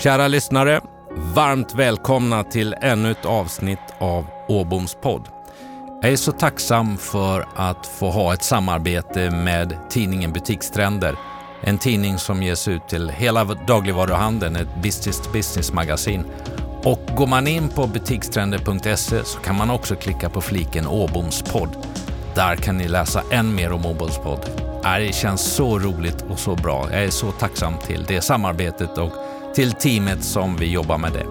Kära 0.00 0.28
lyssnare, 0.28 0.80
varmt 1.34 1.74
välkomna 1.74 2.44
till 2.44 2.74
ännu 2.80 3.10
ett 3.10 3.24
avsnitt 3.24 3.78
av 3.98 4.26
Åboms 4.48 4.96
podd. 5.02 5.28
Jag 6.02 6.12
är 6.12 6.16
så 6.16 6.32
tacksam 6.32 6.96
för 6.96 7.48
att 7.56 7.86
få 7.86 8.10
ha 8.10 8.34
ett 8.34 8.42
samarbete 8.42 9.30
med 9.30 9.76
tidningen 9.90 10.32
Butikstrender. 10.32 11.16
En 11.62 11.78
tidning 11.78 12.18
som 12.18 12.42
ges 12.42 12.68
ut 12.68 12.88
till 12.88 13.08
hela 13.08 13.44
dagligvaruhandeln, 13.44 14.56
ett 14.56 14.82
business-to-business-magasin. 14.82 16.24
Och 16.84 17.00
går 17.16 17.26
man 17.26 17.46
in 17.46 17.68
på 17.68 17.86
butikstrender.se 17.86 19.24
så 19.24 19.38
kan 19.38 19.56
man 19.56 19.70
också 19.70 19.94
klicka 19.94 20.30
på 20.30 20.40
fliken 20.40 20.86
Åboms 20.86 21.42
podd. 21.42 21.86
Där 22.34 22.56
kan 22.56 22.78
ni 22.78 22.88
läsa 22.88 23.22
än 23.30 23.54
mer 23.54 23.72
om 23.72 23.86
Åboms 23.86 24.18
podd. 24.18 24.50
Äh, 24.84 25.06
det 25.06 25.14
känns 25.14 25.54
så 25.54 25.78
roligt 25.78 26.24
och 26.30 26.38
så 26.38 26.54
bra. 26.54 26.88
Jag 26.90 27.04
är 27.04 27.10
så 27.10 27.32
tacksam 27.32 27.74
till 27.86 28.04
det 28.08 28.20
samarbetet 28.20 28.98
och 28.98 29.12
till 29.54 29.72
teamet 29.72 30.24
som 30.24 30.56
vi 30.56 30.72
jobbar 30.72 30.98
med 30.98 31.12
det. 31.12 31.26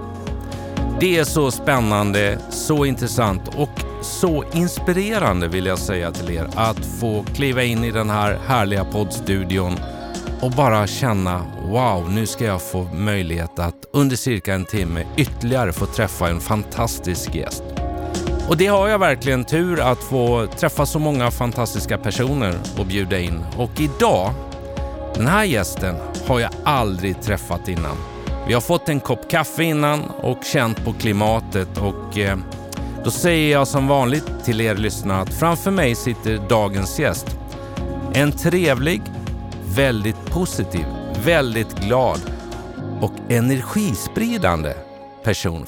Det 1.00 1.18
är 1.18 1.23
så 1.23 1.52
spännande, 1.52 2.40
så 2.50 2.86
intressant 2.86 3.55
och 3.55 3.70
så 4.02 4.44
inspirerande 4.54 5.48
vill 5.48 5.66
jag 5.66 5.80
säga 5.80 6.12
till 6.12 6.32
er 6.32 6.50
att 6.55 6.86
få 7.00 7.26
kliva 7.36 7.64
in 7.64 7.84
i 7.84 7.92
den 7.92 8.09
här 8.09 8.40
härliga 8.48 8.86
poddstudion 8.86 9.80
och 10.42 10.52
bara 10.52 10.88
känna 10.88 11.45
wow, 11.66 12.12
nu 12.12 12.26
ska 12.26 12.45
jag 12.45 12.62
få 12.62 12.84
möjlighet 12.94 13.59
att 13.59 13.76
under 13.94 14.16
cirka 14.16 14.54
en 14.54 14.66
timme 14.66 15.06
ytterligare 15.17 15.73
få 15.73 15.86
träffa 15.86 16.30
en 16.30 16.40
fantastisk 16.40 17.36
gäst. 17.36 17.64
Och 18.50 18.58
det 18.58 18.67
har 18.67 18.88
jag 18.88 19.00
verkligen 19.00 19.45
tur 19.45 19.80
att 19.80 20.04
få 20.04 20.48
träffa 20.59 20.86
så 20.86 21.00
många 21.00 21.31
fantastiska 21.31 21.98
personer 21.98 22.56
och 22.78 22.86
bjuda 22.86 23.20
in. 23.20 23.45
Och 23.58 23.72
idag, 23.80 24.34
den 25.16 25.28
här 25.28 25.44
gästen 25.44 25.95
har 26.28 26.40
jag 26.40 26.52
aldrig 26.64 27.22
träffat 27.22 27.67
innan. 27.67 27.98
Vi 28.49 28.53
har 28.55 28.62
fått 28.62 28.89
en 28.89 28.99
kopp 28.99 29.30
kaffe 29.30 29.64
innan 29.64 30.03
och 30.03 30.44
känt 30.44 30.86
på 30.86 30.94
klimatet 30.94 31.78
och 31.78 32.17
eh, 32.17 32.38
då 33.03 33.11
säger 33.11 33.52
jag 33.52 33.67
som 33.67 33.88
vanligt 33.88 34.31
till 34.44 34.61
er 34.61 34.75
lyssnare 34.75 35.22
att 35.22 35.33
framför 35.33 35.72
mig 35.72 35.95
sitter 35.95 36.41
dagens 36.50 37.00
gäst. 37.00 37.28
En 38.14 38.31
trevlig, 38.31 39.02
väldigt 39.75 40.25
positiv, 40.25 40.86
väldigt 41.25 41.80
glad 41.80 42.19
och 43.02 43.11
energispridande 43.30 44.73
person. 45.23 45.66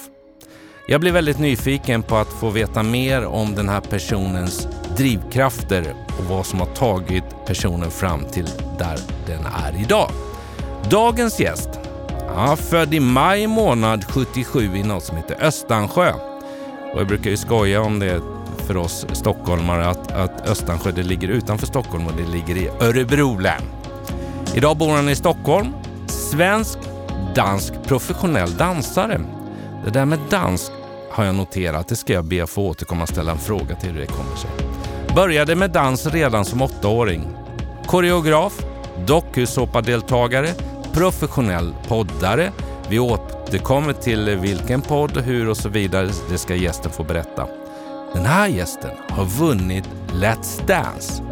Jag 0.88 1.02
blir 1.02 1.12
väldigt 1.12 1.40
nyfiken 1.40 2.04
på 2.04 2.16
att 2.16 2.34
få 2.34 2.50
veta 2.50 2.84
mer 2.84 3.26
om 3.26 3.56
den 3.56 3.70
här 3.70 3.82
personens 3.82 4.68
drivkrafter 4.98 5.94
och 6.20 6.26
vad 6.26 6.46
som 6.46 6.60
har 6.60 6.68
tagit 6.68 7.46
personen 7.46 7.92
fram 7.92 8.26
till 8.26 8.50
där 8.80 9.00
den 9.28 9.46
är 9.46 9.82
idag. 9.82 10.12
Dagens 10.90 11.40
gäst, 11.40 11.81
ja, 12.36 12.56
född 12.56 12.94
i 12.94 13.00
maj 13.00 13.48
månad 13.48 14.06
77 14.06 14.76
i 14.76 14.84
något 14.84 15.04
som 15.04 15.18
heter 15.18 15.44
Östansjö. 15.46 16.14
Och 16.94 17.00
jag 17.00 17.08
brukar 17.08 17.30
ju 17.30 17.38
skoja 17.38 17.82
om 17.82 18.00
det 18.00 18.22
för 18.68 18.78
oss 18.78 19.06
stockholmare 19.12 19.88
att, 19.88 20.12
att 20.12 20.50
Östansjö 20.50 20.92
det 20.92 21.04
ligger 21.04 21.28
utanför 21.28 21.68
Stockholm 21.68 22.08
och 22.08 22.14
det 22.18 22.32
ligger 22.32 22.58
i 22.58 22.68
Örebro 22.68 23.38
län. 23.38 23.62
Idag 24.56 24.78
bor 24.78 24.92
han 24.92 25.10
i 25.10 25.16
Stockholm. 25.16 25.74
Svensk, 26.08 26.80
dansk 27.36 27.74
professionell 27.84 28.58
dansare. 28.58 29.22
Det 29.86 29.92
där 29.92 30.06
med 30.06 30.20
dansk 30.30 30.72
har 31.12 31.24
jag 31.24 31.36
noterat. 31.36 31.88
Det 31.88 31.96
ska 31.96 32.14
jag 32.14 32.26
be 32.26 32.44
att 32.44 32.50
få 32.50 32.68
återkomma 32.68 33.04
och 33.04 33.10
ställa 33.10 33.32
en 33.32 33.38
fråga 33.38 33.76
till 33.76 33.92
hur 33.92 34.00
det 34.00 34.08
kommer 34.08 34.36
sig. 34.36 34.50
Började 35.16 35.56
med 35.56 35.72
dans 35.72 36.06
redan 36.06 36.46
som 36.46 36.62
åttaåring. 36.62 37.28
Koreograf, 37.86 38.54
dokusåpadeltagare, 39.08 40.50
professionell 40.94 41.76
poddare. 41.88 42.52
Vi 42.90 43.00
återkommer 43.00 43.94
till 43.94 44.30
vilken 44.30 44.82
podd, 44.82 45.18
hur 45.18 45.50
och 45.50 45.58
så 45.58 45.70
vidare. 45.70 46.10
Det 46.30 46.38
ska 46.38 46.56
gästen 46.56 46.92
få 46.92 47.04
berätta. 47.04 47.48
Den 48.14 48.26
här 48.26 48.48
gästen 48.48 48.92
har 49.10 49.26
vunnit 49.26 49.90
Let's 50.14 50.68
Dance. 50.68 51.24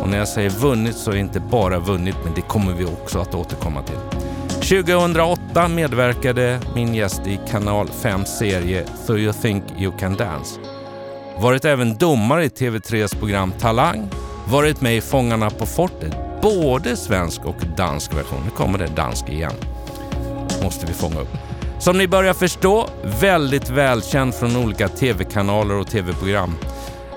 Och 0.00 0.08
när 0.08 0.18
jag 0.18 0.28
säger 0.28 0.50
vunnit 0.50 0.96
så 0.96 1.10
är 1.10 1.14
det 1.14 1.20
inte 1.20 1.40
bara 1.40 1.78
vunnit, 1.78 2.16
men 2.24 2.34
det 2.34 2.40
kommer 2.40 2.72
vi 2.72 2.84
också 2.84 3.18
att 3.18 3.34
återkomma 3.34 3.82
till. 3.82 3.98
2008 4.48 5.68
medverkade 5.68 6.60
min 6.74 6.94
gäst 6.94 7.26
i 7.26 7.40
Kanal 7.50 7.88
5 7.88 8.24
serie 8.24 8.86
So 9.06 9.16
You 9.16 9.32
Think 9.32 9.64
You 9.78 9.92
Can 9.98 10.16
Dance. 10.16 10.60
Varit 11.38 11.64
även 11.64 11.96
domare 11.96 12.44
i 12.44 12.48
TV3s 12.48 13.18
program 13.18 13.52
Talang. 13.58 14.10
Varit 14.48 14.80
med 14.80 14.96
i 14.96 15.00
Fångarna 15.00 15.50
på 15.50 15.66
fortet, 15.66 16.14
både 16.44 16.96
svensk 16.96 17.44
och 17.44 17.56
dansk 17.76 18.14
version. 18.14 18.40
Nu 18.44 18.50
kommer 18.50 18.78
det 18.78 18.86
dansk 18.86 19.28
igen. 19.28 19.52
Måste 20.62 20.86
vi 20.86 20.92
fånga 20.92 21.20
upp. 21.20 21.36
Som 21.78 21.98
ni 21.98 22.08
börjar 22.08 22.34
förstå, 22.34 22.88
väldigt 23.20 23.70
välkänd 23.70 24.34
från 24.34 24.56
olika 24.56 24.88
TV-kanaler 24.88 25.74
och 25.74 25.86
TV-program. 25.86 26.54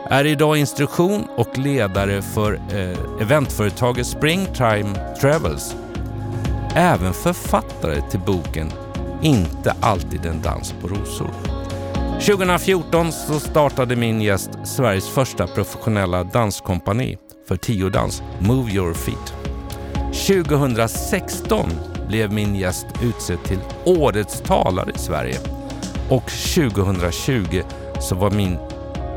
Är 0.09 0.25
idag 0.25 0.57
instruktion 0.57 1.27
och 1.37 1.57
ledare 1.57 2.21
för 2.21 2.53
eh, 2.53 3.21
eventföretaget 3.21 4.07
Springtime 4.07 5.15
Travels. 5.21 5.75
Även 6.75 7.13
författare 7.13 8.01
till 8.01 8.19
boken 8.19 8.71
Inte 9.21 9.75
alltid 9.81 10.25
en 10.25 10.41
dans 10.41 10.73
på 10.81 10.87
rosor. 10.87 11.29
2014 12.19 13.11
så 13.11 13.39
startade 13.39 13.95
min 13.95 14.21
gäst 14.21 14.49
Sveriges 14.63 15.09
första 15.09 15.47
professionella 15.47 16.23
danskompani 16.23 17.17
för 17.47 17.57
tiodans 17.57 18.21
Move 18.39 18.71
Your 18.71 18.93
Feet. 18.93 19.33
2016 20.27 21.69
blev 22.07 22.33
min 22.33 22.55
gäst 22.55 22.85
utsedd 23.03 23.43
till 23.43 23.59
Årets 23.85 24.41
talare 24.41 24.91
i 24.95 24.99
Sverige 24.99 25.39
och 26.09 26.31
2020 26.55 27.61
så 27.99 28.15
var 28.15 28.31
min 28.31 28.57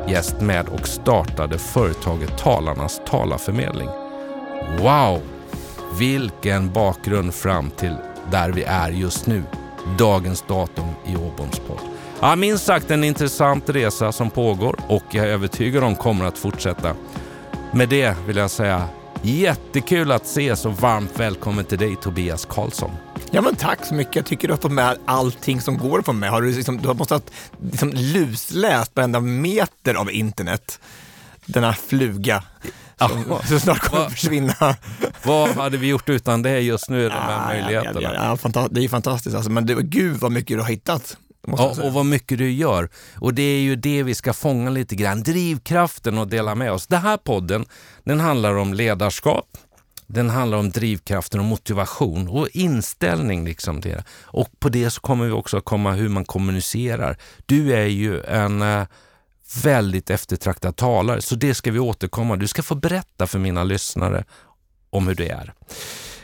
gäst 0.08 0.40
med 0.40 0.69
och 0.69 0.88
startade 0.88 1.58
företaget 1.58 2.38
Talarnas 2.38 3.00
talarförmedling. 3.06 3.88
Wow! 4.78 5.22
Vilken 5.98 6.72
bakgrund 6.72 7.34
fram 7.34 7.70
till 7.70 7.96
där 8.30 8.52
vi 8.52 8.62
är 8.62 8.90
just 8.90 9.26
nu. 9.26 9.42
Dagens 9.98 10.44
datum 10.48 10.88
i 11.06 11.16
Åboms. 11.16 11.60
Ja, 12.20 12.36
minst 12.36 12.64
sagt 12.64 12.90
en 12.90 13.04
intressant 13.04 13.69
resa 13.69 14.12
som 14.12 14.30
pågår 14.30 14.76
och 14.88 15.02
jag 15.10 15.26
är 15.26 15.30
övertygad 15.30 15.84
om 15.84 15.96
kommer 15.96 16.24
att 16.24 16.38
fortsätta. 16.38 16.94
Med 17.72 17.88
det 17.88 18.16
vill 18.26 18.36
jag 18.36 18.50
säga 18.50 18.88
jättekul 19.22 20.12
att 20.12 20.25
ses 20.25 20.66
och 20.66 20.72
varmt 20.72 21.20
välkommen 21.20 21.64
till 21.64 21.78
dig 21.78 21.97
Tobias 21.97 22.44
Karlsson. 22.44 22.91
Ja, 23.31 23.41
men 23.41 23.56
tack 23.56 23.86
så 23.86 23.94
mycket. 23.94 24.16
Jag 24.16 24.26
tycker 24.26 24.48
du 24.48 24.54
har 24.54 24.60
fått 24.60 24.72
med 24.72 24.98
allting 25.04 25.60
som 25.60 25.78
går 25.78 26.00
på 26.00 26.12
mig. 26.12 26.31
Har 26.31 26.42
du, 26.42 26.53
liksom, 26.53 26.76
du 26.76 26.94
måste 26.94 27.14
ha 27.14 27.20
liksom, 27.62 27.92
lusläst 27.94 28.97
varenda 28.97 29.20
meter 29.20 29.94
av 29.94 30.10
internet. 30.10 30.81
Denna 31.47 31.72
fluga 31.72 32.42
som, 32.98 33.25
ja, 33.28 33.42
som 33.42 33.60
snart 33.60 33.78
kommer 33.78 34.06
att 34.06 34.12
försvinna. 34.12 34.76
Vad 35.25 35.50
hade 35.50 35.76
vi 35.76 35.88
gjort 35.88 36.08
utan 36.08 36.42
det 36.42 36.60
just 36.60 36.91
nu, 36.91 37.08
de 37.08 37.14
här 37.14 37.32
ja, 37.32 37.47
möjligheterna? 37.47 38.00
Ja, 38.02 38.38
ja, 38.54 38.69
det 38.70 38.84
är 38.84 38.88
fantastiskt 38.88 39.37
alltså, 39.37 39.50
men 39.50 39.66
det, 39.66 39.75
gud 39.75 40.16
vad 40.16 40.32
mycket 40.32 40.56
du 40.56 40.60
har 40.60 40.69
hittat. 40.69 41.16
Ja, 41.46 41.74
och 41.82 41.92
vad 41.92 42.06
mycket 42.06 42.38
du 42.38 42.50
gör. 42.50 42.88
Och 43.14 43.34
det 43.34 43.42
är 43.42 43.60
ju 43.60 43.76
det 43.76 44.02
vi 44.02 44.14
ska 44.14 44.32
fånga 44.32 44.70
lite 44.70 44.96
grann, 44.96 45.22
drivkraften 45.22 46.18
och 46.18 46.28
dela 46.28 46.54
med 46.54 46.72
oss. 46.72 46.86
Den 46.86 47.00
här 47.00 47.16
podden, 47.16 47.64
den 48.04 48.20
handlar 48.20 48.54
om 48.54 48.74
ledarskap, 48.74 49.46
den 50.06 50.30
handlar 50.30 50.58
om 50.58 50.70
drivkraften 50.70 51.40
och 51.40 51.46
motivation 51.46 52.28
och 52.28 52.48
inställning. 52.52 53.44
liksom 53.44 53.82
till 53.82 53.90
det. 53.90 54.04
Och 54.22 54.48
på 54.60 54.68
det 54.68 54.90
så 54.90 55.00
kommer 55.00 55.26
vi 55.26 55.32
också 55.32 55.60
komma 55.60 55.92
hur 55.92 56.08
man 56.08 56.24
kommunicerar. 56.24 57.16
Du 57.46 57.72
är 57.72 57.86
ju 57.86 58.22
en 58.22 58.62
äh, 58.62 58.86
väldigt 59.64 60.10
eftertraktad 60.10 60.76
talare, 60.76 61.22
så 61.22 61.34
det 61.34 61.54
ska 61.54 61.70
vi 61.70 61.78
återkomma. 61.78 62.36
Du 62.36 62.48
ska 62.48 62.62
få 62.62 62.74
berätta 62.74 63.26
för 63.26 63.38
mina 63.38 63.64
lyssnare 63.64 64.24
om 64.90 65.08
hur 65.08 65.14
det 65.14 65.28
är. 65.28 65.54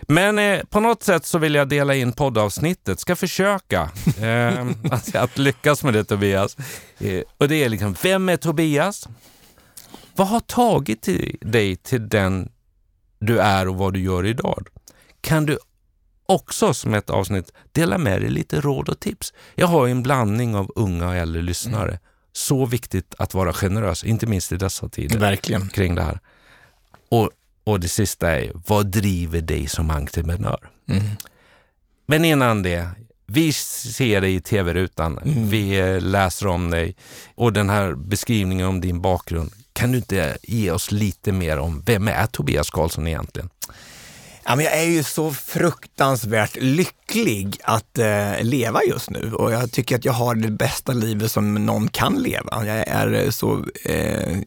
Men 0.07 0.39
eh, 0.39 0.65
på 0.65 0.81
något 0.81 1.03
sätt 1.03 1.27
så 1.27 1.39
vill 1.39 1.55
jag 1.55 1.69
dela 1.69 1.95
in 1.95 2.13
poddavsnittet, 2.13 3.01
ska 3.01 3.17
försöka 3.17 3.91
eh, 4.21 4.67
att, 4.91 5.15
att, 5.15 5.39
lyckas 5.39 5.85
med 5.85 5.95
det 5.95 6.05
Tobias. 6.05 6.57
Eh, 6.99 7.23
och 7.39 7.49
det 7.49 7.65
är 7.65 7.69
liksom, 7.69 7.97
vem 8.03 8.29
är 8.29 8.37
Tobias? 8.37 9.09
Vad 10.17 10.29
har 10.29 10.41
tagit 10.41 11.03
till 11.03 11.39
dig 11.41 11.77
till 11.77 12.09
den 12.09 12.49
du 13.19 13.39
är 13.39 13.69
och 13.69 13.77
vad 13.77 13.93
du 13.95 14.01
gör 14.01 14.27
idag? 14.27 14.69
Kan 15.21 15.47
du 15.47 15.59
också 16.27 16.75
som 16.75 16.95
ett 16.95 17.11
avsnitt 17.11 17.53
dela 17.73 17.99
med 17.99 18.21
dig 18.21 18.31
lite 18.31 18.61
råd 18.61 18.89
och 18.89 19.01
tips? 19.01 19.33
Jag 19.55 19.67
har 19.67 19.89
en 19.89 20.03
blandning 20.03 20.55
av 20.55 20.73
unga 20.75 21.09
och 21.09 21.15
äldre 21.15 21.43
lyssnare. 21.43 21.89
Mm. 21.89 22.01
Så 22.33 22.67
viktigt 22.67 23.15
att 23.19 23.35
vara 23.35 23.53
generös, 23.53 24.05
inte 24.05 24.27
minst 24.27 24.53
i 24.53 24.57
dessa 24.57 24.89
tider. 24.89 25.19
Verkligen. 25.19 25.69
Kring 25.69 25.95
det 25.95 26.03
här. 26.03 26.21
Och 27.09 27.31
och 27.67 27.81
det 27.81 27.89
sista 27.89 28.31
är, 28.31 28.53
vad 28.67 28.87
driver 28.87 29.41
dig 29.41 29.69
som 29.69 29.91
entreprenör? 29.91 30.71
Mm. 30.89 31.03
Men 32.07 32.25
innan 32.25 32.63
det, 32.63 32.89
vi 33.27 33.53
ser 33.53 34.21
dig 34.21 34.35
i 34.35 34.41
tv-rutan, 34.41 35.19
mm. 35.19 35.49
vi 35.49 35.79
eh, 35.79 36.01
läser 36.01 36.47
om 36.47 36.71
dig 36.71 36.97
och 37.35 37.53
den 37.53 37.71
här 37.71 37.95
beskrivningen 37.95 38.67
om 38.67 38.81
din 38.81 39.01
bakgrund. 39.01 39.53
Kan 39.73 39.93
du 39.93 39.99
inte 39.99 40.39
ge 40.43 40.71
oss 40.71 40.93
lite 40.93 41.33
mer 41.33 41.59
om 41.59 41.83
vem 41.87 42.09
är 42.09 42.27
Tobias 42.27 42.71
Karlsson 42.71 43.07
egentligen? 43.07 43.51
Ja, 44.45 44.57
men 44.57 44.65
jag 44.65 44.79
är 44.79 44.85
ju 44.85 45.03
så 45.03 45.33
fruktansvärt 45.33 46.57
lycklig 46.61 47.57
att 47.63 47.99
eh, 47.99 48.43
leva 48.43 48.81
just 48.89 49.11
nu 49.11 49.33
och 49.33 49.53
jag 49.53 49.73
tycker 49.73 49.97
att 49.97 50.05
jag 50.05 50.13
har 50.13 50.35
det 50.35 50.51
bästa 50.51 50.93
livet 50.93 51.33
som 51.33 51.55
någon 51.55 51.89
kan 51.89 52.15
leva. 52.15 52.67
Jag 52.67 52.89
är 52.89 53.31
så 53.31 53.65
eh, 53.85 54.39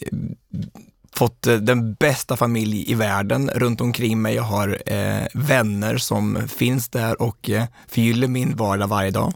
fått 1.16 1.48
eh, 1.48 1.56
den 1.56 1.94
bästa 1.94 2.38
familj 2.38 2.92
i 2.92 2.94
världen 2.94 3.50
runt 3.50 3.82
omkring 3.82 4.22
mig. 4.22 4.36
Jag 4.36 4.44
har 4.44 4.82
eh, 4.86 5.28
vänner 5.34 5.98
som 5.98 6.48
finns 6.48 6.90
där 6.90 7.22
och 7.22 7.50
eh, 7.50 7.66
förgyller 7.88 8.28
min 8.28 8.56
vardag 8.56 8.88
varje 8.88 9.12
dag. 9.12 9.34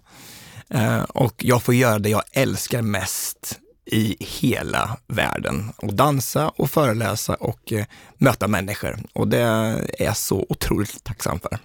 Eh, 0.69 1.03
och 1.03 1.33
jag 1.37 1.63
får 1.63 1.73
göra 1.73 1.99
det 1.99 2.09
jag 2.09 2.23
älskar 2.31 2.81
mest 2.81 3.59
i 3.85 4.15
hela 4.19 4.97
världen 5.07 5.73
och 5.75 5.93
dansa 5.93 6.49
och 6.49 6.71
föreläsa 6.71 7.35
och 7.35 7.73
eh, 7.73 7.85
möta 8.17 8.47
människor. 8.47 8.99
Och 9.13 9.27
det 9.27 9.39
är 9.39 10.03
jag 10.03 10.17
så 10.17 10.45
otroligt 10.49 11.03
tacksam 11.03 11.39
för. 11.39 11.57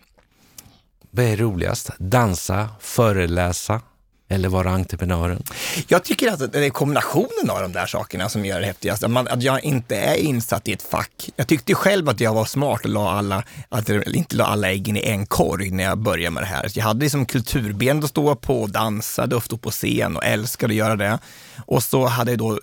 Vad 1.10 1.24
är 1.24 1.36
roligast? 1.36 1.90
Dansa, 1.98 2.68
föreläsa 2.80 3.80
eller 4.28 4.48
vara 4.48 4.70
entreprenören? 4.70 5.42
Jag 5.88 6.04
tycker 6.04 6.32
att 6.32 6.52
det 6.52 6.66
är 6.66 6.70
kombinationen 6.70 7.50
av 7.50 7.62
de 7.62 7.72
där 7.72 7.86
sakerna 7.86 8.28
som 8.28 8.44
gör 8.44 8.60
det 8.60 8.66
häftigast. 8.66 9.04
Att, 9.04 9.10
man, 9.10 9.28
att 9.28 9.42
jag 9.42 9.64
inte 9.64 9.96
är 9.96 10.14
insatt 10.14 10.68
i 10.68 10.72
ett 10.72 10.82
fack. 10.82 11.30
Jag 11.36 11.46
tyckte 11.46 11.74
själv 11.74 12.08
att 12.08 12.20
jag 12.20 12.34
var 12.34 12.44
smart 12.44 12.84
och 12.84 12.90
la 12.90 13.10
alla, 13.10 13.44
att 13.68 13.88
jag 13.88 14.08
inte 14.08 14.36
la 14.36 14.44
alla 14.44 14.70
äggen 14.70 14.96
i 14.96 15.00
en 15.00 15.26
korg 15.26 15.70
när 15.70 15.84
jag 15.84 15.98
började 15.98 16.30
med 16.30 16.42
det 16.42 16.46
här. 16.46 16.70
Jag 16.74 16.84
hade 16.84 17.00
liksom 17.00 17.26
kulturben 17.26 18.04
att 18.04 18.10
stå 18.10 18.34
på, 18.34 18.62
och 18.62 18.70
dansade 18.70 19.36
och 19.36 19.44
stå 19.44 19.56
på 19.56 19.70
scen 19.70 20.16
och 20.16 20.24
älskade 20.24 20.72
att 20.72 20.76
göra 20.76 20.96
det. 20.96 21.18
Och 21.66 21.82
så 21.82 22.06
hade 22.06 22.30
jag 22.30 22.38
då 22.38 22.60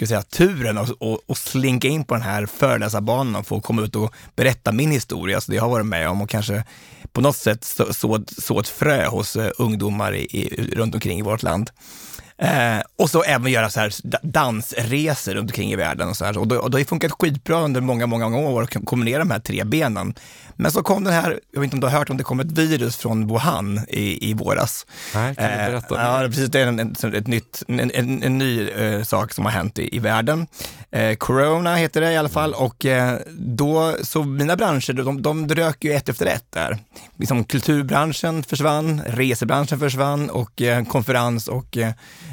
ska 0.00 0.06
säga, 0.06 0.22
turen 0.22 0.78
att 0.78 0.90
och, 0.90 1.20
och 1.26 1.38
slinka 1.38 1.88
in 1.88 2.04
på 2.04 2.14
den 2.14 2.22
här 2.22 2.46
föreläsarbanan 2.46 3.36
och 3.36 3.46
få 3.46 3.60
komma 3.60 3.82
ut 3.82 3.96
och 3.96 4.14
berätta 4.36 4.72
min 4.72 4.90
historia, 4.90 5.40
så 5.40 5.50
det 5.50 5.56
jag 5.56 5.62
har 5.62 5.70
varit 5.70 5.86
med 5.86 6.08
om 6.08 6.22
och 6.22 6.30
kanske 6.30 6.64
på 7.12 7.20
något 7.20 7.36
sätt 7.36 7.64
så, 7.64 7.94
så, 7.94 8.24
så 8.38 8.60
ett 8.60 8.68
frö 8.68 9.06
hos 9.06 9.36
eh, 9.36 9.50
ungdomar 9.58 10.14
i, 10.14 10.20
i, 10.20 10.74
runt 10.74 10.94
omkring 10.94 11.18
i 11.18 11.22
vårt 11.22 11.42
land. 11.42 11.70
Eh, 12.38 12.80
och 12.96 13.10
så 13.10 13.22
även 13.22 13.52
göra 13.52 13.70
så 13.70 13.80
här 13.80 13.92
dansresor 14.26 15.34
runt 15.34 15.50
omkring 15.50 15.72
i 15.72 15.76
världen. 15.76 16.08
Och, 16.08 16.16
så 16.16 16.24
här. 16.24 16.38
Och, 16.38 16.48
då, 16.48 16.56
och 16.56 16.70
det 16.70 16.78
har 16.78 16.84
funkat 16.84 17.12
skitbra 17.12 17.60
under 17.60 17.80
många, 17.80 18.06
många 18.06 18.38
år 18.38 18.62
att 18.62 18.84
kombinera 18.84 19.18
de 19.18 19.30
här 19.30 19.40
tre 19.40 19.64
benen. 19.64 20.14
Men 20.60 20.72
så 20.72 20.82
kom 20.82 21.04
den 21.04 21.12
här, 21.12 21.40
jag 21.52 21.60
vet 21.60 21.66
inte 21.66 21.76
om 21.76 21.80
du 21.80 21.86
har 21.86 21.98
hört 21.98 22.10
om 22.10 22.16
det 22.16 22.24
kom 22.24 22.40
ett 22.40 22.52
virus 22.52 22.96
från 22.96 23.28
Wuhan 23.28 23.80
i, 23.88 24.30
i 24.30 24.34
våras. 24.34 24.86
Nej, 25.14 25.34
kan 25.34 25.44
du 25.44 25.50
eh, 25.50 25.66
berätta? 25.66 26.00
Eh, 26.00 26.22
ja, 26.22 26.28
precis. 26.28 26.48
Det 26.48 26.60
är 26.60 26.66
en, 26.66 26.78
en, 26.78 27.14
ett 27.14 27.26
nytt, 27.26 27.62
en, 27.68 27.90
en, 27.90 28.22
en 28.22 28.38
ny 28.38 28.68
eh, 28.68 29.02
sak 29.02 29.32
som 29.32 29.44
har 29.44 29.52
hänt 29.52 29.78
i, 29.78 29.96
i 29.96 29.98
världen. 29.98 30.46
Eh, 30.90 31.14
corona 31.16 31.74
heter 31.74 32.00
det 32.00 32.12
i 32.12 32.16
alla 32.16 32.28
fall 32.28 32.54
och 32.54 32.86
eh, 32.86 33.18
då, 33.38 33.96
så 34.02 34.22
mina 34.22 34.56
branscher, 34.56 34.92
de, 34.92 35.22
de 35.22 35.48
rök 35.48 35.84
ju 35.84 35.92
ett 35.92 36.08
efter 36.08 36.26
ett 36.26 36.46
där. 36.50 36.78
Liksom 37.16 37.44
kulturbranschen 37.44 38.42
försvann, 38.42 39.02
resebranschen 39.06 39.78
försvann 39.78 40.30
och 40.30 40.62
eh, 40.62 40.84
konferens 40.84 41.48
och 41.48 41.78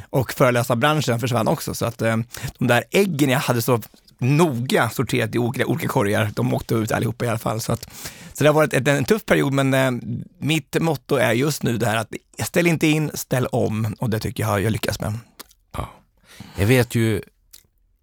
och 0.09 0.33
föreläsarbranschen 0.33 1.19
försvann 1.19 1.47
också. 1.47 1.73
Så 1.73 1.85
att 1.85 1.97
de 1.97 2.68
där 2.68 2.83
äggen 2.91 3.30
jag 3.30 3.39
hade 3.39 3.62
så 3.62 3.81
noga 4.19 4.89
sorterat 4.89 5.35
i 5.35 5.37
olika, 5.37 5.65
olika 5.65 5.87
korgar, 5.87 6.31
de 6.35 6.53
åkte 6.53 6.75
ut 6.75 6.91
allihopa 6.91 7.25
i 7.25 7.27
alla 7.27 7.39
fall. 7.39 7.61
Så, 7.61 7.73
att, 7.73 7.89
så 8.33 8.43
det 8.43 8.49
har 8.49 8.53
varit 8.53 8.73
en, 8.73 8.87
en 8.87 9.05
tuff 9.05 9.25
period, 9.25 9.53
men 9.53 9.73
eh, 9.73 9.91
mitt 10.37 10.81
motto 10.81 11.15
är 11.15 11.33
just 11.33 11.63
nu 11.63 11.77
det 11.77 11.85
här 11.85 11.97
att 11.97 12.13
ställ 12.43 12.67
inte 12.67 12.87
in, 12.87 13.11
ställ 13.13 13.47
om 13.47 13.95
och 13.99 14.09
det 14.09 14.19
tycker 14.19 14.43
jag 14.43 14.61
jag 14.61 14.71
lyckas 14.71 14.99
med. 14.99 15.13
Ja. 15.71 15.89
Jag 16.55 16.67
vet 16.67 16.95
ju 16.95 17.21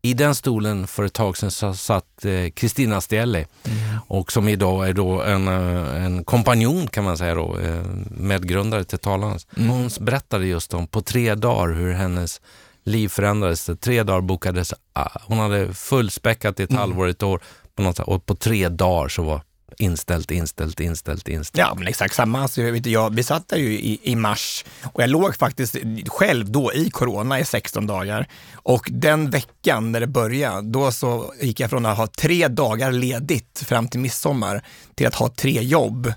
i 0.04 0.14
den 0.14 0.34
stolen 0.34 0.86
för 0.86 1.04
ett 1.04 1.12
tag 1.12 1.36
sedan 1.36 1.50
så 1.50 1.74
satt 1.74 2.26
Kristina 2.54 2.94
eh, 2.94 3.00
Stielli 3.00 3.46
mm. 3.64 3.98
och 4.06 4.32
som 4.32 4.48
idag 4.48 4.88
är 4.88 4.92
då 4.92 5.22
en, 5.22 5.48
eh, 5.48 6.04
en 6.04 6.24
kompanjon 6.24 6.86
kan 6.86 7.04
man 7.04 7.18
säga 7.18 7.34
då, 7.34 7.58
eh, 7.58 7.82
medgrundare 8.10 8.84
till 8.84 8.98
Talarnas. 8.98 9.46
Mm. 9.56 9.68
Hon 9.68 9.90
berättade 10.00 10.46
just 10.46 10.74
om 10.74 10.86
på 10.86 11.02
tre 11.02 11.34
dagar 11.34 11.74
hur 11.74 11.92
hennes 11.92 12.40
liv 12.84 13.08
förändrades. 13.08 13.70
Tre 13.80 14.02
dagar 14.02 14.20
bokades, 14.20 14.74
ah, 14.92 15.20
hon 15.26 15.38
hade 15.38 15.74
fullspäckat 15.74 16.60
i 16.60 16.62
ett 16.62 16.70
mm. 16.70 16.80
halvår, 16.80 17.08
ett 17.08 17.22
år 17.22 17.40
på 17.76 17.82
något 17.82 17.96
sätt, 17.96 18.06
och 18.06 18.26
på 18.26 18.34
tre 18.34 18.68
dagar 18.68 19.08
så 19.08 19.22
var 19.22 19.42
inställt, 19.78 20.30
inställt, 20.30 20.80
inställt, 20.80 21.28
inställt. 21.28 21.58
Ja, 21.58 21.74
men 21.74 21.86
exakt 21.86 22.14
samma. 22.14 22.42
Alltså, 22.42 22.62
jag 22.62 22.72
vet, 22.72 22.86
jag, 22.86 23.14
vi 23.14 23.22
satt 23.22 23.48
där 23.48 23.56
ju 23.56 23.72
i, 23.72 24.00
i 24.02 24.16
mars 24.16 24.64
och 24.92 25.02
jag 25.02 25.10
låg 25.10 25.36
faktiskt 25.36 25.76
själv 26.06 26.50
då 26.50 26.72
i 26.72 26.90
corona 26.90 27.40
i 27.40 27.44
16 27.44 27.86
dagar. 27.86 28.28
Och 28.54 28.88
den 28.92 29.30
veckan 29.30 29.92
när 29.92 30.00
det 30.00 30.06
började, 30.06 30.70
då 30.70 30.92
så 30.92 31.34
gick 31.40 31.60
jag 31.60 31.70
från 31.70 31.86
att 31.86 31.96
ha 31.96 32.06
tre 32.06 32.48
dagar 32.48 32.92
ledigt 32.92 33.64
fram 33.66 33.88
till 33.88 34.00
midsommar 34.00 34.62
till 34.94 35.06
att 35.06 35.14
ha 35.14 35.28
tre 35.28 35.62
jobb 35.62 36.12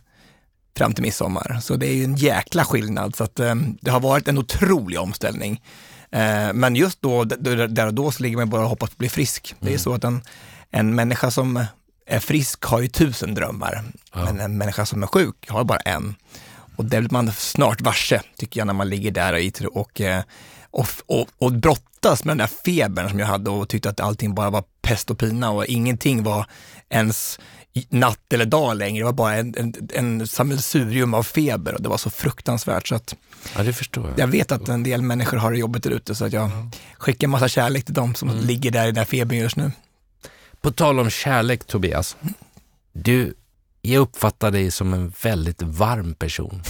fram 0.78 0.94
till 0.94 1.04
midsommar. 1.04 1.60
Så 1.62 1.76
det 1.76 1.88
är 1.88 1.94
ju 1.94 2.04
en 2.04 2.16
jäkla 2.16 2.66
skillnad. 2.66 3.16
Så 3.16 3.24
att, 3.24 3.40
um, 3.40 3.78
det 3.82 3.92
har 3.92 4.00
varit 4.00 4.28
en 4.28 4.38
otrolig 4.38 5.00
omställning. 5.00 5.62
Uh, 6.16 6.54
men 6.54 6.76
just 6.76 7.02
då, 7.02 7.24
där 7.24 7.88
och 7.88 7.94
då, 7.94 8.12
så 8.12 8.24
ligger 8.24 8.38
man 8.38 8.50
bara 8.50 8.64
och 8.64 8.70
hoppas 8.70 8.90
på 8.90 8.94
att 8.94 8.98
bli 8.98 9.10
frisk. 9.10 9.56
Det 9.60 9.68
är 9.68 9.70
mm. 9.70 9.80
så 9.80 9.94
att 9.94 10.04
en, 10.04 10.22
en 10.72 10.96
människa 10.96 11.32
som 11.32 11.66
är 12.06 12.20
frisk 12.20 12.64
har 12.64 12.80
ju 12.80 12.88
tusen 12.88 13.34
drömmar, 13.34 13.84
ja. 14.14 14.26
men 14.26 14.40
en 14.40 14.58
människa 14.58 14.86
som 14.86 15.04
är 15.04 15.08
sjuk 15.08 15.50
har 15.50 15.64
bara 15.64 15.80
en. 15.80 16.16
Och 16.76 16.86
det 16.86 17.00
blir 17.00 17.10
man 17.12 17.32
snart 17.32 17.82
varse, 17.82 18.22
tycker 18.38 18.60
jag, 18.60 18.68
när 18.68 18.74
man 18.74 18.90
ligger 18.90 19.12
där 19.12 19.52
och, 19.66 19.78
och, 19.78 20.02
eh, 20.02 20.24
och, 20.72 20.88
och, 21.06 21.28
och 21.38 21.52
brottas 21.52 22.24
med 22.24 22.32
den 22.32 22.38
där 22.38 22.48
febern 22.66 23.10
som 23.10 23.20
jag 23.20 23.28
hade 23.28 23.50
och 23.50 23.70
tyckte 23.70 23.90
att 23.90 24.00
allting 24.00 24.36
bara 24.36 24.50
var 24.50 24.64
pest 24.82 25.12
och 25.12 25.20
pina 25.20 25.52
och 25.52 25.66
ingenting 25.66 26.24
var 26.24 26.46
ens 26.90 27.40
natt 27.90 28.34
eller 28.34 28.46
dag 28.46 28.78
längre. 28.78 29.00
Det 29.00 29.06
var 29.06 29.14
bara 29.14 29.36
en, 29.36 29.54
en, 29.58 29.74
en 29.94 30.28
sammelsurium 30.28 31.14
av 31.14 31.24
feber 31.24 31.74
och 31.74 31.82
det 31.82 31.90
var 31.90 31.98
så 31.98 32.10
fruktansvärt. 32.10 32.88
Så 32.88 32.96
att 32.96 33.16
ja, 33.56 33.64
det 33.64 33.74
förstår 33.74 34.10
jag. 34.10 34.20
Jag 34.20 34.28
vet 34.28 34.52
att 34.52 34.70
en 34.70 34.84
del 34.84 35.02
människor 35.02 35.38
har 35.38 35.52
det 35.52 35.58
jobbet 35.58 35.84
där 35.84 35.92
ute 35.92 36.16
så 36.16 36.26
att 36.26 36.34
jag 36.34 36.50
skickar 36.98 37.28
massa 37.28 37.48
kärlek 37.48 37.86
till 37.86 37.94
dem 37.94 38.16
som 38.16 38.30
mm. 38.30 38.46
ligger 38.46 38.72
där 38.72 38.84
i 38.84 38.86
den 38.86 38.96
där 38.96 39.06
febern 39.06 39.40
just 39.40 39.56
nu. 39.56 39.72
På 40.62 40.72
tal 40.72 41.00
om 41.00 41.10
kärlek 41.10 41.64
Tobias. 41.66 42.18
Du, 42.94 43.34
jag 43.82 44.02
uppfattar 44.02 44.52
dig 44.52 44.72
som 44.72 44.94
en 44.94 45.14
väldigt 45.24 45.62
varm 45.62 46.14
person. 46.14 46.64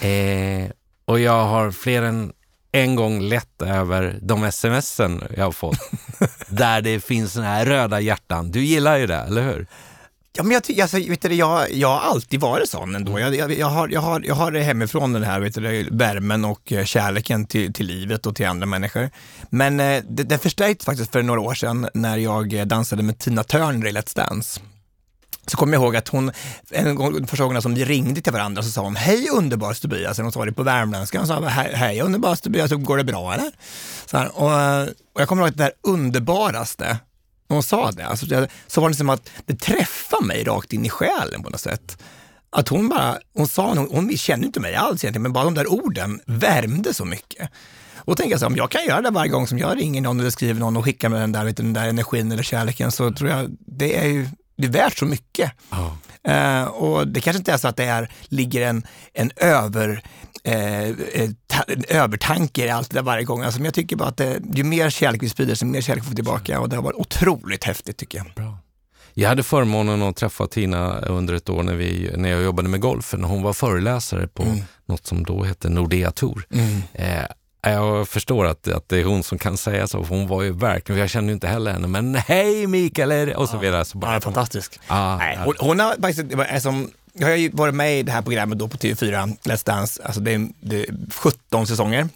eh, 0.00 0.70
och 1.04 1.20
jag 1.20 1.44
har 1.44 1.70
fler 1.70 2.02
än 2.02 2.32
en 2.72 2.96
gång 2.96 3.20
lett 3.20 3.62
över 3.62 4.18
de 4.22 4.52
smsen 4.52 5.22
jag 5.36 5.44
har 5.44 5.52
fått. 5.52 5.90
där 6.48 6.82
det 6.82 7.00
finns 7.00 7.32
såna 7.32 7.46
här 7.46 7.66
röda 7.66 8.00
hjärtan. 8.00 8.50
Du 8.50 8.64
gillar 8.64 8.96
ju 8.96 9.06
det, 9.06 9.16
eller 9.16 9.42
hur? 9.42 9.66
Ja, 10.38 10.44
men 10.44 10.52
jag, 10.66 10.80
alltså, 10.80 10.96
vet 10.96 11.22
du, 11.22 11.34
jag, 11.34 11.72
jag 11.72 11.88
har 11.88 12.00
alltid 12.00 12.40
varit 12.40 12.68
sån 12.68 12.94
ändå. 12.94 13.20
Jag, 13.20 13.36
jag, 13.36 13.52
jag, 13.52 13.66
har, 13.66 13.88
jag, 13.88 14.00
har, 14.00 14.20
jag 14.20 14.34
har 14.34 14.50
det 14.50 14.60
hemifrån, 14.60 15.12
den 15.12 15.22
här 15.22 15.40
vet 15.40 15.54
du, 15.54 15.88
värmen 15.90 16.44
och 16.44 16.72
eh, 16.72 16.84
kärleken 16.84 17.46
till, 17.46 17.72
till 17.72 17.86
livet 17.86 18.26
och 18.26 18.36
till 18.36 18.46
andra 18.46 18.66
människor. 18.66 19.10
Men 19.50 19.80
eh, 19.80 20.02
det, 20.08 20.22
det 20.22 20.38
förstärktes 20.38 20.86
faktiskt 20.86 21.12
för 21.12 21.22
några 21.22 21.40
år 21.40 21.54
sedan 21.54 21.88
när 21.94 22.16
jag 22.16 22.52
eh, 22.52 22.64
dansade 22.64 23.02
med 23.02 23.18
Tina 23.18 23.44
Turner 23.44 23.86
i 23.86 23.92
Let's 23.92 24.16
Dance 24.16 24.60
så 25.46 25.56
kommer 25.56 25.72
jag 25.72 25.82
ihåg 25.82 25.96
att 25.96 26.08
hon, 26.08 26.32
en 26.70 26.94
gång, 26.94 27.26
första 27.26 27.44
gången 27.44 27.62
som 27.62 27.74
vi 27.74 27.84
ringde 27.84 28.20
till 28.20 28.32
varandra 28.32 28.62
så 28.62 28.70
sa 28.70 28.82
hon, 28.82 28.96
hej 28.96 29.28
underbar 29.32 29.74
Tobias, 29.74 30.18
hon 30.18 30.32
sa 30.32 30.44
det 30.44 30.52
på 30.52 30.62
värmländska, 30.62 31.18
hon 31.18 31.26
sa, 31.26 31.40
hej 31.48 32.00
underbar 32.00 32.36
Tobias, 32.36 32.72
går 32.72 32.96
det 32.96 33.04
bra 33.04 33.34
eller? 33.34 33.52
Så 34.06 34.16
här, 34.16 34.38
och, 34.38 34.82
och 35.14 35.20
jag 35.20 35.28
kommer 35.28 35.42
ihåg 35.42 35.48
att 35.48 35.56
det 35.56 35.64
där 35.64 35.72
underbaraste, 35.82 36.98
hon 37.48 37.62
sa 37.62 37.90
det, 37.90 38.06
alltså, 38.06 38.46
så 38.66 38.80
var 38.80 38.88
det 38.88 38.94
som 38.94 39.10
att 39.10 39.30
det 39.46 39.60
träffade 39.60 40.24
mig 40.26 40.44
rakt 40.44 40.72
in 40.72 40.86
i 40.86 40.90
själen 40.90 41.42
på 41.42 41.50
något 41.50 41.60
sätt. 41.60 42.02
Att 42.50 42.68
hon 42.68 42.88
bara, 42.88 43.18
hon 43.34 43.48
sa, 43.48 43.74
hon, 43.74 43.88
hon 43.90 44.16
känner 44.16 44.46
inte 44.46 44.60
mig 44.60 44.74
alls 44.74 45.04
egentligen, 45.04 45.22
men 45.22 45.32
bara 45.32 45.44
de 45.44 45.54
där 45.54 45.72
orden 45.72 46.20
värmde 46.26 46.94
så 46.94 47.04
mycket. 47.04 47.50
Och 47.96 48.16
tänker 48.16 48.30
jag 48.30 48.40
så 48.40 48.46
om 48.46 48.56
jag 48.56 48.70
kan 48.70 48.84
göra 48.84 49.00
det 49.00 49.10
varje 49.10 49.30
gång 49.30 49.46
som 49.46 49.58
jag 49.58 49.78
ringer 49.78 50.00
någon 50.00 50.20
eller 50.20 50.30
skriver 50.30 50.60
någon 50.60 50.76
och 50.76 50.84
skickar 50.84 51.08
med 51.08 51.20
den 51.20 51.32
där, 51.32 51.44
vet 51.44 51.56
den 51.56 51.72
där 51.72 51.88
energin 51.88 52.32
eller 52.32 52.42
kärleken 52.42 52.92
så 52.92 53.12
tror 53.12 53.30
jag 53.30 53.56
det 53.66 53.96
är 53.96 54.06
ju 54.06 54.28
det 54.58 54.66
är 54.66 54.70
värt 54.70 54.98
så 54.98 55.04
mycket. 55.04 55.52
Oh. 55.70 55.92
Uh, 56.28 56.64
och 56.64 57.08
det 57.08 57.20
kanske 57.20 57.38
inte 57.38 57.52
är 57.52 57.56
så 57.56 57.68
att 57.68 57.76
det 57.76 57.84
är, 57.84 58.12
ligger 58.28 58.62
en, 58.62 58.86
en, 59.14 59.30
över, 59.36 60.02
ta, 61.46 61.62
en 61.62 61.84
övertanke 61.88 62.66
i 62.66 62.70
allt 62.70 62.90
det 62.90 62.96
där 62.96 63.02
varje 63.02 63.24
gång. 63.24 63.42
Alltså, 63.42 63.60
men 63.60 63.64
jag 63.64 63.74
tycker 63.74 63.96
bara 63.96 64.08
att 64.08 64.16
det, 64.16 64.40
ju 64.54 64.64
mer 64.64 64.90
kärlek 64.90 65.22
vi 65.22 65.28
sprider, 65.28 65.54
så 65.54 65.66
mer 65.66 65.80
kärlek 65.80 66.04
får 66.04 66.10
vi 66.10 66.16
tillbaka 66.16 66.60
och 66.60 66.68
det 66.68 66.76
har 66.76 66.82
varit 66.82 66.96
otroligt 66.96 67.64
häftigt 67.64 67.96
tycker 67.96 68.18
jag. 68.18 68.26
Bra. 68.36 68.58
Jag 69.14 69.28
hade 69.28 69.42
förmånen 69.42 70.02
att 70.02 70.16
träffa 70.16 70.46
Tina 70.46 71.00
under 71.00 71.34
ett 71.34 71.48
år 71.48 71.62
när, 71.62 71.74
vi, 71.74 72.10
när 72.16 72.28
jag 72.28 72.42
jobbade 72.42 72.68
med 72.68 72.80
golfen. 72.80 73.24
Hon 73.24 73.42
var 73.42 73.52
föreläsare 73.52 74.28
på 74.28 74.42
mm. 74.42 74.58
något 74.86 75.06
som 75.06 75.24
då 75.24 75.42
hette 75.42 75.68
Nordea 75.68 76.10
Tour. 76.10 76.46
Mm. 76.50 76.82
Eh, 76.92 77.26
jag 77.62 78.08
förstår 78.08 78.46
att, 78.46 78.68
att 78.68 78.88
det 78.88 79.00
är 79.00 79.04
hon 79.04 79.22
som 79.22 79.38
kan 79.38 79.56
säga 79.56 79.86
så, 79.86 80.04
för 80.04 80.14
hon 80.14 80.28
var 80.28 80.42
ju 80.42 80.52
verkligen, 80.52 81.00
jag 81.00 81.10
känner 81.10 81.28
ju 81.28 81.34
inte 81.34 81.48
heller 81.48 81.72
henne, 81.72 81.88
men 81.88 82.14
hej 82.14 82.66
Mikael! 82.66 83.32
Och 83.32 83.48
så 83.48 83.58
vidare. 83.58 83.84
Så 83.84 83.98
bara, 83.98 84.14
ja, 84.14 84.20
fantastisk. 84.20 84.80
Ah, 84.86 85.16
Nej, 85.16 85.38
hon, 85.44 85.54
hon 85.58 85.80
har 85.80 85.94
faktiskt, 86.00 86.34
alltså, 86.52 86.74
jag 87.18 87.28
har 87.28 87.36
ju 87.36 87.50
varit 87.50 87.74
med 87.74 87.98
i 87.98 88.02
det 88.02 88.12
här 88.12 88.22
programmet 88.22 88.58
då 88.58 88.68
på 88.68 88.76
TV4, 88.76 89.36
Let's 89.42 89.66
Dance, 89.66 90.02
alltså 90.02 90.20
det 90.20 90.34
är, 90.34 90.48
det 90.60 90.80
är 90.80 90.94
17 91.10 91.66
säsonger. 91.66 92.08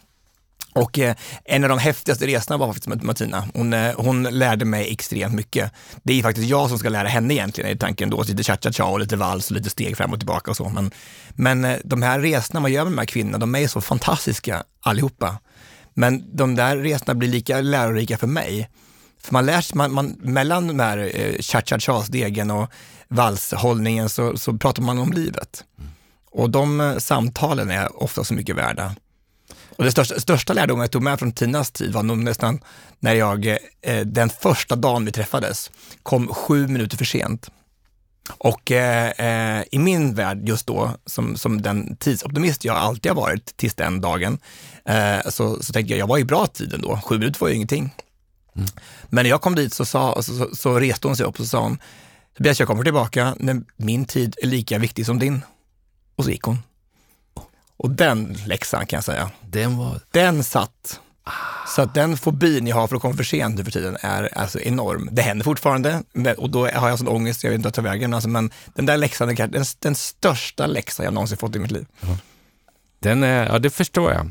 Och 0.75 0.99
eh, 0.99 1.15
en 1.45 1.65
av 1.65 1.69
de 1.69 1.79
häftigaste 1.79 2.27
resorna 2.27 2.57
var 2.57 2.67
faktiskt 2.67 2.89
med 2.89 3.03
Martina. 3.03 3.49
Hon, 3.55 3.73
eh, 3.73 3.95
hon 3.97 4.23
lärde 4.23 4.65
mig 4.65 4.93
extremt 4.93 5.35
mycket. 5.35 5.73
Det 6.03 6.19
är 6.19 6.23
faktiskt 6.23 6.49
jag 6.49 6.69
som 6.69 6.79
ska 6.79 6.89
lära 6.89 7.09
henne 7.09 7.35
egentligen, 7.35 7.71
i 7.71 7.79
tanken 7.79 8.11
då. 8.11 8.23
Lite 8.23 8.43
cha-cha-cha 8.43 8.85
och 8.85 9.01
lite 9.01 9.17
vals 9.17 9.51
och 9.51 9.57
lite 9.57 9.71
steg 9.71 9.97
fram 9.97 10.13
och 10.13 10.19
tillbaka 10.19 10.51
och 10.51 10.57
så. 10.57 10.69
Men, 10.69 10.91
men 11.35 11.65
eh, 11.65 11.79
de 11.85 12.03
här 12.03 12.21
resorna 12.21 12.61
man 12.61 12.73
gör 12.73 12.85
med 12.85 12.93
de 12.93 12.99
här 12.99 13.07
kvinnorna, 13.07 13.39
de 13.39 13.55
är 13.55 13.69
så 13.69 13.81
fantastiska 13.81 14.63
allihopa. 14.81 15.39
Men 15.95 16.37
de 16.37 16.55
där 16.55 16.77
resorna 16.77 17.15
blir 17.15 17.29
lika 17.29 17.61
lärorika 17.61 18.19
för 18.19 18.27
mig. 18.27 18.69
För 19.25 19.33
man 19.33 19.47
lär 19.47 19.61
sig, 19.61 19.77
man, 19.77 19.93
man, 19.93 20.17
mellan 20.21 20.67
de 20.67 20.81
här 20.81 20.99
eh, 21.15 21.41
cha-cha-cha-stegen 21.41 22.51
och 22.51 22.71
valshållningen 23.09 24.09
så, 24.09 24.39
så 24.39 24.53
pratar 24.53 24.83
man 24.83 24.99
om 24.99 25.13
livet. 25.13 25.65
Och 26.31 26.51
de 26.51 26.81
eh, 26.81 26.99
samtalen 26.99 27.71
är 27.71 28.03
ofta 28.03 28.25
så 28.25 28.35
mycket 28.35 28.57
värda. 28.57 28.95
Och 29.77 29.85
det 29.85 29.93
största, 29.93 30.21
största 30.21 30.53
lärdomen 30.53 30.81
jag 30.81 30.91
tog 30.91 31.03
med 31.03 31.19
från 31.19 31.33
Tinas 31.33 31.71
tid 31.71 31.93
var 31.93 32.03
nog 32.03 32.19
nästan 32.19 32.61
när 33.01 33.15
jag 33.15 33.47
eh, 33.83 34.01
den 34.05 34.31
första 34.31 34.77
dagen 34.77 35.05
vi 35.05 35.13
träffades 35.13 35.71
kom 36.03 36.29
sju 36.29 36.67
minuter 36.67 36.97
för 36.97 37.05
sent. 37.05 37.51
Och 38.39 38.71
eh, 38.71 39.11
eh, 39.59 39.65
i 39.71 39.79
min 39.79 40.15
värld 40.15 40.49
just 40.49 40.67
då, 40.67 40.91
som, 41.07 41.37
som 41.37 41.63
den 41.63 41.97
tidsoptimist 41.97 42.65
jag 42.65 42.77
alltid 42.77 43.13
har 43.13 43.17
varit 43.17 43.57
tills 43.57 43.75
den 43.75 44.01
dagen, 44.01 44.39
eh, 44.85 45.31
så, 45.31 45.63
så 45.63 45.73
tänkte 45.73 45.93
jag, 45.93 46.01
jag 46.01 46.07
var 46.07 46.19
i 46.19 46.25
bra 46.25 46.47
tid 46.47 46.75
ändå. 46.75 47.01
Sju 47.05 47.19
minuter 47.19 47.41
var 47.41 47.49
ju 47.49 47.55
ingenting. 47.55 47.95
Mm. 48.57 48.69
Men 49.05 49.23
när 49.23 49.31
jag 49.31 49.41
kom 49.41 49.55
dit 49.55 49.75
så, 49.75 49.85
sa, 49.85 50.23
så, 50.23 50.35
så, 50.35 50.57
så 50.57 50.81
reste 50.81 51.07
hon 51.07 51.17
sig 51.17 51.27
upp 51.27 51.41
och 51.41 51.45
så 51.45 51.49
sa 51.49 51.63
hon, 51.63 51.79
Tobias, 52.37 52.59
jag 52.59 52.69
kommer 52.69 52.85
tillbaka 52.85 53.35
när 53.39 53.63
min 53.77 54.05
tid 54.05 54.37
är 54.43 54.47
lika 54.47 54.79
viktig 54.79 55.07
som 55.07 55.19
din. 55.19 55.43
Och 56.17 56.25
så 56.25 56.31
gick 56.31 56.43
hon. 56.43 56.59
Och 57.77 57.91
den 57.91 58.39
läxan 58.47 58.87
kan 58.87 58.97
jag 58.97 59.05
säga, 59.05 59.31
den, 59.41 59.77
var... 59.77 60.01
den 60.11 60.45
satt. 60.45 61.01
Så 61.69 61.83
att 61.83 61.95
den 61.95 62.17
fobin 62.17 62.67
jag 62.67 62.77
har 62.77 62.89
för 62.89 62.97
att 62.97 63.03
komma 63.03 63.15
för 63.15 63.25
sent 63.25 63.57
nu 63.57 63.65
för 63.65 63.71
tiden 63.71 63.97
är 64.01 64.39
alltså 64.39 64.61
enorm. 64.61 65.09
Det 65.13 65.23
händer 65.23 65.45
fortfarande 65.45 66.03
och 66.37 66.51
då 66.51 66.69
har 66.69 66.89
jag 66.89 66.99
sån 66.99 67.09
ångest, 67.09 67.45
jag 67.45 67.51
vet 67.51 67.57
inte 67.57 67.67
vart 67.67 67.77
jag 67.77 67.85
tar 67.85 67.91
vägen. 67.91 68.15
Alltså, 68.15 68.29
men 68.29 68.51
den 68.75 68.87
där 68.87 68.97
läxan 68.97 69.31
är 69.31 69.47
den, 69.47 69.65
den 69.79 69.95
största 69.95 70.67
läxan 70.67 71.05
jag 71.05 71.15
någonsin 71.15 71.39
fått 71.39 71.57
i 71.57 71.59
mitt 71.59 71.71
liv. 71.71 71.87
Den 72.99 73.23
är, 73.23 73.47
ja, 73.47 73.59
det 73.59 73.71
förstår 73.71 74.13
jag. 74.13 74.31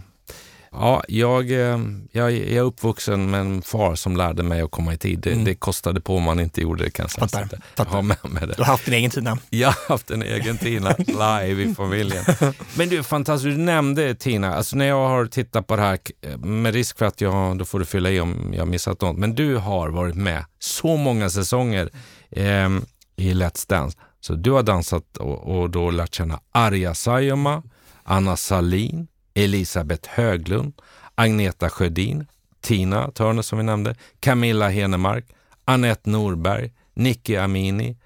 Ja, 0.74 1.04
jag, 1.08 1.52
eh, 1.52 1.80
jag 2.12 2.32
är 2.34 2.62
uppvuxen 2.62 3.32
med 3.32 3.40
en 3.40 3.62
far 3.62 3.96
som 3.96 4.18
lärde 4.18 4.44
mig 4.44 4.62
att 4.62 4.72
komma 4.72 4.94
i 4.94 4.98
tid. 4.98 5.20
Det, 5.20 5.32
mm. 5.32 5.46
det 5.46 5.56
kostade 5.56 6.02
på 6.02 6.16
om 6.16 6.24
man 6.24 6.40
inte 6.40 6.62
gjorde 6.62 6.84
det 6.84 6.90
kan 6.90 7.04
jag 7.04 7.30
säga. 7.30 7.44
Fattar. 7.44 7.60
Fattar. 7.76 8.02
Med, 8.02 8.18
med 8.24 8.48
det. 8.48 8.54
Du 8.54 8.62
har 8.62 8.72
haft 8.72 8.86
din 8.86 8.94
egen 8.94 9.12
Tina. 9.12 9.38
Jag 9.50 9.68
har 9.68 9.90
haft 9.90 10.12
en 10.12 10.24
egen 10.24 10.58
Tina 10.58 10.96
live 10.98 11.64
i 11.64 11.76
familjen. 11.76 12.24
Men 12.78 12.90
du, 12.90 13.04
fantastiskt, 13.04 13.58
du 13.58 13.58
nämnde 13.58 14.16
Tina. 14.16 14.56
Alltså 14.56 14.76
när 14.76 14.86
jag 14.86 15.08
har 15.08 15.26
tittat 15.26 15.68
på 15.68 15.76
det 15.76 15.82
här, 15.82 16.00
med 16.38 16.74
risk 16.74 16.98
för 16.98 17.06
att 17.06 17.22
jag, 17.22 17.58
då 17.58 17.66
får 17.66 17.80
du 17.80 17.86
fylla 17.86 18.10
i 18.10 18.20
om 18.20 18.54
jag 18.58 18.68
missat 18.68 19.02
något, 19.02 19.18
men 19.18 19.36
du 19.36 19.56
har 19.56 19.90
varit 19.90 20.16
med 20.16 20.46
så 20.60 20.98
många 20.98 21.30
säsonger 21.30 21.90
eh, 22.32 22.70
i 23.16 23.34
Let's 23.34 23.70
Dance. 23.70 23.98
Så 24.20 24.34
du 24.34 24.52
har 24.52 24.64
dansat 24.64 25.18
och, 25.18 25.60
och 25.60 25.70
då 25.70 25.92
lärt 25.92 26.14
känna 26.14 26.40
Arja 26.52 26.94
Saijonmaa, 26.94 27.64
Anna 28.04 28.38
Salin, 28.38 29.08
Elisabeth 29.34 30.10
Höglund, 30.10 30.74
Agneta 31.16 31.70
Sjödin, 31.70 32.26
Tina 32.62 33.12
Turner 33.12 33.42
som 33.42 33.58
vi 33.58 33.64
nämnde, 33.64 33.96
Camilla 34.20 34.70
Henemark, 34.70 35.26
Annette 35.66 36.10
Norberg, 36.10 36.72
Nicky 36.94 37.36
Amini, 37.36 37.98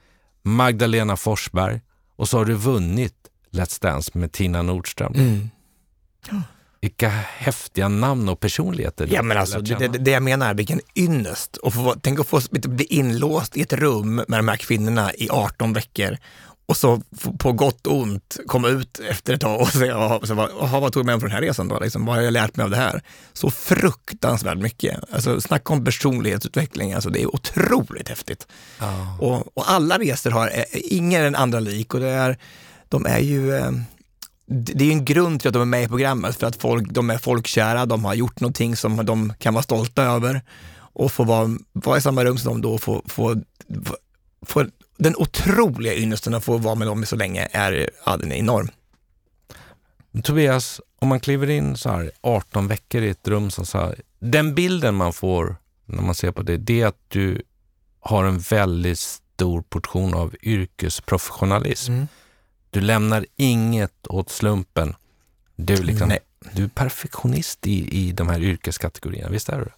Magdalena 0.43 1.17
Forsberg 1.17 1.81
och 2.15 2.29
så 2.29 2.37
har 2.37 2.45
du 2.45 2.53
vunnit 2.53 3.15
Let's 3.51 3.81
Dance 3.81 4.11
med 4.13 4.31
Tina 4.31 4.61
Nordström. 4.61 5.13
Mm. 5.15 5.49
Vilka 6.81 7.09
häftiga 7.09 7.87
namn 7.87 8.29
och 8.29 8.39
personligheter. 8.39 9.07
Ja, 9.11 9.21
men 9.21 9.37
alltså, 9.37 9.61
det, 9.61 9.87
det, 9.87 10.11
jag 10.11 10.23
menar, 10.23 10.53
vilken 10.53 10.81
ynnest. 10.95 11.57
Och 11.57 11.73
få, 11.73 11.95
tänk 12.01 12.19
att 12.19 12.27
få 12.27 12.39
bli 12.51 12.85
inlåst 12.85 13.57
i 13.57 13.61
ett 13.61 13.73
rum 13.73 14.15
med 14.15 14.39
de 14.39 14.47
här 14.47 14.57
kvinnorna 14.57 15.13
i 15.13 15.29
18 15.29 15.73
veckor 15.73 16.17
och 16.65 16.77
så 16.77 17.01
på 17.37 17.51
gott 17.51 17.87
och 17.87 17.97
ont 17.97 18.37
komma 18.47 18.67
ut 18.67 18.99
efter 18.99 19.33
ett 19.33 19.41
tag 19.41 19.61
och 19.61 19.67
säga, 19.67 19.95
aha, 19.97 20.79
vad 20.79 20.93
tog 20.93 21.01
jag 21.01 21.05
med 21.05 21.13
mig 21.13 21.19
från 21.19 21.29
den 21.29 21.35
här 21.35 21.41
resan 21.41 21.67
då? 21.67 21.79
Liksom, 21.79 22.05
vad 22.05 22.15
har 22.15 22.23
jag 22.23 22.33
lärt 22.33 22.55
mig 22.55 22.63
av 22.63 22.69
det 22.69 22.77
här? 22.77 23.01
Så 23.33 23.49
fruktansvärt 23.49 24.57
mycket. 24.57 24.99
Alltså, 25.11 25.41
snacka 25.41 25.73
om 25.73 25.85
personlighetsutveckling, 25.85 26.93
alltså, 26.93 27.09
det 27.09 27.21
är 27.21 27.35
otroligt 27.35 28.09
häftigt. 28.09 28.47
Oh. 28.81 29.21
Och, 29.21 29.57
och, 29.57 29.71
alla 29.71 29.97
resor 29.97 30.31
har, 30.31 30.47
är, 30.47 30.65
ingen 30.73 31.21
är 31.21 31.23
den 31.23 31.35
andra 31.35 31.59
lik 31.59 31.93
och 31.93 31.99
det 31.99 32.09
är, 32.09 32.37
de 32.89 33.05
är 33.05 33.19
ju 33.19 33.55
eh, 33.55 33.71
det 34.47 34.85
är 34.85 34.91
en 34.91 35.05
grund 35.05 35.39
till 35.39 35.47
att 35.47 35.53
de 35.53 35.61
är 35.61 35.65
med 35.65 35.83
i 35.83 35.87
programmet 35.87 36.35
för 36.35 36.47
att 36.47 36.55
folk, 36.55 36.91
de 36.91 37.09
är 37.09 37.17
folkkära, 37.17 37.85
de 37.85 38.05
har 38.05 38.13
gjort 38.13 38.39
någonting 38.39 38.75
som 38.75 39.05
de 39.05 39.33
kan 39.39 39.53
vara 39.53 39.63
stolta 39.63 40.03
över 40.03 40.41
och 40.77 41.11
få 41.11 41.23
vara, 41.23 41.57
vara 41.73 41.97
i 41.97 42.01
samma 42.01 42.23
rum 42.23 42.37
som 42.37 42.51
dem 42.51 42.61
då 42.61 42.73
och 42.73 42.81
få, 42.81 43.03
få, 43.05 43.35
få 44.45 44.65
den 44.97 45.15
otroliga 45.15 45.95
ynnesten 45.95 46.33
att 46.33 46.43
få 46.43 46.57
vara 46.57 46.75
med 46.75 46.87
dem 46.87 47.05
så 47.05 47.15
länge 47.15 47.47
är, 47.51 47.89
ja, 48.05 48.17
den 48.17 48.31
är 48.31 48.35
enorm. 48.35 48.69
Tobias, 50.23 50.81
om 50.99 51.07
man 51.07 51.19
kliver 51.19 51.49
in 51.49 51.77
så 51.77 51.89
här 51.89 52.11
18 52.21 52.67
veckor 52.67 53.01
i 53.01 53.09
ett 53.09 53.27
rum, 53.27 53.51
så, 53.51 53.77
här, 53.77 54.01
den 54.19 54.55
bilden 54.55 54.95
man 54.95 55.13
får 55.13 55.55
när 55.85 56.01
man 56.01 56.15
ser 56.15 56.31
på 56.31 56.43
det, 56.43 56.57
det 56.57 56.81
är 56.81 56.87
att 56.87 57.01
du 57.07 57.41
har 57.99 58.25
en 58.25 58.39
väldigt 58.39 58.99
stor 58.99 59.61
portion 59.61 60.13
av 60.13 60.35
yrkesprofessionalism. 60.41 61.93
Mm. 61.93 62.07
Du 62.69 62.81
lämnar 62.81 63.25
inget 63.35 64.07
åt 64.07 64.29
slumpen. 64.29 64.95
Du, 65.55 65.83
liksom, 65.83 66.17
du 66.51 66.63
är 66.63 66.67
perfektionist 66.67 67.67
i, 67.67 68.07
i 68.07 68.11
de 68.11 68.29
här 68.29 68.41
yrkeskategorierna, 68.41 69.29
visst 69.29 69.49
är 69.49 69.59
du 69.59 69.71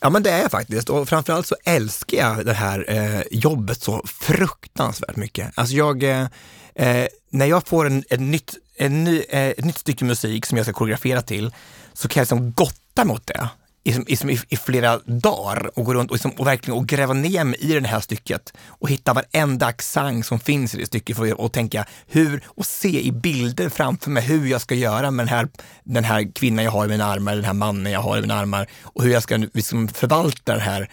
Ja 0.00 0.10
men 0.10 0.22
det 0.22 0.30
är 0.30 0.42
jag 0.42 0.50
faktiskt 0.50 0.90
och 0.90 1.08
framförallt 1.08 1.46
så 1.46 1.56
älskar 1.64 2.18
jag 2.18 2.46
det 2.46 2.52
här 2.52 2.84
eh, 2.88 3.22
jobbet 3.30 3.82
så 3.82 4.02
fruktansvärt 4.06 5.16
mycket. 5.16 5.52
Alltså 5.54 5.74
jag, 5.74 6.02
eh, 6.02 6.26
eh 6.74 7.06
när 7.30 7.46
jag 7.46 7.66
får 7.66 7.86
en, 7.86 8.04
en 8.10 8.30
nytt, 8.30 8.54
en 8.76 9.04
ny, 9.04 9.22
eh, 9.28 9.48
ett 9.48 9.64
nytt 9.64 9.78
stycke 9.78 10.04
musik 10.04 10.46
som 10.46 10.56
jag 10.56 10.66
ska 10.66 10.72
koreografera 10.72 11.22
till 11.22 11.54
så 11.92 12.08
kan 12.08 12.20
jag 12.20 12.24
liksom 12.24 12.52
gotta 12.52 13.04
mot 13.04 13.26
det 13.26 13.48
i, 13.84 13.90
i, 13.90 14.38
i, 14.48 14.56
flera 14.56 14.98
dagar 14.98 15.78
och 15.78 15.84
gå 15.84 15.94
runt 15.94 16.10
och, 16.10 16.14
liksom, 16.14 16.30
och 16.30 16.46
verkligen 16.46 16.78
och 16.78 16.86
gräva 16.86 17.14
ner 17.14 17.44
mig 17.44 17.60
i 17.60 17.80
det 17.80 17.88
här 17.88 18.00
stycket 18.00 18.52
och 18.66 18.90
hitta 18.90 19.12
varenda 19.12 19.66
accent 19.66 20.26
som 20.26 20.40
finns 20.40 20.74
i 20.74 20.78
det 20.78 20.86
stycket 20.86 21.16
för 21.16 21.44
att 21.44 21.52
tänka 21.52 21.86
hur 22.06 22.42
och 22.46 22.66
se 22.66 23.06
i 23.06 23.12
bilder 23.12 23.68
framför 23.68 24.10
mig 24.10 24.22
hur 24.22 24.46
jag 24.46 24.60
ska 24.60 24.74
göra 24.74 25.10
med 25.10 25.26
den 25.26 25.34
här, 25.34 25.48
den 25.84 26.04
här 26.04 26.32
kvinnan 26.34 26.64
jag 26.64 26.72
har 26.72 26.84
i 26.84 26.88
mina 26.88 27.04
armar, 27.04 27.34
den 27.34 27.44
här 27.44 27.52
mannen 27.52 27.92
jag 27.92 28.00
har 28.00 28.18
i 28.18 28.20
mina 28.20 28.34
armar 28.34 28.66
och 28.82 29.02
hur 29.02 29.10
jag 29.10 29.22
ska 29.22 29.36
liksom 29.36 29.88
förvalta 29.88 30.52
den 30.52 30.62
här, 30.62 30.90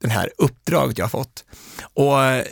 den 0.00 0.10
här 0.10 0.30
uppdraget 0.38 0.98
jag 0.98 1.04
har 1.04 1.10
fått. 1.10 1.44
Och 1.94 2.24
eh, 2.24 2.44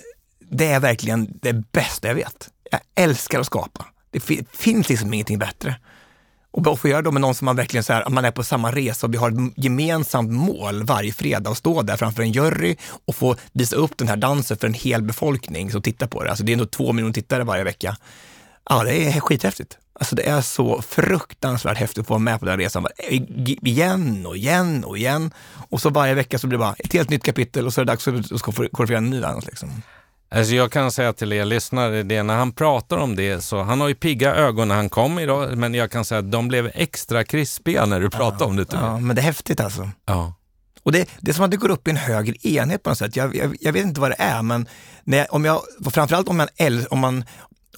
det 0.51 0.67
är 0.67 0.81
verkligen 0.81 1.39
det 1.43 1.53
bästa 1.53 2.09
jag 2.09 2.15
vet. 2.15 2.49
Jag 2.71 2.81
älskar 2.95 3.41
att 3.41 3.47
skapa. 3.47 3.87
Det 4.11 4.21
finns 4.53 4.89
liksom 4.89 5.15
ingenting 5.15 5.39
bättre. 5.39 5.77
Och 6.67 6.79
få 6.79 6.89
göra 6.89 7.03
det 7.03 7.11
med 7.11 7.21
någon 7.21 7.35
som 7.35 7.45
man 7.45 7.57
verkligen 7.57 7.85
så 7.85 7.93
här, 7.93 8.09
man 8.09 8.25
är 8.25 8.31
på 8.31 8.45
samma 8.45 8.73
resa 8.73 9.07
och 9.07 9.15
vi 9.15 9.19
har 9.19 9.31
ett 9.31 9.53
gemensamt 9.57 10.31
mål 10.31 10.83
varje 10.83 11.13
fredag 11.13 11.51
och 11.51 11.57
stå 11.57 11.83
där 11.83 11.97
framför 11.97 12.23
en 12.23 12.33
jury 12.33 12.77
och 13.07 13.15
få 13.15 13.37
visa 13.53 13.77
upp 13.77 13.99
den 13.99 14.09
här 14.09 14.17
dansen 14.17 14.57
för 14.57 14.67
en 14.67 14.75
hel 14.75 15.03
befolkning 15.03 15.71
som 15.71 15.83
tittar 15.83 16.07
på 16.07 16.25
det. 16.25 16.31
Alltså 16.31 16.45
det 16.45 16.53
är 16.53 16.55
ändå 16.55 16.67
två 16.67 16.93
miljoner 16.93 17.15
tittare 17.15 17.45
varje 17.45 17.65
vecka. 17.65 17.97
Ja, 18.71 18.85
det 18.85 19.07
är 19.07 19.21
skithäftigt. 19.21 19.79
Alltså 20.01 20.17
det 20.17 20.29
är 20.29 20.41
så 20.41 20.83
fruktansvärt 20.83 21.79
häftigt 21.79 22.01
att 22.01 22.07
få 22.07 22.15
vara 22.15 22.19
med 22.19 22.41
på 22.41 22.47
den 22.47 22.59
resan. 22.59 22.87
Igen 23.09 24.27
och 24.27 24.37
igen 24.37 24.85
och 24.85 24.99
igen. 24.99 25.31
Och 25.71 25.81
så 25.81 25.91
varje 25.91 26.15
vecka 26.15 26.39
så 26.39 26.47
blir 26.47 26.59
det 26.59 26.63
bara 26.65 26.75
ett 26.79 26.93
helt 26.93 27.11
nytt 27.11 27.25
kapitel 27.25 27.67
och 27.67 27.75
så 27.75 27.81
är 27.81 27.85
det 27.85 27.93
dags 27.93 28.09
att 28.09 28.43
koreografera 28.43 28.99
en 28.99 29.11
ny 29.11 29.21
dans. 29.21 29.47
Liksom. 29.47 29.83
Alltså 30.31 30.55
jag 30.55 30.73
kan 30.73 30.93
säga 30.93 31.13
till 31.13 31.33
er 31.33 31.45
lyssnare, 31.45 32.03
det 32.03 32.23
när 32.23 32.37
han 32.37 32.53
pratar 32.53 32.97
om 32.97 33.17
det, 33.17 33.41
så 33.41 33.63
han 33.63 33.81
har 33.81 33.89
ju 33.89 33.95
pigga 33.95 34.35
ögon 34.35 34.69
när 34.69 34.75
han 34.75 34.89
kom 34.89 35.19
idag, 35.19 35.59
men 35.59 35.75
jag 35.75 35.91
kan 35.91 36.05
säga 36.05 36.19
att 36.19 36.33
de 36.33 36.49
blev 36.49 36.71
extra 36.75 37.25
krispiga 37.25 37.87
när 37.87 38.01
du 38.01 38.11
pratade 38.11 38.45
ja, 38.45 38.47
om 38.47 38.57
det. 38.57 38.67
Ja, 38.73 39.01
men 39.01 39.17
det 39.17 39.23
är 39.23 39.25
häftigt 39.25 39.61
alltså. 39.61 39.91
Ja. 40.07 40.35
Och 40.83 40.93
det, 40.93 41.09
det 41.21 41.31
är 41.31 41.35
som 41.35 41.45
att 41.45 41.51
det 41.51 41.57
går 41.57 41.71
upp 41.71 41.89
i 41.89 41.91
en 41.91 41.97
högre 41.97 42.35
enhet 42.43 42.83
på 42.83 42.91
något 42.91 42.99
sätt. 42.99 43.17
Jag, 43.17 43.37
jag, 43.37 43.57
jag 43.61 43.73
vet 43.73 43.85
inte 43.85 44.01
vad 44.01 44.11
det 44.11 44.17
är, 44.19 44.43
men 44.43 44.69
när 45.05 45.35
om 45.35 45.45
jag, 45.45 45.63
framförallt 45.91 46.29
om 46.29 46.37
man, 46.37 46.49
om, 46.91 46.99
man, 46.99 47.25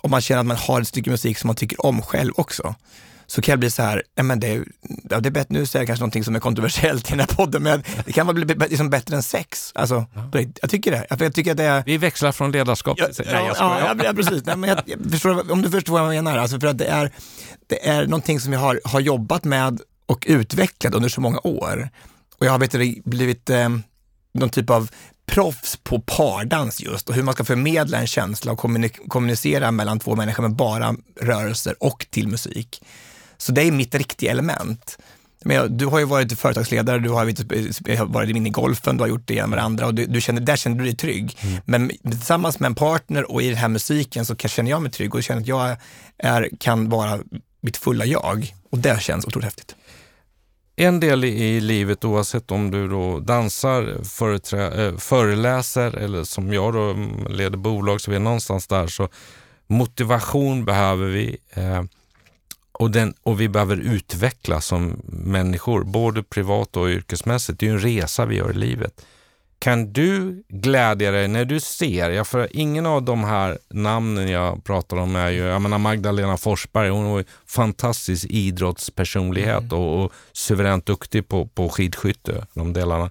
om 0.00 0.11
man 0.11 0.21
känner 0.21 0.40
att 0.40 0.47
man 0.47 0.57
har 0.57 0.80
ett 0.80 0.88
stycke 0.88 1.11
musik 1.11 1.38
som 1.38 1.47
man 1.47 1.57
tycker 1.57 1.87
om 1.87 2.02
själv 2.02 2.33
också 2.37 2.75
så 3.30 3.42
kan 3.42 3.52
jag 3.52 3.58
bli 3.58 3.70
så 3.70 3.82
här, 3.82 4.02
ja, 4.14 4.22
men 4.22 4.40
det, 4.40 4.64
ja, 5.10 5.20
det 5.20 5.28
är 5.28 5.30
bättre, 5.30 5.54
nu 5.54 5.66
säger 5.66 5.82
jag 5.82 5.87
kanske 5.87 6.02
någonting 6.02 6.25
som 6.25 6.37
är 6.37 6.40
kontroversiellt 6.40 7.08
i 7.08 7.10
den 7.10 7.20
här 7.20 7.26
podden, 7.26 7.62
men 7.62 7.82
det 8.04 8.12
kan 8.12 8.26
vara 8.26 8.34
bli 8.34 8.54
liksom 8.54 8.90
bättre 8.90 9.16
än 9.16 9.22
sex. 9.22 9.72
Alltså, 9.75 10.06
ja. 10.14 10.40
Jag 10.60 10.70
tycker 10.70 10.90
det. 10.90 11.06
Jag, 11.10 11.34
tycker 11.34 11.50
att 11.50 11.56
det 11.56 11.64
är... 11.64 11.82
Vi 11.87 11.99
växlar 11.99 12.32
från 12.32 12.52
ledarskap 12.52 12.99
ja, 12.99 13.08
Nej, 13.18 13.26
jag 13.26 13.56
ja, 13.58 13.94
ja, 14.04 14.12
precis. 14.12 14.44
Nej, 14.44 14.56
men 14.56 14.70
jag, 14.70 14.78
jag 14.87 15.10
förstår, 15.10 15.52
om 15.52 15.62
du 15.62 15.70
förstår 15.70 15.92
vad 15.92 16.16
jag 16.16 16.25
menar, 16.25 16.38
alltså 16.38 16.60
för 16.60 16.66
att 16.66 16.78
det 16.78 16.84
är, 16.84 17.12
det 17.66 17.88
är 17.88 18.06
någonting 18.06 18.40
som 18.40 18.52
jag 18.52 18.60
har, 18.60 18.80
har 18.84 19.00
jobbat 19.00 19.44
med 19.44 19.80
och 20.06 20.25
utvecklat 20.28 20.94
under 20.94 21.08
så 21.08 21.20
många 21.20 21.40
år. 21.44 21.90
Och 22.38 22.46
jag 22.46 22.52
har 22.52 22.58
vet, 22.58 23.04
blivit 23.04 23.50
eh, 23.50 23.68
någon 24.34 24.50
typ 24.50 24.70
av 24.70 24.90
proffs 25.26 25.76
på 25.76 26.00
pardans 26.00 26.80
just 26.80 27.08
och 27.08 27.14
hur 27.14 27.22
man 27.22 27.34
ska 27.34 27.44
förmedla 27.44 27.99
en 27.99 28.06
känsla 28.06 28.52
och 28.52 28.58
kommunicera 29.08 29.70
mellan 29.70 29.99
två 29.99 30.16
människor 30.16 30.42
med 30.42 30.54
bara 30.54 30.96
rörelser 31.20 31.75
och 31.80 32.06
till 32.10 32.28
musik. 32.28 32.82
Så 33.40 33.52
det 33.52 33.62
är 33.62 33.73
mitt 33.73 33.94
riktiga 33.94 34.30
element. 34.30 34.99
Men 35.44 35.76
du 35.76 35.87
har 35.87 35.99
ju 35.99 36.04
varit 36.04 36.38
företagsledare, 36.38 36.99
du 36.99 37.11
har 37.11 38.04
varit 38.04 38.30
i 38.30 38.35
minigolfen, 38.35 38.97
du 38.97 39.02
har 39.02 39.09
gjort 39.09 39.26
det 39.26 39.47
med 39.47 39.59
det 39.59 39.62
andra 39.62 39.87
och 39.87 39.94
du, 39.94 40.06
du 40.06 40.20
känner, 40.20 40.40
där 40.40 40.56
känner 40.56 40.76
du 40.76 40.85
dig 40.85 40.97
trygg. 40.97 41.38
Mm. 41.40 41.61
Men 41.64 41.90
tillsammans 42.11 42.61
med 42.61 42.66
en 42.66 42.75
partner 42.75 43.30
och 43.30 43.42
i 43.42 43.49
den 43.49 43.56
här 43.56 43.68
musiken 43.68 44.26
så 44.26 44.37
känner 44.37 44.70
jag 44.70 44.82
mig 44.82 44.92
trygg 44.92 45.14
och 45.14 45.23
känner 45.23 45.40
att 45.40 45.47
jag 45.47 45.76
är, 46.18 46.49
kan 46.59 46.88
vara 46.88 47.18
mitt 47.61 47.76
fulla 47.76 48.04
jag. 48.04 48.54
Och 48.70 48.78
det 48.78 49.02
känns 49.02 49.26
otroligt 49.26 49.44
häftigt. 49.44 49.76
En 50.76 51.00
del 51.00 51.25
i 51.25 51.61
livet, 51.61 52.04
oavsett 52.04 52.50
om 52.50 52.70
du 52.70 52.88
då 52.88 53.20
dansar, 53.20 53.88
äh, 53.88 54.97
föreläser 54.99 55.97
eller 55.97 56.25
som 56.25 56.52
jag 56.52 56.73
då 56.73 56.97
leder 57.28 57.59
bolag, 57.59 58.00
så 58.00 58.11
vi 58.11 58.16
är 58.16 58.20
någonstans 58.20 58.66
där. 58.66 58.87
Så 58.87 59.09
motivation 59.66 60.64
behöver 60.64 61.06
vi. 61.06 61.37
Och, 62.80 62.90
den, 62.90 63.14
och 63.22 63.40
vi 63.40 63.49
behöver 63.49 63.76
utvecklas 63.76 64.66
som 64.66 65.00
människor, 65.06 65.84
både 65.84 66.22
privat 66.22 66.76
och 66.76 66.88
yrkesmässigt. 66.88 67.60
Det 67.60 67.66
är 67.66 67.68
ju 67.68 67.75
en 67.75 67.80
resa 67.80 68.26
vi 68.26 68.37
gör 68.37 68.50
i 68.50 68.54
livet. 68.54 69.04
Kan 69.58 69.92
du 69.92 70.42
glädja 70.49 71.10
dig 71.10 71.28
när 71.28 71.44
du 71.44 71.60
ser, 71.60 72.10
ja, 72.10 72.25
för 72.25 72.56
ingen 72.56 72.87
av 72.87 73.02
de 73.02 73.25
här 73.25 73.58
namnen 73.68 74.28
jag 74.28 74.64
pratar 74.64 74.96
om 74.96 75.16
är 75.16 75.30
ju, 75.30 75.38
jag 75.38 75.62
menar 75.62 75.78
Magdalena 75.78 76.37
Forsberg, 76.37 76.88
hon 76.88 77.06
är 77.06 77.18
en 77.18 77.25
fantastisk 77.46 78.26
idrottspersonlighet 78.30 79.62
mm. 79.62 79.78
och, 79.78 80.04
och 80.04 80.12
suveränt 80.32 80.87
duktig 80.87 81.28
på, 81.28 81.46
på 81.46 81.68
skidskytte, 81.68 82.46
de 82.54 82.72
delarna. 82.72 83.10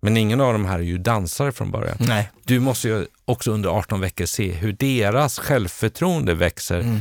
Men 0.00 0.16
ingen 0.16 0.40
av 0.40 0.52
de 0.52 0.64
här 0.64 0.78
är 0.78 0.82
ju 0.82 0.98
dansare 0.98 1.52
från 1.52 1.70
början. 1.70 1.96
Nej. 2.00 2.30
Du 2.44 2.60
måste 2.60 2.88
ju 2.88 3.06
också 3.24 3.52
under 3.52 3.70
18 3.70 4.00
veckor 4.00 4.26
se 4.26 4.52
hur 4.52 4.72
deras 4.72 5.38
självförtroende 5.38 6.34
växer 6.34 6.80
mm 6.80 7.00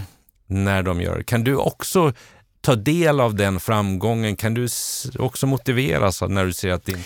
när 0.49 0.83
de 0.83 1.01
gör 1.01 1.17
det. 1.17 1.23
Kan 1.23 1.43
du 1.43 1.55
också 1.55 2.13
ta 2.61 2.75
del 2.75 3.19
av 3.19 3.35
den 3.35 3.59
framgången? 3.59 4.35
Kan 4.35 4.53
du 4.53 4.67
också 5.19 5.47
motiveras 5.47 6.21
när 6.21 6.45
du 6.45 6.53
ser 6.53 6.69
att 6.69 6.85
din 6.85 7.03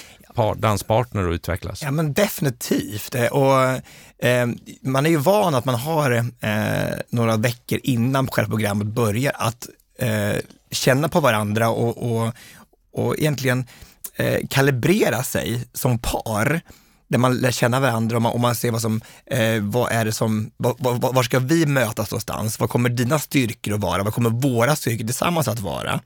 danspartner 0.58 1.34
utvecklas? 1.34 1.84
Ja, 1.84 1.92
men 1.92 2.14
definitivt. 2.14 3.16
Eh, 3.16 3.26
och, 3.26 3.82
eh, 4.26 4.48
man 4.82 5.06
är 5.06 5.10
ju 5.10 5.18
van 5.18 5.56
att 5.56 5.66
man 5.66 5.76
har 5.76 6.12
eh, 6.12 7.00
några 7.10 7.38
veckor 7.38 7.80
innan 7.84 8.28
själva 8.28 8.50
programmet 8.50 8.88
börjar 8.88 9.34
att 9.36 9.68
eh, 10.00 10.36
känna 10.72 11.10
på 11.10 11.20
varandra 11.20 11.70
och, 11.70 12.12
och, 12.12 12.34
och 12.94 13.20
egentligen 13.20 13.66
eh, 14.16 14.40
kalibrera 14.50 15.24
sig 15.24 15.68
som 15.74 16.00
par 16.00 16.62
där 17.14 17.20
man 17.20 17.38
lär 17.38 17.52
känna 17.52 17.80
varandra 17.80 18.16
och 18.16 18.22
man, 18.22 18.32
och 18.32 18.40
man 18.40 18.56
ser 18.56 18.72
vad 18.72 18.82
som, 18.82 19.02
eh, 19.26 19.62
vad 19.62 19.92
är 19.92 20.06
det 20.06 20.12
som, 20.12 20.52
vad, 20.58 20.76
vad, 20.80 21.16
var 21.16 21.24
ska 21.24 21.40
vi 21.40 21.66
mötas 21.66 22.12
någonstans? 22.12 22.60
Vad 22.60 22.70
kommer 22.70 22.90
dina 22.90 23.20
styrkor 23.20 23.74
att 23.74 23.80
vara? 23.80 24.04
Vad 24.04 24.14
kommer 24.14 24.30
våra 24.30 24.76
styrkor 24.76 25.06
tillsammans 25.06 25.48
att 25.48 25.60
vara? 25.60 26.00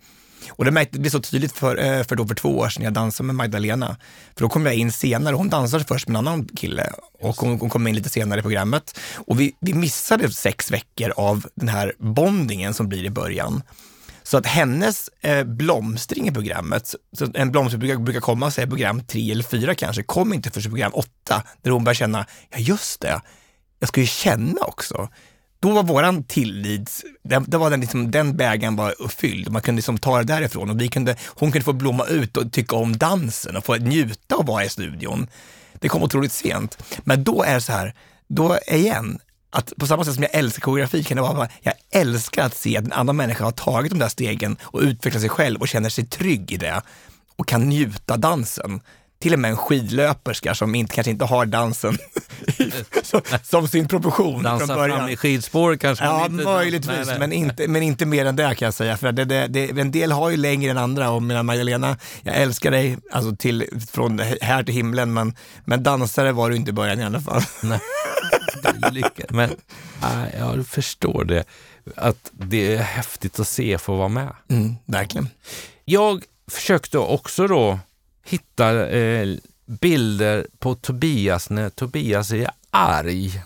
Och 0.49 0.65
det, 0.65 0.71
märkte, 0.71 0.97
det 0.97 0.99
blev 0.99 1.11
så 1.11 1.19
tydligt 1.19 1.51
för, 1.51 1.77
eh, 1.77 2.03
för, 2.03 2.15
då 2.15 2.27
för 2.27 2.35
två 2.35 2.57
år 2.57 2.69
sedan 2.69 2.83
jag 2.83 2.93
dansade 2.93 3.27
med 3.27 3.35
Magdalena. 3.35 3.97
För 4.35 4.41
då 4.41 4.49
kom 4.49 4.65
jag 4.65 4.75
in 4.75 4.91
senare, 4.91 5.35
hon 5.35 5.49
dansade 5.49 5.83
först 5.83 6.07
med 6.07 6.19
en 6.19 6.27
annan 6.27 6.45
kille 6.45 6.89
och 7.19 7.35
hon, 7.35 7.59
hon 7.59 7.69
kom 7.69 7.87
in 7.87 7.95
lite 7.95 8.09
senare 8.09 8.39
i 8.39 8.43
programmet. 8.43 8.99
Och 9.15 9.39
vi, 9.39 9.55
vi 9.59 9.73
missade 9.73 10.31
sex 10.31 10.71
veckor 10.71 11.13
av 11.17 11.47
den 11.55 11.69
här 11.69 11.93
bondingen 11.97 12.73
som 12.73 12.89
blir 12.89 13.03
i 13.03 13.09
början. 13.09 13.61
Så 14.27 14.37
att 14.37 14.45
hennes 14.45 15.09
eh, 15.21 15.43
blomstring 15.43 16.27
i 16.27 16.31
programmet, 16.31 16.95
så 17.17 17.27
en 17.33 17.51
blomstring 17.51 17.79
brukar, 17.79 17.97
brukar 17.97 18.19
komma 18.19 18.51
i 18.57 18.67
program 18.67 19.01
tre 19.01 19.31
eller 19.31 19.43
fyra 19.43 19.75
kanske, 19.75 20.03
kom 20.03 20.33
inte 20.33 20.51
förrän 20.51 20.71
program 20.71 20.91
åtta, 20.93 21.43
där 21.61 21.71
hon 21.71 21.83
börjar 21.83 21.93
känna, 21.93 22.25
ja 22.49 22.57
just 22.57 23.01
det, 23.01 23.21
jag 23.79 23.89
ska 23.89 24.01
ju 24.01 24.07
känna 24.07 24.61
också. 24.61 25.09
Då 25.59 25.71
var 25.71 25.83
våran 25.83 26.23
tillit, 26.23 27.03
den, 27.23 27.45
det 27.47 27.57
var 27.57 27.69
den, 27.69 27.81
liksom, 27.81 28.11
den 28.11 28.37
bägaren 28.37 28.75
var 28.75 29.09
fylld. 29.09 29.51
Man 29.51 29.61
kunde 29.61 29.77
liksom 29.77 29.97
ta 29.97 30.17
det 30.17 30.23
därifrån 30.23 30.69
och 30.69 30.81
vi 30.81 30.87
kunde, 30.87 31.15
hon 31.25 31.51
kunde 31.51 31.65
få 31.65 31.73
blomma 31.73 32.05
ut 32.05 32.37
och 32.37 32.51
tycka 32.51 32.75
om 32.75 32.97
dansen 32.97 33.57
och 33.57 33.65
få 33.65 33.75
njuta 33.75 34.35
av 34.35 34.41
att 34.41 34.47
vara 34.47 34.65
i 34.65 34.69
studion. 34.69 35.27
Det 35.73 35.89
kom 35.89 36.03
otroligt 36.03 36.31
sent. 36.31 36.77
Men 37.03 37.23
då 37.23 37.43
är 37.43 37.53
det 37.53 37.61
så 37.61 37.71
här, 37.71 37.93
då 38.27 38.59
igen, 38.67 39.19
att 39.49 39.73
på 39.77 39.87
samma 39.87 40.05
sätt 40.05 40.13
som 40.13 40.23
jag 40.23 40.35
älskar 40.35 40.61
koreografi 40.61 41.03
kan 41.03 41.15
det 41.15 41.21
vara 41.21 41.43
att 41.43 41.51
jag 41.61 41.73
älskar 41.91 42.45
att 42.45 42.55
se 42.55 42.77
att 42.77 42.85
en 42.85 42.91
annan 42.91 43.15
människa 43.15 43.43
har 43.43 43.51
tagit 43.51 43.91
de 43.91 43.99
där 43.99 44.09
stegen 44.09 44.57
och 44.61 44.79
utvecklat 44.81 45.21
sig 45.21 45.29
själv 45.29 45.61
och 45.61 45.67
känner 45.67 45.89
sig 45.89 46.05
trygg 46.05 46.51
i 46.51 46.57
det 46.57 46.81
och 47.35 47.47
kan 47.47 47.69
njuta 47.69 48.17
dansen. 48.17 48.81
Till 49.19 49.33
och 49.33 49.39
med 49.39 49.51
en 49.51 49.57
skidlöperska 49.57 50.55
som 50.55 50.75
inte, 50.75 50.95
kanske 50.95 51.11
inte 51.11 51.25
har 51.25 51.45
dansen 51.45 51.97
som, 53.03 53.21
som 53.43 53.67
sin 53.67 53.87
proportion 53.87 54.43
Dansa 54.43 54.65
från 54.65 54.75
början. 54.75 54.97
fram 54.99 55.09
i 55.09 55.17
skidspår 55.17 55.75
kanske? 55.75 56.05
Ja, 56.05 56.25
inte, 56.25 56.43
möjligtvis, 56.43 56.97
nej, 56.97 57.05
nej. 57.05 57.19
Men, 57.19 57.33
inte, 57.33 57.67
men 57.67 57.83
inte 57.83 58.05
mer 58.05 58.25
än 58.25 58.35
det 58.35 58.55
kan 58.55 58.65
jag 58.65 58.73
säga. 58.73 58.97
För 58.97 59.11
det, 59.11 59.25
det, 59.25 59.47
det, 59.47 59.69
en 59.69 59.91
del 59.91 60.11
har 60.11 60.29
ju 60.29 60.37
längre 60.37 60.71
än 60.71 60.77
andra 60.77 61.09
och 61.09 61.23
mina 61.23 61.43
Magdalena, 61.43 61.97
jag 62.21 62.35
älskar 62.35 62.71
dig 62.71 62.97
alltså 63.11 63.35
till, 63.35 63.65
från 63.91 64.19
här 64.41 64.63
till 64.63 64.73
himlen, 64.73 65.13
men, 65.13 65.35
men 65.65 65.83
dansare 65.83 66.31
var 66.31 66.49
du 66.49 66.55
inte 66.55 66.69
i 66.69 66.73
början 66.73 66.99
i 66.99 67.03
alla 67.03 67.21
fall. 67.21 67.41
Nej. 67.63 67.79
Men 69.29 69.49
äh, 70.03 70.39
jag 70.39 70.67
förstår 70.67 71.23
det. 71.23 71.43
Att 71.95 72.31
det 72.31 72.75
är 72.75 72.77
häftigt 72.77 73.39
att 73.39 73.47
se 73.47 73.77
få 73.77 73.95
vara 73.95 74.07
med. 74.07 74.35
Mm, 74.49 74.75
verkligen. 74.85 75.29
Jag 75.85 76.23
försökte 76.51 76.97
också 76.97 77.47
då 77.47 77.79
hitta 78.29 78.89
eh, 78.89 79.37
bilder 79.65 80.47
på 80.59 80.75
Tobias 80.75 81.49
när 81.49 81.69
Tobias 81.69 82.31
är 82.31 82.49
arg. 82.71 83.41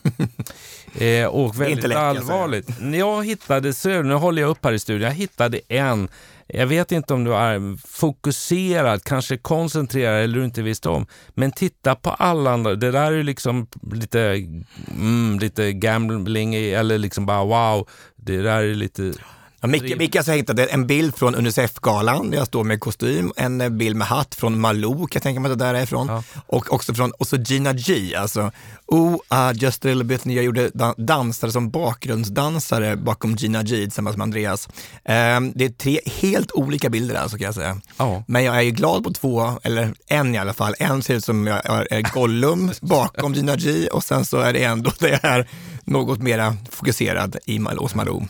eh, 1.00 1.26
och 1.26 1.62
väldigt 1.62 1.88
lätt, 1.88 1.98
allvarligt. 1.98 2.68
Jag 2.94 3.26
hittade, 3.26 3.74
så 3.74 4.02
nu 4.02 4.14
håller 4.14 4.42
jag 4.42 4.50
upp 4.50 4.66
här 4.66 4.74
i 4.74 4.80
studion, 4.80 5.08
jag 5.08 5.16
hittade 5.16 5.62
en 5.68 6.10
jag 6.54 6.68
vet 6.68 6.92
inte 6.92 7.14
om 7.14 7.24
du 7.24 7.36
är 7.36 7.88
fokuserad, 7.88 9.04
kanske 9.04 9.38
koncentrerad 9.38 10.24
eller 10.24 10.38
du 10.38 10.46
inte 10.46 10.62
visste 10.62 10.90
om. 10.90 11.06
Men 11.30 11.52
titta 11.52 11.96
på 11.96 12.10
alla 12.10 12.52
andra. 12.52 12.76
Det 12.76 12.92
där 12.92 13.12
är 13.12 13.24
liksom 13.24 13.68
lite, 13.92 14.48
mm, 14.92 15.40
lite 15.40 15.74
gambling 15.74 16.56
eller 16.56 16.98
liksom 16.98 17.26
bara 17.26 17.44
wow. 17.44 17.88
Det 18.16 18.42
där 18.42 18.62
är 18.62 18.76
lite 18.76 19.14
Ja, 19.62 19.68
Micke, 19.68 19.98
Micke 19.98 20.16
alltså 20.16 20.32
hittade 20.32 20.66
en 20.66 20.88
bild 20.88 21.16
från 21.16 21.36
Unicef-galan 21.36 22.34
jag 22.34 22.48
står 22.48 22.64
med 22.64 22.80
kostym, 22.80 23.34
en 23.36 23.62
eh, 23.62 23.70
bild 23.70 23.96
med 23.96 24.08
hatt 24.08 24.36
från 24.36 24.60
Malou, 24.60 24.98
kan 24.98 25.10
jag 25.14 25.24
tänka 25.24 25.40
mig 25.40 25.52
att 25.52 25.60
det 25.60 25.66
där 25.66 25.74
är 25.74 25.84
ifrån. 25.84 26.08
Ja. 26.08 26.24
Och 26.48 26.74
också 26.74 26.94
från, 26.94 27.12
och 27.12 27.28
så 27.28 27.38
Gina 27.38 27.74
G, 27.74 28.16
alltså 28.16 28.52
Oh, 28.86 29.14
uh, 29.14 29.52
just 29.56 29.86
a 29.86 29.88
little 29.88 30.04
bit, 30.04 30.26
när 30.26 30.36
jag 30.36 30.44
gjorde 30.44 30.72
dansare 30.98 31.52
som 31.52 31.70
bakgrundsdansare 31.70 32.96
bakom 32.96 33.36
Gina 33.36 33.64
G 33.64 33.76
tillsammans 33.76 34.18
med 34.18 34.24
Andreas. 34.24 34.68
Um, 34.68 35.52
det 35.56 35.66
är 35.66 35.70
tre 35.78 36.00
helt 36.06 36.52
olika 36.52 36.90
bilder 36.90 37.16
alltså 37.16 37.38
kan 37.38 37.46
jag 37.46 37.56
säga. 37.56 37.82
Oh. 38.00 38.22
Men 38.28 38.44
jag 38.44 38.56
är 38.56 38.62
ju 38.62 38.72
glad 38.72 39.04
på 39.04 39.14
två, 39.14 39.60
eller 39.64 39.94
en 40.08 40.36
i 40.36 40.38
alla 40.38 40.54
fall. 40.54 40.76
En 40.80 41.04
ser 41.04 41.16
ut 41.16 41.26
som 41.26 41.48
jag 41.48 41.92
är 41.92 42.14
Gollum 42.14 42.72
bakom 42.82 43.34
Gina 43.34 43.56
G 43.56 43.88
och 43.88 44.04
sen 44.04 44.26
så 44.26 44.38
är 44.38 44.54
det 44.54 44.64
en 44.64 44.84
då 44.84 44.92
jag 45.00 45.26
är 45.26 45.48
något 45.84 46.20
mera 46.20 46.58
fokuserad 46.70 47.38
i 47.46 47.58
hos 47.58 47.96
Malou. 47.96 48.28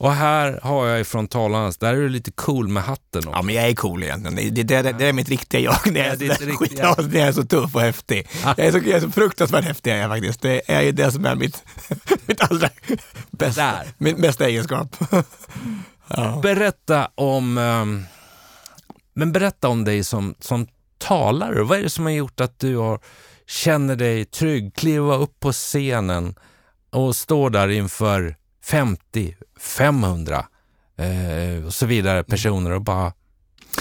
Och 0.00 0.12
här 0.12 0.60
har 0.62 0.86
jag 0.86 1.00
ifrån 1.00 1.28
talarnas, 1.28 1.78
där 1.78 1.94
är 1.94 1.96
du 1.96 2.08
lite 2.08 2.30
cool 2.30 2.68
med 2.68 2.82
hatten 2.82 3.18
också. 3.18 3.30
Ja, 3.30 3.42
men 3.42 3.54
jag 3.54 3.68
är 3.68 3.74
cool 3.74 4.02
egentligen. 4.02 4.54
Det, 4.54 4.62
det, 4.62 4.82
det, 4.82 4.92
det 4.92 5.06
är 5.06 5.12
mitt 5.12 5.28
riktiga 5.28 5.60
jag. 5.60 5.94
Det 5.94 6.00
är, 6.00 6.08
ja, 6.08 6.16
det 6.16 6.46
riktiga. 6.46 6.84
Jag, 6.98 7.14
jag 7.14 7.28
är 7.28 7.32
så 7.32 7.44
tuff 7.44 7.74
och 7.74 7.80
häftig. 7.80 8.28
Jag 8.44 8.58
är 8.58 8.72
så, 8.72 8.78
jag 8.78 8.86
är 8.86 9.00
så 9.00 9.10
fruktansvärt 9.10 9.64
häftig 9.64 9.90
jag 9.90 10.10
faktiskt. 10.10 10.42
Det 10.42 10.70
är 10.70 10.80
ju 10.80 10.92
det 10.92 11.12
som 11.12 11.24
är 11.24 11.34
mitt, 11.34 11.62
mitt 12.26 12.40
allra 12.40 12.68
bästa, 13.30 13.62
där. 13.62 13.86
min 13.98 14.20
bästa 14.20 14.48
egenskap. 14.48 14.96
ja. 16.08 16.40
Berätta 16.42 17.10
om, 17.14 17.58
um, 17.58 18.04
men 19.14 19.32
berätta 19.32 19.68
om 19.68 19.84
dig 19.84 20.04
som, 20.04 20.34
som 20.38 20.66
talare. 20.98 21.62
Vad 21.62 21.78
är 21.78 21.82
det 21.82 21.90
som 21.90 22.04
har 22.04 22.12
gjort 22.12 22.40
att 22.40 22.58
du 22.58 22.76
har, 22.76 23.00
känner 23.46 23.96
dig 23.96 24.24
trygg, 24.24 24.74
kliva 24.74 25.16
upp 25.16 25.40
på 25.40 25.52
scenen 25.52 26.34
och 26.90 27.16
står 27.16 27.50
där 27.50 27.68
inför 27.68 28.39
50, 28.64 29.34
500 29.58 30.46
eh, 30.98 31.66
och 31.66 31.74
så 31.74 31.86
vidare 31.86 32.24
personer 32.24 32.70
och 32.70 32.82
bara 32.82 33.12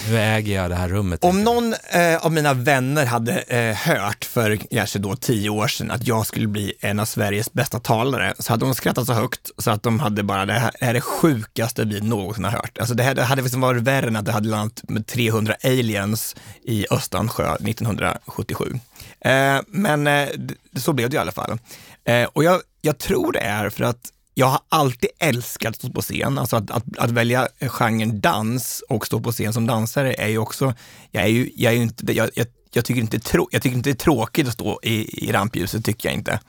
nu 0.08 0.20
äger 0.20 0.56
jag 0.56 0.70
det 0.70 0.76
här 0.76 0.90
rummet. 0.90 1.24
Om 1.24 1.44
någon 1.44 1.74
eh, 1.74 2.26
av 2.26 2.32
mina 2.32 2.54
vänner 2.54 3.06
hade 3.06 3.40
eh, 3.40 3.76
hört 3.76 4.26
för 4.26 4.56
kanske 4.56 5.00
då 5.00 5.16
tio 5.16 5.50
år 5.50 5.68
sedan 5.68 5.92
att 5.92 6.08
jag 6.08 6.26
skulle 6.26 6.48
bli 6.48 6.74
en 6.80 7.00
av 7.00 7.06
Sveriges 7.06 7.54
bästa 7.54 7.80
talare 7.80 8.34
så 8.40 8.54
hade 8.54 8.66
de 8.66 8.76
skrattat 8.76 9.06
så 9.06 9.14
högt 9.14 9.52
så 9.58 9.72
att 9.72 9.84
de 9.84 10.00
hade 10.00 10.24
bara, 10.24 10.46
det 10.46 10.54
här, 10.54 10.72
det 10.80 10.86
här 10.86 10.90
är 10.90 10.94
det 10.94 11.02
sjukaste 11.02 11.86
vi 11.86 12.02
någonsin 12.02 12.44
har 12.44 12.52
hört. 12.52 12.78
Alltså 12.78 12.96
det, 12.96 13.04
här, 13.04 13.16
det 13.16 13.24
hade 13.24 13.42
liksom 13.42 13.62
varit 13.62 13.84
värre 13.84 14.08
än 14.08 14.16
att 14.16 14.26
det 14.26 14.32
hade 14.32 14.50
landat 14.50 14.84
med 14.90 15.08
300 15.08 15.56
aliens 15.64 16.36
i 16.64 16.86
Östansjö 16.92 17.56
1977. 17.56 18.80
Eh, 19.22 19.60
men 19.68 20.08
eh, 20.08 20.30
så 20.78 20.94
blev 20.94 21.10
det 21.10 21.16
i 21.16 21.20
alla 21.20 21.32
fall. 21.32 21.60
Eh, 22.06 22.24
och 22.34 22.44
jag, 22.44 22.62
jag 22.82 22.98
tror 22.98 23.32
det 23.32 23.40
är 23.40 23.70
för 23.70 23.84
att 23.84 24.12
jag 24.40 24.48
har 24.48 24.60
alltid 24.70 25.10
älskat 25.20 25.70
att 25.70 25.76
stå 25.76 25.90
på 25.90 26.02
scen. 26.02 26.38
Alltså 26.38 26.56
att, 26.56 26.72
att, 26.72 26.84
att, 26.98 27.12
välja 27.12 27.48
genren 27.62 28.22
dans 28.22 28.84
och 28.90 29.06
stå 29.06 29.20
på 29.20 29.32
scen 29.32 29.54
som 29.54 29.68
dansare 29.68 30.14
är 30.14 30.28
ju 30.28 30.38
också, 30.38 30.74
jag 31.12 31.24
är 31.24 31.28
ju, 31.28 31.52
jag 31.56 31.74
är 31.74 31.78
ju 31.78 31.84
inte, 31.84 32.14
jag, 32.14 32.30
jag, 32.34 32.48
jag, 32.72 32.86
tycker 32.86 33.02
inte 33.02 33.20
trå, 33.20 33.48
jag 33.52 33.62
tycker 33.62 33.78
inte 33.78 33.90
det 33.90 33.94
är 33.94 34.04
tråkigt 34.04 34.48
att 34.48 34.54
stå 34.54 34.80
i, 34.84 35.28
i 35.28 35.32
rampljuset, 35.32 35.86
tycker 35.86 36.10
jag 36.10 36.16
inte. 36.16 36.40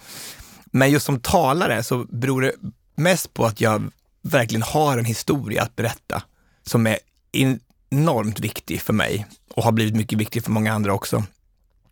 Men 0.65 0.91
just 0.91 1.07
som 1.07 1.21
talare 1.21 1.83
så 1.83 2.07
beror 2.09 2.43
det 2.43 2.53
mest 2.95 3.35
på 3.35 3.47
att 3.47 3.61
jag 3.61 3.93
verkligen 4.23 4.63
har 4.63 4.99
en 4.99 5.05
historia 5.05 5.63
att 5.63 5.77
berätta 5.77 6.23
som 6.67 6.87
är 6.87 6.99
enormt 7.33 8.41
viktig 8.41 8.83
för 8.83 8.93
mig 8.93 9.27
och 9.55 9.65
har 9.65 9.73
blivit 9.73 9.95
mycket 9.95 10.19
viktig 10.19 10.45
för 10.45 10.51
många 10.51 10.73
andra 10.73 10.93
också. 10.93 11.25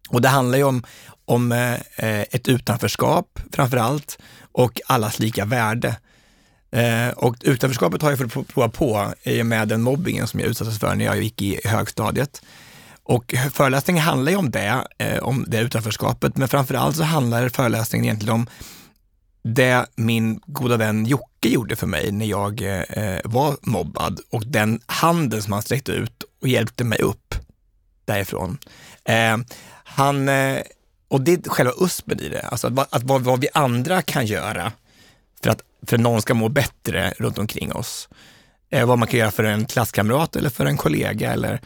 Och 0.09 0.23
det 0.23 0.29
handlar 0.29 0.59
ju 0.59 0.65
om, 0.65 0.85
om 1.25 1.53
eh, 1.53 1.75
eh, 1.75 2.25
ett 2.31 2.49
utanförskap 2.49 3.41
framför 3.53 3.77
allt 3.77 4.19
och 4.59 4.81
allas 4.87 5.19
lika 5.19 5.45
värde. 5.45 5.97
Eh, 6.71 7.09
och 7.09 7.37
utanförskapet 7.41 8.03
har 8.03 8.11
jag 8.11 8.33
fått 8.33 8.49
prova 8.49 8.69
på 8.69 9.15
i 9.23 9.43
och 9.43 9.47
med 9.47 9.69
den 9.69 9.83
mobbingen 9.83 10.27
som 10.27 10.41
jag 10.41 10.49
utsattes 10.49 10.79
för 10.79 10.95
när 10.95 11.05
jag 11.05 11.23
gick 11.23 11.43
i 11.43 11.61
högstadiet. 11.65 12.43
Och 13.03 13.35
föreläsningen 13.53 14.03
handlar 14.03 14.33
ju 14.33 14.39
om 14.39 14.51
det, 14.51 14.85
eh, 14.99 15.19
om 15.19 15.45
det 15.49 15.61
utanförskapet, 15.61 16.37
men 16.37 16.49
framför 16.49 16.75
allt 16.75 16.97
så 16.97 17.03
handlar 17.03 17.49
föreläsningen 17.49 18.05
egentligen 18.05 18.35
om 18.35 18.47
det 19.43 19.87
min 19.97 20.41
goda 20.47 20.77
vän 20.77 21.07
Jocke 21.07 21.49
gjorde 21.49 21.77
för 21.77 21.87
mig 21.87 22.13
när 22.13 22.27
jag 22.27 22.63
eh, 22.63 23.21
var 23.25 23.57
mobbad 23.63 24.21
och 24.31 24.47
den 24.47 24.81
handen 24.87 25.43
som 25.43 25.53
han 25.53 25.63
sträckte 25.63 25.93
ut 25.93 26.25
och 26.43 26.49
hjälpte 26.49 26.85
mig 26.85 26.99
upp 26.99 27.35
därifrån. 28.05 28.59
Eh, 29.05 29.37
han, 29.85 30.29
eh, 30.29 30.59
och 31.09 31.21
det 31.21 31.33
är 31.33 31.51
själva 31.51 31.73
uspen 31.81 32.21
i 32.21 32.29
det, 32.29 32.41
alltså 32.41 32.67
att, 32.67 32.95
att 32.95 33.03
vad, 33.03 33.23
vad 33.23 33.41
vi 33.41 33.49
andra 33.55 34.03
kan 34.03 34.27
göra 34.27 34.73
för 35.43 35.51
att 35.51 35.63
för 35.87 35.99
någon 35.99 36.23
ska 36.23 36.35
må 36.35 36.49
bättre 36.49 37.15
runt 37.19 37.39
omkring 37.39 37.73
oss. 37.73 38.09
Eh, 38.71 38.87
vad 38.87 38.99
man 38.99 39.09
kan 39.09 39.21
göra 39.21 39.31
för 39.31 39.45
en 39.45 39.67
klasskamrat 39.67 40.37
eller 40.37 40.51
för 40.51 40.67
en 40.67 40.77
kollega. 40.77 41.33
Eller, 41.33 41.61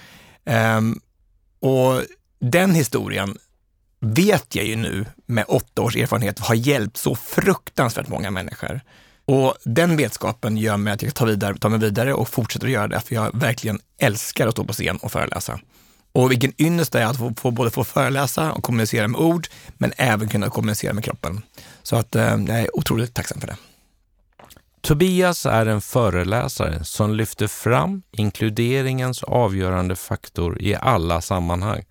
eh, 0.45 0.81
och 1.61 2.03
den 2.39 2.75
historien 2.75 3.39
vet 4.01 4.55
jag 4.55 4.65
ju 4.65 4.77
nu 4.77 5.07
med 5.27 5.45
åtta 5.49 5.83
års 5.83 5.97
erfarenhet 5.97 6.39
har 6.39 6.55
hjälpt 6.55 6.97
så 6.97 7.15
fruktansvärt 7.15 8.09
många 8.09 8.31
människor. 8.31 8.81
Och 9.25 9.55
den 9.65 9.97
vetskapen 9.97 10.57
gör 10.57 10.77
mig 10.77 10.93
att 10.93 11.03
jag 11.03 11.15
tar, 11.15 11.27
vidare, 11.27 11.59
tar 11.59 11.69
mig 11.69 11.79
vidare 11.79 12.15
och 12.15 12.29
fortsätter 12.29 12.67
att 12.67 12.73
göra 12.73 12.89
det, 12.89 13.01
för 13.01 13.15
jag 13.15 13.41
verkligen 13.41 13.81
älskar 13.99 14.47
att 14.47 14.55
stå 14.55 14.65
på 14.65 14.73
scen 14.73 14.97
och 14.97 15.13
föreläsa. 15.13 15.61
Och 16.13 16.31
vilken 16.31 16.63
ynnest 16.63 16.93
det 16.93 17.01
är 17.01 17.07
att 17.07 17.19
få, 17.19 17.35
få, 17.37 17.51
både 17.51 17.71
få 17.71 17.85
föreläsa 17.85 18.53
och 18.53 18.63
kommunicera 18.63 19.09
med 19.09 19.21
ord, 19.21 19.49
men 19.69 19.93
även 19.97 20.29
kunna 20.29 20.51
kommunicera 20.51 20.93
med 20.93 21.05
kroppen. 21.05 21.43
Så 21.83 21.97
att 21.97 22.17
eh, 22.17 22.23
jag 22.23 22.49
är 22.61 22.77
otroligt 22.77 23.15
tacksam 23.15 23.41
för 23.41 23.47
det. 23.47 23.57
Tobias 24.81 25.47
är 25.47 25.67
en 25.67 25.81
föreläsare 25.81 26.85
som 26.85 27.15
lyfter 27.15 27.47
fram 27.47 28.03
inkluderingens 28.13 29.23
avgörande 29.23 29.97
faktor 29.97 30.63
i 30.63 30.75
alla 30.75 31.21
sammanhang. 31.21 31.83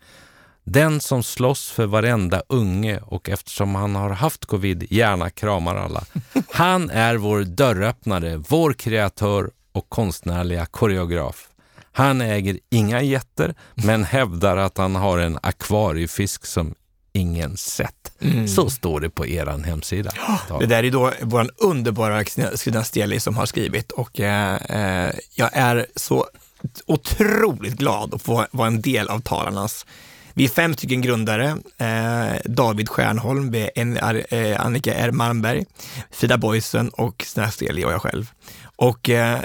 Den 0.63 0.99
som 0.99 1.23
slåss 1.23 1.71
för 1.71 1.85
varenda 1.85 2.41
unge 2.47 2.99
och 2.99 3.29
eftersom 3.29 3.75
han 3.75 3.95
har 3.95 4.09
haft 4.09 4.45
covid 4.45 4.91
gärna 4.91 5.29
kramar 5.29 5.75
alla. 5.75 6.03
Han 6.51 6.89
är 6.89 7.15
vår 7.15 7.43
dörröppnare, 7.43 8.37
vår 8.37 8.73
kreatör 8.73 9.51
och 9.71 9.89
konstnärliga 9.89 10.65
koreograf. 10.65 11.47
Han 11.91 12.21
äger 12.21 12.59
inga 12.69 13.01
jätter 13.01 13.55
men 13.75 14.03
hävdar 14.03 14.57
att 14.57 14.77
han 14.77 14.95
har 14.95 15.17
en 15.17 15.39
akvariefisk 15.43 16.45
som 16.45 16.75
ingen 17.13 17.57
sett. 17.57 18.11
Mm. 18.21 18.47
Så 18.47 18.69
står 18.69 18.99
det 18.99 19.09
på 19.09 19.27
er 19.27 19.63
hemsida. 19.65 20.11
Det 20.59 20.65
där 20.65 20.83
är 20.83 20.91
då 20.91 21.11
vår 21.21 21.49
underbara 21.57 22.23
Kristina 22.23 22.83
Steli 22.83 23.19
som 23.19 23.37
har 23.37 23.45
skrivit 23.45 23.91
och 23.91 24.19
eh, 24.19 24.55
eh, 24.55 25.13
jag 25.35 25.49
är 25.53 25.85
så 25.95 26.27
otroligt 26.85 27.73
glad 27.73 28.13
att 28.13 28.21
få 28.21 28.45
vara 28.51 28.67
en 28.67 28.81
del 28.81 29.09
av 29.09 29.19
talarnas 29.19 29.85
vi 30.33 30.43
är 30.43 30.49
fem 30.49 30.73
stycken 30.73 31.01
grundare. 31.01 31.57
Eh, 31.77 32.35
David 32.45 32.89
Stjärnholm, 32.89 33.55
en, 33.75 33.97
eh, 33.97 34.65
Annika 34.65 34.93
R 34.93 35.11
Malmberg, 35.11 35.65
Frida 36.11 36.37
Boysen 36.37 36.89
och 36.89 37.23
Stina 37.27 37.51
Steli 37.51 37.85
och 37.85 37.91
jag 37.91 38.01
själv. 38.01 38.31
Och 38.75 39.09
eh, 39.09 39.39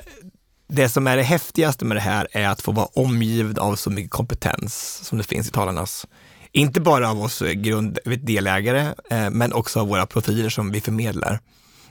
det 0.69 0.89
som 0.89 1.07
är 1.07 1.17
det 1.17 1.23
häftigaste 1.23 1.85
med 1.85 1.97
det 1.97 2.01
här 2.01 2.29
är 2.33 2.49
att 2.49 2.63
få 2.63 2.73
vara 2.73 2.89
omgiven 2.95 3.59
av 3.59 3.77
så 3.77 3.91
mycket 3.91 4.11
kompetens 4.11 5.01
som 5.03 5.19
det 5.19 5.25
finns 5.25 5.49
i 5.49 5.51
talarnas. 5.51 6.07
Inte 6.53 6.81
bara 6.81 7.11
av 7.11 7.23
oss 7.23 7.43
grund, 7.55 7.99
delägare, 8.05 8.95
eh, 9.11 9.31
men 9.31 9.53
också 9.53 9.81
av 9.81 9.89
våra 9.89 10.07
profiler 10.07 10.49
som 10.49 10.71
vi 10.71 10.81
förmedlar. 10.81 11.41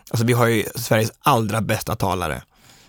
Alltså 0.09 0.25
vi 0.25 0.33
har 0.33 0.47
ju 0.47 0.63
Sveriges 0.75 1.11
allra 1.19 1.61
bästa 1.61 1.95
talare. 1.95 2.41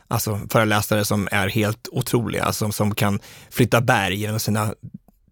Alltså 0.08 0.40
föreläsare 0.50 1.04
som 1.04 1.28
är 1.32 1.48
helt 1.48 1.88
otroliga, 1.92 2.44
alltså, 2.44 2.72
som 2.72 2.94
kan 2.94 3.20
flytta 3.50 3.80
berg 3.80 4.14
genom 4.14 4.40
sina 4.40 4.74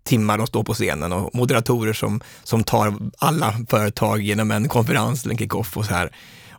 timmar 0.04 0.38
de 0.38 0.46
står 0.46 0.64
på 0.64 0.74
scenen 0.74 1.12
och 1.12 1.34
moderatorer 1.34 1.92
som, 1.92 2.20
som 2.44 2.64
tar 2.64 2.94
alla 3.18 3.54
företag 3.68 4.22
genom 4.22 4.50
en 4.50 4.68
konferens 4.68 5.24
eller 5.24 5.32
en 5.32 5.38
kick-off 5.38 5.76
och 5.76 5.84
så 5.84 5.94
här. 5.94 6.10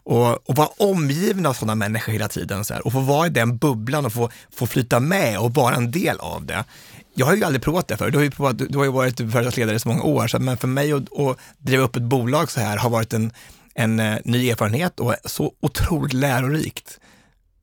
Och, 0.05 0.49
och 0.49 0.55
vara 0.55 0.67
omgiven 0.77 1.45
av 1.45 1.53
sådana 1.53 1.75
människor 1.75 2.13
hela 2.13 2.27
tiden 2.27 2.65
så 2.65 2.73
här, 2.73 2.85
och 2.85 2.91
få 2.91 2.99
vara 2.99 3.27
i 3.27 3.29
den 3.29 3.57
bubblan 3.57 4.05
och 4.05 4.13
få, 4.13 4.29
få 4.51 4.67
flyta 4.67 4.99
med 4.99 5.39
och 5.39 5.53
vara 5.53 5.75
en 5.75 5.91
del 5.91 6.19
av 6.19 6.45
det. 6.45 6.63
Jag 7.13 7.25
har 7.25 7.35
ju 7.35 7.43
aldrig 7.43 7.61
provat 7.63 7.87
det 7.87 7.97
förr. 7.97 8.11
Du 8.11 8.17
har 8.17 8.23
ju, 8.23 8.31
provat, 8.31 8.57
du 8.57 8.77
har 8.77 8.85
ju 8.85 8.91
varit 8.91 9.17
företagsledare 9.17 9.75
i 9.75 9.79
så 9.79 9.87
många 9.87 10.03
år, 10.03 10.27
så, 10.27 10.39
men 10.39 10.57
för 10.57 10.67
mig 10.67 10.93
att, 10.93 11.19
att 11.19 11.37
driva 11.57 11.83
upp 11.83 11.95
ett 11.95 12.03
bolag 12.03 12.51
så 12.51 12.59
här 12.59 12.77
har 12.77 12.89
varit 12.89 13.13
en, 13.13 13.31
en 13.75 13.99
eh, 13.99 14.17
ny 14.23 14.49
erfarenhet 14.49 14.99
och 14.99 15.15
så 15.25 15.53
otroligt 15.61 16.13
lärorikt 16.13 16.99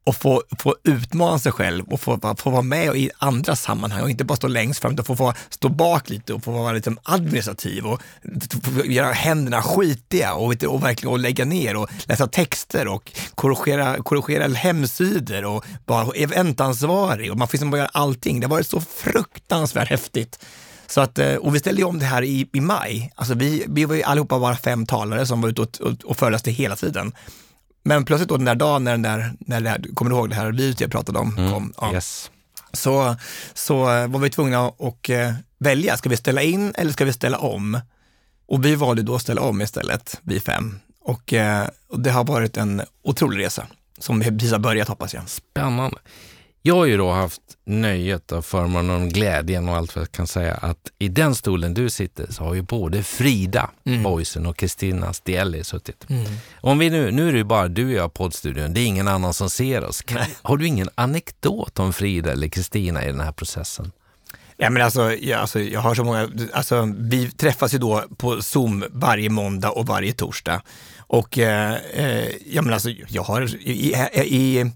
och 0.04 0.16
få, 0.16 0.42
få 0.58 0.76
utmana 0.84 1.38
sig 1.38 1.52
själv 1.52 1.84
och 1.88 2.00
få, 2.00 2.34
få 2.38 2.50
vara 2.50 2.62
med 2.62 2.96
i 2.96 3.10
andra 3.18 3.56
sammanhang 3.56 4.02
och 4.02 4.10
inte 4.10 4.24
bara 4.24 4.36
stå 4.36 4.48
längst 4.48 4.80
fram, 4.80 4.92
utan 4.92 5.04
få, 5.04 5.16
få 5.16 5.34
stå 5.50 5.68
bak 5.68 6.10
lite 6.10 6.34
och 6.34 6.44
få 6.44 6.50
vara 6.50 6.72
liksom 6.72 6.98
administrativ 7.02 7.86
och 7.86 8.02
göra 8.84 9.12
händerna 9.12 9.62
skitiga 9.62 10.34
och, 10.34 10.64
och 10.64 10.82
verkligen 10.82 11.12
och 11.12 11.18
lägga 11.18 11.44
ner 11.44 11.76
och 11.76 11.90
läsa 12.04 12.26
texter 12.26 12.88
och 12.88 13.12
korrigera, 13.34 14.02
korrigera 14.02 14.48
hemsidor 14.48 15.44
och 15.44 15.64
vara 15.86 16.12
eventansvarig 16.14 17.30
och 17.30 17.38
man 17.38 17.48
får 17.48 17.52
liksom 17.52 17.70
bara 17.70 17.78
göra 17.78 17.90
allting. 17.92 18.40
Det 18.40 18.46
har 18.46 18.50
varit 18.50 18.66
så 18.66 18.80
fruktansvärt 18.80 19.88
häftigt. 19.88 20.38
Så 20.86 21.00
att, 21.00 21.18
eh, 21.18 21.34
och 21.34 21.54
vi 21.54 21.58
ställde 21.58 21.80
ju 21.80 21.86
om 21.86 21.98
det 21.98 22.04
här 22.04 22.22
i, 22.22 22.48
i 22.52 22.60
maj. 22.60 23.12
Alltså 23.14 23.34
vi, 23.34 23.64
vi 23.68 23.84
var 23.84 23.94
ju 23.94 24.02
allihopa 24.02 24.38
bara 24.38 24.56
fem 24.56 24.86
talare 24.86 25.26
som 25.26 25.40
var 25.40 25.48
ute 25.48 25.62
och, 25.62 25.80
och, 25.80 26.04
och 26.04 26.16
föreläste 26.16 26.50
hela 26.50 26.76
tiden. 26.76 27.12
Men 27.82 28.04
plötsligt 28.04 28.28
då 28.28 28.36
den 28.36 28.44
där 28.44 28.54
dagen 28.54 28.84
när 28.84 28.92
den 28.92 29.02
där, 29.02 29.32
när 29.38 29.60
det 29.60 29.68
här, 29.68 29.94
kommer 29.94 30.10
du 30.10 30.16
ihåg 30.16 30.28
det 30.28 30.34
här 30.34 30.52
viruset 30.52 30.80
jag 30.80 30.90
pratade 30.90 31.18
om? 31.18 31.38
Mm, 31.38 31.52
kom, 31.52 31.74
ja. 31.80 31.92
yes. 31.92 32.30
så, 32.72 33.16
så 33.54 33.84
var 33.84 34.18
vi 34.18 34.30
tvungna 34.30 34.66
att 34.66 35.08
eh, 35.08 35.32
välja, 35.58 35.96
ska 35.96 36.08
vi 36.08 36.16
ställa 36.16 36.42
in 36.42 36.72
eller 36.74 36.92
ska 36.92 37.04
vi 37.04 37.12
ställa 37.12 37.38
om? 37.38 37.80
Och 38.46 38.64
vi 38.64 38.74
valde 38.74 39.02
då 39.02 39.14
att 39.14 39.22
ställa 39.22 39.40
om 39.40 39.62
istället, 39.62 40.20
vi 40.22 40.40
fem. 40.40 40.78
Och, 41.00 41.32
eh, 41.32 41.68
och 41.88 42.00
det 42.00 42.10
har 42.10 42.24
varit 42.24 42.56
en 42.56 42.82
otrolig 43.02 43.44
resa 43.44 43.66
som 43.98 44.18
vi 44.18 44.24
precis 44.24 44.52
har 44.52 44.58
börjat 44.58 44.88
hoppas 44.88 45.14
jag. 45.14 45.28
Spännande. 45.28 45.98
Jag 46.64 46.74
har 46.74 46.84
ju 46.84 46.96
då 46.96 47.10
haft 47.10 47.40
nöjet 47.64 48.32
och 48.32 48.44
förmånen 48.44 49.02
och 49.02 49.08
glädjen 49.08 49.68
och 49.68 49.76
allt 49.76 49.96
vad 49.96 50.02
jag 50.02 50.12
kan 50.12 50.26
säga 50.26 50.54
att 50.54 50.90
i 50.98 51.08
den 51.08 51.34
stolen 51.34 51.74
du 51.74 51.90
sitter 51.90 52.32
så 52.32 52.44
har 52.44 52.54
ju 52.54 52.62
både 52.62 53.02
Frida 53.02 53.70
mm. 53.84 54.02
Boysen 54.02 54.46
och 54.46 54.56
Kristina 54.56 55.12
Stielli 55.12 55.64
suttit. 55.64 56.10
Mm. 56.10 56.24
Om 56.60 56.78
vi 56.78 56.90
nu, 56.90 57.10
nu 57.10 57.28
är 57.28 57.32
det 57.32 57.38
ju 57.38 57.44
bara 57.44 57.68
du 57.68 57.86
och 57.86 57.92
jag 57.92 58.06
i 58.06 58.10
poddstudion, 58.10 58.74
det 58.74 58.80
är 58.80 58.86
ingen 58.86 59.08
annan 59.08 59.34
som 59.34 59.50
ser 59.50 59.84
oss. 59.84 60.02
Kan, 60.02 60.20
har 60.42 60.56
du 60.56 60.66
ingen 60.66 60.88
anekdot 60.94 61.78
om 61.78 61.92
Frida 61.92 62.32
eller 62.32 62.48
Kristina 62.48 63.04
i 63.04 63.06
den 63.06 63.20
här 63.20 63.32
processen? 63.32 63.92
Ja, 64.56 64.70
men 64.70 64.82
alltså, 64.82 65.14
jag, 65.14 65.40
alltså, 65.40 65.60
jag 65.60 65.80
har 65.80 65.94
så 65.94 66.04
många, 66.04 66.28
alltså, 66.52 66.94
vi 66.98 67.30
träffas 67.30 67.74
ju 67.74 67.78
då 67.78 68.04
på 68.16 68.42
Zoom 68.42 68.84
varje 68.90 69.30
måndag 69.30 69.70
och 69.70 69.86
varje 69.86 70.12
torsdag. 70.12 70.62
Och 70.98 71.38
eh, 71.38 71.74
eh 71.94 72.28
ja, 72.46 72.62
men 72.62 72.72
alltså, 72.72 72.90
jag 73.08 73.22
har 73.22 73.54
i, 73.54 73.70
i, 73.70 73.94
i 74.36 74.70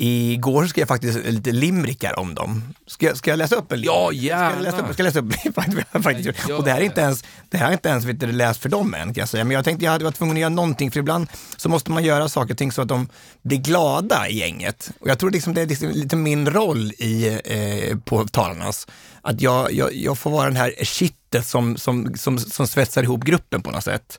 Igår 0.00 0.66
skrev 0.66 0.82
jag 0.82 0.88
faktiskt 0.88 1.24
lite 1.24 1.52
limrikar 1.52 2.18
om 2.18 2.34
dem. 2.34 2.74
Ska, 2.86 3.06
jag, 3.06 3.16
ska 3.16 3.30
jag 3.30 3.36
läsa 3.36 3.56
upp 3.56 3.72
en 3.72 3.82
Ja, 3.82 4.12
gärna! 4.12 4.50
Ska 4.50 4.56
jag 4.56 4.62
läsa 4.62 4.78
upp, 4.80 4.92
ska 4.92 5.02
jag 5.02 5.74
läsa 5.74 5.98
upp 5.98 6.04
faktiskt. 6.04 6.50
Och 6.50 6.64
det 6.64 6.70
här 6.70 6.80
är 6.80 6.84
inte 6.84 7.00
ens, 7.00 7.24
det 7.48 7.56
här 7.56 7.68
är 7.68 7.72
inte 7.72 7.88
ens 7.88 8.04
vet 8.04 8.20
du, 8.20 8.32
läst 8.32 8.62
för 8.62 8.68
dem 8.68 8.94
än 8.94 9.14
kan 9.14 9.20
jag 9.22 9.28
säga. 9.28 9.44
Men 9.44 9.54
jag 9.54 9.64
tänkte 9.64 9.84
jag 9.84 9.92
hade 9.92 10.04
varit 10.04 10.16
tvungen 10.16 10.36
att 10.36 10.40
göra 10.40 10.48
någonting, 10.48 10.90
för 10.90 11.00
ibland 11.00 11.28
så 11.56 11.68
måste 11.68 11.90
man 11.90 12.04
göra 12.04 12.28
saker 12.28 12.54
och 12.54 12.58
ting 12.58 12.72
så 12.72 12.82
att 12.82 12.88
de 12.88 13.08
blir 13.42 13.58
glada 13.58 14.28
i 14.28 14.38
gänget. 14.38 14.90
Och 15.00 15.08
jag 15.08 15.18
tror 15.18 15.30
liksom 15.30 15.54
det 15.54 15.60
är 15.60 15.66
liksom 15.66 15.90
lite 15.90 16.16
min 16.16 16.50
roll 16.50 16.92
i, 16.98 17.40
eh, 17.44 17.98
på 17.98 18.24
talarnas. 18.24 18.86
Att 19.22 19.40
jag, 19.40 19.72
jag, 19.72 19.94
jag 19.94 20.18
får 20.18 20.30
vara 20.30 20.44
den 20.44 20.56
här 20.56 20.74
kittet 20.82 21.46
som, 21.46 21.76
som, 21.76 22.14
som, 22.16 22.38
som 22.38 22.66
svetsar 22.66 23.02
ihop 23.02 23.24
gruppen 23.24 23.62
på 23.62 23.70
något 23.70 23.84
sätt. 23.84 24.18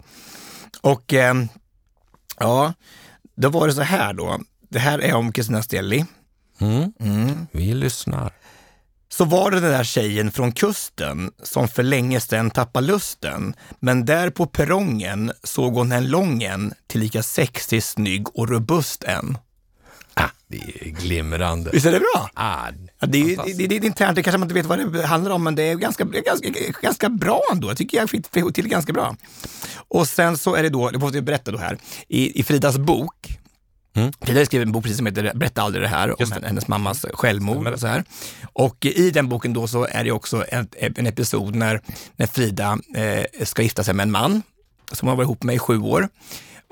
Och 0.82 1.14
eh, 1.14 1.34
ja, 2.40 2.74
då 3.36 3.50
var 3.50 3.68
det 3.68 3.74
så 3.74 3.82
här 3.82 4.14
då 4.14 4.40
det 4.70 4.80
här 4.80 5.00
är 5.00 5.16
om 5.16 5.32
Kristina 5.32 5.64
Stelli. 5.64 6.06
Mm. 6.60 6.94
Mm. 7.00 7.48
Vi 7.52 7.74
lyssnar. 7.74 8.32
Så 9.12 9.26
var 9.26 9.52
det 9.52 9.60
den 9.60 9.72
där 9.72 9.84
tjejen 9.84 10.32
från 10.32 10.52
kusten 10.52 11.32
som 11.44 11.68
för 11.68 11.84
länge 11.84 12.20
sedan 12.20 12.52
tappade 12.52 12.88
lusten, 12.88 13.54
men 13.80 14.06
där 14.06 14.30
på 14.30 14.46
perrongen 14.46 15.32
såg 15.44 15.74
hon 15.74 15.92
en 15.92 16.08
lången, 16.08 16.74
tillika 16.88 17.24
sexig, 17.24 17.84
snygg 17.84 18.38
och 18.38 18.50
robust 18.50 19.04
en. 19.04 19.38
Ah, 20.14 20.30
det 20.48 20.58
är 20.58 20.90
glimrande. 20.90 21.70
Visst 21.74 21.86
är 21.86 21.92
det 21.92 22.00
bra? 22.00 22.30
Ah, 22.34 22.68
ja, 23.00 23.08
det, 23.08 23.34
är, 23.34 23.58
det, 23.58 23.68
det 23.68 23.76
är 23.76 23.86
internt, 23.86 24.16
det 24.16 24.24
kanske 24.24 24.38
man 24.38 24.46
inte 24.46 24.56
vet 24.56 24.66
vad 24.66 24.94
det 24.94 25.06
handlar 25.06 25.32
om, 25.32 25.44
men 25.44 25.56
det 25.56 25.64
är 25.64 25.76
ganska, 25.76 26.04
ganska, 26.04 26.50
ganska 26.82 27.10
bra 27.10 27.42
ändå. 27.52 27.68
Jag 27.68 27.78
tycker 27.78 27.98
jag 27.98 28.10
fick 28.10 28.54
till 28.54 28.68
ganska 28.68 28.94
bra. 28.94 29.16
Och 29.76 30.08
sen 30.08 30.38
så 30.38 30.56
är 30.56 30.64
det 30.64 30.70
då, 30.70 30.90
det 30.90 31.00
måste 31.00 31.18
jag 31.18 31.26
berätta 31.26 31.52
då 31.52 31.58
här, 31.58 31.78
i, 32.08 32.40
i 32.40 32.44
Fridas 32.44 32.78
bok 32.78 33.39
Mm. 34.00 34.12
Frida 34.22 34.46
skrev 34.46 34.62
en 34.62 34.72
bok 34.72 34.84
precis 34.84 34.98
som 34.98 35.06
heter 35.06 35.32
Berätta 35.36 35.62
aldrig 35.62 35.84
det 35.84 35.88
här, 35.88 36.22
om 36.22 36.32
hennes 36.44 36.68
mammas 36.68 37.06
självmord. 37.14 37.68
Och, 37.68 37.80
så 37.80 37.88
här. 37.88 38.04
och 38.54 38.86
i 38.86 39.12
den 39.12 39.30
boken 39.30 39.54
då 39.54 39.68
så 39.68 39.88
är 39.92 40.04
det 40.04 40.12
också 40.12 40.46
en, 40.50 40.68
en 40.78 41.08
episod 41.08 41.56
när, 41.56 41.82
när 42.16 42.28
Frida 42.28 42.80
eh, 42.96 43.46
ska 43.46 43.62
gifta 43.62 43.84
sig 43.84 43.94
med 43.94 44.04
en 44.04 44.12
man 44.12 44.42
som 44.92 45.08
har 45.08 45.16
varit 45.16 45.26
ihop 45.26 45.44
med 45.44 45.56
i 45.56 45.60
sju 45.60 45.80
år. 45.80 46.10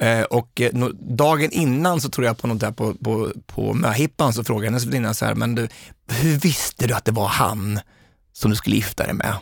Eh, 0.01 0.21
och 0.21 0.61
eh, 0.61 0.73
no, 0.73 0.91
dagen 0.91 1.51
innan 1.51 2.01
så 2.01 2.09
tror 2.09 2.25
jag 2.27 2.37
på 2.37 2.47
något 2.47 2.59
där 2.59 2.71
på, 2.71 2.93
på, 2.93 3.31
på 3.45 3.73
möhippan 3.73 4.33
så 4.33 4.43
frågade 4.43 4.67
hennes 4.67 4.85
väninna 4.85 5.13
så 5.13 5.25
här, 5.25 5.35
men 5.35 5.55
du, 5.55 5.67
hur 6.11 6.39
visste 6.39 6.87
du 6.87 6.93
att 6.93 7.05
det 7.05 7.11
var 7.11 7.27
han 7.27 7.79
som 8.33 8.51
du 8.51 8.57
skulle 8.57 8.75
gifta 8.75 9.03
dig 9.03 9.13
med? 9.13 9.33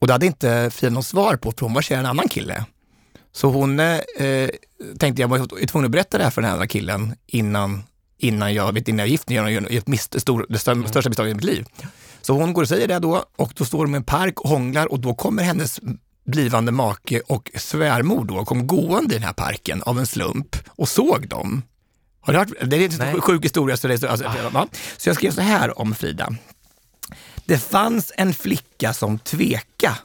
Och 0.00 0.06
det 0.06 0.12
hade 0.12 0.26
inte 0.26 0.70
Frida 0.70 0.94
något 0.94 1.06
svar 1.06 1.36
på, 1.36 1.52
för 1.52 1.60
hon 1.60 1.74
var 1.74 1.82
kär 1.82 1.96
i 1.96 1.98
en 1.98 2.06
annan 2.06 2.28
kille. 2.28 2.64
Så 3.32 3.50
hon 3.50 3.80
eh, 3.80 3.98
tänkte 4.98 5.22
jag 5.22 5.28
var 5.28 5.66
tvungen 5.66 5.84
att 5.84 5.92
berätta 5.92 6.18
det 6.18 6.24
här 6.24 6.30
för 6.30 6.42
den 6.42 6.58
här 6.58 6.66
killen 6.66 7.14
innan, 7.26 7.82
innan 8.18 8.54
jag, 8.54 8.72
vet, 8.72 8.88
innan 8.88 8.98
jag 8.98 9.08
gift 9.08 9.28
mig 9.28 9.40
och 9.40 9.52
gör 9.52 9.72
ett 9.72 10.22
stor, 10.22 10.46
det 10.48 10.58
största 10.58 10.74
misstaget 10.74 11.18
i 11.18 11.34
mitt 11.34 11.44
liv. 11.44 11.66
Så 12.22 12.32
hon 12.32 12.52
går 12.52 12.62
och 12.62 12.68
säger 12.68 12.88
det 12.88 12.98
då 12.98 13.24
och 13.36 13.52
då 13.56 13.64
står 13.64 13.84
de 13.84 13.94
i 13.94 13.96
en 13.96 14.04
park 14.04 14.40
och 14.40 14.48
hånglar 14.48 14.92
och 14.92 15.00
då 15.00 15.14
kommer 15.14 15.42
hennes 15.42 15.80
blivande 16.26 16.72
make 16.72 17.20
och 17.20 17.50
svärmor 17.54 18.24
då 18.24 18.44
kom 18.44 18.66
gående 18.66 19.14
i 19.14 19.18
den 19.18 19.26
här 19.26 19.32
parken 19.32 19.82
av 19.82 19.98
en 19.98 20.06
slump 20.06 20.56
och 20.68 20.88
såg 20.88 21.28
dem. 21.28 21.62
Har 22.20 22.32
du 22.32 22.38
hört? 22.38 22.48
Det 22.62 22.76
är 22.76 23.02
en 23.02 23.20
sjuk 23.20 23.44
historia. 23.44 23.76
Så, 23.76 23.88
det 23.88 24.02
är, 24.02 24.06
alltså, 24.06 24.26
ah. 24.54 24.66
så 24.96 25.08
jag 25.08 25.16
skrev 25.16 25.30
så 25.30 25.40
här 25.40 25.78
om 25.78 25.94
Frida. 25.94 26.34
Det 27.44 27.58
fanns 27.58 28.12
en 28.16 28.34
flicka 28.34 28.94
som 28.94 29.18
tveka 29.18 29.98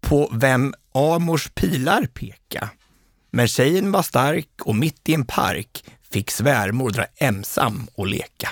på 0.00 0.30
vem 0.32 0.74
Amors 0.94 1.50
pilar 1.54 2.06
peka. 2.06 2.70
Men 3.38 3.48
tjejen 3.48 3.92
var 3.92 4.02
stark 4.02 4.48
och 4.62 4.76
mitt 4.76 5.08
i 5.08 5.14
en 5.14 5.24
park 5.24 5.84
fick 6.12 6.30
svärmor 6.30 6.90
dra 6.90 7.04
ensam 7.16 7.86
och 7.94 8.06
leka. 8.06 8.48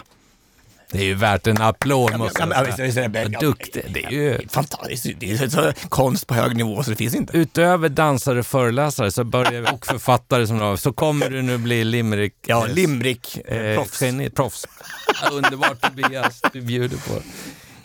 Det 0.91 0.99
är 0.99 1.05
ju 1.05 1.15
värt 1.15 1.47
en 1.47 1.63
applåd 1.63 2.19
måste 2.19 2.43
jag 2.79 2.93
säga. 2.93 3.09
Vad 3.09 3.41
duktig. 3.41 3.85
Det 3.89 4.05
är 4.05 4.11
ju 4.11 4.49
fantastiskt. 4.49 5.21
Det 5.21 5.31
är 5.31 5.49
så 5.49 5.73
konst 5.89 6.27
på 6.27 6.35
hög 6.35 6.57
nivå 6.57 6.83
så 6.83 6.91
det 6.91 6.97
finns 6.97 7.15
inte. 7.15 7.39
Utöver 7.39 7.89
dansare, 7.89 8.43
föreläsare 8.43 9.11
så 9.11 9.25
börjar, 9.25 9.73
och 9.73 9.87
författare 9.87 10.47
som 10.47 10.79
så 10.79 10.93
kommer 10.93 11.31
du 11.31 11.43
nu 11.43 11.59
bli 11.59 11.85
limerick... 11.85 12.35
Ja, 12.47 12.67
limerick 12.67 13.37
eh, 13.37 13.75
proffs. 13.75 14.03
proffs. 14.35 14.67
Underbart 15.33 15.81
Tobias, 15.81 16.43
du 16.53 16.61
bjuder 16.61 16.97
på. 16.97 17.23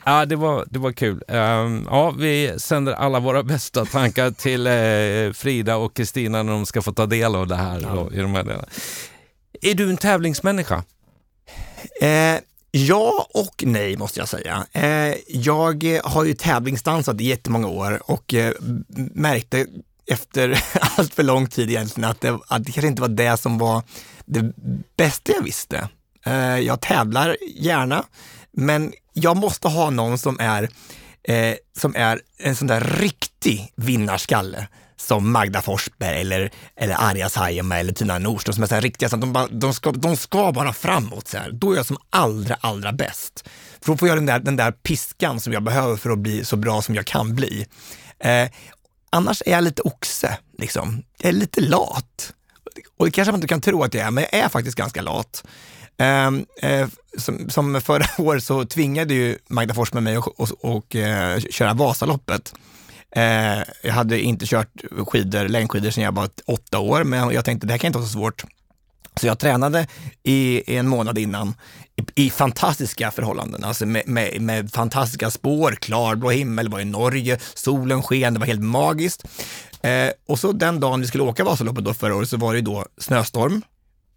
Ja, 0.06 0.26
det 0.26 0.36
var, 0.36 0.66
det 0.70 0.80
var 0.80 0.92
kul. 0.92 1.24
Um, 1.28 1.88
ja, 1.90 2.12
vi 2.12 2.54
sänder 2.58 2.94
alla 2.94 3.20
våra 3.20 3.44
bästa 3.54 3.86
tankar 3.86 4.32
till 4.32 4.68
eh, 4.68 5.34
Frida 5.34 5.76
och 5.78 5.94
Kristina 5.96 6.44
när 6.44 6.52
de 6.52 6.66
ska 6.66 6.82
få 6.82 6.92
ta 6.92 7.06
del 7.06 7.36
av 7.36 7.48
det 7.48 7.56
här. 7.56 7.80
Ja. 7.82 7.92
Och, 7.92 8.14
i 8.14 8.18
de 8.18 8.36
här 8.36 8.44
delarna. 8.44 8.66
Är 9.62 9.74
du 9.74 9.90
en 9.90 9.98
tävlingsmänniska? 9.98 10.84
Eh, 12.02 12.40
Ja 12.74 13.28
och 13.34 13.64
nej 13.66 13.98
måste 13.98 14.20
jag 14.20 14.30
säga. 14.30 14.66
Eh, 14.72 15.16
jag 15.28 16.00
har 16.04 16.24
ju 16.24 16.34
tävlingsdansat 16.34 17.22
i 17.22 17.24
jättemånga 17.24 17.68
år 17.68 18.02
och 18.12 18.34
eh, 18.34 18.54
märkte 19.14 19.66
efter 20.08 20.64
allt 20.98 21.14
för 21.14 21.24
lång 21.24 21.48
tid 21.48 21.70
egentligen 21.70 22.10
att 22.10 22.22
det, 22.22 22.40
att 22.48 22.66
det 22.66 22.72
kanske 22.72 22.88
inte 22.88 23.02
var 23.02 23.10
det 23.10 23.38
som 23.38 23.58
var 23.58 23.84
det 24.26 24.54
bästa 24.98 25.32
jag 25.32 25.44
visste. 25.44 25.90
Eh, 26.26 26.60
jag 26.60 26.82
tävlar 26.82 27.38
gärna, 27.56 28.04
men 28.52 28.94
jag 29.14 29.38
måste 29.38 29.68
ha 29.68 29.90
någon 29.90 30.18
som 30.18 30.40
är, 30.40 30.70
eh, 31.24 31.56
som 31.78 31.96
är 31.96 32.22
en 32.38 32.56
sån 32.56 32.68
där 32.68 32.82
riktig 32.82 33.74
vinnarskalle 33.76 34.68
som 34.98 35.32
Magda 35.32 35.62
Forsberg 35.62 36.22
eller, 36.22 36.52
eller 36.76 36.96
Arja 37.00 37.30
Saijonmaa 37.30 37.80
eller 37.80 37.94
Tina 37.94 38.20
Nordström 38.20 38.54
som 38.54 38.64
är 38.64 38.68
så 38.68 38.76
här 38.76 38.82
riktiga, 38.82 39.10
så 39.10 39.16
de, 39.16 39.34
bara, 39.34 39.48
de, 39.48 39.74
ska, 39.74 39.92
de 39.92 40.18
ska 40.18 40.52
bara 40.52 40.74
framåt. 40.74 41.28
Så 41.28 41.38
här. 41.38 41.52
Då 41.52 41.72
är 41.72 41.76
jag 41.76 41.86
som 41.86 41.98
allra, 42.10 42.58
allra 42.62 42.92
bäst. 42.92 43.50
För 43.82 43.92
då 43.92 43.98
får 43.98 44.08
jag 44.08 44.18
den 44.18 44.26
där, 44.26 44.40
den 44.40 44.56
där 44.56 44.72
piskan 44.72 45.40
som 45.40 45.54
jag 45.54 45.64
behöver 45.64 45.96
för 45.96 46.10
att 46.10 46.20
bli 46.20 46.46
så 46.46 46.56
bra 46.56 46.82
som 46.82 46.96
jag 46.96 47.06
kan 47.06 47.36
bli. 47.36 47.66
Eh, 48.20 48.50
annars 49.10 49.42
är 49.46 49.52
jag 49.52 49.64
lite 49.64 49.82
oxe, 49.82 50.38
liksom. 50.58 51.04
Jag 51.18 51.30
är 51.30 51.34
lite 51.34 51.62
lat. 51.62 52.34
Och 52.98 53.06
det 53.06 53.12
kanske 53.12 53.32
man 53.32 53.38
inte 53.38 53.48
kan 53.48 53.62
tro 53.62 53.84
att 53.84 53.94
jag 53.94 54.08
är, 54.08 54.12
men 54.12 54.26
jag 54.32 54.42
är 54.42 54.50
faktiskt 54.50 54.78
ganska 54.78 55.02
lat. 55.02 55.44
Ehm, 56.02 56.46
eh, 56.62 56.88
som, 57.18 57.50
som, 57.50 57.82
förra 57.82 58.06
året 58.18 58.44
så 58.44 58.66
tvingade 58.66 59.14
ju 59.14 59.38
Magda 59.48 59.74
Forsberg 59.74 60.04
mig 60.04 60.16
att 60.16 60.28
och, 60.28 60.40
och, 60.40 60.78
och, 60.78 60.96
eh, 60.96 61.40
köra 61.40 61.74
Vasaloppet. 61.74 62.54
Eh, 63.16 63.60
jag 63.84 63.94
hade 63.94 64.22
inte 64.22 64.46
kört 64.46 64.82
skidor, 65.08 65.48
längdskidor 65.48 65.90
sedan 65.90 66.04
jag 66.04 66.16
var 66.16 66.30
åtta 66.46 66.80
år, 66.80 67.04
men 67.04 67.34
jag 67.34 67.46
tänkte 67.46 67.68
det 67.68 67.74
här 67.74 67.78
kan 67.78 67.88
inte 67.88 68.00
vara 68.00 68.08
så 68.08 68.14
svårt. 68.14 68.44
Så 69.20 69.28
jag 69.28 69.40
tränade 69.40 69.88
i 70.24 70.76
en 70.76 70.88
månad 70.88 71.18
innan 71.18 71.54
i, 72.16 72.26
i 72.26 72.30
fantastiska 72.30 73.12
förhållanden, 73.12 73.64
alltså 73.64 73.86
med, 73.86 74.08
med, 74.08 74.42
med, 74.42 74.72
fantastiska 74.72 75.32
spår, 75.32 75.72
klarblå 75.72 76.30
himmel, 76.30 76.66
det 76.66 76.72
var 76.72 76.80
i 76.80 76.86
Norge, 76.86 77.40
solen 77.54 78.04
sken, 78.04 78.34
det 78.34 78.40
var 78.40 78.48
helt 78.48 78.64
magiskt. 78.64 79.24
Eh, 79.82 80.10
och 80.28 80.40
så 80.40 80.52
den 80.52 80.80
dagen 80.80 81.02
vi 81.02 81.08
skulle 81.08 81.24
åka 81.24 81.44
Vasaloppet 81.44 81.86
då 81.86 81.94
förra 81.94 82.16
året 82.16 82.30
så 82.30 82.38
var 82.38 82.54
det 82.54 82.62
då 82.62 82.86
snöstorm 82.98 83.62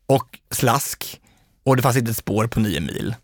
och 0.07 0.39
slask 0.51 1.21
och 1.65 1.77
det 1.77 1.83
fanns 1.83 1.97
inte 1.97 2.11
ett 2.11 2.17
spår 2.17 2.47
på 2.47 2.61
nio 2.61 2.81
mil. 2.81 3.15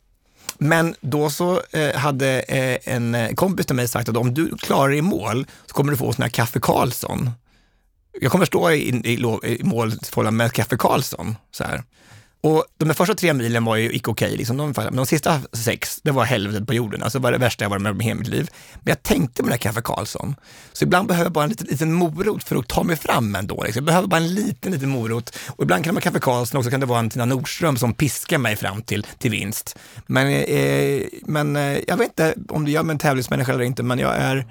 Men 0.59 0.95
då 1.01 1.31
så 1.31 1.63
eh, 1.71 1.95
hade 1.97 2.41
eh, 2.41 2.95
en 2.95 3.37
kompis 3.37 3.67
till 3.67 3.77
mig 3.77 3.89
sagt 3.89 4.09
att 4.09 4.17
om 4.17 4.35
du 4.35 4.57
klarar 4.57 4.89
dig 4.89 4.99
i 4.99 5.03
mål 5.03 5.47
så 5.67 5.75
kommer 5.75 5.91
du 5.91 5.97
få 5.97 6.13
sån 6.13 6.23
här 6.23 6.31
Kaffe 6.31 6.61
Karlsson. 6.61 7.31
Jag 8.21 8.33
kommer 8.33 8.45
stå 8.45 8.71
i, 8.71 8.89
i, 9.05 9.13
i 9.45 9.65
målfållan 9.65 10.37
med 10.37 10.53
Kaffe 10.53 10.77
Karlsson. 10.77 11.37
Så 11.51 11.65
här. 11.65 11.83
Och 12.43 12.65
de 12.79 12.95
första 12.95 13.15
tre 13.15 13.33
milen 13.33 13.65
var 13.65 13.77
ju 13.77 13.93
icke 13.93 14.11
okej, 14.11 14.37
liksom. 14.37 14.57
de, 14.57 14.73
men 14.77 14.97
de 14.97 15.07
sista 15.07 15.41
sex, 15.53 16.01
det 16.03 16.11
var 16.11 16.25
helvetet 16.25 16.67
på 16.67 16.75
jorden. 16.75 17.03
Alltså 17.03 17.19
det 17.19 17.23
var 17.23 17.33
det 17.33 17.39
värsta 17.39 17.65
jag 17.65 17.71
varit 17.71 17.83
med 17.83 17.93
om 17.93 18.01
i 18.01 18.05
hela 18.05 18.19
mitt 18.19 18.29
liv. 18.29 18.51
Men 18.75 18.91
jag 18.91 19.03
tänkte 19.03 19.43
på 19.43 19.43
den 19.43 19.53
här 19.53 19.59
Kaffe 19.59 19.81
Karlsson. 19.83 20.35
Så 20.73 20.85
ibland 20.85 21.09
behöver 21.09 21.25
jag 21.25 21.33
bara 21.33 21.45
en 21.45 21.51
liten, 21.51 21.67
liten 21.67 21.93
morot 21.93 22.45
för 22.45 22.57
att 22.57 22.69
ta 22.69 22.83
mig 22.83 22.97
fram 22.97 23.35
ändå. 23.35 23.63
Liksom. 23.65 23.81
Jag 23.81 23.87
behöver 23.87 24.09
bara 24.09 24.17
en 24.17 24.35
liten, 24.35 24.73
liten 24.73 24.89
morot. 24.89 25.37
Och 25.49 25.65
ibland 25.65 25.85
kan 25.85 25.95
det 25.95 25.95
vara 25.95 26.03
Kaffe 26.03 26.21
Karlsson, 26.21 26.59
också 26.59 26.71
kan 26.71 26.81
det 26.81 26.87
vara 26.87 26.99
en 26.99 27.11
Tina 27.11 27.25
Nordström 27.25 27.77
som 27.77 27.95
piskar 27.95 28.39
mig 28.39 28.57
fram 28.57 28.83
till, 28.83 29.07
till 29.19 29.31
vinst. 29.31 29.79
Men, 30.07 30.27
eh, 30.27 31.03
men 31.23 31.57
eh, 31.57 31.79
jag 31.89 31.97
vet 31.97 32.09
inte 32.09 32.35
om 32.49 32.65
det 32.65 32.71
gör 32.71 32.83
mig 32.83 32.93
en 32.93 32.99
tävlingsmänniska 32.99 33.53
eller 33.53 33.65
inte, 33.65 33.83
men 33.83 33.99
jag 33.99 34.17
är, 34.17 34.47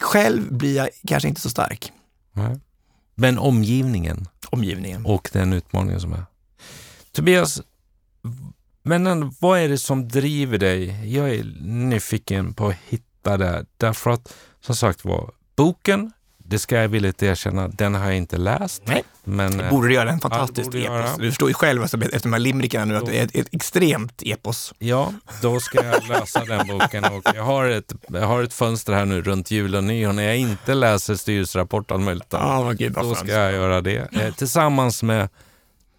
själv 0.00 0.52
blir 0.52 0.76
jag 0.76 0.88
kanske 1.06 1.28
inte 1.28 1.40
så 1.40 1.50
stark. 1.50 1.92
Mm. 2.36 2.60
Men 3.14 3.38
omgivningen? 3.38 4.28
Omgivningen. 4.50 5.06
Och 5.06 5.30
den 5.32 5.52
utmaningen 5.52 6.00
som 6.00 6.12
är? 6.12 6.31
Tobias, 7.12 7.62
men 8.82 9.34
vad 9.40 9.58
är 9.58 9.68
det 9.68 9.78
som 9.78 10.08
driver 10.08 10.58
dig? 10.58 11.12
Jag 11.14 11.30
är 11.30 11.44
nyfiken 11.62 12.54
på 12.54 12.68
att 12.68 12.76
hitta 12.88 13.36
det. 13.36 13.66
Därför 13.76 14.10
att, 14.10 14.34
som 14.60 14.76
sagt 14.76 15.04
var, 15.04 15.30
boken, 15.56 16.12
det 16.38 16.58
ska 16.58 16.76
jag 16.76 16.88
villigt 16.88 17.22
erkänna, 17.22 17.68
den 17.68 17.94
har 17.94 18.04
jag 18.04 18.16
inte 18.16 18.36
läst. 18.36 18.82
Nej, 18.84 19.04
men, 19.24 19.70
borde 19.70 19.88
du 19.88 19.94
göra. 19.94 20.10
En 20.10 20.20
fantastisk 20.20 20.74
ja, 20.74 20.98
epos. 20.98 21.16
Du 21.18 21.30
förstår 21.30 21.48
ju 21.48 21.54
själv 21.54 21.82
alltså, 21.82 21.96
efter 21.96 22.22
de 22.22 22.32
här 22.32 22.40
limericarna 22.40 22.84
nu 22.84 22.96
att 22.96 23.06
det 23.06 23.18
är 23.18 23.24
ett, 23.24 23.36
ett, 23.36 23.48
extremt 23.52 24.22
epos. 24.22 24.74
Ja, 24.78 25.12
då 25.42 25.60
ska 25.60 25.84
jag 25.84 26.08
läsa 26.08 26.44
den 26.44 26.66
boken. 26.66 27.04
Och 27.04 27.22
jag, 27.34 27.42
har 27.42 27.68
ett, 27.68 27.94
jag 28.08 28.26
har 28.26 28.42
ett 28.42 28.54
fönster 28.54 28.92
här 28.92 29.04
nu 29.04 29.22
runt 29.22 29.50
jul 29.50 29.74
och 29.74 29.84
nyår 29.84 30.12
när 30.12 30.22
jag 30.22 30.36
inte 30.36 30.74
läser 30.74 31.14
styrelserapport 31.14 31.90
allt 31.90 32.02
möjligt. 32.02 32.34
Ah, 32.34 32.72
Gud, 32.72 32.92
då 32.92 33.14
ska 33.14 33.32
jag 33.32 33.52
göra 33.52 33.80
det. 33.80 34.12
Eh, 34.12 34.34
tillsammans 34.34 35.02
med 35.02 35.28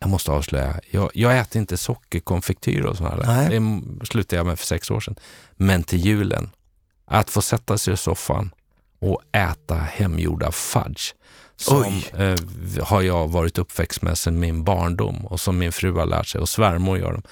jag 0.04 0.10
måste 0.10 0.32
avslöja, 0.32 0.80
jag, 0.92 1.12
jag 1.14 1.38
äter 1.40 1.60
inte 1.60 1.78
sockerkonfektyr 1.78 2.82
och 2.82 2.98
sådana 2.98 3.16
där. 3.16 3.50
Det 4.00 4.06
slutade 4.06 4.36
jag 4.36 4.46
med 4.46 4.60
för 4.60 4.66
sex 4.66 4.92
år 4.92 5.00
sedan. 5.00 5.16
Men 5.56 5.84
till 5.84 6.00
julen, 6.00 6.50
att 7.06 7.30
få 7.30 7.42
sätta 7.42 7.78
sig 7.78 7.94
i 7.94 7.98
soffan 7.98 8.52
och 9.00 9.22
äta 9.32 9.76
hemgjorda 9.76 10.52
fudge 10.52 11.14
som 11.56 11.84
eh, 12.18 12.86
har 12.86 13.02
jag 13.02 13.28
varit 13.28 13.58
uppväxt 13.58 14.02
med 14.02 14.18
sedan 14.18 14.40
min 14.40 14.64
barndom 14.64 15.26
och 15.26 15.40
som 15.40 15.58
min 15.58 15.72
fru 15.72 15.92
har 15.92 16.06
lärt 16.06 16.28
sig 16.28 16.42
och 16.42 16.50
svärmor 16.50 16.98
gör 16.98 17.12
dem 17.12 17.24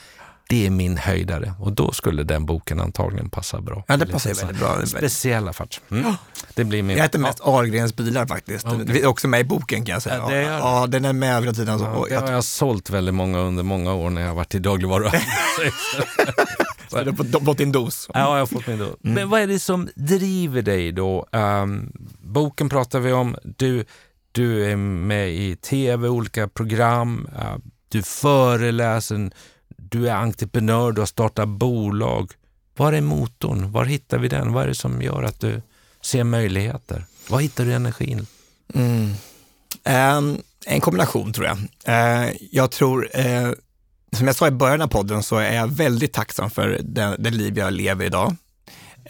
det 0.51 0.65
är 0.65 0.69
min 0.69 0.97
höjdare 0.97 1.53
och 1.59 1.71
då 1.71 1.91
skulle 1.91 2.23
den 2.23 2.45
boken 2.45 2.79
antagligen 2.79 3.29
passa 3.29 3.61
bra. 3.61 3.83
Ja, 3.87 3.97
det 3.97 4.05
passar 4.05 4.33
väldigt 4.33 4.59
bra. 4.59 4.85
Speciella 4.85 5.53
faktiskt. 5.53 5.81
Mm. 5.91 6.13
Det 6.55 6.63
blir 6.63 6.83
min... 6.83 6.97
Jag 6.97 7.05
äter 7.05 7.19
mest 7.19 7.41
Ahlgrens 7.41 7.95
bilar 7.95 8.25
faktiskt. 8.25 8.65
Okay. 8.65 8.83
Det 8.83 9.01
är 9.01 9.07
också 9.07 9.27
med 9.27 9.41
i 9.41 9.43
boken 9.43 9.85
kan 9.85 9.93
jag 9.93 10.01
säga. 10.01 10.17
Ja, 10.17 10.29
det 10.29 10.35
är... 10.35 10.57
ja 10.57 10.87
den 10.87 11.05
är 11.05 11.13
med 11.13 11.39
hela 11.39 11.53
tiden. 11.53 11.79
Ja, 11.79 12.05
det 12.09 12.15
har 12.15 12.31
jag 12.31 12.43
sålt 12.43 12.89
väldigt 12.89 13.13
många 13.13 13.39
under 13.39 13.63
många 13.63 13.93
år 13.93 14.09
när 14.09 14.21
jag 14.21 14.27
har 14.27 14.35
varit 14.35 14.55
i 14.55 14.59
dagligvaruhandeln. 14.59 15.23
Så 16.87 17.03
du 17.03 17.11
har 17.11 17.45
fått 17.45 17.57
din 17.57 17.71
dos? 17.71 18.09
Ja, 18.13 18.19
jag 18.19 18.39
har 18.39 18.45
fått 18.45 18.67
min 18.67 18.77
dos. 18.77 18.95
Mm. 19.03 19.15
Men 19.15 19.29
vad 19.29 19.41
är 19.41 19.47
det 19.47 19.59
som 19.59 19.89
driver 19.95 20.61
dig 20.61 20.91
då? 20.91 21.27
Um, 21.31 21.91
boken 22.21 22.69
pratar 22.69 22.99
vi 22.99 23.11
om. 23.11 23.35
Du, 23.43 23.85
du 24.31 24.71
är 24.71 24.75
med 24.75 25.33
i 25.33 25.55
tv, 25.55 26.07
olika 26.07 26.47
program. 26.47 27.27
Uh, 27.35 27.57
du 27.89 28.03
föreläser, 28.03 29.31
du 29.91 30.09
är 30.09 30.15
entreprenör, 30.15 30.91
du 30.91 31.01
har 31.01 31.05
startat 31.05 31.47
bolag. 31.47 32.31
Var 32.77 32.93
är 32.93 33.01
motorn? 33.01 33.71
Var 33.71 33.85
hittar 33.85 34.17
vi 34.17 34.27
den? 34.27 34.53
Vad 34.53 34.63
är 34.63 34.67
det 34.67 34.75
som 34.75 35.01
gör 35.01 35.23
att 35.23 35.39
du 35.39 35.61
ser 36.01 36.23
möjligheter? 36.23 37.05
Var 37.27 37.39
hittar 37.39 37.65
du 37.65 37.73
energin? 37.73 38.25
Mm. 38.73 39.13
Um, 40.17 40.41
en 40.65 40.81
kombination 40.81 41.33
tror 41.33 41.47
jag. 41.47 41.57
Uh, 41.57 42.31
jag 42.51 42.71
tror 42.71 43.09
uh, 43.19 43.53
som 44.17 44.27
jag 44.27 44.35
sa 44.35 44.47
i 44.47 44.51
början 44.51 44.81
av 44.81 44.87
podden 44.87 45.23
så 45.23 45.37
är 45.37 45.55
jag 45.55 45.67
väldigt 45.67 46.13
tacksam 46.13 46.49
för 46.49 46.79
det, 46.83 47.15
det 47.19 47.29
liv 47.29 47.57
jag 47.57 47.73
lever 47.73 48.05
idag. 48.05 48.35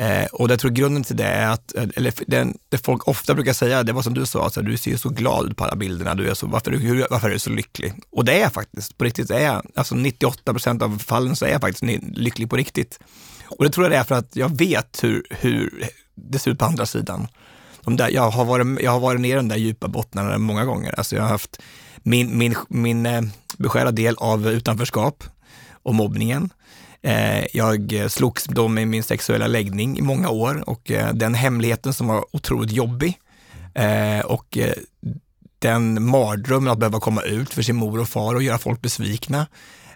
Eh, 0.01 0.25
och 0.25 0.51
jag 0.51 0.59
tror 0.59 0.71
grunden 0.71 1.03
till 1.03 1.15
det 1.15 1.25
är 1.25 1.47
att, 1.47 1.75
eh, 1.75 1.83
eller 1.95 2.13
det, 2.27 2.53
det 2.69 2.77
folk 2.77 3.07
ofta 3.07 3.33
brukar 3.33 3.53
säga, 3.53 3.83
det 3.83 3.93
var 3.93 4.01
som 4.01 4.13
du 4.13 4.25
sa, 4.25 4.43
alltså, 4.43 4.61
du 4.61 4.77
ser 4.77 4.97
så 4.97 5.09
glad 5.09 5.51
ut 5.51 5.57
på 5.57 5.63
alla 5.63 5.75
bilderna, 5.75 6.15
du 6.15 6.29
är 6.29 6.33
så, 6.33 6.47
varför, 6.47 6.71
hur, 6.71 7.07
varför 7.09 7.29
är 7.29 7.33
du 7.33 7.39
så 7.39 7.49
lycklig? 7.49 7.93
Och 8.11 8.25
det 8.25 8.33
är 8.33 8.39
jag 8.39 8.53
faktiskt, 8.53 8.97
på 8.97 9.03
riktigt 9.03 9.31
är 9.31 9.39
jag, 9.39 9.65
alltså 9.75 9.95
98 9.95 10.53
procent 10.53 10.81
av 10.81 10.97
fallen 10.97 11.35
så 11.35 11.45
är 11.45 11.49
jag 11.49 11.61
faktiskt 11.61 12.01
lycklig 12.17 12.49
på 12.49 12.55
riktigt. 12.55 12.99
Och 13.47 13.63
det 13.63 13.69
tror 13.69 13.85
jag 13.85 13.91
det 13.91 13.97
är 13.97 14.03
för 14.03 14.15
att 14.15 14.35
jag 14.35 14.57
vet 14.57 15.03
hur, 15.03 15.23
hur 15.29 15.89
det 16.15 16.39
ser 16.39 16.51
ut 16.51 16.59
på 16.59 16.65
andra 16.65 16.85
sidan. 16.85 17.27
De 17.81 17.97
där, 17.97 18.09
jag, 18.09 18.29
har 18.29 18.45
varit, 18.45 18.81
jag 18.81 18.91
har 18.91 18.99
varit 18.99 19.21
ner 19.21 19.33
i 19.33 19.35
de 19.35 19.47
där 19.47 19.57
djupa 19.57 19.87
bottnarna 19.87 20.37
många 20.37 20.65
gånger. 20.65 20.95
Alltså 20.97 21.15
jag 21.15 21.23
har 21.23 21.29
haft 21.29 21.61
min, 22.03 22.37
min, 22.37 22.55
min 22.67 23.05
eh, 23.05 23.21
beskärda 23.57 23.91
del 23.91 24.15
av 24.17 24.47
utanförskap 24.47 25.23
och 25.83 25.95
mobbningen. 25.95 26.49
Eh, 27.03 27.45
jag 27.53 28.05
slogs 28.09 28.43
då 28.43 28.67
med 28.67 28.87
min 28.87 29.03
sexuella 29.03 29.47
läggning 29.47 29.97
i 29.97 30.01
många 30.01 30.29
år 30.29 30.69
och 30.69 30.91
eh, 30.91 31.13
den 31.13 31.33
hemligheten 31.33 31.93
som 31.93 32.07
var 32.07 32.25
otroligt 32.31 32.71
jobbig 32.71 33.19
eh, 33.73 34.19
och 34.25 34.57
den 35.59 36.03
mardrömmen 36.03 36.71
att 36.71 36.79
behöva 36.79 36.99
komma 36.99 37.21
ut 37.21 37.53
för 37.53 37.61
sin 37.61 37.75
mor 37.75 37.99
och 37.99 38.09
far 38.09 38.35
och 38.35 38.43
göra 38.43 38.57
folk 38.57 38.81
besvikna. 38.81 39.47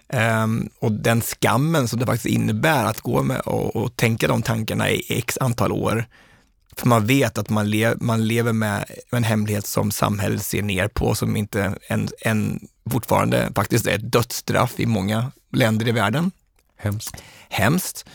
Ehm, 0.10 0.70
och 0.80 0.92
den 0.92 1.22
skammen 1.22 1.88
som 1.88 2.00
det 2.00 2.06
faktiskt 2.06 2.36
innebär 2.36 2.86
att 2.86 3.02
gå 3.02 3.24
med 3.24 3.40
och, 3.40 3.76
och 3.76 3.96
tänka 3.96 4.28
de 4.28 4.42
tankarna 4.42 4.90
i 4.90 5.06
x 5.10 5.38
antal 5.42 5.72
år 5.72 6.06
för 6.78 6.88
man 6.88 7.06
vet 7.06 7.38
att 7.38 7.50
man, 7.50 7.70
le 7.70 7.96
man 8.00 8.28
lever 8.28 8.54
med 8.54 8.86
en 9.12 9.24
hemlighet 9.24 9.68
som 9.68 9.92
samhället 9.92 10.46
ser 10.46 10.62
ner 10.62 10.88
på, 10.88 11.16
som 11.16 11.36
inte 11.36 11.78
en, 11.90 12.10
en, 12.22 12.68
fortfarande 12.90 13.52
faktiskt 13.56 13.88
är 13.88 13.96
ett 13.96 14.12
dödsstraff 14.12 14.80
i 14.80 14.86
många 14.86 15.32
länder 15.52 15.88
i 15.88 15.92
världen. 15.92 16.32
Hemskt. 16.86 17.24
Hemskt. 17.50 18.06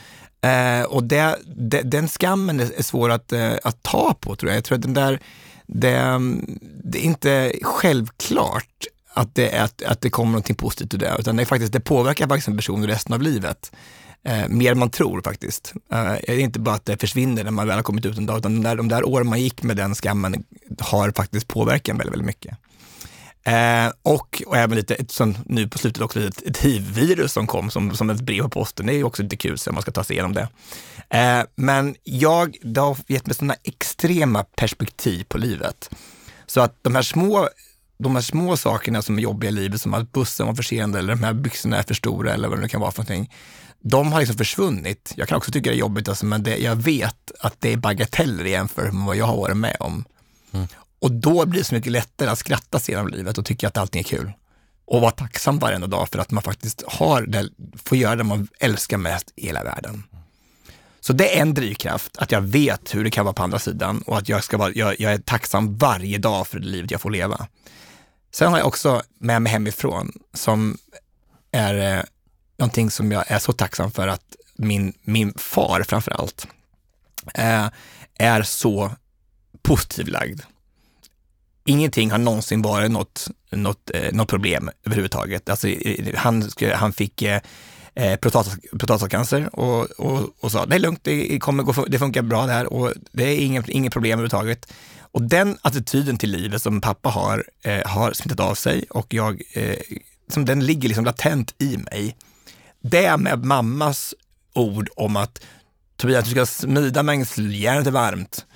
Eh, 0.42 0.82
och 0.82 1.04
det, 1.04 1.38
det, 1.56 1.82
den 1.82 2.08
skammen 2.08 2.60
är, 2.60 2.82
svår 2.82 3.10
att, 3.10 3.32
eh, 3.32 3.52
att 3.64 3.82
ta 3.82 4.14
på 4.20 4.36
tror 4.36 4.50
jag. 4.50 4.56
Jag 4.56 4.64
tror 4.64 4.76
att 4.76 4.82
den 4.82 4.94
där, 4.94 5.20
det, 5.66 5.96
mm, 5.96 6.58
det 6.84 6.98
är 6.98 7.02
inte 7.02 7.52
självklart 7.62 8.86
att 9.14 9.34
det, 9.34 9.58
att, 9.58 9.82
att 9.82 10.00
det 10.00 10.10
kommer 10.10 10.32
någonting 10.32 10.56
positivt 10.56 10.94
ur 10.94 10.98
det, 10.98 11.16
utan 11.18 11.36
det, 11.36 11.42
är 11.42 11.46
faktiskt, 11.46 11.72
det 11.72 11.80
påverkar 11.80 12.28
faktiskt 12.28 12.48
en 12.48 12.56
person 12.56 12.86
resten 12.86 13.14
av 13.14 13.22
livet. 13.22 13.72
Eh, 14.24 14.48
mer 14.48 14.72
än 14.72 14.78
man 14.78 14.90
tror 14.90 15.22
faktiskt. 15.22 15.72
Eh, 15.92 16.04
det 16.04 16.32
är 16.32 16.38
inte 16.38 16.60
bara 16.60 16.74
att 16.74 16.84
det 16.84 16.96
försvinner 16.96 17.44
när 17.44 17.50
man 17.50 17.66
väl 17.66 17.76
har 17.76 17.82
kommit 17.82 18.06
ut 18.06 18.18
en 18.18 18.26
dag, 18.26 18.38
utan 18.38 18.54
de 18.54 18.62
där, 18.62 18.76
de 18.76 18.88
där 18.88 19.08
åren 19.08 19.26
man 19.26 19.40
gick 19.40 19.62
med 19.62 19.76
den 19.76 19.94
skammen 19.94 20.44
har 20.78 21.10
faktiskt 21.10 21.48
påverkat 21.48 21.88
en 21.88 21.98
väldigt, 21.98 22.12
väldigt 22.12 22.26
mycket. 22.26 22.58
Eh, 23.44 23.92
och, 24.02 24.42
och 24.46 24.56
även 24.56 24.76
lite, 24.76 24.96
som 25.08 25.34
nu 25.46 25.68
på 25.68 25.78
slutet 25.78 26.02
också, 26.02 26.20
ett, 26.20 26.42
ett 26.42 26.58
hiv-virus 26.58 27.32
som 27.32 27.46
kom 27.46 27.70
som, 27.70 27.96
som 27.96 28.10
ett 28.10 28.20
brev 28.20 28.42
på 28.42 28.48
posten. 28.48 28.86
Det 28.86 28.94
är 28.94 29.04
också 29.04 29.22
lite 29.22 29.36
kul 29.36 29.58
så 29.58 29.72
man 29.72 29.82
ska 29.82 29.90
ta 29.90 30.04
sig 30.04 30.16
igenom 30.16 30.32
det. 30.32 30.48
Eh, 31.18 31.42
men 31.54 31.94
jag, 32.04 32.56
det 32.62 32.80
har 32.80 32.96
gett 33.08 33.26
mig 33.26 33.34
sådana 33.34 33.54
extrema 33.64 34.44
perspektiv 34.44 35.24
på 35.28 35.38
livet. 35.38 35.90
Så 36.46 36.60
att 36.60 36.76
de 36.82 36.94
här 36.94 37.02
små 37.02 37.48
de 37.98 38.14
här 38.14 38.22
små 38.22 38.56
sakerna 38.56 39.02
som 39.02 39.18
är 39.18 39.22
jobbiga 39.22 39.50
i 39.50 39.54
livet, 39.54 39.80
som 39.80 39.94
att 39.94 40.12
bussen 40.12 40.46
var 40.46 40.54
försenad 40.54 40.96
eller 40.96 41.14
de 41.14 41.22
här 41.22 41.32
byxorna 41.32 41.76
är 41.76 41.82
för 41.82 41.94
stora 41.94 42.34
eller 42.34 42.48
vad 42.48 42.58
det 42.58 42.62
nu 42.62 42.68
kan 42.68 42.80
vara 42.80 42.92
för 42.92 42.98
någonting 42.98 43.30
de 43.80 44.12
har 44.12 44.20
liksom 44.20 44.36
försvunnit. 44.36 45.12
Jag 45.16 45.28
kan 45.28 45.36
också 45.36 45.52
tycka 45.52 45.70
det 45.70 45.76
är 45.76 45.78
jobbigt, 45.78 46.08
alltså, 46.08 46.26
men 46.26 46.42
det, 46.42 46.56
jag 46.56 46.76
vet 46.76 47.32
att 47.40 47.54
det 47.58 47.72
är 47.72 47.76
bagateller 47.76 48.44
jämfört 48.44 48.92
med 48.92 49.06
vad 49.06 49.16
jag 49.16 49.26
har 49.26 49.36
varit 49.36 49.56
med 49.56 49.76
om. 49.80 50.04
Mm. 50.52 50.66
Och 51.00 51.12
då 51.12 51.46
blir 51.46 51.60
det 51.60 51.64
så 51.64 51.74
mycket 51.74 51.92
lättare 51.92 52.30
att 52.30 52.38
skratta 52.38 52.78
sig 52.78 52.94
genom 52.94 53.08
livet 53.08 53.38
och 53.38 53.44
tycka 53.44 53.68
att 53.68 53.76
allting 53.76 54.00
är 54.00 54.04
kul. 54.04 54.32
Och 54.84 55.00
vara 55.00 55.10
tacksam 55.10 55.58
varenda 55.58 55.86
dag 55.86 56.08
för 56.08 56.18
att 56.18 56.30
man 56.30 56.42
faktiskt 56.42 56.82
har 56.86 57.22
det, 57.22 57.48
får 57.84 57.98
göra 57.98 58.16
det 58.16 58.24
man 58.24 58.48
älskar 58.58 58.96
mest 58.96 59.32
i 59.36 59.46
hela 59.46 59.64
världen. 59.64 60.02
Så 61.00 61.12
det 61.12 61.38
är 61.38 61.42
en 61.42 61.54
drivkraft, 61.54 62.18
att 62.18 62.32
jag 62.32 62.40
vet 62.40 62.94
hur 62.94 63.04
det 63.04 63.10
kan 63.10 63.24
vara 63.24 63.34
på 63.34 63.42
andra 63.42 63.58
sidan 63.58 64.02
och 64.06 64.18
att 64.18 64.28
jag, 64.28 64.44
ska 64.44 64.56
vara, 64.56 64.72
jag, 64.74 65.00
jag 65.00 65.12
är 65.12 65.18
tacksam 65.18 65.78
varje 65.78 66.18
dag 66.18 66.46
för 66.46 66.58
det 66.58 66.66
livet 66.66 66.90
jag 66.90 67.00
får 67.00 67.10
leva. 67.10 67.46
Sen 68.32 68.50
har 68.52 68.58
jag 68.58 68.66
också 68.66 69.02
med 69.18 69.42
mig 69.42 69.52
hemifrån 69.52 70.12
som 70.34 70.78
är 71.52 71.98
eh, 71.98 72.04
någonting 72.56 72.90
som 72.90 73.12
jag 73.12 73.30
är 73.30 73.38
så 73.38 73.52
tacksam 73.52 73.90
för 73.90 74.08
att 74.08 74.36
min, 74.56 74.94
min 75.02 75.34
far 75.36 75.82
framför 75.82 76.10
allt 76.10 76.46
eh, 77.34 77.68
är 78.18 78.42
så 78.42 78.92
positivlagd. 79.62 80.40
Ingenting 81.70 82.10
har 82.10 82.18
någonsin 82.18 82.62
varit 82.62 82.90
något, 82.90 83.28
något, 83.50 83.90
eh, 83.94 84.12
något 84.12 84.28
problem 84.28 84.70
överhuvudtaget. 84.86 85.48
Alltså, 85.48 85.68
han, 86.14 86.50
han 86.74 86.92
fick 86.92 87.22
eh, 87.22 87.40
eh 87.94 88.16
prostatacancer 88.78 89.56
och, 89.56 89.90
och, 89.90 90.30
och 90.40 90.52
sa 90.52 90.66
det 90.66 90.74
är 90.74 90.78
lugnt, 90.78 91.00
det, 91.02 91.38
kommer 91.38 91.62
gå, 91.62 91.84
det 91.88 91.98
funkar 91.98 92.22
bra 92.22 92.46
det 92.46 92.52
här 92.52 92.72
och 92.72 92.92
det 93.12 93.24
är 93.24 93.36
inget, 93.36 93.68
inget 93.68 93.92
problem 93.92 94.12
överhuvudtaget. 94.12 94.72
Och 95.12 95.22
den 95.22 95.58
attityden 95.62 96.16
till 96.16 96.30
livet 96.30 96.62
som 96.62 96.80
pappa 96.80 97.08
har, 97.08 97.44
eh, 97.62 97.86
har 97.86 98.12
smittat 98.12 98.40
av 98.40 98.54
sig 98.54 98.84
och 98.90 99.14
jag, 99.14 99.42
eh, 99.54 99.76
som 100.28 100.44
den 100.44 100.66
ligger 100.66 100.88
liksom 100.88 101.04
latent 101.04 101.54
i 101.58 101.76
mig 101.76 102.16
det 102.80 103.16
med 103.16 103.44
mammas 103.44 104.14
ord 104.54 104.88
om 104.96 105.16
att 105.16 105.40
Tobias, 105.96 106.24
du 106.24 106.30
ska 106.30 106.46
smida 106.46 107.02
mängsel, 107.02 107.54
järnet 107.54 107.86
är 107.86 107.90
varmt. 107.90 108.46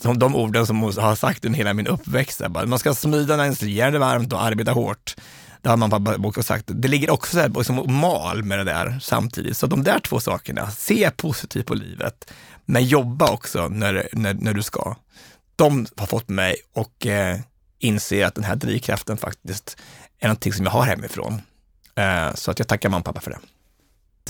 Som 0.00 0.18
de 0.18 0.36
orden 0.36 0.66
som 0.66 0.80
hon 0.80 0.98
har 0.98 1.14
sagt 1.14 1.44
under 1.44 1.56
hela 1.56 1.74
min 1.74 1.86
uppväxt. 1.86 2.48
Bara, 2.48 2.66
man 2.66 2.78
ska 2.78 2.94
smida 2.94 3.36
när 3.36 3.44
ens 3.44 3.62
järn 3.62 3.94
är 3.94 3.98
varmt 3.98 4.32
och 4.32 4.42
arbeta 4.42 4.72
hårt. 4.72 5.16
Det 5.62 5.68
har 5.68 5.76
man 5.76 5.90
pappa 5.90 6.16
också 6.16 6.42
sagt. 6.42 6.64
Det 6.68 6.88
ligger 6.88 7.10
också 7.10 7.32
så 7.32 7.40
här, 7.40 7.48
liksom, 7.48 7.94
mal 7.94 8.42
med 8.42 8.58
det 8.58 8.64
där 8.64 8.98
samtidigt. 9.02 9.56
Så 9.56 9.66
de 9.66 9.82
där 9.82 9.98
två 9.98 10.20
sakerna, 10.20 10.70
se 10.70 11.10
positivt 11.10 11.66
på 11.66 11.74
livet, 11.74 12.32
men 12.64 12.84
jobba 12.84 13.30
också 13.30 13.68
när, 13.68 14.08
när, 14.12 14.34
när 14.34 14.54
du 14.54 14.62
ska. 14.62 14.96
De 15.56 15.86
har 15.96 16.06
fått 16.06 16.28
mig 16.28 16.56
och 16.74 17.06
eh, 17.06 17.38
inse 17.78 18.26
att 18.26 18.34
den 18.34 18.44
här 18.44 18.56
drivkraften 18.56 19.16
faktiskt 19.16 19.76
är 20.18 20.28
någonting 20.28 20.52
som 20.52 20.64
jag 20.64 20.72
har 20.72 20.84
hemifrån. 20.84 21.42
Eh, 21.94 22.34
så 22.34 22.50
att 22.50 22.58
jag 22.58 22.68
tackar 22.68 22.88
mamma 22.88 22.98
och 22.98 23.04
pappa 23.04 23.20
för 23.20 23.30
det 23.30 23.38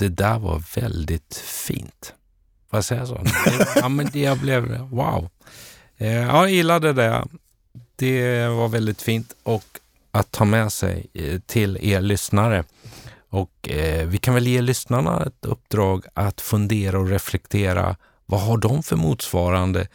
det 0.01 0.09
där 0.09 0.39
var 0.39 0.63
väldigt 0.75 1.35
fint. 1.35 2.13
Får 2.71 2.77
jag 2.77 2.85
säga 2.85 3.05
så? 3.05 3.21
ja, 3.75 3.89
men 3.89 4.09
det 4.13 4.19
jag 4.19 4.37
blev, 4.37 4.77
wow. 4.79 5.29
Eh, 5.97 6.11
jag 6.11 6.49
gillade 6.49 6.93
det. 6.93 7.25
Det 7.95 8.47
var 8.47 8.67
väldigt 8.67 9.01
fint 9.01 9.35
och 9.43 9.63
att 10.11 10.31
ta 10.31 10.45
med 10.45 10.73
sig 10.73 11.07
eh, 11.13 11.39
till 11.39 11.77
er 11.81 12.01
lyssnare. 12.01 12.63
Och 13.29 13.69
eh, 13.69 14.07
vi 14.07 14.17
kan 14.17 14.33
väl 14.33 14.47
ge 14.47 14.61
lyssnarna 14.61 15.23
ett 15.25 15.45
uppdrag 15.45 16.05
att 16.13 16.41
fundera 16.41 16.99
och 16.99 17.09
reflektera. 17.09 17.95
Vad 18.25 18.41
har 18.41 18.57
de 18.57 18.83
för 18.83 18.95
motsvarande 18.95 19.87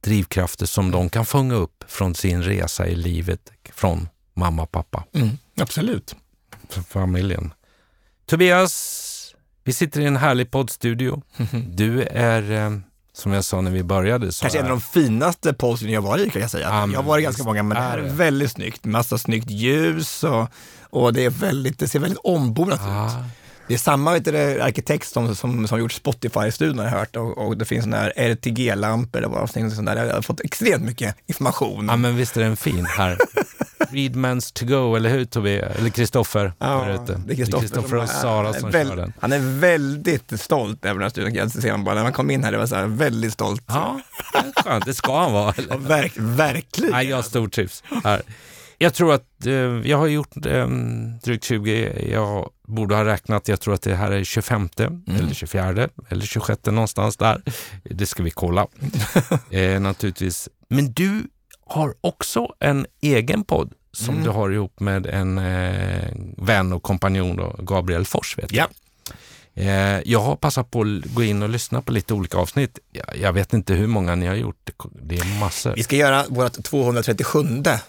drivkrafter 0.00 0.66
som 0.66 0.90
de 0.90 1.10
kan 1.10 1.26
fånga 1.26 1.54
upp 1.54 1.84
från 1.88 2.14
sin 2.14 2.42
resa 2.42 2.86
i 2.86 2.94
livet 2.94 3.52
från 3.72 4.08
mamma 4.34 4.62
och 4.62 4.70
pappa? 4.70 5.04
Mm, 5.12 5.30
absolut. 5.56 6.16
Från 6.68 6.84
familjen. 6.84 7.54
Tobias, 8.26 8.99
vi 9.70 9.74
sitter 9.74 10.00
i 10.00 10.04
en 10.04 10.16
härlig 10.16 10.50
poddstudio. 10.50 11.22
Du 11.74 12.02
är, 12.02 12.52
eh, 12.52 12.70
som 13.12 13.32
jag 13.32 13.44
sa 13.44 13.60
när 13.60 13.70
vi 13.70 13.82
började, 13.82 14.32
så 14.32 14.42
Kanske 14.42 14.58
är... 14.58 14.64
en 14.64 14.70
av 14.70 14.78
de 14.78 14.80
finaste 14.80 15.52
poddstudion 15.52 15.94
jag 15.94 16.02
varit 16.02 16.26
i 16.26 16.30
kan 16.30 16.42
jag 16.42 16.50
säga. 16.50 16.68
Ja, 16.68 16.88
jag 16.92 16.98
har 16.98 17.02
varit 17.02 17.24
ganska 17.24 17.44
många, 17.44 17.62
men 17.62 17.76
det 17.76 17.82
här 17.82 17.98
är 17.98 18.08
väldigt 18.10 18.50
snyggt. 18.50 18.84
Massa 18.84 19.18
snyggt 19.18 19.50
ljus 19.50 20.24
och, 20.24 20.48
och 20.90 21.12
det, 21.12 21.24
är 21.24 21.30
väldigt, 21.30 21.78
det 21.78 21.88
ser 21.88 21.98
väldigt 21.98 22.20
ombonat 22.24 22.80
ah. 22.82 23.06
ut. 23.06 23.12
Det 23.68 23.74
är 23.74 23.78
samma 23.78 24.12
vet 24.12 24.24
du, 24.24 24.60
arkitekt 24.60 25.08
som, 25.08 25.34
som, 25.34 25.68
som 25.68 25.78
gjort 25.78 25.92
Spotify-studion 25.92 26.78
har 26.78 26.84
jag 26.84 26.92
hört 26.92 27.16
och, 27.16 27.38
och 27.38 27.56
det 27.56 27.64
finns 27.64 27.84
sådana 27.84 28.02
här 28.02 28.12
RTG-lampor 28.16 29.22
och 29.24 29.50
sånt 29.50 29.86
där. 29.86 30.06
Jag 30.06 30.14
har 30.14 30.22
fått 30.22 30.40
extremt 30.40 30.84
mycket 30.84 31.16
information. 31.26 31.86
Ja 31.88 31.96
men 31.96 32.16
visst 32.16 32.36
är 32.36 32.40
den 32.40 32.56
fin 32.56 32.86
här. 32.86 33.18
Readmans 33.92 34.52
to 34.52 34.66
go, 34.66 34.94
eller 34.94 35.10
hur 35.10 35.24
Tobbe? 35.24 35.58
Eller 35.58 35.90
Kristoffer 35.90 36.52
ja, 36.58 37.04
Det 37.26 37.32
är 37.32 37.36
Kristoffer 37.36 37.96
och 37.96 38.08
Sara 38.08 38.52
som 38.52 38.70
väl, 38.70 38.88
kör 38.88 38.96
den. 38.96 39.12
Han 39.20 39.32
är 39.32 39.60
väldigt 39.60 40.40
stolt 40.40 40.84
över 40.84 41.00
den 41.00 41.30
här 41.32 41.44
det 41.44 41.50
ser 41.50 41.70
man 41.70 41.84
bara 41.84 41.94
när 41.94 42.02
man 42.02 42.12
kom 42.12 42.30
in 42.30 42.44
här. 42.44 42.52
Det 42.52 42.58
var 42.58 42.66
så 42.66 42.74
här, 42.74 42.86
väldigt 42.86 43.32
stolt. 43.32 43.64
Ja, 43.66 44.00
det, 44.32 44.62
skönt. 44.62 44.84
det 44.84 44.94
ska 44.94 45.20
han 45.20 45.32
vara. 45.32 45.54
Verk, 45.78 46.12
verkligen. 46.16 46.92
Ja, 46.92 47.02
jag 47.02 47.24
stortrivs 47.24 47.82
här. 48.04 48.22
Jag 48.82 48.94
tror 48.94 49.14
att 49.14 49.46
eh, 49.46 49.52
jag 49.52 49.98
har 49.98 50.06
gjort 50.06 50.46
eh, 50.46 50.68
drygt 51.22 51.44
20, 51.44 52.10
jag 52.10 52.50
borde 52.66 52.94
ha 52.94 53.04
räknat, 53.04 53.48
jag 53.48 53.60
tror 53.60 53.74
att 53.74 53.82
det 53.82 53.94
här 53.94 54.10
är 54.10 54.24
25 54.24 54.68
mm. 54.78 55.02
eller 55.06 55.34
24 55.34 55.88
eller 56.08 56.26
26 56.26 56.66
någonstans 56.66 57.16
där. 57.16 57.42
Det 57.82 58.06
ska 58.06 58.22
vi 58.22 58.30
kolla 58.30 58.66
eh, 59.50 59.80
naturligtvis. 59.80 60.48
Men 60.68 60.92
du 60.92 61.22
har 61.66 61.94
också 62.00 62.54
en 62.60 62.86
egen 63.00 63.44
podd 63.44 63.72
som 63.92 64.14
mm. 64.14 64.24
du 64.24 64.30
har 64.30 64.50
ihop 64.50 64.80
med 64.80 65.06
en 65.06 65.38
eh, 65.38 66.10
vän 66.36 66.72
och 66.72 66.82
kompanjon, 66.82 67.36
då, 67.36 67.56
Gabriel 67.58 68.04
Fors. 68.04 68.38
Vet 68.38 68.52
ja. 68.52 68.68
Eh, 69.54 70.00
jag 70.04 70.20
har 70.20 70.36
passat 70.36 70.70
på 70.70 70.80
att 70.80 71.14
gå 71.14 71.22
in 71.22 71.42
och 71.42 71.48
lyssna 71.48 71.82
på 71.82 71.92
lite 71.92 72.14
olika 72.14 72.38
avsnitt. 72.38 72.78
Jag, 72.92 73.16
jag 73.16 73.32
vet 73.32 73.52
inte 73.52 73.74
hur 73.74 73.86
många 73.86 74.14
ni 74.14 74.26
har 74.26 74.34
gjort, 74.34 74.70
det, 75.02 75.18
är 75.18 75.40
massor. 75.40 75.72
Vi 75.76 75.82
ska 75.82 75.96
göra 75.96 76.24
vårt 76.28 76.62
237 76.64 77.38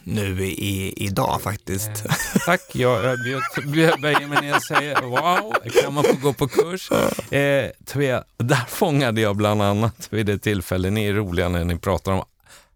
nu 0.03 0.45
i, 0.45 0.93
idag 0.97 1.41
faktiskt. 1.41 1.89
Eh, 1.89 2.11
tack, 2.45 2.61
jag, 2.73 3.03
jag 3.05 4.01
böjer 4.01 4.27
mig 4.27 4.41
ner 4.41 4.55
och 4.55 4.63
säger 4.63 5.01
wow, 5.01 5.53
kan 5.83 5.93
man 5.93 6.03
få 6.03 6.13
gå 6.21 6.33
på 6.33 6.47
kurs? 6.47 6.91
Eh, 7.31 7.69
där 8.37 8.65
fångade 8.67 9.21
jag 9.21 9.35
bland 9.35 9.61
annat 9.61 10.07
vid 10.09 10.25
det 10.25 10.37
tillfälle, 10.37 10.89
ni 10.89 11.05
är 11.05 11.13
roliga 11.13 11.49
när 11.49 11.63
ni 11.63 11.77
pratar 11.77 12.11
om 12.11 12.23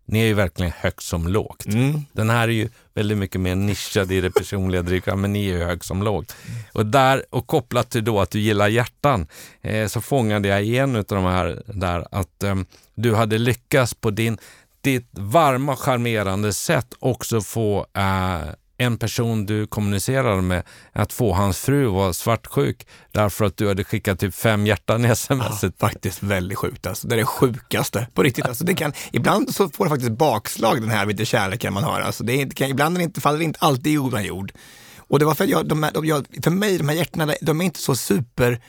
ni 0.06 0.20
är 0.20 0.26
ju 0.26 0.34
verkligen 0.34 0.72
högt 0.78 1.03
som 1.03 1.28
lågt. 1.28 1.66
Mm. 1.66 2.01
Den 2.14 2.30
här 2.30 2.47
är 2.47 2.51
ju 2.51 2.70
väldigt 2.93 3.18
mycket 3.18 3.41
mer 3.41 3.56
nischad 3.56 4.12
i 4.12 4.22
det 4.22 4.32
personliga 4.32 4.82
drivkraften, 4.82 5.22
men 5.22 5.34
ni 5.34 5.49
är 5.49 5.58
ju 5.58 5.64
högt 5.64 5.86
som 5.86 6.03
lågt. 6.03 6.36
Och, 6.72 6.86
där, 6.86 7.26
och 7.30 7.47
kopplat 7.47 7.89
till 7.89 8.03
då 8.03 8.20
att 8.20 8.32
du 8.32 8.39
gillar 8.39 8.68
hjärtan, 8.68 9.28
eh, 9.62 9.88
så 9.88 10.01
fångade 10.01 10.47
jag 10.47 10.64
i 10.64 10.78
en 10.78 10.95
av 10.95 11.03
de 11.03 11.24
här 11.24 11.64
där 11.66 12.08
att 12.12 12.43
eh, 12.43 12.56
du 12.95 13.16
hade 13.16 13.38
lyckats 13.38 13.93
på 13.93 14.12
din, 14.12 14.38
ditt 14.82 15.10
varma, 15.12 15.76
charmerande 15.76 16.53
sätt 16.53 16.88
också 16.99 17.41
få 17.41 17.86
eh, 17.93 18.41
en 18.78 18.97
person 18.97 19.45
du 19.45 19.67
kommunicerade 19.67 20.41
med 20.41 20.63
att 20.91 21.13
få 21.13 21.34
hans 21.34 21.59
fru 21.59 21.86
var 21.86 22.13
svartsjuk 22.13 22.88
därför 23.11 23.45
att 23.45 23.57
du 23.57 23.67
hade 23.67 23.84
skickat 23.84 24.19
typ 24.19 24.36
fem 24.36 24.67
hjärtan 24.67 25.05
i 25.05 25.07
sms. 25.07 25.63
Ja, 25.63 25.71
faktiskt 25.80 26.23
väldigt 26.23 26.57
sjukt 26.57 26.88
alltså. 26.88 27.07
Det 27.07 27.15
är 27.15 27.17
det 27.17 27.26
sjukaste 27.26 28.07
på 28.13 28.23
riktigt. 28.23 28.45
Alltså, 28.45 28.63
det 28.63 28.73
kan, 28.73 28.93
ibland 29.11 29.55
så 29.55 29.69
får 29.69 29.86
det 29.86 29.89
faktiskt 29.89 30.11
bakslag 30.11 30.82
den 30.82 30.91
här 30.91 31.05
lite 31.05 31.26
kärleken 31.26 31.73
man 31.73 31.84
har. 31.84 32.01
Alltså, 32.01 32.23
det, 32.23 32.55
kan, 32.55 32.69
ibland 32.69 32.95
är 32.95 32.99
det 32.99 33.03
inte, 33.03 33.21
faller 33.21 33.38
det 33.38 33.45
inte 33.45 33.59
alltid 33.61 33.93
i 33.93 33.97
ovan 33.97 34.23
jord. 34.23 34.51
Och 34.97 35.19
det 35.19 35.26
var 35.26 35.36
för, 35.36 35.47
jag, 35.47 35.67
de, 35.67 35.89
de, 35.93 36.05
jag, 36.05 36.26
för 36.43 36.51
mig, 36.51 36.78
de 36.78 36.89
här 36.89 36.95
hjärtana, 36.95 37.34
de 37.41 37.61
är 37.61 37.65
inte 37.65 37.80
så 37.80 37.95
super 37.95 38.61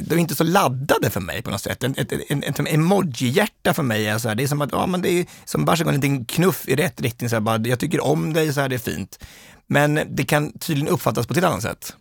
de 0.00 0.14
är 0.14 0.16
inte 0.16 0.34
så 0.34 0.44
laddade 0.44 1.10
för 1.10 1.20
mig 1.20 1.42
på 1.42 1.50
något 1.50 1.60
sätt. 1.60 1.84
Ett, 1.84 1.98
ett, 1.98 2.12
ett, 2.12 2.30
ett 2.30 2.58
emoji-hjärta 2.58 3.74
för 3.74 3.82
mig 3.82 4.06
är 4.06 4.18
så 4.18 4.28
här, 4.28 4.34
det 4.34 4.42
är 4.42 4.46
som 4.46 4.62
att, 4.62 4.72
ja 4.72 4.86
men 4.86 5.02
det 5.02 5.08
är 5.10 5.26
som 5.44 5.64
bara 5.64 5.76
en 5.76 5.94
liten 5.94 6.24
knuff 6.24 6.68
i 6.68 6.76
rätt 6.76 7.00
riktning, 7.00 7.30
så 7.30 7.36
här, 7.36 7.40
bara, 7.40 7.58
jag 7.58 7.78
tycker 7.78 8.04
om 8.04 8.32
dig, 8.32 8.52
så 8.52 8.60
här, 8.60 8.68
det 8.68 8.74
är 8.74 8.78
fint. 8.78 9.18
Men 9.66 10.00
det 10.10 10.24
kan 10.24 10.52
tydligen 10.58 10.92
uppfattas 10.92 11.26
på 11.26 11.34
ett 11.34 11.44
annat 11.44 11.62
sätt. 11.62 11.96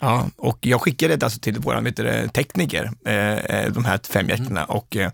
Ja, 0.00 0.30
och 0.36 0.58
jag 0.60 0.80
skickade 0.80 1.16
det 1.16 1.26
alltså 1.26 1.40
till 1.40 1.58
vår 1.58 2.28
tekniker, 2.28 2.90
eh, 3.06 3.36
eh, 3.36 3.72
de 3.72 3.84
här 3.84 4.00
fem 4.08 4.28
hjärtorna, 4.28 4.64
mm. 4.64 4.76
och, 4.76 4.96
eh, 4.96 5.10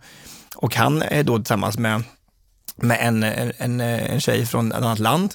och 0.56 0.74
han 0.74 1.02
är 1.02 1.22
då 1.22 1.36
tillsammans 1.36 1.78
med, 1.78 2.02
med 2.76 2.98
en, 3.00 3.22
en, 3.22 3.80
en 3.80 4.20
tjej 4.20 4.46
från 4.46 4.72
ett 4.72 4.78
annat 4.78 4.98
land. 4.98 5.34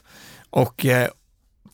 Och, 0.49 0.85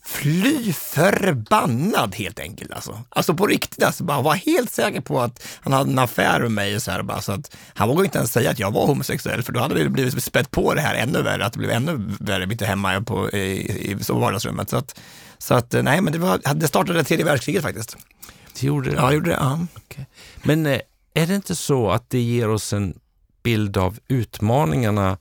fly 0.06 0.74
förbannad 0.74 2.16
helt 2.16 2.40
enkelt. 2.40 2.72
Alltså, 2.72 3.00
alltså 3.10 3.34
på 3.34 3.48
riktigt, 3.48 3.84
alltså, 3.84 4.04
bara 4.04 4.22
var 4.22 4.36
helt 4.36 4.72
säker 4.72 5.02
på 5.02 5.22
att 5.22 5.44
han 5.62 5.74
hade 5.74 5.92
en 5.92 6.00
affär 6.00 6.40
med 6.40 6.52
mig. 6.52 6.76
Och 6.76 6.82
så 6.82 6.92
här, 6.92 7.04
bara, 7.04 7.22
så 7.22 7.32
att, 7.32 7.56
han 7.74 7.88
vågade 7.88 8.06
inte 8.06 8.18
ens 8.18 8.32
säga 8.32 8.50
att 8.50 8.60
jag 8.60 8.72
var 8.72 8.86
homosexuell, 8.86 9.44
för 9.44 9.54
då 9.54 9.60
hade 9.60 9.84
det 9.84 9.90
blivit 9.90 10.24
spett 10.24 10.52
på 10.52 10.74
det 10.74 10.82
här 10.82 10.96
ännu 10.96 11.22
värre, 11.22 11.46
att 11.46 11.54
det 11.54 11.60
blev 11.60 11.72
ännu 11.72 12.16
värre 12.20 12.46
mitt 12.46 12.62
hemma 12.62 13.02
på, 13.02 13.32
i, 13.32 13.38
i, 13.38 13.92
i 13.92 13.98
vardagsrummet. 14.10 14.70
Så 14.70 14.78
att, 14.78 15.00
så 15.38 15.54
att, 15.54 15.72
nej, 15.72 16.02
men 16.02 16.14
det, 16.14 16.20
var, 16.20 16.54
det 16.54 16.68
startade 16.68 17.04
tredje 17.04 17.26
världskriget 17.26 17.64
faktiskt. 17.64 17.98
Det 18.60 18.68
gjorde 18.68 18.90
det? 18.90 18.96
Ja, 18.96 19.08
det 19.08 19.14
gjorde 19.14 19.30
det. 19.30 19.38
Ja. 19.40 19.60
Okay. 19.76 20.06
Men 20.44 20.66
eh, 20.66 20.80
är 21.14 21.28
det 21.28 21.36
inte 21.36 21.56
så 21.56 21.92
att 21.92 22.10
det 22.10 22.20
ger 22.20 22.50
oss 22.50 22.74
en 22.74 22.94
bild 23.44 23.78
av 23.78 24.00
utmaningarna 24.08 25.18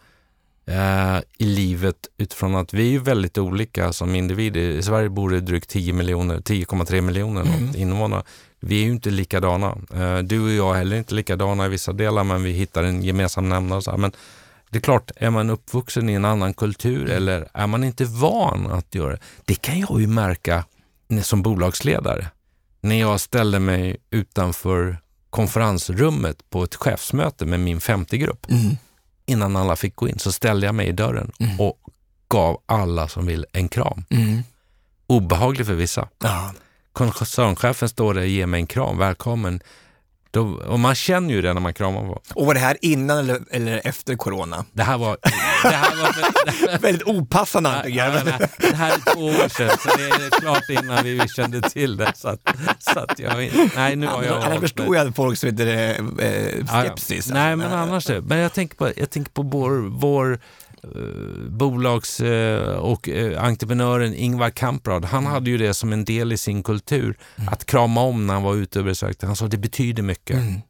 eh, 0.66 1.18
i 1.38 1.44
livet 1.44 1.96
utifrån 2.18 2.54
att 2.54 2.74
vi 2.74 2.94
är 2.94 2.98
väldigt 2.98 3.38
olika 3.38 3.92
som 3.92 4.14
individer. 4.14 4.60
I 4.60 4.82
Sverige 4.82 5.08
bor 5.08 5.30
det 5.30 5.40
drygt 5.40 5.68
10 5.68 5.92
miljoner, 5.92 6.38
10,3 6.38 7.00
miljoner 7.00 7.40
mm. 7.42 7.76
invånare. 7.76 8.22
Vi 8.60 8.80
är 8.80 8.84
ju 8.84 8.92
inte 8.92 9.10
likadana. 9.10 9.78
Eh, 9.94 10.18
du 10.18 10.44
och 10.44 10.50
jag 10.50 10.74
är 10.74 10.78
heller 10.78 10.96
inte 10.96 11.14
likadana 11.14 11.66
i 11.66 11.68
vissa 11.68 11.92
delar, 11.92 12.24
men 12.24 12.42
vi 12.42 12.50
hittar 12.50 12.82
en 12.82 13.02
gemensam 13.02 13.48
nämnare. 13.48 13.96
Men 13.96 14.12
det 14.70 14.78
är 14.78 14.82
klart, 14.82 15.10
är 15.16 15.30
man 15.30 15.50
uppvuxen 15.50 16.08
i 16.08 16.12
en 16.12 16.24
annan 16.24 16.54
kultur 16.54 17.04
mm. 17.04 17.16
eller 17.16 17.48
är 17.52 17.66
man 17.66 17.84
inte 17.84 18.04
van 18.04 18.70
att 18.72 18.94
göra 18.94 19.12
det? 19.12 19.18
Det 19.44 19.54
kan 19.54 19.80
jag 19.80 20.00
ju 20.00 20.06
märka 20.06 20.64
som 21.22 21.42
bolagsledare. 21.42 22.26
När 22.80 23.00
jag 23.00 23.20
ställde 23.20 23.60
mig 23.60 23.96
utanför 24.10 24.96
konferensrummet 25.30 26.50
på 26.50 26.64
ett 26.64 26.74
chefsmöte 26.74 27.46
med 27.46 27.60
min 27.60 27.78
50-grupp. 27.78 28.50
Mm 28.50 28.76
innan 29.26 29.56
alla 29.56 29.76
fick 29.76 29.96
gå 29.96 30.08
in 30.08 30.18
så 30.18 30.32
ställde 30.32 30.66
jag 30.66 30.74
mig 30.74 30.88
i 30.88 30.92
dörren 30.92 31.32
mm. 31.40 31.60
och 31.60 31.78
gav 32.28 32.60
alla 32.66 33.08
som 33.08 33.26
vill 33.26 33.46
en 33.52 33.68
kram. 33.68 34.04
Mm. 34.10 34.42
Obehaglig 35.06 35.66
för 35.66 35.74
vissa. 35.74 36.08
Ja. 36.18 36.52
Koncernchefen 36.92 37.88
står 37.88 38.14
där 38.14 38.20
och 38.20 38.26
ger 38.26 38.46
mig 38.46 38.60
en 38.60 38.66
kram, 38.66 38.98
välkommen. 38.98 39.60
Då, 40.32 40.42
och 40.42 40.80
man 40.80 40.94
känner 40.94 41.34
ju 41.34 41.42
det 41.42 41.52
när 41.52 41.60
man 41.60 41.74
kramar 41.74 42.00
på. 42.00 42.22
Och 42.34 42.46
var 42.46 42.54
det 42.54 42.60
här 42.60 42.76
innan 42.80 43.18
eller, 43.18 43.40
eller 43.50 43.80
efter 43.84 44.14
corona? 44.14 44.64
Det 44.72 44.82
här 44.82 44.98
var... 44.98 45.16
Det 45.62 45.68
här 45.68 45.96
var 45.96 46.12
det 46.12 46.70
här, 46.70 46.78
Väldigt 46.78 47.06
opassande 47.08 47.70
ja, 47.86 47.88
ja, 47.88 48.38
det, 48.58 48.76
här 48.76 48.92
är 48.92 49.14
två 49.14 49.24
år 49.24 49.48
sedan, 49.48 49.70
så 49.78 49.96
det 49.96 50.04
är 50.04 50.40
klart 50.40 50.68
innan 50.68 51.04
vi 51.04 51.28
kände 51.36 51.60
till 51.60 51.96
det. 51.96 52.12
Så 52.14 52.28
att, 52.28 52.40
så 52.78 52.98
att 52.98 53.18
jag, 53.18 53.50
nej, 53.76 53.96
nu 53.96 54.06
har 54.06 54.22
jag... 54.22 54.42
Annars 54.42 54.60
förstår 54.60 54.96
jag 54.96 55.16
folk 55.16 55.38
som 55.38 55.48
inte 55.48 55.64
är 55.64 56.00
eh, 56.18 56.66
skepsis. 56.66 57.26
Ja, 57.28 57.34
nej, 57.34 57.56
men 57.56 57.72
annars 57.72 58.06
det. 58.06 58.20
Men 58.20 58.38
jag 58.38 58.52
tänker 58.52 58.76
på, 58.76 58.92
jag 58.96 59.10
tänker 59.10 59.32
på 59.32 59.42
vår, 59.42 59.70
vår 59.98 60.32
Eh, 60.32 60.38
bolags 61.48 62.20
eh, 62.20 62.76
och 62.76 63.08
eh, 63.08 63.44
entreprenören 63.44 64.14
Ingvar 64.14 64.50
Kamprad, 64.50 65.04
han 65.04 65.26
hade 65.26 65.50
ju 65.50 65.58
det 65.58 65.74
som 65.74 65.92
en 65.92 66.04
del 66.04 66.32
i 66.32 66.36
sin 66.36 66.62
kultur, 66.62 67.18
mm. 67.36 67.48
att 67.48 67.66
krama 67.66 68.00
om 68.00 68.26
när 68.26 68.34
han 68.34 68.42
var 68.42 68.54
ute 68.54 68.78
och 68.78 68.84
besökte. 68.84 69.26
Han 69.26 69.36
sa 69.36 69.48
det 69.48 69.58
betyder 69.58 70.02
mycket. 70.02 70.36
Mm. 70.36 70.60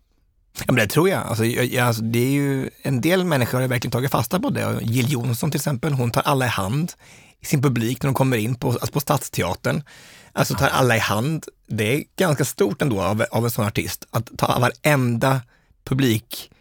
Ja, 0.58 0.64
men 0.66 0.74
det 0.74 0.86
tror 0.86 1.08
jag. 1.08 1.26
Alltså, 1.26 1.44
jag, 1.44 1.86
alltså, 1.86 2.02
det 2.02 2.18
är 2.18 2.30
ju, 2.30 2.70
en 2.82 3.00
del 3.00 3.24
människor 3.24 3.60
har 3.60 3.68
verkligen 3.68 3.92
tagit 3.92 4.10
fasta 4.10 4.40
på 4.40 4.50
det. 4.50 4.78
Jill 4.82 5.12
Johnson 5.12 5.50
till 5.50 5.58
exempel, 5.58 5.92
hon 5.92 6.10
tar 6.10 6.22
alla 6.22 6.46
i 6.46 6.48
hand 6.48 6.92
i 7.40 7.46
sin 7.46 7.62
publik 7.62 8.02
när 8.02 8.08
de 8.08 8.14
kommer 8.14 8.36
in 8.36 8.54
på, 8.54 8.68
alltså 8.68 8.92
på 8.92 9.00
Stadsteatern. 9.00 9.82
Alltså 10.32 10.54
tar 10.54 10.68
alla 10.68 10.96
i 10.96 10.98
hand. 10.98 11.46
Det 11.66 11.94
är 11.94 12.04
ganska 12.16 12.44
stort 12.44 12.82
ändå 12.82 13.00
av, 13.00 13.24
av 13.30 13.44
en 13.44 13.50
sån 13.50 13.66
artist, 13.66 14.06
att 14.10 14.30
ta 14.38 14.58
varenda 14.58 15.40
publik 15.84 16.51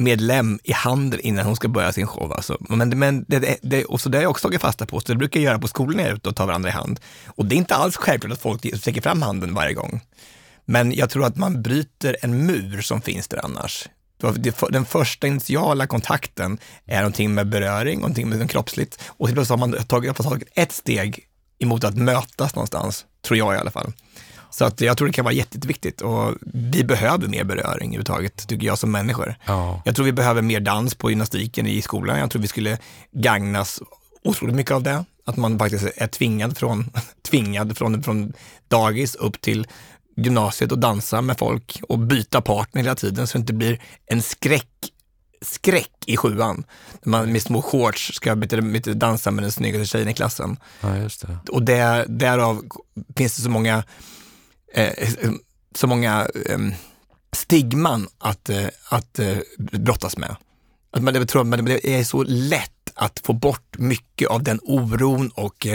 medlem 0.00 0.58
i 0.64 0.72
handen 0.72 1.20
innan 1.20 1.46
hon 1.46 1.56
ska 1.56 1.68
börja 1.68 1.92
sin 1.92 2.06
show. 2.06 2.32
Alltså. 2.32 2.56
Men, 2.60 2.98
men 2.98 3.24
det, 3.28 3.58
det, 3.62 3.84
och 3.84 4.00
så 4.00 4.08
det 4.08 4.18
har 4.18 4.22
jag 4.22 4.30
också 4.30 4.48
tagit 4.48 4.60
fasta 4.60 4.86
på, 4.86 5.00
så 5.00 5.12
det 5.12 5.18
brukar 5.18 5.40
jag 5.40 5.44
göra 5.44 5.58
på 5.58 5.68
skolan 5.68 5.96
när 5.96 6.02
jag 6.02 6.10
är 6.10 6.16
ute 6.16 6.28
och 6.28 6.36
tar 6.36 6.46
varandra 6.46 6.68
i 6.68 6.72
hand. 6.72 7.00
Och 7.26 7.46
det 7.46 7.54
är 7.54 7.56
inte 7.56 7.74
alls 7.74 7.96
självklart 7.96 8.32
att 8.32 8.42
folk 8.42 8.76
sträcker 8.76 9.00
fram 9.00 9.22
handen 9.22 9.54
varje 9.54 9.74
gång. 9.74 10.00
Men 10.64 10.92
jag 10.92 11.10
tror 11.10 11.24
att 11.24 11.36
man 11.36 11.62
bryter 11.62 12.16
en 12.22 12.46
mur 12.46 12.80
som 12.80 13.00
finns 13.00 13.28
där 13.28 13.44
annars. 13.44 13.88
Den 14.70 14.84
första 14.84 15.26
initiala 15.26 15.86
kontakten 15.86 16.58
är 16.86 16.96
någonting 16.96 17.34
med 17.34 17.48
beröring, 17.48 18.00
någonting 18.00 18.28
med 18.28 18.50
kroppsligt 18.50 19.00
och 19.06 19.26
till 19.26 19.34
plötsligt 19.34 19.60
har 19.60 19.66
man 19.66 19.84
tagit, 19.86 20.16
tagit 20.16 20.48
ett 20.54 20.72
steg 20.72 21.26
emot 21.58 21.84
att 21.84 21.96
mötas 21.96 22.54
någonstans, 22.54 23.06
tror 23.22 23.38
jag 23.38 23.54
i 23.54 23.58
alla 23.58 23.70
fall. 23.70 23.92
Så 24.50 24.64
att 24.64 24.80
jag 24.80 24.98
tror 24.98 25.08
det 25.08 25.12
kan 25.14 25.24
vara 25.24 25.34
jätteviktigt 25.34 26.00
och 26.00 26.34
vi 26.54 26.84
behöver 26.84 27.28
mer 27.28 27.44
beröring 27.44 27.88
överhuvudtaget, 27.88 28.48
tycker 28.48 28.66
jag 28.66 28.78
som 28.78 28.90
människor. 28.90 29.34
Ja. 29.44 29.82
Jag 29.84 29.96
tror 29.96 30.06
vi 30.06 30.12
behöver 30.12 30.42
mer 30.42 30.60
dans 30.60 30.94
på 30.94 31.10
gymnastiken 31.10 31.66
i 31.66 31.82
skolan. 31.82 32.18
Jag 32.18 32.30
tror 32.30 32.42
vi 32.42 32.48
skulle 32.48 32.78
gagnas 33.12 33.80
otroligt 34.24 34.56
mycket 34.56 34.72
av 34.72 34.82
det. 34.82 35.04
Att 35.26 35.36
man 35.36 35.58
faktiskt 35.58 35.86
är 35.96 36.06
tvingad 36.06 36.56
från, 36.56 36.90
tvingad 37.30 37.78
från, 37.78 38.02
från 38.02 38.32
dagis 38.68 39.14
upp 39.14 39.40
till 39.40 39.66
gymnasiet 40.16 40.72
och 40.72 40.78
dansa 40.78 41.20
med 41.20 41.38
folk 41.38 41.80
och 41.88 41.98
byta 41.98 42.40
partner 42.40 42.82
hela 42.82 42.94
tiden 42.94 43.26
så 43.26 43.38
det 43.38 43.40
inte 43.40 43.52
blir 43.52 43.80
en 44.06 44.22
skräck 44.22 44.66
skräck 45.42 46.04
i 46.06 46.16
sjuan. 46.16 46.64
När 47.02 47.10
man 47.10 47.32
med 47.32 47.42
små 47.42 47.62
shorts 47.62 48.14
ska 48.14 48.34
dansa 48.34 49.30
med 49.30 49.44
den 49.44 49.52
snyggaste 49.52 49.86
tjejen 49.86 50.08
i 50.08 50.14
klassen. 50.14 50.56
Ja, 50.80 50.96
just 50.96 51.26
det. 51.26 51.38
Och 51.48 51.62
där, 51.62 52.06
därav 52.08 52.62
finns 53.16 53.36
det 53.36 53.42
så 53.42 53.50
många 53.50 53.82
eh, 54.74 55.08
så 55.74 55.86
många 55.86 56.28
eh, 56.46 56.58
stigman 57.32 58.08
att, 58.18 58.48
eh, 58.48 58.66
att 58.88 59.18
eh, 59.18 59.36
brottas 59.58 60.16
med. 60.16 60.36
Att 60.92 61.02
man, 61.02 61.14
jag 61.14 61.28
tror 61.28 61.54
att 61.54 61.66
det 61.66 61.94
är 61.94 62.04
så 62.04 62.22
lätt 62.22 62.72
att 62.94 63.20
få 63.24 63.32
bort 63.32 63.78
mycket 63.78 64.28
av 64.28 64.42
den 64.42 64.60
oron 64.62 65.30
och 65.34 65.66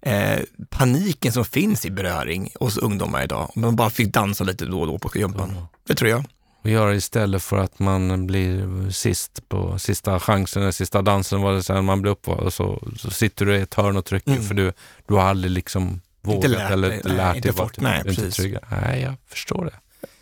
eh, 0.00 0.40
paniken 0.70 1.32
som 1.32 1.44
finns 1.44 1.86
i 1.86 1.90
beröring 1.90 2.50
hos 2.60 2.78
ungdomar 2.78 3.24
idag. 3.24 3.50
Om 3.54 3.62
man 3.62 3.76
bara 3.76 3.90
fick 3.90 4.12
dansa 4.12 4.44
lite 4.44 4.64
då 4.64 4.80
och 4.80 4.86
då 4.86 4.98
på 4.98 5.18
gympan. 5.18 5.50
Mm. 5.50 5.62
Det 5.86 5.94
tror 5.94 6.10
jag. 6.10 6.24
Och 6.62 6.70
göra 6.70 6.94
istället 6.94 7.42
för 7.42 7.58
att 7.58 7.78
man 7.78 8.26
blir 8.26 8.90
sist 8.90 9.48
på 9.48 9.78
sista 9.78 10.20
chansen, 10.20 10.62
eller 10.62 10.72
sista 10.72 11.02
dansen 11.02 11.40
var 11.40 11.52
det 11.52 11.62
sen 11.62 11.84
man 11.84 12.02
blir 12.02 12.12
uppvald 12.12 12.40
och 12.40 12.52
så, 12.52 12.82
så 12.96 13.10
sitter 13.10 13.46
du 13.46 13.56
i 13.56 13.60
ett 13.60 13.74
hörn 13.74 13.96
och 13.96 14.04
trycker 14.04 14.30
mm. 14.30 14.42
för 14.42 14.54
du, 14.54 14.72
du 15.08 15.14
har 15.14 15.22
aldrig 15.22 15.50
liksom 15.50 16.00
vågat 16.26 16.44
inte 16.44 16.58
lärt, 16.58 16.70
eller 16.70 16.92
inte 16.92 17.08
lärt 17.08 17.42
dig 17.42 17.52
vart 17.52 17.80
nej, 17.80 18.02
inte 18.08 18.30
trygga. 18.30 18.60
Nej, 18.70 19.02
jag 19.02 19.14
förstår 19.28 19.64
det. 19.64 19.72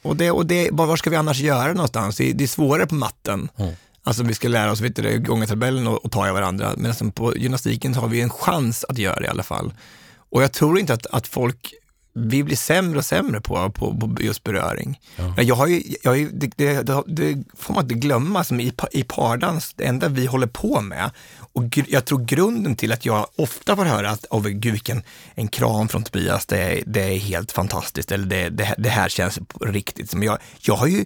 Och, 0.03 0.17
det, 0.17 0.31
och 0.31 0.47
det, 0.47 0.69
var 0.73 0.97
ska 0.97 1.11
vi 1.11 1.17
annars 1.17 1.41
göra 1.41 1.73
någonstans? 1.73 2.17
Det, 2.17 2.33
det 2.33 2.45
är 2.45 2.49
svårare 2.49 2.87
på 2.87 2.95
matten. 2.95 3.49
Mm. 3.57 3.75
Alltså 4.03 4.23
vi 4.23 4.35
ska 4.35 4.49
lära 4.49 4.73
oss 4.73 4.81
vet 4.81 4.97
du, 4.97 5.19
gånga 5.19 5.47
tabellen 5.47 5.87
och, 5.87 6.05
och 6.05 6.13
ta 6.13 6.29
i 6.29 6.33
varandra. 6.33 6.73
Men 6.77 7.11
på 7.11 7.37
gymnastiken 7.37 7.95
har 7.95 8.09
vi 8.09 8.21
en 8.21 8.31
chans 8.31 8.85
att 8.89 8.99
göra 8.99 9.21
det 9.21 9.27
i 9.27 9.29
alla 9.29 9.43
fall. 9.43 9.75
Och 10.17 10.43
jag 10.43 10.53
tror 10.53 10.79
inte 10.79 10.95
att, 10.95 11.07
att 11.07 11.27
folk 11.27 11.75
vi 12.17 12.43
blir 12.43 12.57
sämre 12.57 12.99
och 12.99 13.05
sämre 13.05 13.41
på, 13.41 13.71
på, 13.71 13.99
på 13.99 14.17
just 14.21 14.45
beröring. 14.45 15.01
Ja. 15.17 15.43
Jag 15.43 15.55
har 15.55 15.67
ju, 15.67 15.83
jag 16.03 16.11
har 16.11 16.17
ju, 16.17 16.31
det, 16.31 16.57
det, 16.57 17.03
det, 17.07 17.45
får 17.59 17.75
man 17.75 17.83
inte 17.85 17.95
glömma, 17.95 18.45
som 18.45 18.61
i, 18.61 18.73
i 18.93 19.05
pardans, 19.05 19.75
det 19.75 19.85
enda 19.85 20.09
vi 20.09 20.27
håller 20.27 20.47
på 20.47 20.81
med, 20.81 21.11
och 21.37 21.79
jag 21.89 22.05
tror 22.05 22.25
grunden 22.25 22.77
till 22.77 22.93
att 22.93 23.07
jag 23.07 23.27
ofta 23.37 23.77
får 23.77 23.85
höra 23.85 24.11
att, 24.11 24.27
oh, 24.31 24.43
gud 24.43 24.73
vilken 24.73 25.03
en 25.35 25.49
kram 25.49 25.89
från 25.89 26.03
Tobias, 26.03 26.47
det 26.47 26.59
är, 26.59 26.83
det 26.87 27.03
är 27.03 27.19
helt 27.19 27.53
fantastiskt, 27.53 28.13
eller 28.13 28.27
det, 28.27 28.49
det, 28.49 28.75
det 28.79 28.89
här 28.89 29.09
känns 29.09 29.39
riktigt. 29.61 30.15
Men 30.15 30.23
jag, 30.23 30.39
jag 30.61 30.75
har 30.75 30.87
ju 30.87 31.05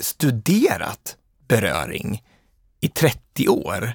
studerat 0.00 1.16
beröring 1.48 2.22
i 2.80 2.88
30 2.88 3.48
år. 3.48 3.92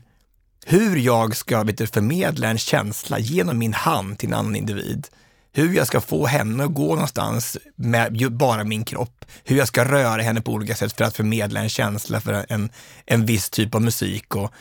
Hur 0.66 0.98
jag 0.98 1.36
ska 1.36 1.64
vet 1.64 1.78
du, 1.78 1.88
förmedla 1.88 2.48
en 2.48 2.58
känsla 2.58 3.20
genom 3.20 3.58
min 3.58 3.74
hand 3.74 4.18
till 4.18 4.30
en 4.30 4.34
annan 4.34 4.56
individ. 4.56 5.08
Hur 5.54 5.74
jag 5.74 5.88
ska 5.88 6.02
få 6.02 6.26
henne 6.26 6.64
att 6.64 6.74
gå 6.74 6.94
någonstans 6.96 7.58
med 7.76 8.32
bara 8.32 8.64
min 8.64 8.86
kropp. 8.86 9.26
Hur 9.44 9.58
jag 9.58 9.68
ska 9.68 9.86
röra 9.86 10.22
henne 10.22 10.42
på 10.42 10.52
olika 10.52 10.76
sätt 10.76 10.94
för 10.94 11.04
att 11.06 11.16
förmedla 11.16 11.60
en 11.60 11.70
känsla 11.70 12.22
för 12.22 12.46
en, 12.50 12.70
en 13.06 13.26
viss 13.26 13.50
typ 13.50 13.76
av 13.76 13.82
musik. 13.82 14.36
Och, 14.36 14.52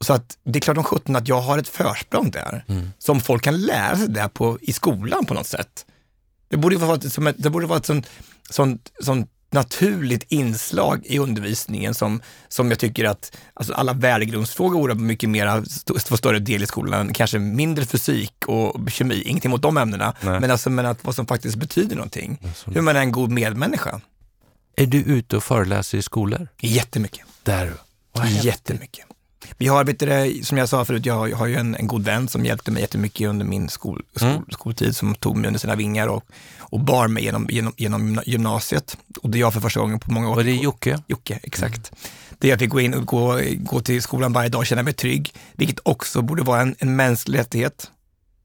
så 0.00 0.12
att 0.12 0.38
det 0.44 0.58
är 0.58 0.60
klart 0.60 0.76
om 0.76 0.84
sjutton 0.84 1.16
att 1.16 1.28
jag 1.28 1.40
har 1.40 1.58
ett 1.58 1.68
försprång 1.68 2.30
där, 2.30 2.64
som 2.98 3.20
folk 3.20 3.42
kan 3.42 3.62
lära 3.62 3.96
sig 3.96 4.08
där 4.08 4.28
på, 4.28 4.58
i 4.60 4.72
skolan 4.72 5.26
på 5.26 5.34
något 5.34 5.46
sätt. 5.46 5.86
Det 6.48 6.56
borde 6.56 6.74
ju 6.74 6.80
vara 6.80 6.96
ett, 6.96 7.12
som 7.12 7.26
ett, 7.26 7.36
det 7.38 7.50
borde 7.50 7.66
vara 7.66 7.78
ett 7.78 7.86
sånt, 7.86 8.06
sånt, 8.50 8.92
sånt 9.00 9.30
naturligt 9.54 10.24
inslag 10.32 11.06
i 11.06 11.18
undervisningen 11.18 11.94
som, 11.94 12.20
som 12.48 12.70
jag 12.70 12.78
tycker 12.78 13.04
att 13.04 13.36
alltså 13.54 13.72
alla 13.74 13.92
värdegrundsfrågor 13.92 14.78
borde 14.78 14.94
mycket 14.94 15.30
mer 15.30 15.46
st- 15.62 15.94
få 16.08 16.16
större 16.16 16.38
del 16.38 16.62
i 16.62 16.66
skolan. 16.66 17.12
Kanske 17.12 17.38
mindre 17.38 17.84
fysik 17.86 18.34
och 18.46 18.90
kemi, 18.90 19.22
ingenting 19.22 19.50
mot 19.50 19.62
de 19.62 19.76
ämnena, 19.76 20.14
Nej. 20.20 20.40
men, 20.40 20.50
alltså, 20.50 20.70
men 20.70 20.86
att 20.86 21.04
vad 21.04 21.14
som 21.14 21.26
faktiskt 21.26 21.56
betyder 21.56 21.96
någonting. 21.96 22.38
Hur 22.66 22.80
man 22.80 22.96
är 22.96 23.00
en 23.00 23.12
god 23.12 23.30
medmänniska. 23.30 24.00
Är 24.76 24.86
du 24.86 24.98
ute 24.98 25.36
och 25.36 25.44
föreläser 25.44 25.98
i 25.98 26.02
skolor? 26.02 26.48
Jättemycket. 26.60 27.26
Där. 27.42 27.72
Jättemycket. 28.42 29.06
Vi 29.58 29.66
har, 29.66 29.84
vet 29.84 29.98
du, 29.98 30.40
som 30.44 30.58
jag 30.58 30.68
sa 30.68 30.84
förut, 30.84 31.06
jag 31.06 31.14
har, 31.14 31.26
jag 31.28 31.36
har 31.36 31.46
ju 31.46 31.56
en, 31.56 31.74
en 31.74 31.86
god 31.86 32.04
vän 32.04 32.28
som 32.28 32.44
hjälpte 32.44 32.70
mig 32.70 32.80
jättemycket 32.82 33.28
under 33.28 33.46
min 33.46 33.68
skol, 33.68 34.02
skol, 34.16 34.28
Mm. 34.28 34.44
skoltid, 34.50 34.96
som 34.96 35.14
tog 35.14 35.36
mig 35.36 35.46
under 35.46 35.60
sina 35.60 35.74
vingar 35.74 36.08
och, 36.08 36.24
och 36.58 36.80
bar 36.80 37.08
mig 37.08 37.24
genom, 37.24 37.46
genom, 37.50 37.72
genom 37.76 38.20
gymnasiet. 38.26 38.96
Och 39.22 39.30
det 39.30 39.38
jag 39.38 39.52
för 39.52 39.60
första 39.60 39.80
gången 39.80 39.98
på 39.98 40.12
många 40.12 40.28
år. 40.30 40.36
Och 40.36 40.44
det 40.44 40.50
är 40.50 40.62
Jocke? 40.62 40.98
Jocke, 41.06 41.40
exakt. 41.42 41.92
Det 42.38 42.48
jag 42.48 42.58
fick 42.58 42.70
gå 42.70 42.80
in 42.80 42.94
och 42.94 43.06
gå, 43.06 43.40
gå 43.56 43.80
till 43.80 44.02
skolan 44.02 44.32
varje 44.32 44.48
dag 44.48 44.58
och 44.58 44.66
känna 44.66 44.82
mig 44.82 44.92
trygg, 44.92 45.34
vilket 45.52 45.78
också 45.82 46.22
borde 46.22 46.42
vara 46.42 46.60
en, 46.60 46.76
en 46.78 46.96
mänsklig 46.96 47.38
rättighet 47.38 47.90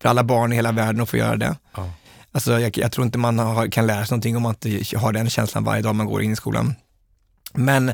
för 0.01 0.09
alla 0.09 0.23
barn 0.23 0.53
i 0.53 0.55
hela 0.55 0.71
världen 0.71 1.01
att 1.01 1.09
få 1.09 1.17
göra 1.17 1.35
det. 1.35 1.55
Ja. 1.75 1.91
Alltså, 2.31 2.59
jag, 2.59 2.77
jag 2.77 2.91
tror 2.91 3.05
inte 3.05 3.17
man 3.17 3.39
har, 3.39 3.67
kan 3.67 3.87
lära 3.87 4.05
sig 4.05 4.11
någonting 4.13 4.37
om 4.37 4.43
man 4.43 4.55
inte 4.63 4.97
har 4.97 5.13
den 5.13 5.29
känslan 5.29 5.63
varje 5.63 5.81
dag 5.81 5.95
man 5.95 6.05
går 6.05 6.21
in 6.23 6.31
i 6.33 6.35
skolan. 6.35 6.75
Men 7.53 7.91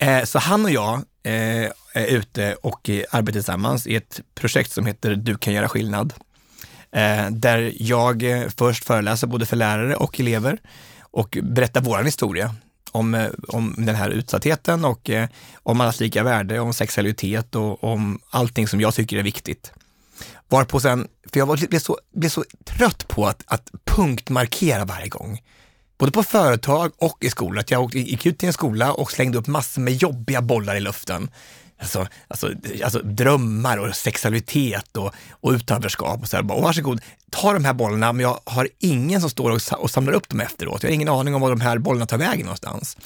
eh, 0.00 0.24
så 0.24 0.38
han 0.38 0.64
och 0.64 0.70
jag 0.70 0.94
eh, 1.22 1.70
är 1.94 2.06
ute 2.06 2.54
och 2.54 2.90
arbetar 3.10 3.32
tillsammans 3.32 3.86
i 3.86 3.96
ett 3.96 4.20
projekt 4.34 4.72
som 4.72 4.86
heter 4.86 5.14
Du 5.14 5.38
kan 5.38 5.52
göra 5.52 5.68
skillnad. 5.68 6.14
Eh, 6.92 7.30
där 7.30 7.72
jag 7.76 8.22
eh, 8.22 8.48
först 8.56 8.84
föreläser 8.84 9.26
både 9.26 9.46
för 9.46 9.56
lärare 9.56 9.96
och 9.96 10.20
elever 10.20 10.58
och 11.00 11.38
berättar 11.42 11.80
vår 11.80 12.02
historia 12.02 12.54
om, 12.92 13.14
eh, 13.14 13.28
om 13.48 13.74
den 13.78 13.94
här 13.94 14.10
utsattheten 14.10 14.84
och 14.84 15.10
eh, 15.10 15.28
om 15.62 15.80
allas 15.80 16.00
lika 16.00 16.22
värde, 16.22 16.60
om 16.60 16.72
sexualitet 16.72 17.54
och 17.54 17.84
om 17.84 18.20
allting 18.30 18.68
som 18.68 18.80
jag 18.80 18.94
tycker 18.94 19.18
är 19.18 19.22
viktigt. 19.22 19.72
Varpå 20.48 20.80
sen, 20.80 21.08
för 21.32 21.40
jag 21.40 21.46
var, 21.46 21.68
blev, 21.68 21.78
så, 21.78 21.98
blev 22.14 22.28
så 22.28 22.44
trött 22.64 23.08
på 23.08 23.26
att, 23.26 23.42
att 23.46 23.70
punktmarkera 23.84 24.84
varje 24.84 25.08
gång. 25.08 25.40
Både 26.00 26.12
på 26.12 26.22
företag 26.22 26.92
och 26.98 27.16
i 27.24 27.30
skolan. 27.30 27.58
Att 27.60 27.70
jag 27.70 27.94
gick 27.94 28.26
ut 28.26 28.38
till 28.38 28.46
en 28.46 28.52
skola 28.52 28.92
och 28.92 29.12
slängde 29.12 29.38
upp 29.38 29.46
massor 29.46 29.80
med 29.82 29.94
jobbiga 29.94 30.42
bollar 30.42 30.76
i 30.76 30.80
luften. 30.80 31.30
Alltså, 31.80 32.06
alltså, 32.28 32.50
alltså 32.84 32.98
drömmar 32.98 33.76
och 33.78 33.94
sexualitet 33.96 34.96
och, 34.96 35.14
och 35.30 35.50
utanförskap. 35.52 36.20
Och 36.22 36.28
så 36.28 36.36
här, 36.36 36.42
bara, 36.42 36.58
"Åh, 36.58 36.64
varsågod, 36.64 37.00
ta 37.30 37.52
de 37.52 37.64
här 37.64 37.72
bollarna, 37.72 38.12
men 38.12 38.22
jag 38.22 38.40
har 38.44 38.68
ingen 38.78 39.20
som 39.20 39.30
står 39.30 39.50
och, 39.50 39.62
sa- 39.62 39.76
och 39.76 39.90
samlar 39.90 40.12
upp 40.12 40.28
dem 40.28 40.40
efteråt. 40.40 40.82
Jag 40.82 40.90
har 40.90 40.94
ingen 40.94 41.08
aning 41.08 41.34
om 41.34 41.40
var 41.40 41.50
de 41.50 41.60
här 41.60 41.78
bollarna 41.78 42.06
tar 42.06 42.18
vägen 42.18 42.46
någonstans. 42.46 42.96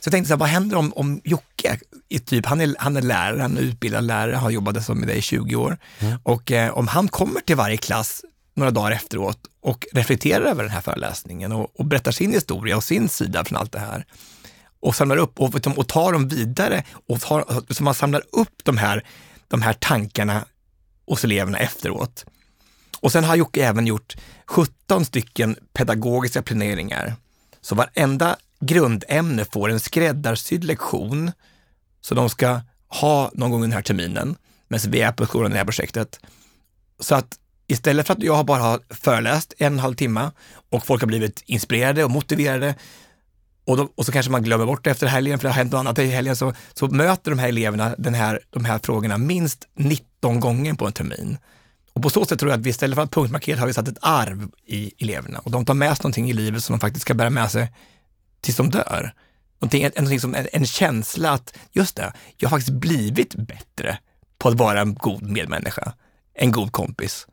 Så 0.00 0.06
jag 0.08 0.12
tänkte, 0.12 0.28
så 0.28 0.34
här, 0.34 0.38
vad 0.38 0.48
händer 0.48 0.76
om, 0.76 0.92
om 0.96 1.20
Jocke, 1.24 1.78
i 2.08 2.18
typ, 2.18 2.46
han, 2.46 2.60
är, 2.60 2.74
han 2.78 2.96
är 2.96 3.02
lärare, 3.02 3.42
han 3.42 3.56
är 3.56 3.60
utbildad 3.62 4.04
lärare, 4.04 4.36
har 4.36 4.50
jobbat 4.50 4.84
som 4.84 4.98
med 4.98 5.08
dig 5.08 5.18
i 5.18 5.22
20 5.22 5.56
år. 5.56 5.78
Och 6.22 6.52
eh, 6.52 6.70
om 6.78 6.88
han 6.88 7.08
kommer 7.08 7.40
till 7.40 7.56
varje 7.56 7.76
klass 7.76 8.22
några 8.54 8.70
dagar 8.70 8.90
efteråt 8.90 9.38
och 9.60 9.86
reflekterar 9.92 10.44
över 10.44 10.62
den 10.62 10.72
här 10.72 10.80
föreläsningen 10.80 11.52
och, 11.52 11.80
och 11.80 11.84
berättar 11.84 12.12
sin 12.12 12.32
historia 12.32 12.76
och 12.76 12.84
sin 12.84 13.08
sida 13.08 13.44
från 13.44 13.58
allt 13.58 13.72
det 13.72 13.78
här 13.78 14.06
och 14.80 14.94
samlar 14.94 15.16
upp 15.16 15.40
och, 15.40 15.54
liksom, 15.54 15.72
och 15.72 15.88
tar 15.88 16.12
dem 16.12 16.28
vidare 16.28 16.84
och 17.08 17.20
tar, 17.20 17.72
så 17.74 17.82
man 17.82 17.94
samlar 17.94 18.22
upp 18.32 18.64
de 18.64 18.76
här, 18.76 19.04
de 19.48 19.62
här 19.62 19.72
tankarna 19.72 20.44
hos 21.06 21.24
eleverna 21.24 21.58
efteråt. 21.58 22.24
Och 23.00 23.12
sen 23.12 23.24
har 23.24 23.36
Jocke 23.36 23.66
även 23.66 23.86
gjort 23.86 24.16
17 24.46 25.04
stycken 25.04 25.56
pedagogiska 25.72 26.42
planeringar. 26.42 27.14
Så 27.60 27.74
varenda 27.74 28.36
grundämne 28.60 29.44
får 29.44 29.70
en 29.70 29.80
skräddarsydd 29.80 30.64
lektion 30.64 31.32
så 32.00 32.14
de 32.14 32.30
ska 32.30 32.60
ha 32.88 33.30
någon 33.34 33.50
gång 33.50 33.60
den 33.60 33.72
här 33.72 33.82
terminen, 33.82 34.36
medan 34.68 34.90
vi 34.90 35.00
är 35.00 35.12
på 35.12 35.26
skolan 35.26 35.50
i 35.50 35.52
det 35.52 35.58
här 35.58 35.64
projektet. 35.64 36.20
Så 37.00 37.14
att 37.14 37.38
istället 37.70 38.06
för 38.06 38.14
att 38.14 38.22
jag 38.22 38.46
bara 38.46 38.62
har 38.62 38.80
föreläst 38.90 39.54
en 39.58 39.78
halvtimme 39.78 40.30
och 40.70 40.86
folk 40.86 41.02
har 41.02 41.06
blivit 41.06 41.42
inspirerade 41.46 42.04
och 42.04 42.10
motiverade 42.10 42.74
och, 43.64 43.76
då, 43.76 43.88
och 43.94 44.06
så 44.06 44.12
kanske 44.12 44.32
man 44.32 44.42
glömmer 44.42 44.66
bort 44.66 44.84
det 44.84 44.90
efter 44.90 45.06
helgen, 45.06 45.38
för 45.38 45.42
det 45.42 45.52
har 45.52 45.56
hänt 45.56 45.72
något 45.72 45.78
annat 45.78 45.98
i 45.98 46.06
helgen, 46.06 46.36
så, 46.36 46.52
så 46.74 46.86
möter 46.86 47.30
de 47.30 47.38
här 47.38 47.48
eleverna 47.48 47.94
den 47.98 48.14
här, 48.14 48.40
de 48.50 48.64
här 48.64 48.78
frågorna 48.78 49.18
minst 49.18 49.68
19 49.74 50.40
gånger 50.40 50.74
på 50.74 50.86
en 50.86 50.92
termin. 50.92 51.38
Och 51.92 52.02
på 52.02 52.10
så 52.10 52.24
sätt 52.24 52.38
tror 52.38 52.50
jag 52.50 52.58
att 52.58 52.66
vi 52.66 52.70
istället 52.70 52.94
för 52.96 53.02
att 53.02 53.10
punktmarkera 53.10 53.60
har 53.60 53.66
vi 53.66 53.72
satt 53.72 53.88
ett 53.88 53.98
arv 54.00 54.48
i 54.66 54.92
eleverna 54.98 55.38
och 55.38 55.50
de 55.50 55.64
tar 55.64 55.74
med 55.74 55.96
sig 55.96 56.02
någonting 56.02 56.30
i 56.30 56.32
livet 56.32 56.64
som 56.64 56.72
de 56.72 56.80
faktiskt 56.80 57.02
ska 57.02 57.14
bära 57.14 57.30
med 57.30 57.50
sig 57.50 57.72
tills 58.40 58.56
de 58.56 58.70
dör. 58.70 59.14
Någonting, 59.60 59.82
någonting 59.82 60.20
som 60.20 60.34
en, 60.34 60.46
en 60.52 60.66
känsla 60.66 61.30
att, 61.32 61.56
just 61.72 61.96
det, 61.96 62.12
jag 62.36 62.48
har 62.48 62.58
faktiskt 62.58 62.78
blivit 62.78 63.34
bättre 63.34 63.98
på 64.38 64.48
att 64.48 64.54
vara 64.54 64.80
en 64.80 64.94
god 64.94 65.22
medmänniska, 65.22 65.92
en 66.34 66.52
god 66.52 66.72
kompis. 66.72 67.26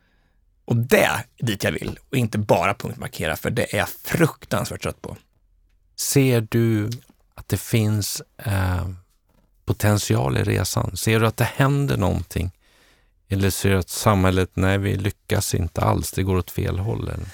Och 0.68 0.76
det 0.76 1.04
är 1.04 1.24
dit 1.40 1.64
jag 1.64 1.72
vill 1.72 2.00
och 2.12 2.18
inte 2.18 2.38
bara 2.38 2.74
punktmarkera, 2.74 3.36
för 3.36 3.50
det 3.50 3.74
är 3.74 3.78
jag 3.78 3.90
fruktansvärt 3.90 4.82
trött 4.82 5.02
på. 5.02 5.18
Ser 5.96 6.48
du 6.50 6.90
att 7.36 7.50
det 7.50 7.58
finns 7.58 8.22
eh, 8.38 8.88
potential 9.66 10.38
i 10.38 10.44
resan? 10.44 10.98
Ser 10.98 11.20
du 11.20 11.28
att 11.28 11.38
det 11.38 11.50
händer 11.56 11.98
någonting? 11.98 12.52
Eller 13.30 13.50
ser 13.50 13.70
du 13.70 13.78
att 13.78 13.90
samhället, 13.90 14.50
nej 14.54 14.78
vi 14.78 14.98
lyckas 14.98 15.56
inte 15.56 15.82
alls, 15.82 16.12
det 16.12 16.24
går 16.24 16.38
åt 16.38 16.52
fel 16.52 16.80
håll? 16.80 17.10
Eller? 17.10 17.28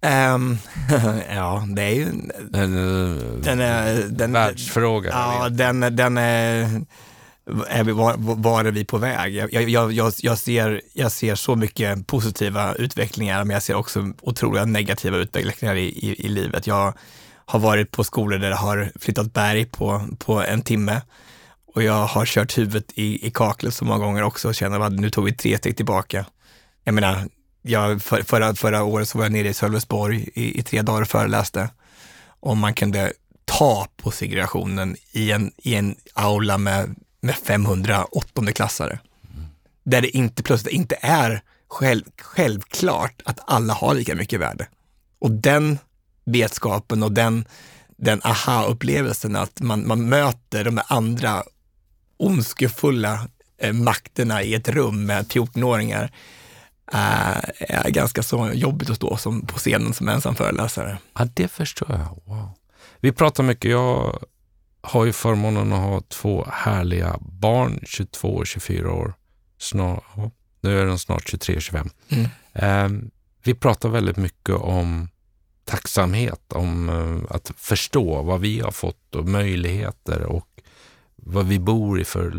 Ehm, 0.00 0.58
ja, 1.34 1.66
det 1.68 1.82
är 1.82 1.94
ju 1.94 2.02
en, 2.02 2.30
eh, 2.54 3.22
den 3.42 3.60
är, 3.60 4.02
den, 4.08 4.32
världsfråga. 4.32 5.10
Ja, 5.10 5.48
den, 5.48 5.96
den 5.96 6.18
är, 6.18 6.80
är 7.68 7.84
vi, 7.84 7.92
var, 7.92 8.14
var 8.18 8.64
är 8.64 8.70
vi 8.70 8.84
på 8.84 8.98
väg? 8.98 9.34
Jag, 9.34 9.52
jag, 9.52 9.92
jag, 9.92 10.12
jag, 10.22 10.38
ser, 10.38 10.80
jag 10.92 11.12
ser 11.12 11.34
så 11.34 11.56
mycket 11.56 12.06
positiva 12.06 12.74
utvecklingar, 12.74 13.44
men 13.44 13.54
jag 13.54 13.62
ser 13.62 13.74
också 13.74 14.12
otroliga 14.20 14.64
negativa 14.64 15.16
utvecklingar 15.16 15.76
i, 15.76 15.86
i, 15.86 16.26
i 16.26 16.28
livet. 16.28 16.66
Jag 16.66 16.94
har 17.44 17.58
varit 17.58 17.90
på 17.90 18.04
skolor 18.04 18.38
där 18.38 18.50
det 18.50 18.56
har 18.56 18.92
flyttat 19.00 19.32
berg 19.32 19.64
på, 19.64 20.06
på 20.18 20.42
en 20.42 20.62
timme 20.62 21.00
och 21.74 21.82
jag 21.82 22.06
har 22.06 22.26
kört 22.26 22.58
huvudet 22.58 22.92
i, 22.94 23.26
i 23.26 23.30
kaklet 23.30 23.74
så 23.74 23.84
många 23.84 24.04
gånger 24.04 24.22
också 24.22 24.48
och 24.48 24.54
känner 24.54 24.80
att 24.80 24.92
nu 24.92 25.10
tog 25.10 25.24
vi 25.24 25.32
tre 25.32 25.58
steg 25.58 25.76
tillbaka. 25.76 26.26
Jag 26.84 26.94
menar, 26.94 27.28
jag, 27.62 28.02
för, 28.02 28.22
förra, 28.22 28.54
förra 28.54 28.84
året 28.84 29.08
så 29.08 29.18
var 29.18 29.24
jag 29.24 29.32
nere 29.32 29.48
i 29.48 29.54
Sölvesborg 29.54 30.28
i, 30.34 30.58
i 30.58 30.62
tre 30.62 30.82
dagar 30.82 31.02
och 31.02 31.08
föreläste 31.08 31.68
om 32.40 32.58
man 32.58 32.74
kunde 32.74 33.12
ta 33.44 33.86
på 33.96 34.10
segregationen 34.10 34.96
i 35.12 35.30
en, 35.30 35.52
i 35.56 35.74
en 35.74 35.96
aula 36.14 36.58
med, 36.58 36.94
med 37.20 37.34
500 37.34 38.04
åttondeklassare. 38.04 38.98
Där 39.84 40.00
det 40.00 40.16
inte 40.16 40.42
plötsligt 40.42 40.74
inte 40.74 40.96
är 41.00 41.42
själv, 41.68 42.04
självklart 42.20 43.22
att 43.24 43.38
alla 43.46 43.74
har 43.74 43.94
lika 43.94 44.14
mycket 44.14 44.40
värde. 44.40 44.68
Och 45.18 45.30
den 45.30 45.78
vetskapen 46.24 47.02
och 47.02 47.12
den, 47.12 47.44
den 47.96 48.20
aha-upplevelsen 48.24 49.36
att 49.36 49.60
man, 49.60 49.86
man 49.86 50.08
möter 50.08 50.64
de 50.64 50.80
andra 50.86 51.42
ondskefulla 52.16 53.28
eh, 53.58 53.72
makterna 53.72 54.42
i 54.42 54.54
ett 54.54 54.68
rum 54.68 55.06
med 55.06 55.26
14-åringar 55.26 56.12
eh, 56.92 57.38
är 57.58 57.90
ganska 57.90 58.22
så 58.22 58.50
jobbigt 58.54 58.90
att 58.90 58.96
stå 58.96 59.16
som, 59.16 59.46
på 59.46 59.58
scenen 59.58 59.94
som 59.94 60.08
ensam 60.08 60.34
föreläsare. 60.34 60.98
Ja, 61.14 61.28
det 61.34 61.48
förstår 61.48 61.88
jag. 61.90 62.34
Wow. 62.34 62.50
Vi 63.00 63.12
pratar 63.12 63.42
mycket. 63.42 63.70
Jag 63.70 64.18
har 64.80 65.04
ju 65.04 65.12
förmånen 65.12 65.72
att 65.72 65.82
ha 65.82 66.00
två 66.00 66.46
härliga 66.52 67.16
barn, 67.20 67.80
22 67.82 68.28
och 68.28 68.46
24 68.46 68.92
år. 68.92 69.14
Snart, 69.58 70.04
ja, 70.16 70.30
nu 70.60 70.80
är 70.80 70.86
de 70.86 70.98
snart 70.98 71.28
23 71.28 71.56
och 71.56 71.62
25. 71.62 71.90
Mm. 72.08 72.28
Ehm, 72.52 73.10
vi 73.42 73.54
pratar 73.54 73.88
väldigt 73.88 74.16
mycket 74.16 74.54
om 74.54 75.08
tacksamhet 75.64 76.52
om 76.52 76.88
eh, 76.88 77.34
att 77.36 77.52
förstå 77.56 78.22
vad 78.22 78.40
vi 78.40 78.60
har 78.60 78.70
fått 78.70 79.14
och 79.14 79.28
möjligheter 79.28 80.22
och 80.22 80.48
vad 81.16 81.46
vi 81.46 81.58
bor 81.58 82.00
i 82.00 82.04
för 82.04 82.30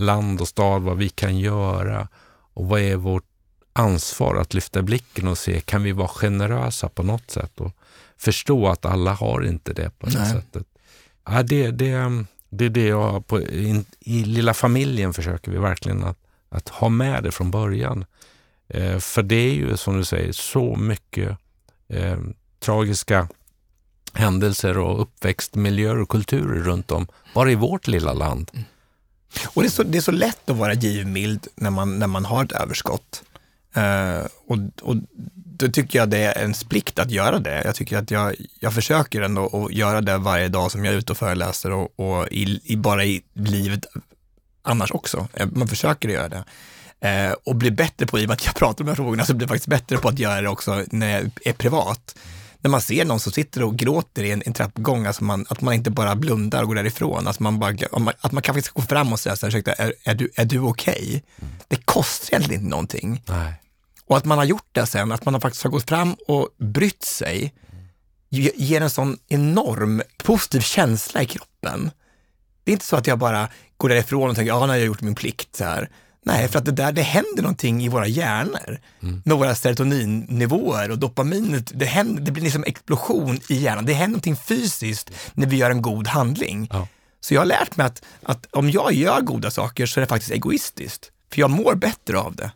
land 0.00 0.40
och 0.40 0.48
stad, 0.48 0.82
vad 0.82 0.96
vi 0.96 1.08
kan 1.08 1.38
göra 1.38 2.08
och 2.54 2.68
vad 2.68 2.80
är 2.80 2.96
vårt 2.96 3.24
ansvar 3.72 4.36
att 4.36 4.54
lyfta 4.54 4.82
blicken 4.82 5.28
och 5.28 5.38
se, 5.38 5.60
kan 5.60 5.82
vi 5.82 5.92
vara 5.92 6.08
generösa 6.08 6.88
på 6.88 7.02
något 7.02 7.30
sätt 7.30 7.60
och 7.60 7.72
förstå 8.16 8.68
att 8.68 8.84
alla 8.84 9.12
har 9.12 9.46
inte 9.46 9.72
det 9.72 9.98
på 9.98 10.06
det 10.06 10.26
sättet. 10.26 10.66
Ja, 11.24 11.42
det, 11.42 11.70
det, 11.70 12.24
det 12.48 12.64
är 12.64 12.70
det 12.70 12.86
jag 12.86 13.26
på, 13.26 13.40
i, 13.40 13.84
i 14.00 14.24
lilla 14.24 14.54
familjen 14.54 15.12
försöker 15.12 15.50
vi 15.50 15.58
verkligen 15.58 16.04
att, 16.04 16.18
att 16.48 16.68
ha 16.68 16.88
med 16.88 17.22
det 17.22 17.30
från 17.30 17.50
början. 17.50 18.04
Eh, 18.68 18.98
för 18.98 19.22
det 19.22 19.34
är 19.34 19.54
ju 19.54 19.76
som 19.76 19.96
du 19.96 20.04
säger 20.04 20.32
så 20.32 20.76
mycket 20.76 21.38
eh, 21.88 22.18
tragiska 22.60 23.28
händelser 24.14 24.78
och 24.78 25.02
uppväxtmiljöer 25.02 25.98
och 25.98 26.08
kulturer 26.08 26.62
runt 26.62 26.90
om, 26.90 27.06
bara 27.34 27.50
i 27.50 27.54
vårt 27.54 27.86
lilla 27.86 28.12
land. 28.12 28.50
Mm. 28.54 28.64
Och 29.46 29.62
det 29.62 29.68
är, 29.68 29.70
så, 29.70 29.82
det 29.82 29.98
är 29.98 30.02
så 30.02 30.12
lätt 30.12 30.50
att 30.50 30.56
vara 30.56 30.74
givmild 30.74 31.46
när 31.54 31.70
man, 31.70 31.98
när 31.98 32.06
man 32.06 32.24
har 32.24 32.44
ett 32.44 32.52
överskott. 32.52 33.22
Uh, 33.76 34.26
och, 34.46 34.58
och 34.82 34.96
då 35.56 35.68
tycker 35.68 35.98
jag 35.98 36.10
det 36.10 36.18
är 36.18 36.44
en 36.44 36.54
plikt 36.68 36.98
att 36.98 37.10
göra 37.10 37.38
det. 37.38 37.62
Jag 37.64 37.74
tycker 37.74 37.98
att 37.98 38.10
jag, 38.10 38.34
jag 38.60 38.74
försöker 38.74 39.22
ändå 39.22 39.66
att 39.66 39.72
göra 39.72 40.00
det 40.00 40.18
varje 40.18 40.48
dag 40.48 40.72
som 40.72 40.84
jag 40.84 40.94
är 40.94 40.98
ute 40.98 41.12
och 41.12 41.18
föreläser 41.18 41.72
och, 41.72 42.00
och 42.00 42.28
i, 42.28 42.60
i, 42.64 42.76
bara 42.76 43.04
i 43.04 43.22
livet 43.34 43.86
annars 44.62 44.90
också. 44.90 45.28
Eh, 45.32 45.48
man 45.52 45.68
försöker 45.68 46.08
göra 46.08 46.28
det. 46.28 46.44
Uh, 47.04 47.34
och 47.44 47.56
blir 47.56 47.70
bättre 47.70 48.06
på, 48.06 48.18
i 48.18 48.24
och 48.24 48.28
med 48.28 48.34
att 48.34 48.46
jag 48.46 48.54
pratar 48.54 48.84
om 48.84 48.86
de 48.86 48.90
här 48.90 48.96
frågorna, 48.96 49.24
så 49.24 49.34
blir 49.34 49.44
jag 49.44 49.48
faktiskt 49.48 49.68
bättre 49.68 49.96
på 49.96 50.08
att 50.08 50.18
göra 50.18 50.40
det 50.40 50.48
också 50.48 50.84
när 50.90 51.10
jag 51.10 51.30
är 51.44 51.52
privat 51.52 52.14
när 52.62 52.70
man 52.70 52.80
ser 52.80 53.04
någon 53.04 53.20
som 53.20 53.32
sitter 53.32 53.62
och 53.62 53.76
gråter 53.76 54.22
i 54.22 54.30
en, 54.30 54.42
en 54.46 54.52
trappuppgång, 54.52 55.06
alltså 55.06 55.24
man, 55.24 55.46
att 55.48 55.60
man 55.60 55.74
inte 55.74 55.90
bara 55.90 56.16
blundar 56.16 56.62
och 56.62 56.68
går 56.68 56.74
därifrån. 56.74 57.26
Alltså 57.26 57.42
man 57.42 57.58
bara, 57.58 57.74
att 58.20 58.32
man 58.32 58.42
kanske 58.42 58.62
ska 58.62 58.80
gå 58.80 58.86
fram 58.86 59.12
och 59.12 59.20
säga 59.20 59.36
så 59.36 59.46
här, 59.46 59.48
ursäkta, 59.48 59.72
är, 59.72 59.94
är 60.04 60.14
du, 60.14 60.30
är 60.34 60.44
du 60.44 60.58
okej? 60.58 60.92
Okay? 60.94 61.20
Mm. 61.40 61.54
Det 61.68 61.76
kostar 61.76 62.34
egentligen 62.34 62.60
inte 62.60 62.70
någonting. 62.70 63.22
Nej. 63.28 63.61
Och 64.12 64.18
att 64.18 64.24
man 64.24 64.38
har 64.38 64.44
gjort 64.44 64.68
det 64.72 64.86
sen, 64.86 65.12
att 65.12 65.24
man 65.24 65.34
har 65.34 65.40
faktiskt 65.40 65.62
har 65.64 65.70
gått 65.70 65.88
fram 65.88 66.16
och 66.28 66.48
brytt 66.58 67.02
sig, 67.02 67.54
ger 68.30 68.80
en 68.80 68.90
sån 68.90 69.18
enorm 69.28 70.02
positiv 70.24 70.60
känsla 70.60 71.22
i 71.22 71.26
kroppen. 71.26 71.90
Det 72.64 72.70
är 72.70 72.72
inte 72.72 72.84
så 72.84 72.96
att 72.96 73.06
jag 73.06 73.18
bara 73.18 73.48
går 73.76 73.88
därifrån 73.88 74.30
och 74.30 74.36
tänker, 74.36 74.52
ja, 74.52 74.60
nu 74.60 74.72
har 74.72 74.76
jag 74.76 74.86
gjort 74.86 75.00
min 75.00 75.14
plikt. 75.14 75.56
Så 75.56 75.64
här. 75.64 75.88
Nej, 76.24 76.48
för 76.48 76.58
att 76.58 76.64
det 76.64 76.72
där, 76.72 76.92
det 76.92 77.02
händer 77.02 77.42
någonting 77.42 77.84
i 77.84 77.88
våra 77.88 78.06
hjärnor 78.06 78.80
mm. 79.02 79.22
med 79.24 79.36
våra 79.36 79.54
serotoninnivåer 79.54 80.90
och 80.90 80.98
dopaminet. 80.98 81.72
Det, 81.74 81.84
händer, 81.84 82.22
det 82.22 82.32
blir 82.32 82.42
liksom 82.42 82.64
explosion 82.64 83.40
i 83.48 83.54
hjärnan. 83.54 83.86
Det 83.86 83.92
händer 83.92 84.12
någonting 84.12 84.36
fysiskt 84.36 85.10
när 85.32 85.46
vi 85.46 85.56
gör 85.56 85.70
en 85.70 85.82
god 85.82 86.06
handling. 86.06 86.68
Ja. 86.72 86.88
Så 87.20 87.34
jag 87.34 87.40
har 87.40 87.46
lärt 87.46 87.76
mig 87.76 87.86
att, 87.86 88.02
att 88.22 88.46
om 88.50 88.70
jag 88.70 88.92
gör 88.92 89.20
goda 89.20 89.50
saker 89.50 89.86
så 89.86 90.00
är 90.00 90.02
det 90.02 90.08
faktiskt 90.08 90.32
egoistiskt. 90.32 91.10
För 91.32 91.40
jag 91.40 91.50
mår 91.50 91.74
bättre 91.74 92.18
av 92.18 92.36
det. 92.36 92.50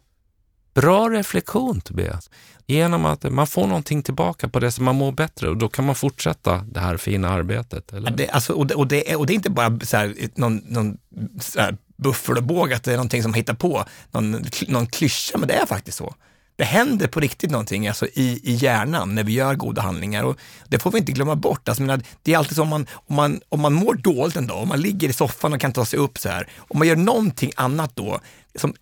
Bra 0.76 1.10
reflektion 1.10 1.80
Tobias. 1.80 2.30
Genom 2.66 3.04
att 3.04 3.32
man 3.32 3.46
får 3.46 3.66
någonting 3.66 4.02
tillbaka 4.02 4.48
på 4.48 4.60
det 4.60 4.72
som 4.72 4.84
man 4.84 4.96
mår 4.96 5.12
bättre 5.12 5.48
och 5.48 5.56
då 5.56 5.68
kan 5.68 5.86
man 5.86 5.94
fortsätta 5.94 6.56
det 6.56 6.80
här 6.80 6.96
fina 6.96 7.28
arbetet. 7.28 7.92
Eller? 7.92 8.10
Det, 8.10 8.28
alltså, 8.28 8.52
och, 8.52 8.66
det, 8.66 8.74
och, 8.74 8.86
det 8.86 9.10
är, 9.10 9.18
och 9.18 9.26
det 9.26 9.32
är 9.32 9.34
inte 9.34 9.50
bara 9.50 9.80
så 9.80 9.96
här, 9.96 10.14
någon, 10.34 10.56
någon 10.56 10.98
så 11.40 11.60
här 11.60 11.76
buffelbåg, 11.96 12.72
att 12.72 12.84
det 12.84 12.92
är 12.92 12.96
någonting 12.96 13.22
som 13.22 13.34
hittar 13.34 13.54
på 13.54 13.84
någon, 14.10 14.44
någon 14.68 14.86
klyscha, 14.86 15.38
men 15.38 15.48
det 15.48 15.54
är 15.54 15.66
faktiskt 15.66 15.98
så. 15.98 16.14
Det 16.56 16.64
händer 16.64 17.06
på 17.06 17.20
riktigt 17.20 17.50
någonting 17.50 17.88
alltså 17.88 18.06
i, 18.06 18.40
i 18.44 18.54
hjärnan 18.54 19.14
när 19.14 19.24
vi 19.24 19.32
gör 19.32 19.54
goda 19.54 19.82
handlingar 19.82 20.24
och 20.24 20.38
det 20.68 20.78
får 20.78 20.90
vi 20.90 20.98
inte 20.98 21.12
glömma 21.12 21.36
bort. 21.36 21.68
Alltså, 21.68 21.82
menar, 21.82 22.02
det 22.22 22.34
är 22.34 22.38
alltid 22.38 22.56
så 22.56 22.62
om 22.62 22.68
man, 22.68 22.86
om, 22.92 23.16
man, 23.16 23.40
om 23.48 23.60
man 23.60 23.72
mår 23.72 23.94
dåligt 23.94 24.36
en 24.36 24.46
dag, 24.46 24.62
om 24.62 24.68
man 24.68 24.80
ligger 24.80 25.08
i 25.08 25.12
soffan 25.12 25.52
och 25.52 25.60
kan 25.60 25.72
ta 25.72 25.84
sig 25.84 25.98
upp 25.98 26.18
så 26.18 26.28
här, 26.28 26.48
om 26.56 26.78
man 26.78 26.88
gör 26.88 26.96
någonting 26.96 27.52
annat 27.56 27.96
då, 27.96 28.20
som, 28.54 28.74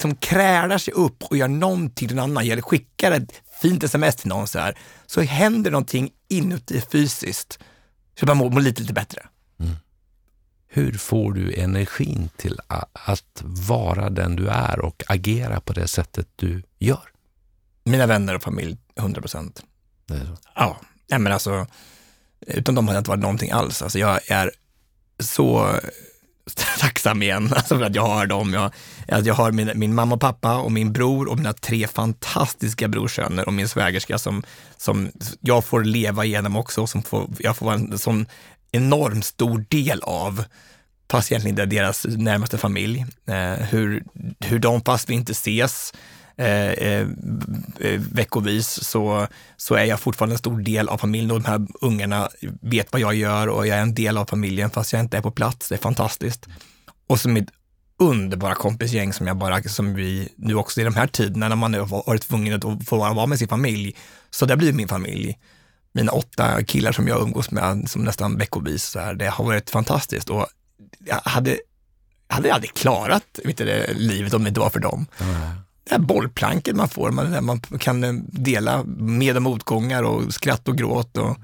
som 0.00 0.16
krälar 0.16 0.78
sig 0.78 0.94
upp 0.94 1.22
och 1.22 1.36
gör 1.36 1.48
någonting 1.48 2.08
till 2.08 2.16
någon 2.16 2.30
annan, 2.30 2.50
eller 2.50 2.62
skickar 2.62 3.12
ett 3.12 3.32
fint 3.62 3.84
sms 3.84 4.16
till 4.16 4.28
någon 4.28 4.46
så 4.46 4.58
här, 4.58 4.78
så 5.06 5.20
händer 5.20 5.70
någonting 5.70 6.10
inuti 6.28 6.82
fysiskt, 6.92 7.58
så 8.20 8.26
man 8.26 8.36
mår, 8.36 8.50
mår 8.50 8.60
lite, 8.60 8.80
lite 8.80 8.94
bättre. 8.94 9.22
Hur 10.76 10.92
får 10.92 11.32
du 11.32 11.54
energin 11.54 12.30
till 12.36 12.60
att 12.68 13.42
vara 13.42 14.10
den 14.10 14.36
du 14.36 14.48
är 14.48 14.80
och 14.80 15.02
agera 15.06 15.60
på 15.60 15.72
det 15.72 15.88
sättet 15.88 16.28
du 16.36 16.62
gör? 16.78 17.10
Mina 17.84 18.06
vänner 18.06 18.34
och 18.34 18.42
familj, 18.42 18.76
100 18.98 19.20
procent. 19.20 19.62
Ja, 20.54 20.78
men 21.08 21.32
alltså, 21.32 21.66
utan 22.40 22.74
dem 22.74 22.88
hade 22.88 22.96
jag 22.96 23.00
inte 23.00 23.10
varit 23.10 23.22
någonting 23.22 23.50
alls. 23.50 23.82
Alltså, 23.82 23.98
jag 23.98 24.30
är 24.30 24.50
så 25.18 25.74
tacksam 26.78 27.22
igen 27.22 27.52
alltså 27.56 27.78
för 27.78 27.84
att 27.84 27.94
jag 27.94 28.06
har 28.06 28.26
dem. 28.26 28.52
Jag, 28.52 29.26
jag 29.26 29.34
har 29.34 29.52
min, 29.52 29.70
min 29.74 29.94
mamma 29.94 30.14
och 30.14 30.20
pappa 30.20 30.56
och 30.56 30.72
min 30.72 30.92
bror 30.92 31.28
och 31.28 31.36
mina 31.36 31.52
tre 31.52 31.86
fantastiska 31.86 32.88
brorsöner 32.88 33.46
och 33.46 33.52
min 33.52 33.68
svägerska 33.68 34.18
som, 34.18 34.42
som 34.76 35.10
jag 35.40 35.64
får 35.64 35.84
leva 35.84 36.24
igenom 36.24 36.56
också. 36.56 36.86
Som 36.86 37.02
får, 37.02 37.30
jag 37.38 37.56
får 37.56 37.66
vara 37.66 37.76
en 37.76 37.98
sån 37.98 38.26
enormt 38.74 39.24
stor 39.24 39.64
del 39.68 40.00
av, 40.02 40.44
fast 41.10 41.32
egentligen 41.32 41.56
det 41.56 41.62
är 41.62 41.66
deras 41.66 42.04
närmaste 42.04 42.58
familj. 42.58 43.06
Eh, 43.26 43.52
hur, 43.52 44.04
hur 44.40 44.58
de, 44.58 44.80
fast 44.80 45.10
vi 45.10 45.14
inte 45.14 45.32
ses 45.32 45.92
eh, 46.36 46.70
eh, 46.70 47.08
eh, 47.80 48.00
veckovis, 48.12 48.84
så, 48.84 49.26
så 49.56 49.74
är 49.74 49.84
jag 49.84 50.00
fortfarande 50.00 50.34
en 50.34 50.38
stor 50.38 50.60
del 50.60 50.88
av 50.88 50.98
familjen 50.98 51.30
och 51.30 51.42
de 51.42 51.48
här 51.48 51.66
ungarna 51.80 52.28
vet 52.60 52.92
vad 52.92 53.00
jag 53.00 53.14
gör 53.14 53.48
och 53.48 53.66
jag 53.66 53.78
är 53.78 53.82
en 53.82 53.94
del 53.94 54.18
av 54.18 54.26
familjen 54.26 54.70
fast 54.70 54.92
jag 54.92 55.00
inte 55.00 55.16
är 55.16 55.22
på 55.22 55.30
plats. 55.30 55.68
Det 55.68 55.74
är 55.74 55.78
fantastiskt. 55.78 56.46
Och 57.06 57.20
så 57.20 57.28
mitt 57.28 57.48
underbara 57.98 58.54
kompisgäng 58.54 59.12
som 59.12 59.26
jag 59.26 59.36
bara, 59.36 59.62
som 59.62 59.94
vi 59.94 60.28
nu 60.36 60.54
också 60.54 60.80
i 60.80 60.84
de 60.84 60.94
här 60.94 61.06
tiderna 61.06 61.48
när 61.48 61.56
man 61.56 61.72
nu 61.72 61.80
har 61.80 62.04
varit 62.06 62.22
tvungen 62.22 62.54
att 62.54 62.88
få 62.88 62.96
vara 62.96 63.26
med 63.26 63.38
sin 63.38 63.48
familj. 63.48 63.96
Så 64.30 64.46
det 64.46 64.56
blir 64.56 64.72
min 64.72 64.88
familj 64.88 65.38
mina 65.94 66.12
åtta 66.12 66.64
killar 66.64 66.92
som 66.92 67.08
jag 67.08 67.22
umgås 67.22 67.50
med 67.50 67.90
som 67.90 68.04
nästan 68.04 68.38
veckovis. 68.38 68.84
Så 68.84 68.98
här, 68.98 69.14
det 69.14 69.26
har 69.26 69.44
varit 69.44 69.70
fantastiskt 69.70 70.30
och 70.30 70.46
jag 71.04 71.20
hade, 71.24 71.58
hade 72.28 72.54
aldrig 72.54 72.74
klarat 72.74 73.40
vet 73.44 73.56
du, 73.56 73.86
livet 73.94 74.34
om 74.34 74.44
det 74.44 74.48
inte 74.48 74.60
var 74.60 74.70
för 74.70 74.80
dem. 74.80 75.06
Mm. 75.20 75.34
Det 75.84 75.90
här 75.90 75.98
bollplanket 75.98 76.76
man 76.76 76.88
får, 76.88 77.10
man, 77.10 77.32
där 77.32 77.40
man 77.40 77.60
kan 77.60 78.24
dela 78.28 78.84
med 78.96 79.36
och 79.36 79.42
motgångar 79.42 80.02
och 80.02 80.34
skratt 80.34 80.68
och 80.68 80.78
gråt 80.78 81.16
och 81.16 81.36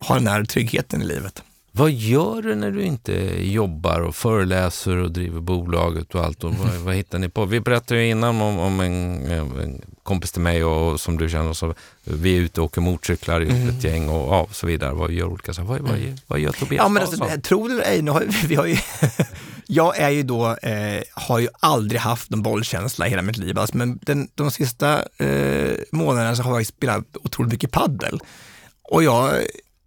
ha 0.00 0.14
den 0.14 0.26
här 0.26 0.44
tryggheten 0.44 1.02
i 1.02 1.04
livet. 1.04 1.42
Vad 1.74 1.90
gör 1.90 2.42
du 2.42 2.54
när 2.54 2.70
du 2.70 2.82
inte 2.82 3.12
jobbar 3.42 4.00
och 4.00 4.14
föreläser 4.14 4.96
och 4.96 5.12
driver 5.12 5.40
bolaget 5.40 6.14
och 6.14 6.24
allt? 6.24 6.44
Och 6.44 6.54
vad, 6.54 6.74
vad 6.74 6.94
hittar 6.94 7.18
ni 7.18 7.28
på? 7.28 7.44
Vi 7.44 7.60
berättade 7.60 8.00
ju 8.00 8.10
innan 8.10 8.40
om, 8.40 8.58
om 8.58 8.80
en, 8.80 9.26
en, 9.30 9.82
kompis 10.02 10.32
till 10.32 10.42
mig 10.42 10.64
och 10.64 11.00
som 11.00 11.18
du 11.18 11.28
känner, 11.28 11.52
så 11.52 11.74
vi 12.04 12.36
är 12.36 12.40
ute 12.40 12.60
och 12.60 12.66
åker 12.66 12.80
motorcyklar 12.80 13.40
ihop 13.40 13.52
mm. 13.52 13.68
ett 13.68 13.84
gäng 13.84 14.08
och 14.08 14.34
ja, 14.34 14.48
så 14.50 14.66
vidare. 14.66 14.92
Vad 14.92 15.12
gör 15.12 15.26
olika 15.26 15.54
saker? 15.54 15.68
Vad, 15.68 15.80
vad, 15.80 16.18
vad 16.26 16.38
gör 16.40 16.52
Tobias 16.52 16.82
Ja, 16.82 16.88
men 16.88 17.02
alltså, 17.02 17.40
tro 17.42 17.68
det 17.68 17.74
eller 17.74 17.84
ej, 17.84 18.02
nu 18.02 18.10
har, 18.10 18.24
vi 18.46 18.54
har 18.54 18.66
ju 18.66 18.76
jag 19.66 19.98
är 19.98 20.10
ju 20.10 20.22
då, 20.22 20.56
eh, 20.56 21.02
har 21.12 21.38
ju 21.38 21.48
aldrig 21.60 22.00
haft 22.00 22.30
någon 22.30 22.42
bollkänsla 22.42 23.06
i 23.06 23.10
hela 23.10 23.22
mitt 23.22 23.36
liv, 23.36 23.58
alltså, 23.58 23.76
men 23.76 23.98
den, 24.02 24.28
de 24.34 24.50
sista 24.50 25.02
eh, 25.18 25.74
månaderna 25.92 26.36
så 26.36 26.42
har 26.42 26.58
jag 26.58 26.66
spelat 26.66 27.04
otroligt 27.24 27.52
mycket 27.52 27.70
paddel. 27.70 28.20
Och 28.82 29.02
jag 29.02 29.32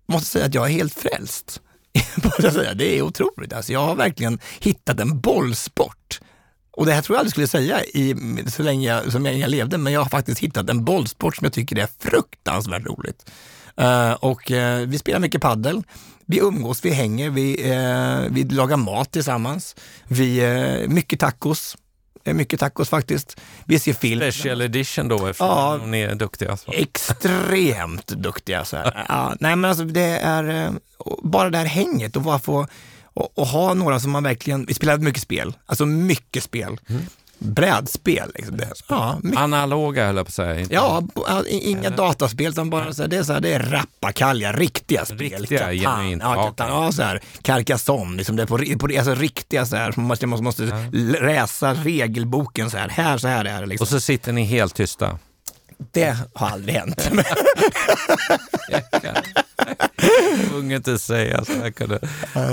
måste 0.07 0.29
säga 0.29 0.45
att 0.45 0.53
jag 0.53 0.65
är 0.65 0.69
helt 0.69 0.93
frälst. 0.93 1.61
det 2.75 2.97
är 2.97 3.01
otroligt. 3.01 3.53
Alltså, 3.53 3.73
jag 3.73 3.85
har 3.85 3.95
verkligen 3.95 4.39
hittat 4.59 4.99
en 4.99 5.19
bollsport. 5.19 6.19
Och 6.71 6.85
det 6.85 6.93
här 6.93 7.01
tror 7.01 7.15
jag 7.15 7.19
aldrig 7.19 7.31
skulle 7.31 7.47
säga 7.47 7.83
i, 7.83 8.15
så 8.47 8.63
länge 8.63 8.87
jag, 8.87 9.11
så 9.11 9.19
länge 9.19 9.37
jag 9.37 9.49
levde, 9.49 9.77
men 9.77 9.93
jag 9.93 10.01
har 10.01 10.09
faktiskt 10.09 10.39
hittat 10.39 10.69
en 10.69 10.85
bollsport 10.85 11.35
som 11.35 11.45
jag 11.45 11.53
tycker 11.53 11.79
är 11.79 11.87
fruktansvärt 11.99 12.85
roligt. 12.85 13.31
Uh, 13.81 14.11
och 14.11 14.51
uh, 14.51 14.77
vi 14.87 14.97
spelar 14.97 15.19
mycket 15.19 15.41
paddel. 15.41 15.83
Vi 16.25 16.39
umgås, 16.39 16.85
vi 16.85 16.89
hänger, 16.89 17.29
vi, 17.29 17.71
uh, 17.71 18.33
vi 18.33 18.43
lagar 18.43 18.77
mat 18.77 19.11
tillsammans. 19.11 19.75
Vi, 20.07 20.41
mycket 20.87 21.19
tacos 21.19 21.77
mycket 22.33 22.59
tacos 22.59 22.89
faktiskt. 22.89 23.41
Vi 23.65 23.79
ser 23.79 23.93
film. 23.93 24.31
Special 24.31 24.61
edition 24.61 25.07
då, 25.07 25.27
eftersom 25.27 25.47
ja, 25.47 25.79
ni 25.85 26.01
är 26.01 26.15
duktiga. 26.15 26.57
Så. 26.57 26.71
Extremt 26.71 28.07
duktiga. 28.07 28.65
Så 28.65 28.77
här. 28.77 29.05
Ja, 29.09 29.35
nej, 29.39 29.55
men 29.55 29.69
alltså 29.69 29.85
det 29.85 30.17
är 30.17 30.65
eh, 30.65 30.71
bara 31.23 31.49
det 31.49 31.57
här 31.57 31.65
hänget 31.65 32.15
och 32.15 32.21
bara 32.21 32.39
få 32.39 32.67
och, 33.03 33.37
och, 33.37 33.47
ha 33.47 33.73
några 33.73 33.99
som 33.99 34.11
man 34.11 34.23
verkligen, 34.23 34.65
vi 34.65 34.73
spelar 34.73 34.97
mycket 34.97 35.21
spel, 35.21 35.53
alltså 35.65 35.85
mycket 35.85 36.43
spel. 36.43 36.79
Mm 36.89 37.05
brädspel. 37.39 38.31
Liksom. 38.35 38.57
Det, 38.57 38.69
ja, 38.87 39.19
Analoga 39.35 40.05
höll 40.05 40.15
jag 40.15 40.25
på 40.25 40.29
att 40.29 40.33
säga. 40.33 40.59
Inte. 40.59 40.73
Ja, 40.73 41.03
inga 41.47 41.79
Eller? 41.79 41.97
dataspel 41.97 42.51
utan 42.51 42.69
bara 42.69 42.93
så 42.93 43.01
här, 43.01 43.09
det 43.09 43.17
är, 43.17 43.23
så 43.23 43.33
här, 43.33 43.39
det 43.39 43.53
är 43.53 43.59
rappakalja, 43.59 44.53
riktiga 44.53 45.05
spel. 45.05 45.19
Riktiga, 45.19 45.73
genuint. 45.73 46.21
Ja, 46.23 46.35
Katan, 46.35 46.83
ja, 46.83 46.91
så 46.91 47.03
här, 47.03 47.21
Carcassonne, 47.41 48.17
liksom 48.17 48.35
det 48.35 48.43
är 48.43 48.47
på, 48.47 48.57
på, 48.57 48.97
alltså 48.97 49.15
riktiga 49.15 49.65
så 49.65 49.75
här, 49.75 49.93
man 49.95 50.05
måste, 50.05 50.27
måste, 50.27 50.43
måste 50.43 50.63
ja. 50.63 50.77
läsa 51.21 51.73
regelboken 51.73 52.69
så 52.69 52.77
här, 52.77 52.89
här 52.89 53.17
så 53.17 53.27
här 53.27 53.45
är 53.45 53.61
det. 53.61 53.65
Liksom. 53.65 53.83
Och 53.83 53.87
så 53.87 53.99
sitter 53.99 54.31
ni 54.31 54.43
helt 54.43 54.75
tysta? 54.75 55.19
Det 55.91 56.17
har 56.33 56.47
aldrig 56.47 56.75
hänt. 56.75 57.09
Tvunget 60.49 60.87
att 60.87 61.01
säga 61.01 61.45
så 61.45 61.51
jag 61.63 61.75
kunde, 61.75 61.99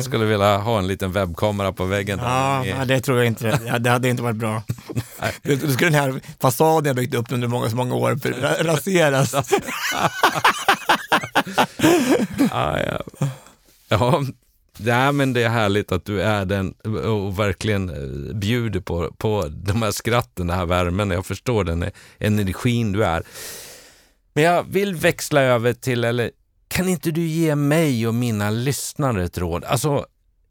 skulle 0.04 0.24
vilja 0.24 0.56
ha 0.56 0.78
en 0.78 0.86
liten 0.86 1.12
webbkamera 1.12 1.72
på 1.72 1.84
väggen. 1.84 2.18
Ja, 2.22 2.66
ja, 2.66 2.84
det 2.84 3.00
tror 3.00 3.18
jag 3.18 3.26
inte. 3.26 3.60
Ja, 3.66 3.78
det 3.78 3.90
hade 3.90 4.08
inte 4.08 4.22
varit 4.22 4.36
bra. 4.36 4.62
Då 5.42 5.56
skulle 5.56 5.90
den 5.90 6.00
här 6.00 6.20
fasaden 6.40 6.86
jag 6.86 6.96
byggt 6.96 7.14
upp 7.14 7.32
under 7.32 7.48
många, 7.48 7.70
så 7.70 7.76
många 7.76 7.94
år 7.94 8.18
raseras. 8.64 9.32
ja, 12.50 12.80
ja. 12.80 13.02
ja, 13.88 14.24
Ja, 14.84 15.12
men 15.12 15.32
det 15.32 15.42
är 15.42 15.48
härligt 15.48 15.92
att 15.92 16.04
du 16.04 16.22
är 16.22 16.44
den 16.44 16.72
och 17.04 17.38
verkligen 17.38 17.88
eh, 17.90 18.34
bjuder 18.34 18.80
på, 18.80 19.12
på 19.18 19.48
de 19.50 19.82
här 19.82 19.90
skratten, 19.90 20.46
den 20.46 20.56
här 20.56 20.66
värmen. 20.66 21.10
Jag 21.10 21.26
förstår 21.26 21.64
den 21.64 21.82
e-, 21.82 21.90
energin 22.18 22.92
du 22.92 23.04
är. 23.04 23.22
Men 24.34 24.44
jag 24.44 24.62
vill 24.62 24.94
växla 24.94 25.40
över 25.40 25.72
till, 25.72 26.04
eller 26.04 26.30
kan 26.68 26.88
inte 26.88 27.10
du 27.10 27.26
ge 27.26 27.54
mig 27.54 28.06
och 28.06 28.14
mina 28.14 28.50
lyssnare 28.50 29.24
ett 29.24 29.38
råd? 29.38 29.64
Alltså 29.64 30.06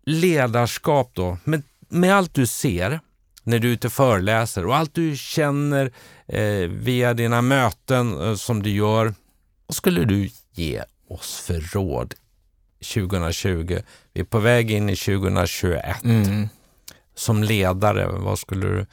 ledarskap 0.06 1.12
då, 1.14 1.38
med, 1.44 1.64
med 1.90 2.16
allt 2.16 2.34
du 2.34 2.48
ser 2.48 3.00
när 3.44 3.60
du 3.60 3.70
är 3.70 3.74
ute 3.74 3.88
och 3.88 3.94
föreläser 3.94 4.66
och 4.66 4.76
allt 4.76 4.96
du 4.96 5.18
känner 5.18 5.92
eh, 6.28 6.70
via 6.70 7.14
dina 7.14 7.42
möten 7.42 8.22
eh, 8.22 8.36
som 8.36 8.64
du 8.64 8.70
gör. 8.70 9.14
Vad 9.68 9.76
skulle 9.76 10.04
du 10.04 10.30
ge 10.54 10.84
oss 11.08 11.44
för 11.48 11.62
råd 11.74 12.14
2020? 12.94 13.80
Vi 14.14 14.22
är 14.22 14.26
på 14.26 14.40
väg 14.40 14.72
in 14.72 14.90
i 14.90 14.96
2021. 14.96 16.04
Mm. 16.04 16.50
Som 17.16 17.44
ledare, 17.44 18.08
vad 18.08 18.40
skulle 18.40 18.68
du 18.68 18.86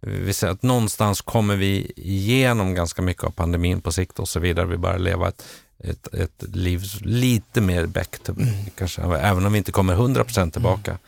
vi 0.00 0.32
säger 0.32 0.52
att 0.52 0.62
någonstans 0.62 1.20
kommer 1.20 1.56
vi 1.56 1.92
igenom 1.96 2.74
ganska 2.74 3.02
mycket 3.02 3.24
av 3.24 3.30
pandemin 3.30 3.80
på 3.80 3.92
sikt 3.92 4.18
och 4.18 4.28
så 4.28 4.40
vidare. 4.40 4.66
Vi 4.66 4.76
börjar 4.76 4.98
leva 4.98 5.28
ett, 5.28 5.44
ett, 5.78 6.14
ett 6.14 6.42
liv 6.54 6.84
lite 7.00 7.60
mer 7.60 7.86
back 7.86 8.18
to, 8.18 8.32
mm. 8.32 8.48
kanske, 8.74 9.02
även 9.02 9.46
om 9.46 9.52
vi 9.52 9.58
inte 9.58 9.72
kommer 9.72 9.96
100% 9.96 10.50
tillbaka. 10.50 10.98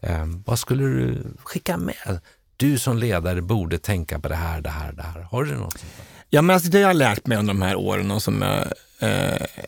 Mm. 0.00 0.30
Eh, 0.30 0.40
vad 0.46 0.58
skulle 0.58 0.84
du 0.84 1.22
skicka 1.44 1.76
med? 1.76 2.20
Du 2.56 2.78
som 2.78 2.98
ledare 2.98 3.42
borde 3.42 3.78
tänka 3.78 4.18
på 4.18 4.28
det 4.28 4.34
här, 4.34 4.60
det 4.60 4.70
här, 4.70 4.92
det 4.92 5.02
här. 5.02 5.20
Har 5.20 5.44
du 5.44 5.54
något 5.54 5.78
sånt? 5.78 5.92
Ja, 6.34 6.42
men 6.42 6.54
alltså 6.54 6.70
det 6.70 6.80
jag 6.80 6.88
har 6.88 6.94
lärt 6.94 7.26
mig 7.26 7.38
under 7.38 7.54
de 7.54 7.62
här 7.62 7.76
åren 7.76 8.10
och 8.10 8.22
som 8.22 8.42
jag, 8.42 8.66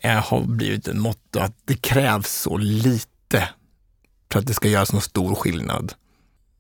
eh, 0.01 0.25
har 0.25 0.41
blivit 0.47 0.89
en 0.89 1.01
motto 1.01 1.39
att 1.39 1.57
det 1.65 1.75
krävs 1.75 2.33
så 2.33 2.57
lite 2.57 3.49
för 4.33 4.39
att 4.39 4.47
det 4.47 4.55
ska 4.55 4.69
göra 4.69 4.87
så 4.87 5.01
stor 5.01 5.35
skillnad. 5.35 5.93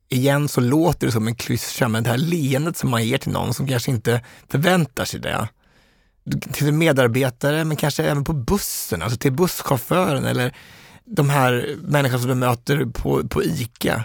Igen 0.09 0.49
så 0.49 0.61
låter 0.61 1.07
det 1.07 1.13
som 1.13 1.27
en 1.27 1.35
klyscha, 1.35 1.89
men 1.89 2.03
det 2.03 2.11
här 2.11 2.19
leendet 2.19 2.77
som 2.77 2.91
man 2.91 3.07
ger 3.07 3.19
till 3.19 3.33
någon 3.33 3.55
som 3.55 3.69
kanske 3.69 3.91
inte 3.91 4.21
förväntar 4.49 5.05
sig 5.05 5.21
det. 5.21 5.49
Till 6.53 6.73
medarbetare, 6.73 7.65
men 7.65 7.77
kanske 7.77 8.05
även 8.05 8.25
på 8.25 8.33
bussen, 8.33 9.03
alltså 9.03 9.19
till 9.19 9.33
busschauffören 9.33 10.25
eller 10.25 10.55
de 11.05 11.31
här 11.31 11.77
människorna 11.83 12.19
som 12.19 12.29
du 12.29 12.35
möter 12.35 12.85
på, 12.85 13.29
på 13.29 13.45
ICA. 13.45 14.05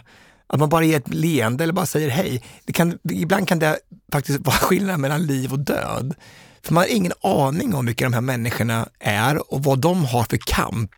Att 0.52 0.60
man 0.60 0.70
bara 0.70 0.84
ger 0.84 0.98
ett 0.98 1.14
leende 1.14 1.64
eller 1.64 1.74
bara 1.74 1.86
säger 1.86 2.10
hej. 2.10 2.44
Det 2.66 2.74
kan, 2.74 3.00
ibland 3.04 3.48
kan 3.48 3.60
det 3.60 3.80
faktiskt 4.12 4.40
vara 4.40 4.56
skillnad 4.62 5.00
mellan 5.00 5.26
liv 5.26 5.52
och 5.52 5.60
död. 5.60 6.16
För 6.64 6.74
man 6.74 6.82
har 6.82 6.96
ingen 6.96 7.14
aning 7.22 7.74
om 7.74 7.86
vilka 7.86 8.06
de 8.06 8.14
här 8.14 8.22
människorna 8.22 8.90
är 9.00 9.54
och 9.54 9.64
vad 9.64 9.80
de 9.80 10.06
har 10.06 10.24
för 10.24 10.38
kamp 10.38 10.92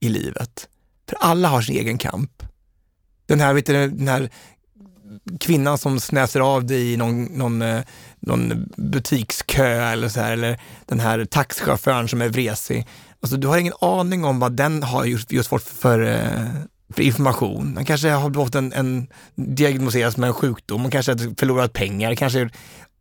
i 0.00 0.08
livet. 0.08 0.68
För 1.08 1.16
alla 1.20 1.48
har 1.48 1.62
sin 1.62 1.76
egen 1.76 1.98
kamp. 1.98 2.42
Den 3.26 3.40
här, 3.40 3.54
vet 3.54 3.66
du, 3.66 3.88
den 3.88 4.08
här 4.08 4.30
kvinnan 5.40 5.78
som 5.78 6.00
snäser 6.00 6.40
av 6.40 6.66
dig 6.66 6.92
i 6.92 6.96
någon, 6.96 7.24
någon, 7.24 7.62
eh, 7.62 7.82
någon 8.20 8.68
butikskö 8.76 9.90
eller 9.92 10.08
så 10.08 10.20
här, 10.20 10.32
eller 10.32 10.60
den 10.86 11.00
här 11.00 11.24
taxichauffören 11.24 12.08
som 12.08 12.22
är 12.22 12.28
vresig. 12.28 12.86
Alltså, 13.20 13.36
du 13.36 13.46
har 13.46 13.58
ingen 13.58 13.74
aning 13.80 14.24
om 14.24 14.40
vad 14.40 14.52
den 14.52 14.82
har 14.82 15.04
just, 15.04 15.32
just 15.32 15.48
fått 15.48 15.62
för, 15.62 15.74
för 15.74 16.68
för 16.94 17.02
information. 17.02 17.74
Man 17.74 17.84
kanske 17.84 18.10
har 18.10 18.30
fått 18.30 18.54
en, 18.54 18.72
en 18.72 19.08
diagnoseras 19.34 20.16
med 20.16 20.28
en 20.28 20.34
sjukdom, 20.34 20.82
man 20.82 20.90
kanske 20.90 21.12
har 21.12 21.38
förlorat 21.38 21.72
pengar, 21.72 22.14
kanske, 22.14 22.50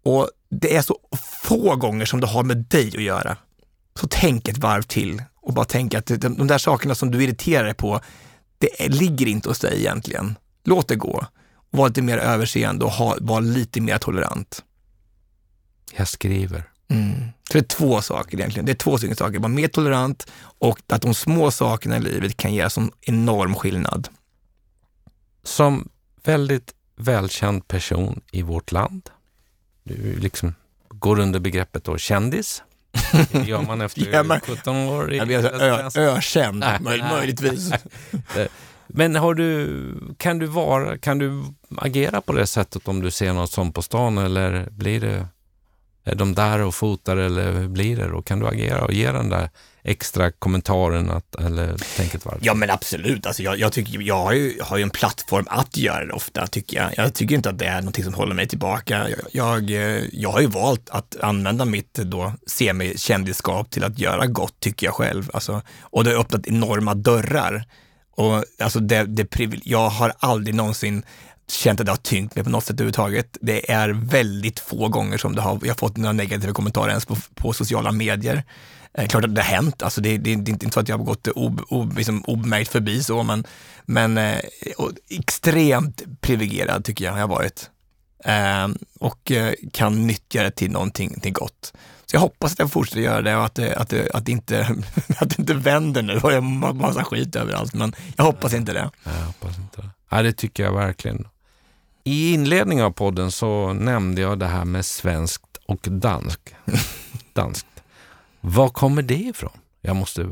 och 0.04 0.30
det 0.50 0.76
är 0.76 0.82
så 0.82 1.00
få 1.42 1.76
gånger 1.76 2.06
som 2.06 2.22
det 2.22 2.28
har 2.28 2.44
med 2.44 2.58
dig 2.58 2.88
att 2.88 3.04
göra. 3.04 3.38
Så 4.00 4.08
tänk 4.10 4.48
ett 4.48 4.58
varv 4.58 4.82
till 4.82 5.24
och 5.36 5.54
bara 5.54 5.66
tänk 5.66 5.94
att 5.94 6.06
de 6.06 6.48
där 6.48 6.58
sakerna 6.58 6.96
som 6.96 7.12
du 7.12 7.24
irriterar 7.24 7.64
dig 7.64 7.74
på, 7.74 8.00
det 8.58 8.88
ligger 8.90 9.26
inte 9.26 9.50
hos 9.50 9.60
dig 9.60 9.80
egentligen. 9.80 10.36
Låt 10.64 10.88
det 10.88 10.96
gå. 10.96 11.26
Var 11.70 11.88
lite 11.88 12.02
mer 12.02 12.18
överseende 12.18 12.86
och 12.86 12.92
ha, 12.92 13.18
var 13.20 13.42
lite 13.42 13.82
mer 13.82 13.98
tolerant. 13.98 14.64
Jag 15.98 16.08
skriver. 16.08 16.70
Mm. 16.90 17.30
Så 17.48 17.54
det 17.54 17.60
är 17.60 17.64
två 17.64 18.02
saker 18.02 18.38
egentligen. 18.38 18.66
Det 18.66 18.72
är 18.72 18.76
två 18.76 18.98
stycken 18.98 19.16
saker. 19.16 19.40
Var 19.40 19.50
mer 19.50 19.68
tolerant 19.68 20.32
och 20.40 20.80
att 20.88 21.02
de 21.02 21.14
små 21.14 21.52
sakerna 21.52 21.98
i 21.98 22.00
livet 22.00 22.38
kan 22.38 22.54
göra 22.54 22.70
sån 22.70 22.92
enorm 23.02 23.56
skillnad. 23.56 24.08
Som 25.44 25.90
väldigt 26.24 26.74
välkänd 26.96 27.68
person 27.68 28.22
i 28.32 28.42
vårt 28.42 28.72
land. 28.72 29.10
Du 29.84 30.20
liksom 30.20 30.56
går 30.90 31.20
under 31.20 31.40
begreppet 31.40 31.84
då 31.84 31.98
kändis. 31.98 32.64
Det 33.32 33.44
gör 33.48 33.62
man 33.62 33.82
efter 33.82 34.14
ja, 34.14 34.24
men, 34.24 34.40
17 34.40 34.76
år. 34.76 35.14
I 35.14 35.20
ökänd, 35.96 36.66
möj, 36.82 37.02
möjligtvis. 37.02 37.72
Men 38.88 39.16
har 39.16 39.34
du, 39.34 39.94
kan, 40.18 40.40
du 40.40 40.46
vara, 40.46 40.98
kan 40.98 41.18
du 41.18 41.44
agera 41.78 42.22
på 42.22 42.34
det 42.34 42.48
sättet 42.48 42.88
om 42.88 43.02
du 43.02 43.12
ser 43.12 43.34
något 43.34 43.52
sånt 43.52 43.76
på 43.76 43.82
stan 43.82 44.18
eller 44.18 44.70
blir 44.70 45.02
det, 45.02 45.28
är 46.08 46.16
de 46.16 46.36
där 46.36 46.60
och 46.60 46.76
fotar 46.76 47.18
eller 47.18 47.52
hur 47.52 47.68
blir 47.68 47.98
det 47.98 48.08
då? 48.08 48.22
Kan 48.22 48.40
du 48.40 48.48
agera 48.48 48.82
och 48.82 48.94
ge 48.94 49.12
den 49.12 49.30
där 49.30 49.50
extra 49.84 50.32
kommentaren 50.32 51.10
att, 51.10 51.36
eller 51.36 51.78
tänket 51.98 52.26
varv? 52.26 52.38
Ja 52.42 52.54
men 52.54 52.70
absolut, 52.70 53.26
alltså 53.26 53.44
jag, 53.44 53.60
jag, 53.60 53.72
tycker, 53.72 54.02
jag 54.02 54.24
har, 54.24 54.34
ju, 54.34 54.60
har 54.62 54.78
ju 54.78 54.84
en 54.84 54.90
plattform 54.90 55.46
att 55.50 55.78
göra 55.78 56.06
det 56.06 56.14
ofta 56.14 56.48
tycker 56.48 56.78
jag. 56.78 56.92
Jag 56.98 57.14
tycker 57.14 57.36
inte 57.36 57.50
att 57.50 57.60
det 57.60 57.66
är 57.66 57.82
någonting 57.82 58.04
som 58.04 58.14
håller 58.14 58.36
mig 58.36 58.48
tillbaka. 58.48 59.10
Jag, 59.10 59.20
jag, 59.32 59.72
eh, 59.72 60.04
jag 60.12 60.32
har 60.32 60.42
ju 60.42 60.48
valt 60.48 60.90
att 60.90 61.16
använda 61.22 61.66
mitt 61.66 62.00
eh, 62.00 62.06
då 62.06 62.34
semi-kändisskap 62.48 63.70
till 63.70 63.84
att 63.84 64.00
göra 64.00 64.26
gott 64.26 64.60
tycker 64.60 64.88
jag 64.88 64.96
själv. 64.96 65.30
Alltså, 65.34 65.62
och 65.82 66.04
det 66.04 66.12
har 66.12 66.20
öppnat 66.20 66.48
enorma 66.48 66.94
dörrar. 66.94 67.64
Och 68.16 68.44
alltså 68.60 68.80
det, 68.80 69.04
det, 69.04 69.28
jag 69.64 69.90
har 69.90 70.14
aldrig 70.20 70.56
någonsin 70.56 71.04
känt 71.52 71.80
att 71.80 71.86
det 71.86 71.92
har 71.92 71.98
tyngt 71.98 72.36
mig 72.36 72.44
på 72.44 72.50
något 72.50 72.64
sätt 72.64 72.74
överhuvudtaget. 72.74 73.38
Det 73.42 73.72
är 73.72 73.90
väldigt 73.90 74.60
få 74.60 74.88
gånger 74.88 75.18
som 75.18 75.36
det 75.36 75.42
har, 75.42 75.60
jag 75.62 75.70
har 75.70 75.76
fått 75.76 75.98
några 75.98 76.14
negativa 76.14 76.54
kommentarer 76.54 76.90
ens 76.90 77.06
på, 77.06 77.18
på 77.36 77.54
sociala 77.54 77.92
medier. 77.92 78.44
Eh, 78.94 79.08
klart 79.08 79.24
att 79.24 79.36
det 79.36 79.42
har 79.42 79.56
hänt, 79.56 79.84
alltså 79.84 80.02
det, 80.02 80.18
det, 80.18 80.36
det 80.36 80.52
är 80.52 80.54
inte 80.54 80.72
så 80.72 80.80
att 80.80 80.90
jag 80.90 80.98
har 80.98 81.06
gått 81.06 81.28
ob, 81.28 81.62
ob, 81.70 81.98
liksom 81.98 82.24
obmärkt 82.24 82.72
förbi 82.72 83.04
så, 83.04 83.24
men, 83.24 83.44
men 83.86 84.18
eh, 84.18 84.40
extremt 85.10 86.22
privilegierad 86.22 86.86
tycker 86.86 87.06
jag 87.06 87.12
har 87.12 87.20
jag 87.20 87.28
varit. 87.28 87.70
Eh, 88.24 88.68
och 89.00 89.32
eh, 89.32 89.54
kan 89.74 90.08
nyttja 90.08 90.44
det 90.44 90.52
till 90.52 90.72
någonting 90.72 91.20
till 91.20 91.34
gott. 91.34 91.74
Så 92.06 92.16
jag 92.16 92.22
hoppas 92.22 92.54
att 92.54 92.60
jag 92.60 92.72
fortsätter 92.72 93.02
göra 93.02 93.22
det 93.22 93.36
och 93.36 93.46
att 93.46 93.56
det, 93.56 93.76
att 93.76 93.90
det, 93.90 94.12
att 94.14 94.26
det, 94.26 94.32
inte, 94.32 94.62
att 95.18 95.30
det 95.30 95.40
inte 95.40 95.54
vänder 95.54 96.02
nu 96.02 96.14
och 96.14 96.34
jag 96.34 96.42
har 96.42 96.74
massa 96.74 97.04
skit 97.04 97.36
överallt, 97.36 97.74
men 97.74 97.96
jag 98.16 98.24
hoppas 98.24 98.54
inte 98.54 98.74
det. 98.74 98.90
Jag 99.04 99.12
hoppas 99.12 99.58
inte 99.58 99.82
det. 99.82 99.90
Ja, 100.10 100.22
det 100.22 100.34
tycker 100.34 100.64
jag 100.64 100.74
verkligen. 100.74 101.28
I 102.08 102.34
inledningen 102.34 102.86
av 102.86 102.92
podden 102.92 103.32
så 103.32 103.74
nämnde 103.74 104.22
jag 104.22 104.40
det 104.40 104.48
här 104.48 104.66
med 104.66 104.86
svenskt 104.86 105.58
och 105.66 105.80
dansk. 105.82 106.40
danskt. 107.34 107.68
Var 108.42 108.70
kommer 108.70 109.02
det 109.02 109.16
ifrån? 109.16 109.52
Jag 109.82 109.96
måste 109.96 110.30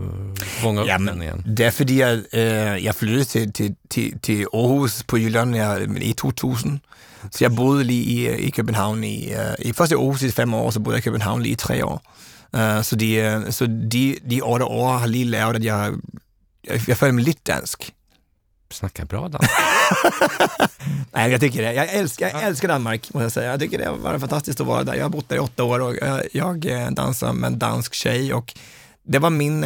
fånga 0.61 0.81
upp 0.81 0.87
ja, 0.87 0.97
den 0.97 1.21
igen. 1.21 1.43
Det 1.45 1.63
är 1.63 1.71
för 1.71 1.91
jag, 1.91 2.23
eh, 2.31 2.77
jag 2.77 2.95
flyttade 2.95 3.25
till, 3.25 3.53
till, 3.53 3.75
till, 3.87 4.19
till 4.19 4.45
Aarhus 4.53 5.03
på 5.03 5.17
Jylland 5.17 5.55
i 5.97 6.13
2000. 6.13 6.79
Så 7.31 7.43
jag 7.43 7.51
bodde 7.51 7.93
i, 7.93 8.47
i 8.47 8.51
København 8.51 9.03
i, 9.03 9.35
uh, 9.35 9.67
i 9.67 9.73
först 9.73 9.91
i 9.91 9.95
Aarhus 9.95 10.23
i 10.23 10.31
fem 10.31 10.53
år, 10.53 10.71
så 10.71 10.79
bodde 10.79 10.95
jag 10.95 10.99
i 10.99 11.03
København 11.03 11.43
lige 11.43 11.53
i 11.53 11.55
tre 11.55 11.83
år. 11.83 12.01
Uh, 12.57 12.81
så 12.81 12.95
de, 12.95 13.43
så 13.49 13.65
de, 13.65 14.17
de 14.29 14.41
åtta 14.41 14.65
år 14.65 14.97
har 14.97 15.07
lige 15.07 15.25
lavet, 15.25 15.55
at 15.55 15.63
jeg, 15.63 15.93
jeg, 16.67 16.81
jeg 16.87 16.97
føler 16.97 17.13
mig 17.13 17.23
lidt 17.23 17.47
dansk. 17.47 17.94
Snackar 18.69 19.05
bra 19.05 19.27
dansk. 19.27 19.51
Nej, 21.11 21.31
jag 21.31 21.39
tycker 21.41 21.61
det. 21.61 21.73
Jag 21.73 21.93
älskar, 21.93 22.29
jag 22.29 22.43
älskar 22.43 22.67
Danmark, 22.67 23.13
måste 23.13 23.23
jag 23.23 23.31
säga. 23.31 23.51
Jag 23.51 23.59
tycker 23.59 23.77
det 23.77 23.91
var 23.91 24.19
fantastiskt 24.19 24.61
att 24.61 24.67
vara 24.67 24.83
där. 24.83 24.93
Jag 24.95 25.03
har 25.03 25.09
bott 25.09 25.29
där 25.29 25.35
i 25.35 25.39
åtta 25.39 25.63
år 25.63 25.79
och 25.79 25.95
jag, 25.95 26.21
jag 26.31 26.65
eh, 26.65 26.91
dansar 26.91 27.33
med 27.33 27.47
en 27.47 27.59
dansk 27.59 27.93
tjej 27.93 28.33
och 28.33 28.53
det 29.03 29.19
var 29.19 29.29
min, 29.29 29.63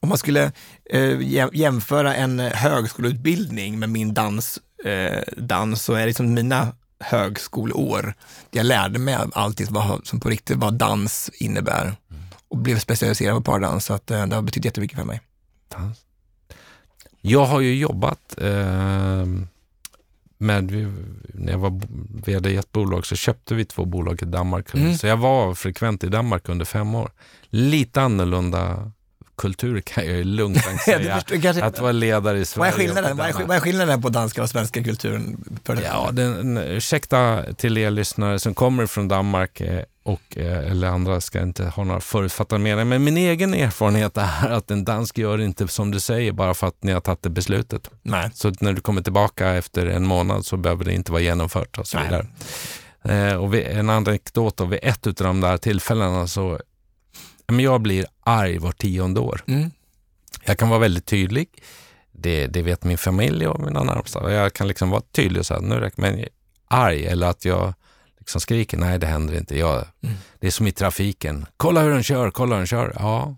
om 0.00 0.08
man 0.08 0.18
skulle 0.18 0.52
eh, 0.90 1.20
jämföra 1.52 2.14
en 2.14 2.38
högskoleutbildning 2.38 3.78
med 3.78 3.90
min 3.90 4.14
dans 4.14 4.58
eh, 4.84 5.22
dans 5.36 5.82
så 5.82 5.94
är 5.94 6.00
det 6.00 6.06
liksom 6.06 6.34
mina 6.34 6.72
högskoleår, 7.00 8.14
jag 8.50 8.66
lärde 8.66 8.98
mig 8.98 9.16
allting 9.32 9.66
som, 9.66 10.00
som 10.04 10.20
på 10.20 10.28
riktigt 10.28 10.56
vad 10.56 10.74
dans 10.74 11.30
innebär 11.34 11.96
och 12.48 12.58
blev 12.58 12.78
specialiserad 12.78 13.36
på 13.36 13.52
pardans, 13.52 13.84
så 13.84 13.94
att, 13.94 14.10
eh, 14.10 14.26
det 14.26 14.34
har 14.34 14.42
betytt 14.42 14.64
jättemycket 14.64 14.98
för 14.98 15.04
mig. 15.04 15.20
Jag 17.24 17.44
har 17.44 17.60
ju 17.60 17.74
jobbat 17.74 18.38
eh, 18.38 19.26
med, 20.38 20.72
när 21.34 21.52
jag 21.52 21.58
var 21.58 21.80
vd 22.26 22.50
i 22.50 22.56
ett 22.56 22.72
bolag 22.72 23.06
så 23.06 23.16
köpte 23.16 23.54
vi 23.54 23.64
två 23.64 23.84
bolag 23.84 24.22
i 24.22 24.24
Danmark. 24.24 24.74
Mm. 24.74 24.94
Så 24.94 25.06
jag 25.06 25.16
var 25.16 25.54
frekvent 25.54 26.04
i 26.04 26.08
Danmark 26.08 26.48
under 26.48 26.64
fem 26.64 26.94
år. 26.94 27.10
Lite 27.44 28.02
annorlunda 28.02 28.92
kultur 29.36 29.80
kan 29.80 30.06
jag 30.06 30.16
ju 30.16 30.24
lugnt 30.24 30.64
säga. 30.84 31.20
kanske, 31.42 31.64
Att 31.64 31.78
vara 31.80 31.92
ledare 31.92 32.36
i 32.36 32.40
vad, 32.40 32.46
Sverige. 32.46 32.68
är 32.72 32.76
skillnaden, 32.76 33.16
vad, 33.16 33.28
är, 33.28 33.32
vad 33.46 33.56
är 33.56 33.60
skillnaden 33.60 34.02
på 34.02 34.08
danska 34.08 34.42
och 34.42 34.50
svenska 34.50 34.84
kulturen? 34.84 35.44
Ja, 35.84 36.10
den, 36.12 36.58
ursäkta 36.58 37.42
till 37.56 37.78
er 37.78 37.90
lyssnare 37.90 38.38
som 38.38 38.54
kommer 38.54 38.86
från 38.86 39.08
Danmark 39.08 39.60
eh, 39.60 39.82
och, 40.04 40.36
eh, 40.36 40.70
eller 40.70 40.88
andra 40.88 41.20
ska 41.20 41.42
inte 41.42 41.64
ha 41.64 41.84
några 41.84 42.00
förutfattade 42.00 42.62
meningar. 42.62 42.84
Men 42.84 43.04
min 43.04 43.16
egen 43.16 43.54
erfarenhet 43.54 44.16
är 44.16 44.50
att 44.50 44.70
en 44.70 44.84
dansk 44.84 45.18
gör 45.18 45.40
inte 45.40 45.68
som 45.68 45.90
du 45.90 46.00
säger 46.00 46.32
bara 46.32 46.54
för 46.54 46.66
att 46.66 46.82
ni 46.82 46.92
har 46.92 47.00
tagit 47.00 47.22
det 47.22 47.30
beslutet. 47.30 47.90
Nej. 48.02 48.30
Så 48.34 48.52
när 48.60 48.72
du 48.72 48.80
kommer 48.80 49.02
tillbaka 49.02 49.48
efter 49.48 49.86
en 49.86 50.06
månad 50.06 50.46
så 50.46 50.56
behöver 50.56 50.84
det 50.84 50.92
inte 50.92 51.12
vara 51.12 51.22
genomfört 51.22 51.78
och 51.78 51.86
så 51.86 51.98
Nej. 51.98 52.06
vidare. 52.06 52.26
Eh, 53.04 53.36
och 53.36 53.54
vid, 53.54 53.66
en 53.66 53.90
anekdot 53.90 54.60
vid 54.60 54.78
ett 54.82 55.06
av 55.06 55.12
de 55.14 55.40
där 55.40 55.56
tillfällena 55.56 56.26
så 56.26 56.60
men 57.52 57.64
jag 57.64 57.80
blir 57.80 58.06
arg 58.20 58.58
var 58.58 58.72
tionde 58.72 59.20
år. 59.20 59.44
Mm. 59.46 59.70
Jag 60.44 60.58
kan 60.58 60.68
vara 60.68 60.80
väldigt 60.80 61.06
tydlig. 61.06 61.48
Det, 62.12 62.46
det 62.46 62.62
vet 62.62 62.84
min 62.84 62.98
familj 62.98 63.46
och 63.46 63.60
mina 63.60 63.82
närmsta. 63.82 64.32
Jag 64.32 64.52
kan 64.52 64.68
liksom 64.68 64.90
vara 64.90 65.02
tydlig 65.12 65.40
och 65.40 65.46
säga, 65.46 65.60
nu 65.60 65.74
räcker 65.74 66.00
men 66.02 66.24
arg 66.68 67.06
eller 67.06 67.26
att 67.26 67.44
jag 67.44 67.74
liksom 68.18 68.40
skriker, 68.40 68.76
nej 68.76 68.98
det 68.98 69.06
händer 69.06 69.36
inte. 69.36 69.58
Jag, 69.58 69.84
Mm. 70.02 70.14
Det 70.40 70.46
är 70.46 70.50
som 70.50 70.66
i 70.66 70.72
trafiken. 70.72 71.46
Kolla 71.56 71.80
hur 71.82 71.90
den 71.90 72.02
kör, 72.02 72.30
kolla 72.30 72.54
hur 72.54 72.60
den 72.60 72.66
kör. 72.66 72.96
Ja, 72.98 73.36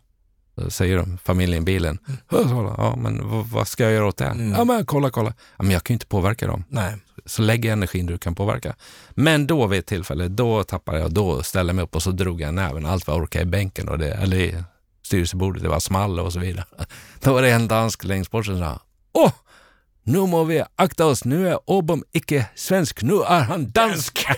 då 0.55 0.71
säger 0.71 0.97
de, 0.97 1.19
familjen 1.19 1.63
i 1.63 1.65
bilen. 1.65 1.99
Ja, 2.31 2.95
men 2.97 3.29
vad, 3.29 3.47
vad 3.47 3.69
ska 3.69 3.83
jag 3.85 3.93
göra 3.93 4.07
åt 4.07 4.17
det? 4.17 4.25
Mm. 4.25 4.53
Ja, 4.53 4.65
men 4.65 4.87
kolla, 4.87 5.11
kolla. 5.11 5.33
Ja, 5.57 5.63
men 5.63 5.71
jag 5.71 5.85
kan 5.85 5.95
ju 5.95 5.97
inte 5.97 6.07
påverka 6.07 6.47
dem. 6.47 6.65
Nej. 6.69 6.97
Så 7.27 7.43
lägg 7.43 7.65
energin 7.65 8.07
du 8.07 8.19
kan 8.19 8.35
påverka. 8.35 8.75
Men 9.11 9.47
då 9.47 9.67
vid 9.67 9.79
ett 9.79 9.87
tillfälle, 9.87 10.29
då 10.29 10.65
tappade 10.65 10.99
jag, 10.99 11.13
då 11.13 11.43
ställde 11.43 11.69
jag 11.71 11.77
mig 11.77 11.83
upp 11.85 11.95
och 11.95 12.03
så 12.03 12.11
drog 12.11 12.41
jag 12.41 12.55
näven 12.55 12.87
allt 12.87 13.07
vad 13.07 13.17
jag 13.17 13.23
orkade 13.23 13.43
i 13.43 13.47
bänken 13.47 13.89
och 13.89 13.99
det, 13.99 14.11
eller 14.13 14.37
i 14.37 14.63
styrelsebordet, 15.03 15.63
det 15.63 15.69
var 15.69 15.81
small 15.81 16.21
och 16.21 16.33
så 16.33 16.39
vidare. 16.39 16.65
Då 17.21 17.33
var 17.33 17.43
det 17.43 17.51
en 17.51 17.69
dansk 17.69 18.05
längst 18.05 18.31
bort 18.31 18.47
som 18.47 18.59
sa, 18.59 18.81
åh, 19.13 19.33
nu 20.03 20.19
må 20.19 20.45
vi 20.45 20.63
akta 20.77 21.07
oss, 21.07 21.25
nu 21.25 21.49
är 21.49 21.59
Åbom 21.71 22.05
icke 22.13 22.47
svensk, 22.55 23.03
nu 23.03 23.15
är 23.23 23.41
han 23.41 23.71
dansk. 23.71 24.27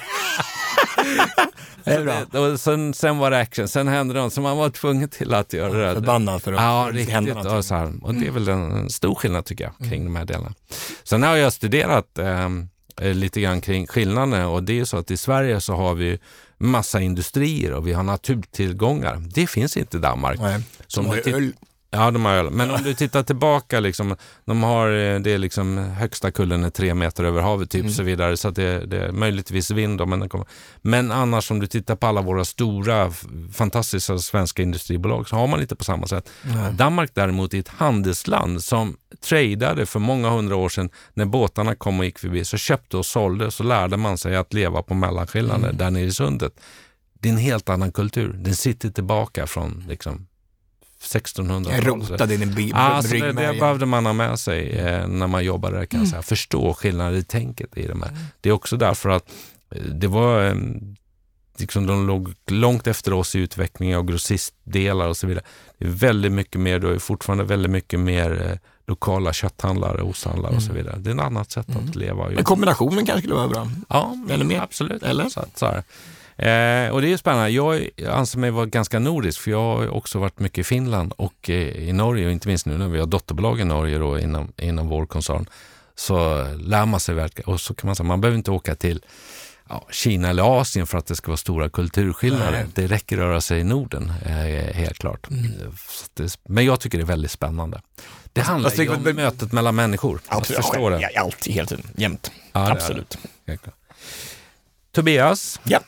Det 1.85 1.93
är 1.95 2.05
bra. 2.05 2.15
Det- 2.33 2.39
och 2.39 2.61
sen, 2.61 2.95
sen 2.95 3.19
var 3.19 3.31
det 3.31 3.39
action, 3.39 3.69
sen 3.69 3.89
hände 3.89 4.15
det 4.15 4.21
något, 4.21 4.33
så 4.33 4.41
man 4.41 4.57
var 4.57 4.71
tvungen 4.71 5.09
till 5.09 5.35
att 5.35 5.53
göra 5.53 5.89
det. 5.89 5.95
Förbannad 5.95 6.43
för 6.43 6.53
att 6.53 6.61
Ja, 6.61 6.89
det 6.93 6.99
riktigt. 6.99 7.15
någonting. 7.23 7.53
Och, 7.57 7.65
så 7.65 7.75
här. 7.75 7.93
och 8.05 8.15
det 8.15 8.27
är 8.27 8.31
väl 8.31 8.49
en, 8.49 8.91
stor 8.91 9.15
skillnad 9.15 9.45
tycker 9.45 9.65
jag 9.79 9.89
kring 9.91 10.05
de 10.05 10.17
här 10.17 10.25
delarna. 10.25 10.55
Sen 11.05 11.23
har 11.23 11.37
jag 11.37 11.53
studerat 11.53 12.19
eh, 12.19 12.49
lite 13.01 13.41
grann 13.41 13.61
kring 13.61 13.87
skillnaderna 13.87 14.49
och 14.49 14.63
det 14.63 14.81
är 14.81 14.85
så 14.85 14.97
att 14.97 15.11
i 15.11 15.17
Sverige 15.17 15.61
så 15.61 15.75
har 15.75 15.95
vi 15.95 16.19
massa 16.59 17.01
industrier 17.01 17.73
och 17.73 17.87
vi 17.87 17.93
har 17.93 18.03
naturtillgångar. 18.03 19.23
Det 19.35 19.47
finns 19.47 19.77
inte 19.77 19.97
i 19.97 20.01
Danmark. 20.01 20.41
Nej. 20.41 20.61
Så 20.87 21.01
om 21.01 21.07
De 21.07 21.11
har 21.11 21.17
ju 21.17 21.35
öl. 21.35 21.53
Ja, 21.91 22.11
de 22.11 22.25
har 22.25 22.33
öl. 22.33 22.51
Men 22.51 22.71
om 22.71 22.83
du 22.83 22.95
tittar 22.95 23.23
tillbaka, 23.23 23.81
liksom, 23.81 24.17
de 24.45 24.63
har, 24.63 24.89
eh, 24.89 25.21
det 25.21 25.31
är 25.33 25.39
liksom 25.39 25.79
högsta 25.79 26.31
kullen 26.31 26.65
är 26.65 26.71
tre 26.71 26.95
meter 26.95 27.25
över 27.25 27.41
havet 27.43 27.71
typ 27.71 27.81
Mm. 27.81 27.93
så 27.93 28.03
vidare. 28.03 28.37
Så 28.37 28.49
att 28.49 28.55
det, 28.55 28.87
det 28.87 28.99
är 29.05 29.13
möjligtvis 29.13 29.71
vind 29.71 29.99
då, 29.99 30.07
men, 30.07 30.21
den 30.21 30.29
kommer. 30.29 30.47
men 30.83 31.13
annars 31.13 31.51
om 31.51 31.61
du 31.61 31.67
tittar 31.67 31.97
på 31.97 32.07
alla 32.07 32.21
våra 32.23 32.45
stora 32.45 33.11
fantastiska 33.53 34.19
svenska 34.19 34.63
industribolag 34.63 35.29
så 35.29 35.37
har 35.37 35.47
man 35.47 35.61
inte 35.61 35.77
på 35.77 35.85
samma 35.85 36.07
sätt. 36.07 36.31
Nej. 36.43 36.73
Danmark 36.73 37.11
däremot 37.15 37.55
är 37.55 37.59
ett 37.59 37.69
handelsland 37.69 38.63
som 38.63 38.97
tradade 39.29 39.87
för 39.87 39.99
många 40.01 40.31
hundra 40.31 40.57
år 40.57 40.69
sedan 40.69 40.91
när 41.15 41.25
båtarna 41.25 41.75
kom 41.75 41.99
och 41.99 42.05
gick 42.05 42.19
förbi. 42.19 42.45
Så 42.45 42.57
köpte 42.57 42.97
och 42.97 43.07
sålde 43.07 43.51
så 43.51 43.63
lärde 43.63 43.97
man 43.97 44.19
sig 44.19 44.37
att 44.37 44.53
leva 44.55 44.83
på 44.83 44.95
mellanskillnader 44.95 45.65
Mm. 45.65 45.77
där 45.77 45.91
nere 45.91 46.03
i 46.05 46.13
sundet. 46.13 46.53
Det 47.21 47.29
är 47.29 47.33
en 47.33 47.39
helt 47.39 47.69
annan 47.69 47.93
kultur. 47.93 48.33
Den 48.33 48.55
sitter 48.57 48.91
tillbaka 48.91 49.47
från 49.47 49.85
liksom 49.89 50.27
1600-talet. 51.07 51.85
Rotad 52.11 52.33
in 52.33 52.43
i 52.43 52.47
by- 52.47 52.73
Alltså 52.75 53.13
det, 53.13 53.19
det 53.21 53.27
ryggmärgen. 53.27 53.59
behövde 53.61 53.87
man 53.87 54.07
ha 54.07 54.13
med 54.13 54.39
sig 54.39 54.71
eh, 54.71 55.07
när 55.09 55.27
man 55.27 55.45
jobbade 55.45 55.79
där 55.79 55.87
kan 55.87 56.01
jag 56.01 56.09
säga. 56.09 56.23
Förstå 56.23 56.75
skillnaden 56.75 57.19
i 57.19 57.23
tänket 57.23 57.77
i 57.79 57.87
de 57.87 58.03
här. 58.03 58.11
Det 58.41 58.49
är 58.49 58.53
också 58.53 58.77
därför 58.77 59.09
att 59.09 59.25
eh, 59.75 59.83
det 59.83 60.07
var 60.09 60.45
eh, 60.47 60.55
liksom 61.59 61.87
de 61.87 62.07
låg 62.07 62.35
långt 62.51 62.87
efter 62.87 63.13
oss 63.13 63.35
i 63.37 63.39
utveckling 63.39 63.97
av 63.97 64.05
grossistdelar 64.05 65.09
och 65.09 65.17
så 65.17 65.27
vidare. 65.27 65.45
Det 65.79 65.85
är 65.85 65.89
väldigt 65.91 66.33
mycket 66.33 66.61
mer, 66.61 66.79
då 66.79 66.89
är 66.89 66.99
fortfarande 66.99 67.45
väldigt 67.45 67.73
mycket 67.73 68.01
mer 68.01 68.49
eh, 68.51 68.59
lokala 68.87 69.33
kötthandlare, 69.33 70.03
osthandlare 70.03 70.57
och 70.57 70.63
så 70.63 70.73
vidare. 70.73 70.97
Det 70.99 71.11
är 71.11 71.15
ett 71.15 71.21
annat 71.21 71.51
sätt 71.51 71.67
att 71.77 71.95
leva 71.97 72.29
Men 72.29 72.45
kombinationen 72.45 73.07
kanske 73.07 73.21
skulle 73.21 73.35
vara 73.35 73.49
bra. 73.49 73.69
Ja, 73.89 74.17
Eller 74.31 74.45
mer. 74.45 74.61
absolut. 74.61 75.03
Eller? 75.03 75.29
Så, 75.29 75.45
så 75.55 75.67
här. 75.67 75.83
Eh, 76.39 76.89
och 76.91 77.03
det 77.03 77.13
är 77.13 77.17
spännande. 77.17 77.51
Jag 77.51 77.91
anser 78.09 78.39
mig 78.39 78.51
vara 78.51 78.67
ganska 78.67 78.99
nordisk 78.99 79.41
för 79.41 79.51
jag 79.51 79.59
har 79.77 79.89
också 79.89 80.19
varit 80.19 80.39
mycket 80.39 80.59
i 80.59 80.65
Finland 80.65 81.13
och 81.17 81.51
eh, 81.51 81.89
i 81.89 81.93
Norge 81.93 82.27
och 82.27 82.33
inte 82.33 82.49
minst 82.49 82.67
nu 82.67 82.79
när 82.79 82.89
vi 82.89 82.99
har 82.99 83.07
dotterbolag 83.07 83.61
i 83.61 83.65
Norge 83.65 83.99
då, 83.99 84.19
inom, 84.19 84.53
inom 84.57 84.89
vår 84.89 85.07
koncern 85.07 85.47
så 85.95 86.45
lär 86.59 86.87
man 86.87 87.01
sig 87.01 87.15
verkligen 87.15 87.53
och 87.53 87.61
så 87.61 87.75
kan 87.75 87.89
man 87.89 87.97
säga 87.97 88.07
man 88.07 88.21
behöver 88.21 88.39
inte 88.39 88.51
åka 88.51 88.75
till 88.75 89.05
ja, 89.69 89.87
Kina 89.91 90.29
eller 90.29 90.61
Asien 90.61 90.87
för 90.87 90.99
att 90.99 91.07
det 91.07 91.17
ska 91.17 91.27
vara 91.27 91.37
stora 91.37 91.71
kulturskillnader. 91.71 92.51
Nej. 92.51 92.67
Det 92.75 92.87
räcker 92.87 93.17
att 93.17 93.23
röra 93.23 93.41
sig 93.41 93.61
i 93.61 93.65
Norden, 93.65 94.13
eh, 94.27 94.33
helt 94.75 94.99
klart. 94.99 95.31
Mm. 95.31 95.45
Det, 96.15 96.39
men 96.49 96.65
jag 96.65 96.81
tycker 96.81 96.99
det 96.99 97.05
är 97.05 97.07
väldigt 97.07 97.31
spännande. 97.31 97.81
Det 98.33 98.41
handlar 98.41 98.71
fast 98.71 98.77
det- 98.77 98.85
ju 98.85 98.91
om 98.95 99.03
mötet 99.17 99.53
mellan 99.53 99.75
människor. 99.75 100.21
Att 100.29 100.47
förstå 100.47 100.91
det. 100.91 101.01
Ja, 101.01 101.21
alltid, 101.21 101.53
hela 101.55 101.67
tiden, 101.67 101.87
jämt. 101.97 102.31
Ja, 102.53 102.61
det 102.61 102.73
Absolut. 102.73 103.19
Helt 103.47 103.63
klart. 103.63 103.77
Tobias, 104.93 105.61
Ja. 105.65 105.81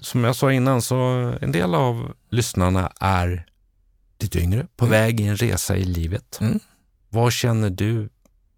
Som 0.00 0.24
jag 0.24 0.36
sa 0.36 0.52
innan 0.52 0.82
så 0.82 0.96
en 1.40 1.52
del 1.52 1.74
av 1.74 2.14
lyssnarna 2.30 2.92
är 3.00 3.46
lite 4.18 4.38
yngre, 4.38 4.66
på 4.76 4.86
väg 4.86 5.20
i 5.20 5.26
en 5.26 5.36
resa 5.36 5.76
i 5.76 5.84
livet. 5.84 6.38
Mm. 6.40 6.60
Vad 7.08 7.32
känner 7.32 7.70
du 7.70 8.08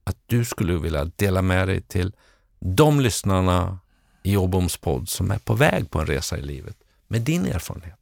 att 0.05 0.17
du 0.27 0.45
skulle 0.45 0.79
vilja 0.79 1.05
dela 1.05 1.43
med 1.43 1.69
dig 1.69 1.83
till 1.83 2.13
de 2.59 3.01
lyssnarna 3.01 3.79
i 4.23 4.37
Åboms 4.37 4.77
podd 4.77 5.09
som 5.09 5.31
är 5.31 5.39
på 5.39 5.55
väg 5.55 5.91
på 5.91 6.01
en 6.01 6.07
resa 6.07 6.39
i 6.39 6.43
livet 6.43 6.77
med 7.09 7.23
din 7.23 7.47
erfarenhet? 7.47 7.99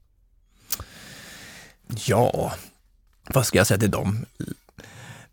Ja, 1.88 2.52
vad 3.28 3.46
ska 3.46 3.58
jag 3.58 3.66
säga 3.66 3.80
till 3.80 3.90
dem? 3.90 4.26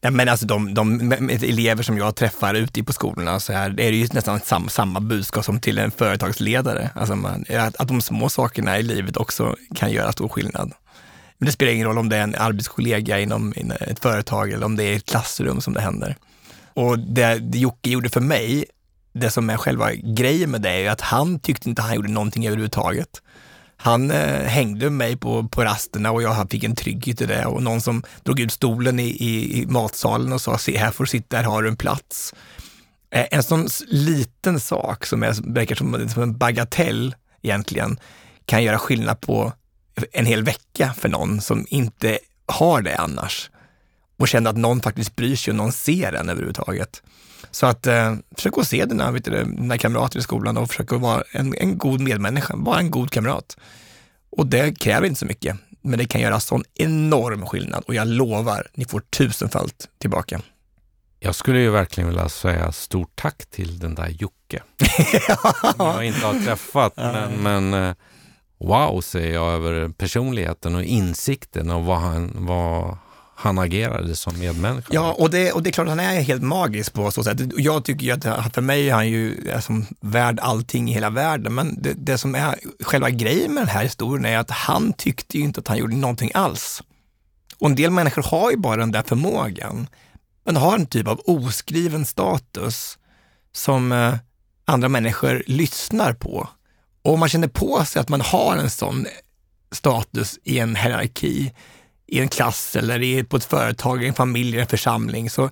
Nej, 0.03 0.11
men 0.11 0.29
alltså 0.29 0.45
de, 0.45 0.73
de 0.73 1.11
elever 1.29 1.83
som 1.83 1.97
jag 1.97 2.15
träffar 2.15 2.53
ute 2.53 2.83
på 2.83 2.93
skolorna 2.93 3.39
så 3.39 3.53
här, 3.53 3.69
det 3.69 3.87
är 3.87 3.91
det 3.91 3.97
ju 3.97 4.07
nästan 4.13 4.39
sam, 4.39 4.69
samma 4.69 4.99
budskap 4.99 5.45
som 5.45 5.59
till 5.59 5.77
en 5.77 5.91
företagsledare. 5.91 6.89
Alltså 6.95 7.15
man, 7.15 7.45
att, 7.49 7.75
att 7.75 7.87
de 7.87 8.01
små 8.01 8.29
sakerna 8.29 8.79
i 8.79 8.83
livet 8.83 9.17
också 9.17 9.55
kan 9.75 9.91
göra 9.91 10.11
stor 10.11 10.29
skillnad. 10.29 10.71
Men 11.37 11.45
det 11.45 11.51
spelar 11.51 11.71
ingen 11.71 11.87
roll 11.87 11.97
om 11.97 12.09
det 12.09 12.17
är 12.17 12.23
en 12.23 12.35
arbetskollega 12.35 13.19
inom, 13.19 13.53
inom 13.55 13.77
ett 13.79 13.99
företag 13.99 14.51
eller 14.51 14.65
om 14.65 14.75
det 14.75 14.83
är 14.83 14.95
ett 14.95 15.05
klassrum 15.05 15.61
som 15.61 15.73
det 15.73 15.81
händer. 15.81 16.15
Och 16.73 16.99
det, 16.99 17.39
det 17.39 17.57
Jocke 17.57 17.89
gjorde 17.89 18.09
för 18.09 18.21
mig, 18.21 18.65
det 19.13 19.29
som 19.29 19.49
är 19.49 19.57
själva 19.57 19.93
grejen 19.93 20.51
med 20.51 20.61
det 20.61 20.69
är 20.69 20.79
ju 20.79 20.87
att 20.87 21.01
han 21.01 21.39
tyckte 21.39 21.69
inte 21.69 21.81
han 21.81 21.95
gjorde 21.95 22.11
någonting 22.11 22.47
överhuvudtaget. 22.47 23.21
Han 23.83 24.11
eh, 24.11 24.43
hängde 24.43 24.89
mig 24.89 25.17
på, 25.17 25.47
på 25.47 25.63
rasterna 25.63 26.11
och 26.11 26.21
jag 26.21 26.49
fick 26.49 26.63
en 26.63 26.75
trygghet 26.75 27.21
i 27.21 27.25
det 27.25 27.45
och 27.45 27.63
någon 27.63 27.81
som 27.81 28.03
drog 28.23 28.39
ut 28.39 28.51
stolen 28.51 28.99
i, 28.99 29.07
i, 29.07 29.61
i 29.61 29.65
matsalen 29.65 30.33
och 30.33 30.41
sa 30.41 30.57
se 30.57 30.77
här 30.77 30.91
får 30.91 31.03
du 31.03 31.07
sitta, 31.07 31.37
här 31.37 31.43
har 31.43 31.63
du 31.63 31.69
en 31.69 31.75
plats. 31.75 32.33
Eh, 33.11 33.25
en 33.31 33.43
sån 33.43 33.67
liten 33.87 34.59
sak 34.59 35.05
som 35.05 35.23
är, 35.23 35.53
verkar 35.53 35.75
som, 35.75 36.09
som 36.09 36.23
en 36.23 36.37
bagatell 36.37 37.15
egentligen 37.41 37.99
kan 38.45 38.63
göra 38.63 38.79
skillnad 38.79 39.21
på 39.21 39.53
en 40.11 40.25
hel 40.25 40.43
vecka 40.43 40.93
för 40.97 41.09
någon 41.09 41.41
som 41.41 41.65
inte 41.69 42.19
har 42.45 42.81
det 42.81 42.95
annars 42.95 43.49
och 44.17 44.27
känner 44.27 44.49
att 44.49 44.57
någon 44.57 44.81
faktiskt 44.81 45.15
bryr 45.15 45.35
sig 45.35 45.51
och 45.51 45.57
någon 45.57 45.71
ser 45.71 46.13
en 46.13 46.29
överhuvudtaget. 46.29 47.03
Så 47.53 47.65
att 47.65 47.87
eh, 47.87 48.15
försök 48.35 48.57
att 48.57 48.67
se 48.67 48.85
dina, 48.85 49.11
vet 49.11 49.25
du, 49.25 49.43
dina 49.43 49.77
kamrater 49.77 50.19
i 50.19 50.21
skolan 50.21 50.57
och 50.57 50.67
försök 50.67 50.91
att 50.91 51.01
vara 51.01 51.23
en, 51.31 51.55
en 51.57 51.77
god 51.77 52.01
medmänniska, 52.01 52.53
vara 52.57 52.79
en 52.79 52.91
god 52.91 53.11
kamrat. 53.11 53.57
Och 54.29 54.47
det 54.47 54.79
kräver 54.79 55.07
inte 55.07 55.19
så 55.19 55.25
mycket, 55.25 55.57
men 55.81 55.99
det 55.99 56.05
kan 56.05 56.21
göra 56.21 56.39
sån 56.39 56.63
enorm 56.75 57.45
skillnad 57.45 57.83
och 57.87 57.95
jag 57.95 58.07
lovar, 58.07 58.67
ni 58.73 58.85
får 58.85 58.99
tusenfalt 58.99 59.89
tillbaka. 59.97 60.41
Jag 61.19 61.35
skulle 61.35 61.59
ju 61.59 61.69
verkligen 61.69 62.07
vilja 62.07 62.29
säga 62.29 62.71
stort 62.71 63.11
tack 63.15 63.45
till 63.45 63.79
den 63.79 63.95
där 63.95 64.07
Jocke. 64.07 64.63
Som 65.75 65.85
jag 65.85 66.05
inte 66.05 66.25
har 66.25 66.45
träffat, 66.45 66.93
men, 66.95 67.31
men 67.33 67.73
eh, 67.73 67.95
wow 68.57 69.01
säger 69.01 69.33
jag 69.33 69.53
över 69.53 69.89
personligheten 69.89 70.75
och 70.75 70.83
insikten 70.83 71.71
och 71.71 71.85
vad 71.85 71.97
han, 71.99 72.31
vad 72.35 72.97
han 73.43 73.59
agerade 73.59 74.15
som 74.15 74.39
medmänniska. 74.39 74.93
Ja, 74.93 75.13
och 75.13 75.29
det, 75.29 75.51
och 75.51 75.63
det 75.63 75.69
är 75.69 75.71
klart 75.71 75.85
att 75.85 75.89
han 75.89 75.99
är 75.99 76.21
helt 76.21 76.43
magisk 76.43 76.93
på 76.93 77.11
så 77.11 77.23
sätt. 77.23 77.39
Jag 77.57 77.85
tycker 77.85 78.05
ju 78.05 78.11
att 78.11 78.53
för 78.53 78.61
mig 78.61 78.89
är 78.89 78.93
han 78.93 79.09
ju 79.09 79.49
är 79.49 79.59
som 79.59 79.85
värd 80.01 80.39
allting 80.39 80.89
i 80.89 80.93
hela 80.93 81.09
världen, 81.09 81.55
men 81.55 81.81
det, 81.81 81.93
det 81.93 82.17
som 82.17 82.35
är 82.35 82.55
själva 82.79 83.09
grejen 83.09 83.53
med 83.53 83.61
den 83.63 83.69
här 83.75 83.83
historien 83.83 84.25
är 84.25 84.37
att 84.37 84.51
han 84.51 84.93
tyckte 84.93 85.37
ju 85.37 85.43
inte 85.43 85.59
att 85.59 85.67
han 85.67 85.77
gjorde 85.77 85.95
någonting 85.95 86.31
alls. 86.33 86.81
Och 87.59 87.69
en 87.69 87.75
del 87.75 87.91
människor 87.91 88.23
har 88.23 88.51
ju 88.51 88.57
bara 88.57 88.77
den 88.77 88.91
där 88.91 89.03
förmågan, 89.03 89.87
men 90.45 90.55
har 90.55 90.75
en 90.75 90.85
typ 90.85 91.07
av 91.07 91.21
oskriven 91.25 92.05
status 92.05 92.97
som 93.51 93.91
eh, 93.91 94.15
andra 94.65 94.89
människor 94.89 95.43
lyssnar 95.47 96.13
på. 96.13 96.49
Och 97.01 97.13
om 97.13 97.19
man 97.19 97.29
känner 97.29 97.47
på 97.47 97.85
sig 97.85 97.99
att 97.99 98.09
man 98.09 98.21
har 98.21 98.57
en 98.57 98.69
sån 98.69 99.05
status 99.71 100.39
i 100.43 100.59
en 100.59 100.75
hierarki, 100.75 101.53
i 102.13 102.19
en 102.19 102.29
klass 102.29 102.75
eller 102.75 103.01
i, 103.01 103.23
på 103.23 103.37
ett 103.37 103.45
företag, 103.45 104.03
i 104.03 104.07
en 104.07 104.13
familj, 104.13 104.57
i 104.57 104.59
en 104.59 104.67
församling, 104.67 105.29
så 105.29 105.49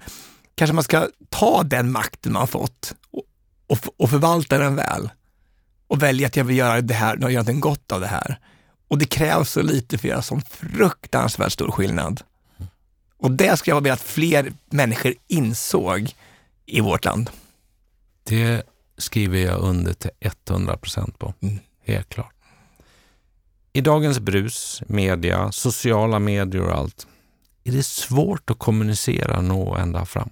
kanske 0.56 0.74
man 0.74 0.84
ska 0.84 1.08
ta 1.30 1.64
den 1.64 1.92
makten 1.92 2.34
man 2.34 2.48
fått 2.48 2.94
och, 3.12 3.24
och, 3.68 3.78
och 3.98 4.10
förvalta 4.10 4.58
den 4.58 4.76
väl. 4.76 5.10
Och 5.88 6.04
välja 6.04 6.28
att 6.28 6.36
jag 6.36 6.44
vill 6.44 6.58
göra 6.58 6.82
det 6.82 6.94
här, 6.94 7.18
göra 7.18 7.30
någonting 7.30 7.60
gott 7.60 7.92
av 7.92 8.02
det 8.02 8.08
här. 8.08 8.40
Och 8.88 8.98
det 8.98 9.06
krävs 9.06 9.52
så 9.52 9.62
lite 9.62 9.98
för 9.98 10.08
att 10.08 10.12
göra 10.12 10.22
sån 10.22 10.42
fruktansvärt 10.42 11.52
stor 11.52 11.72
skillnad. 11.72 12.22
Och 13.18 13.32
det 13.32 13.58
skulle 13.58 13.76
jag 13.76 13.82
vilja 13.82 13.94
att 13.94 14.02
fler 14.02 14.54
människor 14.70 15.14
insåg 15.28 16.16
i 16.66 16.80
vårt 16.80 17.06
land. 17.06 17.30
Det 18.24 18.64
skriver 18.98 19.40
jag 19.40 19.60
under 19.60 19.94
till 19.94 20.12
100 20.50 20.78
procent 20.78 21.20
på. 21.20 21.34
Mm. 21.42 21.60
Helt 21.86 22.10
klart. 22.10 22.34
I 23.74 23.82
dagens 23.82 24.20
brus, 24.20 24.84
media, 24.88 25.52
sociala 25.52 26.20
medier 26.20 26.62
och 26.62 26.78
allt, 26.78 27.08
är 27.64 27.72
det 27.72 27.84
svårt 27.84 28.50
att 28.50 28.60
kommunicera 28.60 29.38
och 29.38 29.44
nå 29.44 29.76
ända 29.76 30.06
fram. 30.06 30.30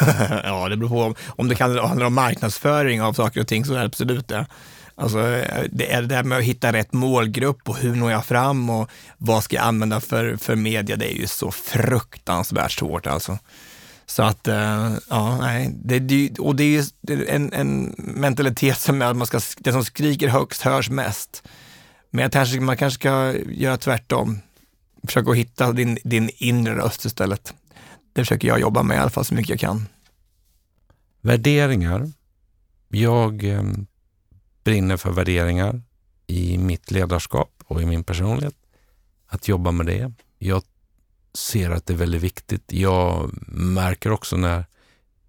ja, 0.44 0.68
det 0.68 0.76
beror 0.76 0.88
på 0.88 1.02
om, 1.02 1.14
om 1.26 1.48
det 1.48 1.58
handlar 1.60 2.06
om 2.06 2.14
marknadsföring 2.14 3.02
av 3.02 3.12
saker 3.12 3.40
och 3.40 3.48
ting 3.48 3.64
så 3.64 3.74
är 3.74 3.78
det 3.78 3.84
absolut 3.84 4.28
det. 4.28 4.46
Alltså, 4.94 5.18
det 5.70 5.92
är 5.92 6.02
det 6.02 6.08
där 6.08 6.22
med 6.22 6.38
att 6.38 6.44
hitta 6.44 6.72
rätt 6.72 6.92
målgrupp 6.92 7.68
och 7.68 7.76
hur 7.76 7.94
når 7.94 8.10
jag 8.10 8.24
fram 8.24 8.70
och 8.70 8.90
vad 9.18 9.44
ska 9.44 9.56
jag 9.56 9.64
använda 9.64 10.00
för, 10.00 10.36
för 10.36 10.56
media, 10.56 10.96
det 10.96 11.14
är 11.14 11.16
ju 11.16 11.26
så 11.26 11.50
fruktansvärt 11.50 12.72
svårt 12.72 13.06
alltså. 13.06 13.38
Så 14.06 14.22
att, 14.22 14.48
eh, 14.48 14.92
ja, 15.10 15.38
nej, 15.40 15.70
det, 15.84 16.38
och 16.38 16.56
det 16.56 16.64
är 16.64 16.68
ju 16.68 16.84
en, 17.28 17.52
en 17.52 17.94
mentalitet 17.98 18.80
som 18.80 19.02
är 19.02 19.06
att 19.06 19.16
man 19.16 19.26
ska, 19.26 19.40
det 19.58 19.72
som 19.72 19.84
skriker 19.84 20.28
högst 20.28 20.62
hörs 20.62 20.90
mest. 20.90 21.42
Men 22.14 22.22
jag 22.22 22.32
kanske, 22.32 22.60
man 22.60 22.76
kanske 22.76 23.00
ska 23.00 23.34
göra 23.48 23.76
tvärtom. 23.76 24.40
Försöka 25.06 25.32
hitta 25.32 25.72
din, 25.72 25.98
din 26.04 26.30
inre 26.36 26.76
röst 26.76 27.04
istället. 27.04 27.54
Det 28.12 28.20
försöker 28.20 28.48
jag 28.48 28.60
jobba 28.60 28.82
med 28.82 28.96
i 28.96 29.00
alla 29.00 29.10
fall 29.10 29.24
så 29.24 29.34
mycket 29.34 29.50
jag 29.50 29.60
kan. 29.60 29.88
Värderingar. 31.20 32.12
Jag 32.88 33.44
eh, 33.44 33.62
brinner 34.64 34.96
för 34.96 35.10
värderingar 35.12 35.82
i 36.26 36.58
mitt 36.58 36.90
ledarskap 36.90 37.52
och 37.64 37.82
i 37.82 37.86
min 37.86 38.04
personlighet. 38.04 38.56
Att 39.26 39.48
jobba 39.48 39.70
med 39.70 39.86
det. 39.86 40.12
Jag 40.38 40.62
ser 41.34 41.70
att 41.70 41.86
det 41.86 41.92
är 41.92 41.98
väldigt 41.98 42.22
viktigt. 42.22 42.72
Jag 42.72 43.30
märker 43.56 44.12
också 44.12 44.36
när 44.36 44.64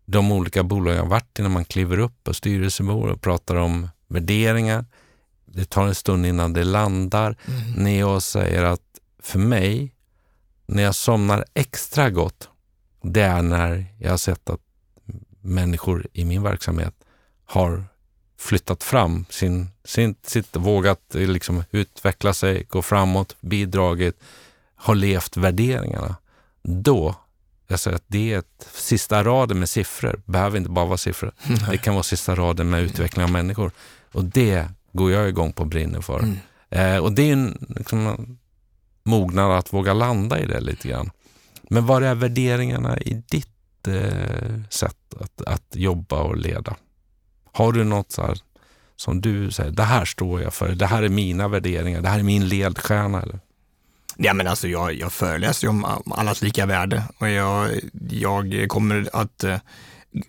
de 0.06 0.32
olika 0.32 0.64
bolag 0.64 0.96
jag 0.96 1.06
varit 1.06 1.40
i, 1.40 1.42
när 1.42 1.50
man 1.50 1.66
kliver 1.66 2.00
upp 2.00 2.24
på 2.24 2.34
styrelsebord 2.34 3.10
och 3.10 3.22
pratar 3.22 3.56
om 3.56 3.90
värderingar. 4.08 4.86
Det 5.56 5.70
tar 5.70 5.88
en 5.88 5.96
stund 5.96 6.26
innan 6.26 6.54
det 6.54 6.64
landar. 6.64 7.36
Mm. 7.46 7.84
När 7.84 8.00
jag 8.00 8.24
säger 8.24 8.64
att 8.64 8.82
för 9.20 9.40
mig, 9.40 9.96
när 10.66 10.84
jag 10.84 10.96
somnar 10.96 11.46
extra 11.54 12.10
gott, 12.10 12.50
det 13.02 13.22
är 13.22 13.42
när 13.42 13.86
jag 14.00 14.10
har 14.10 14.18
sett 14.18 14.50
att 14.50 14.60
människor 15.42 16.08
i 16.14 16.26
min 16.26 16.44
verksamhet 16.44 16.94
har 17.46 17.84
flyttat 18.38 18.84
fram 18.84 19.26
sin, 19.30 19.68
sin, 19.84 20.16
sitt, 20.24 20.56
vågat 20.56 21.02
liksom 21.12 21.64
utveckla 21.72 22.34
sig, 22.34 22.64
gå 22.70 22.82
framåt, 22.82 23.36
bidragit, 23.42 24.20
har 24.76 24.96
levt 24.96 25.38
värderingarna. 25.38 26.16
Då, 26.64 27.16
jag 27.68 27.80
säger 27.80 27.96
att 27.96 28.06
det 28.08 28.34
är 28.34 28.40
ett 28.40 28.68
sista 28.74 29.24
raden 29.24 29.60
med 29.60 29.70
siffror, 29.70 30.22
behöver 30.26 30.58
inte 30.58 30.70
bara 30.70 30.86
vara 30.86 30.98
siffror. 30.98 31.32
Det 31.72 31.78
kan 31.78 31.94
vara 31.94 32.04
sista 32.04 32.36
raden 32.36 32.70
med 32.70 32.84
utveckling 32.84 33.24
av 33.24 33.32
människor. 33.32 33.72
Och 34.12 34.24
det 34.24 34.70
går 34.96 35.12
jag 35.12 35.30
igång 35.30 35.54
på 35.54 35.64
och 35.64 35.70
brinner 35.70 36.02
för. 36.02 36.20
Mm. 36.20 36.38
Eh, 36.70 36.98
och 36.98 37.12
det 37.12 37.30
är 37.30 37.34
en 37.34 37.66
liksom, 37.78 38.38
mognad 39.04 39.52
att 39.52 39.74
våga 39.74 39.94
landa 39.94 40.40
i 40.40 40.46
det 40.46 40.62
lite 40.62 40.88
grann. 40.88 41.12
Men 41.70 41.86
vad 41.86 42.04
är 42.04 42.16
värderingarna 42.16 42.98
i 42.98 43.24
ditt 43.30 43.88
eh, 43.88 44.62
sätt 44.70 45.14
att, 45.20 45.42
att 45.42 45.76
jobba 45.76 46.22
och 46.22 46.38
leda? 46.38 46.76
Har 47.52 47.72
du 47.72 47.84
något 47.84 48.12
så 48.12 48.22
här, 48.22 48.38
som 48.96 49.22
du 49.22 49.52
säger, 49.52 49.72
det 49.72 49.84
här 49.84 50.06
står 50.06 50.42
jag 50.42 50.54
för, 50.54 50.76
det 50.76 50.86
här 50.86 51.04
är 51.04 51.10
mina 51.10 51.48
värderingar, 51.48 52.02
det 52.02 52.10
här 52.10 52.20
är 52.20 52.24
min 52.24 52.48
ledstjärna? 52.48 53.22
Eller? 53.22 53.40
Ja, 54.18 54.34
men 54.34 54.48
alltså 54.48 54.68
jag, 54.68 54.94
jag 54.94 55.14
föreläser 55.14 55.68
om 55.68 55.86
allas 56.12 56.42
lika 56.42 56.66
värde 56.66 57.04
och 57.18 57.30
jag, 57.30 57.72
jag 58.12 58.70
kommer 58.70 59.10
att 59.14 59.44
uh, 59.44 59.58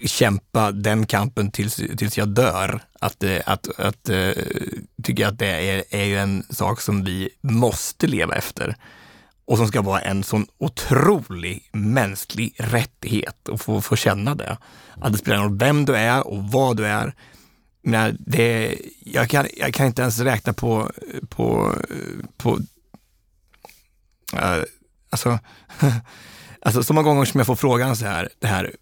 kämpa 0.07 0.73
den 0.73 1.07
kampen 1.07 1.51
tills, 1.51 1.77
tills 1.77 2.19
jag 2.19 2.29
dör. 2.29 2.81
Att, 3.01 3.23
eh, 3.23 3.41
att, 3.47 3.81
att 3.81 4.09
eh, 4.09 4.17
uh, 4.17 4.33
tycker 5.03 5.27
att 5.27 5.39
det 5.39 5.71
är, 5.71 5.85
är 5.91 6.05
ju 6.05 6.19
en 6.19 6.45
sak 6.51 6.81
som 6.81 7.05
vi 7.05 7.29
måste 7.41 8.07
leva 8.07 8.35
efter 8.35 8.77
och 9.45 9.59
som 9.59 9.69
ska 9.69 9.83
vara 9.83 10.01
en 10.01 10.25
sån 10.25 10.47
otrolig 10.59 11.71
mänsklig 11.73 12.55
rättighet 12.59 13.49
att 13.49 13.63
få, 13.63 13.81
få 13.81 13.97
känna 13.97 14.35
det. 14.35 14.59
Att 15.01 15.13
det 15.13 15.19
spelar 15.19 15.43
roll 15.43 15.59
vem 15.59 15.85
du 15.85 15.97
är 15.97 16.27
och 16.27 16.45
vad 16.45 16.77
du 16.77 16.87
är. 16.87 17.15
Men 17.83 18.17
det, 18.21 18.79
jag, 19.01 19.31
kan, 19.31 19.47
jag 19.57 19.75
kan 19.75 19.87
inte 19.87 20.03
ens 20.03 20.19
räkna 20.19 20.53
på, 20.53 20.91
på, 21.29 21.75
på 22.37 22.59
äh, 24.33 24.63
alltså, 25.11 25.39
alltså 26.63 26.83
så 26.83 26.95
många 26.95 27.09
gånger 27.09 27.25
som 27.25 27.39
jag 27.39 27.47
får 27.47 27.57
frågan 27.57 27.97
så 27.97 28.07
här, 28.07 28.29
det 28.39 28.47
här 28.47 28.77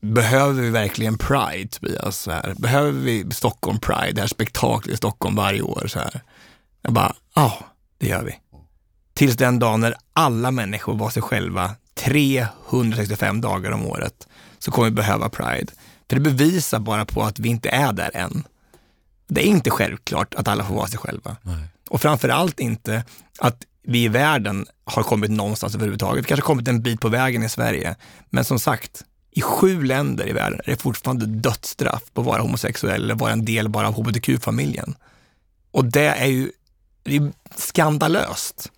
behöver 0.00 0.62
vi 0.62 0.70
verkligen 0.70 1.18
Pride, 1.18 1.68
Tobias? 1.68 2.20
Så 2.20 2.30
här, 2.30 2.54
behöver 2.58 2.92
vi 2.92 3.30
Stockholm 3.30 3.80
Pride, 3.80 4.12
det 4.12 4.20
här 4.20 4.28
spektaklet 4.28 4.94
i 4.94 4.96
Stockholm 4.96 5.36
varje 5.36 5.62
år? 5.62 5.86
Så 5.86 5.98
här. 5.98 6.20
Jag 6.82 6.92
bara, 6.92 7.16
ja, 7.34 7.58
det 7.98 8.06
gör 8.06 8.22
vi. 8.22 8.38
Tills 9.14 9.36
den 9.36 9.58
dagen 9.58 9.80
när 9.80 9.94
alla 10.12 10.50
människor 10.50 10.94
var 10.94 11.10
sig 11.10 11.22
själva 11.22 11.74
365 11.94 13.40
dagar 13.40 13.70
om 13.70 13.86
året 13.86 14.28
så 14.58 14.70
kommer 14.70 14.88
vi 14.88 14.94
behöva 14.94 15.28
Pride. 15.28 15.72
För 16.08 16.16
det 16.16 16.20
bevisar 16.20 16.78
bara 16.78 17.04
på 17.04 17.22
att 17.22 17.38
vi 17.38 17.48
inte 17.48 17.68
är 17.68 17.92
där 17.92 18.10
än. 18.14 18.44
Det 19.28 19.40
är 19.40 19.46
inte 19.46 19.70
självklart 19.70 20.34
att 20.34 20.48
alla 20.48 20.64
får 20.64 20.74
vara 20.74 20.86
sig 20.86 20.98
själva. 20.98 21.36
Nej. 21.42 21.64
Och 21.90 22.00
framförallt 22.00 22.60
inte 22.60 23.04
att 23.38 23.64
vi 23.82 24.04
i 24.04 24.08
världen 24.08 24.66
har 24.84 25.02
kommit 25.02 25.30
någonstans 25.30 25.74
överhuvudtaget. 25.74 26.24
Vi 26.24 26.28
kanske 26.28 26.46
kommit 26.46 26.68
en 26.68 26.82
bit 26.82 27.00
på 27.00 27.08
vägen 27.08 27.42
i 27.42 27.48
Sverige. 27.48 27.96
Men 28.30 28.44
som 28.44 28.58
sagt, 28.58 29.04
i 29.30 29.40
sju 29.40 29.84
länder 29.84 30.28
i 30.28 30.32
världen 30.32 30.60
är 30.64 30.70
det 30.70 30.82
fortfarande 30.82 31.26
dödsstraff 31.26 32.02
på 32.14 32.20
att 32.20 32.26
vara 32.26 32.42
homosexuell 32.42 33.04
eller 33.04 33.14
vara 33.14 33.32
en 33.32 33.44
del 33.44 33.68
bara 33.68 33.88
av 33.88 33.94
hbtq-familjen. 33.94 34.94
Och 35.70 35.84
det 35.84 36.06
är 36.06 36.26
ju 36.26 36.50
det 37.02 37.16
är 37.16 37.32
skandalöst 37.56 38.70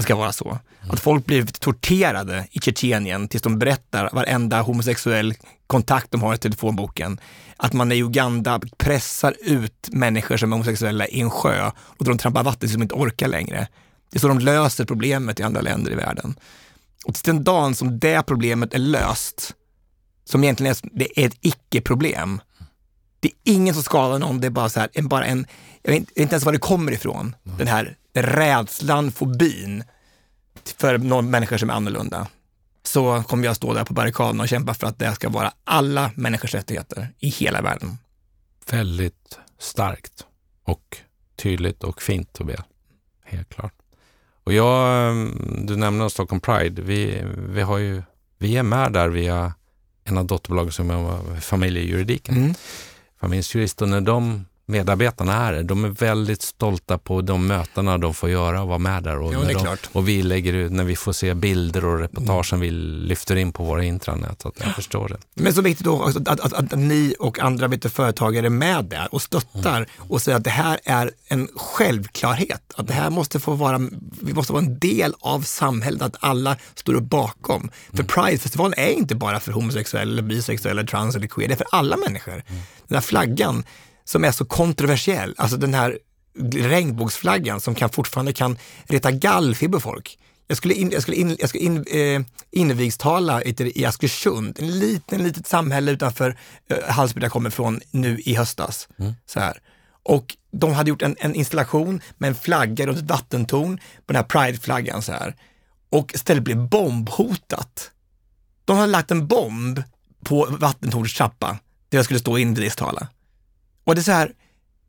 det 0.00 0.02
ska 0.02 0.16
vara 0.16 0.32
så. 0.32 0.48
Mm. 0.48 0.90
Att 0.94 1.00
folk 1.00 1.26
blir 1.26 1.46
torterade 1.46 2.46
i 2.50 2.60
Tjetjenien 2.60 3.28
tills 3.28 3.42
de 3.42 3.58
berättar 3.58 4.10
varenda 4.12 4.62
homosexuell 4.62 5.34
kontakt 5.66 6.10
de 6.10 6.22
har 6.22 6.34
i 6.34 6.38
telefonboken. 6.38 7.20
Att 7.56 7.72
man 7.72 7.92
i 7.92 8.02
Uganda 8.02 8.60
pressar 8.76 9.34
ut 9.40 9.88
människor 9.92 10.36
som 10.36 10.52
är 10.52 10.56
homosexuella 10.56 11.06
i 11.06 11.20
en 11.20 11.30
sjö 11.30 11.70
och 11.78 12.04
de 12.04 12.18
trampar 12.18 12.42
vatten 12.42 12.60
tills 12.60 12.72
de 12.72 12.82
inte 12.82 12.94
orkar 12.94 13.28
längre. 13.28 13.68
Det 14.10 14.18
är 14.18 14.20
så 14.20 14.28
de 14.28 14.38
löser 14.38 14.84
problemet 14.84 15.40
i 15.40 15.42
andra 15.42 15.60
länder 15.60 15.92
i 15.92 15.94
världen. 15.94 16.34
Och 17.04 17.14
till 17.14 17.34
den 17.34 17.44
dagen 17.44 17.74
som 17.74 17.98
det 17.98 18.22
problemet 18.22 18.74
är 18.74 18.78
löst, 18.78 19.54
som 20.30 20.44
egentligen 20.44 20.70
är, 20.70 20.88
det 20.92 21.20
är 21.20 21.26
ett 21.26 21.36
icke-problem. 21.40 22.40
Det 23.20 23.28
är 23.28 23.52
ingen 23.52 23.74
som 23.74 23.82
skadar 23.82 24.18
någon, 24.18 24.40
det 24.40 24.46
är 24.46 24.50
bara 24.50 24.68
så 24.68 24.80
här, 24.80 25.02
bara 25.02 25.24
en, 25.24 25.46
jag 25.82 25.92
vet 25.92 26.10
inte 26.10 26.34
ens 26.34 26.44
var 26.44 26.52
det 26.52 26.58
kommer 26.58 26.92
ifrån, 26.92 27.36
mm. 27.46 27.58
den 27.58 27.66
här 27.66 27.96
rädslan, 28.14 29.12
fobin 29.12 29.84
för 30.76 30.98
någon 30.98 31.30
människa 31.30 31.58
som 31.58 31.70
är 31.70 31.74
annorlunda, 31.74 32.26
så 32.82 33.22
kommer 33.22 33.44
jag 33.44 33.56
stå 33.56 33.74
där 33.74 33.84
på 33.84 33.92
barrikaden 33.92 34.40
och 34.40 34.48
kämpa 34.48 34.74
för 34.74 34.86
att 34.86 34.98
det 34.98 35.14
ska 35.14 35.28
vara 35.28 35.52
alla 35.64 36.10
människors 36.14 36.54
rättigheter 36.54 37.08
i 37.18 37.28
hela 37.28 37.62
världen. 37.62 37.98
Väldigt 38.70 39.38
starkt 39.58 40.26
och 40.64 40.96
tydligt 41.36 41.84
och 41.84 42.02
fint 42.02 42.32
Tobias. 42.32 42.64
Helt 43.24 43.48
klart. 43.48 43.74
Och 44.44 44.52
jag, 44.52 45.08
mm, 45.10 45.66
du 45.66 45.76
nämnde 45.76 46.10
Stockholm 46.10 46.40
Pride. 46.40 46.82
Vi, 46.82 47.24
vi, 47.48 47.62
har 47.62 47.78
ju, 47.78 48.02
vi 48.38 48.56
är 48.56 48.62
med 48.62 48.92
där 48.92 49.08
via 49.08 49.54
en 50.04 50.18
av 50.18 50.26
dotterbolagen 50.26 50.72
som 50.72 50.90
är 50.90 51.40
familjejuridiken. 51.40 52.36
Mm. 52.36 52.54
Familjejurist 53.20 53.82
och 53.82 53.88
när 53.88 54.00
de 54.00 54.44
medarbetarna 54.70 55.34
är. 55.34 55.62
De 55.62 55.84
är 55.84 55.88
väldigt 55.88 56.42
stolta 56.42 56.98
på 56.98 57.20
de 57.20 57.46
mötena 57.46 57.98
de 57.98 58.14
får 58.14 58.30
göra 58.30 58.62
och 58.62 58.68
vara 58.68 58.78
med 58.78 59.02
där. 59.02 59.18
Och, 59.18 59.34
är 59.34 59.54
de, 59.54 59.76
och 59.92 60.08
vi 60.08 60.22
lägger 60.22 60.52
ut, 60.52 60.72
när 60.72 60.84
vi 60.84 60.96
får 60.96 61.12
se 61.12 61.34
bilder 61.34 61.84
och 61.84 61.98
reportagen 61.98 62.60
vi 62.60 62.70
lyfter 62.70 63.36
in 63.36 63.52
på 63.52 63.64
våra 63.64 63.84
intranät. 63.84 64.42
Så 64.42 64.48
att 64.48 64.60
jag 64.60 64.74
förstår 64.74 65.08
det. 65.08 65.16
Men 65.34 65.54
så 65.54 65.62
viktigt 65.62 65.84
då 65.84 66.02
att, 66.02 66.28
att, 66.28 66.40
att, 66.40 66.52
att 66.52 66.78
ni 66.78 67.14
och 67.18 67.38
andra 67.38 67.68
vet 67.68 67.92
företagare 67.92 68.46
är 68.46 68.50
med 68.50 68.84
där 68.84 69.08
och 69.14 69.22
stöttar 69.22 69.70
Mm. 69.76 69.88
och 69.98 70.22
säger 70.22 70.38
att 70.38 70.44
det 70.44 70.50
här 70.50 70.80
är 70.84 71.10
en 71.28 71.48
självklarhet. 71.56 72.72
Att 72.76 72.86
det 72.86 72.92
här 72.92 73.10
måste 73.10 73.40
få 73.40 73.54
vara, 73.54 73.78
vi 74.22 74.32
måste 74.32 74.52
vara 74.52 74.64
en 74.64 74.78
del 74.78 75.14
av 75.20 75.40
samhället, 75.42 76.02
att 76.02 76.16
alla 76.20 76.56
står 76.74 77.00
bakom. 77.00 77.60
Mm. 77.60 77.72
För 77.92 78.02
Pride-festivalen 78.02 78.74
är 78.76 78.88
inte 78.88 79.14
bara 79.14 79.40
för 79.40 79.52
homosexuella, 79.52 80.22
bisexuella, 80.22 80.80
eller 80.80 80.90
trans 80.90 81.16
eller 81.16 81.26
queer, 81.26 81.48
det 81.48 81.54
är 81.54 81.56
för 81.56 81.66
alla 81.70 81.96
människor. 81.96 82.32
Mm. 82.32 82.62
Den 82.88 82.96
här 82.96 83.00
flaggan 83.00 83.64
som 84.10 84.24
är 84.24 84.32
så 84.32 84.44
kontroversiell, 84.44 85.34
alltså 85.38 85.56
den 85.56 85.74
här 85.74 85.98
regnbågsflaggan 86.54 87.60
som 87.60 87.74
kan 87.74 87.90
fortfarande 87.90 88.32
kan 88.32 88.58
reta 88.84 89.10
gallfeber 89.10 89.78
folk. 89.78 90.18
Jag 90.46 90.56
skulle, 90.56 90.74
in, 90.74 90.90
jag 90.90 91.02
skulle, 91.02 91.16
in, 91.16 91.36
jag 91.38 91.48
skulle 91.48 91.64
in, 91.64 91.84
eh, 91.90 92.22
invigstala 92.50 93.42
i, 93.42 93.84
Askersund, 93.84 94.58
en 94.58 94.78
liten, 94.78 95.22
litet 95.22 95.46
samhälle 95.46 95.90
utanför 95.90 96.38
eh, 96.70 96.88
Hallsberg 96.88 97.24
jag 97.24 97.32
kommer 97.32 97.50
ifrån 97.50 97.80
nu 97.90 98.20
i 98.20 98.34
höstas. 98.34 98.88
Så 99.26 99.40
här. 99.40 99.58
Och 100.02 100.36
de 100.52 100.72
hade 100.72 100.90
gjort 100.90 101.02
en, 101.02 101.16
en 101.18 101.34
installation 101.34 102.00
med 102.18 102.28
en 102.28 102.34
flagga 102.34 102.86
runt 102.86 102.98
ett 102.98 103.10
vattentorn 103.10 103.76
på 103.76 104.12
den 104.12 104.16
här 104.16 104.22
prideflaggan 104.22 105.02
så 105.02 105.12
här. 105.12 105.36
Och 105.90 106.12
stället 106.16 106.44
blev 106.44 106.68
bombhotat. 106.68 107.90
De 108.64 108.76
hade 108.76 108.92
lagt 108.92 109.10
en 109.10 109.26
bomb 109.26 109.82
på 110.24 110.48
vattentornets 110.50 111.14
trappa 111.14 111.58
där 111.88 111.98
jag 111.98 112.04
skulle 112.04 112.20
stå 112.20 112.32
och 112.32 112.40
invigstala. 112.40 113.08
Och 113.90 113.96
det 113.96 114.00
är 114.00 114.02
så 114.02 114.12
här, 114.12 114.32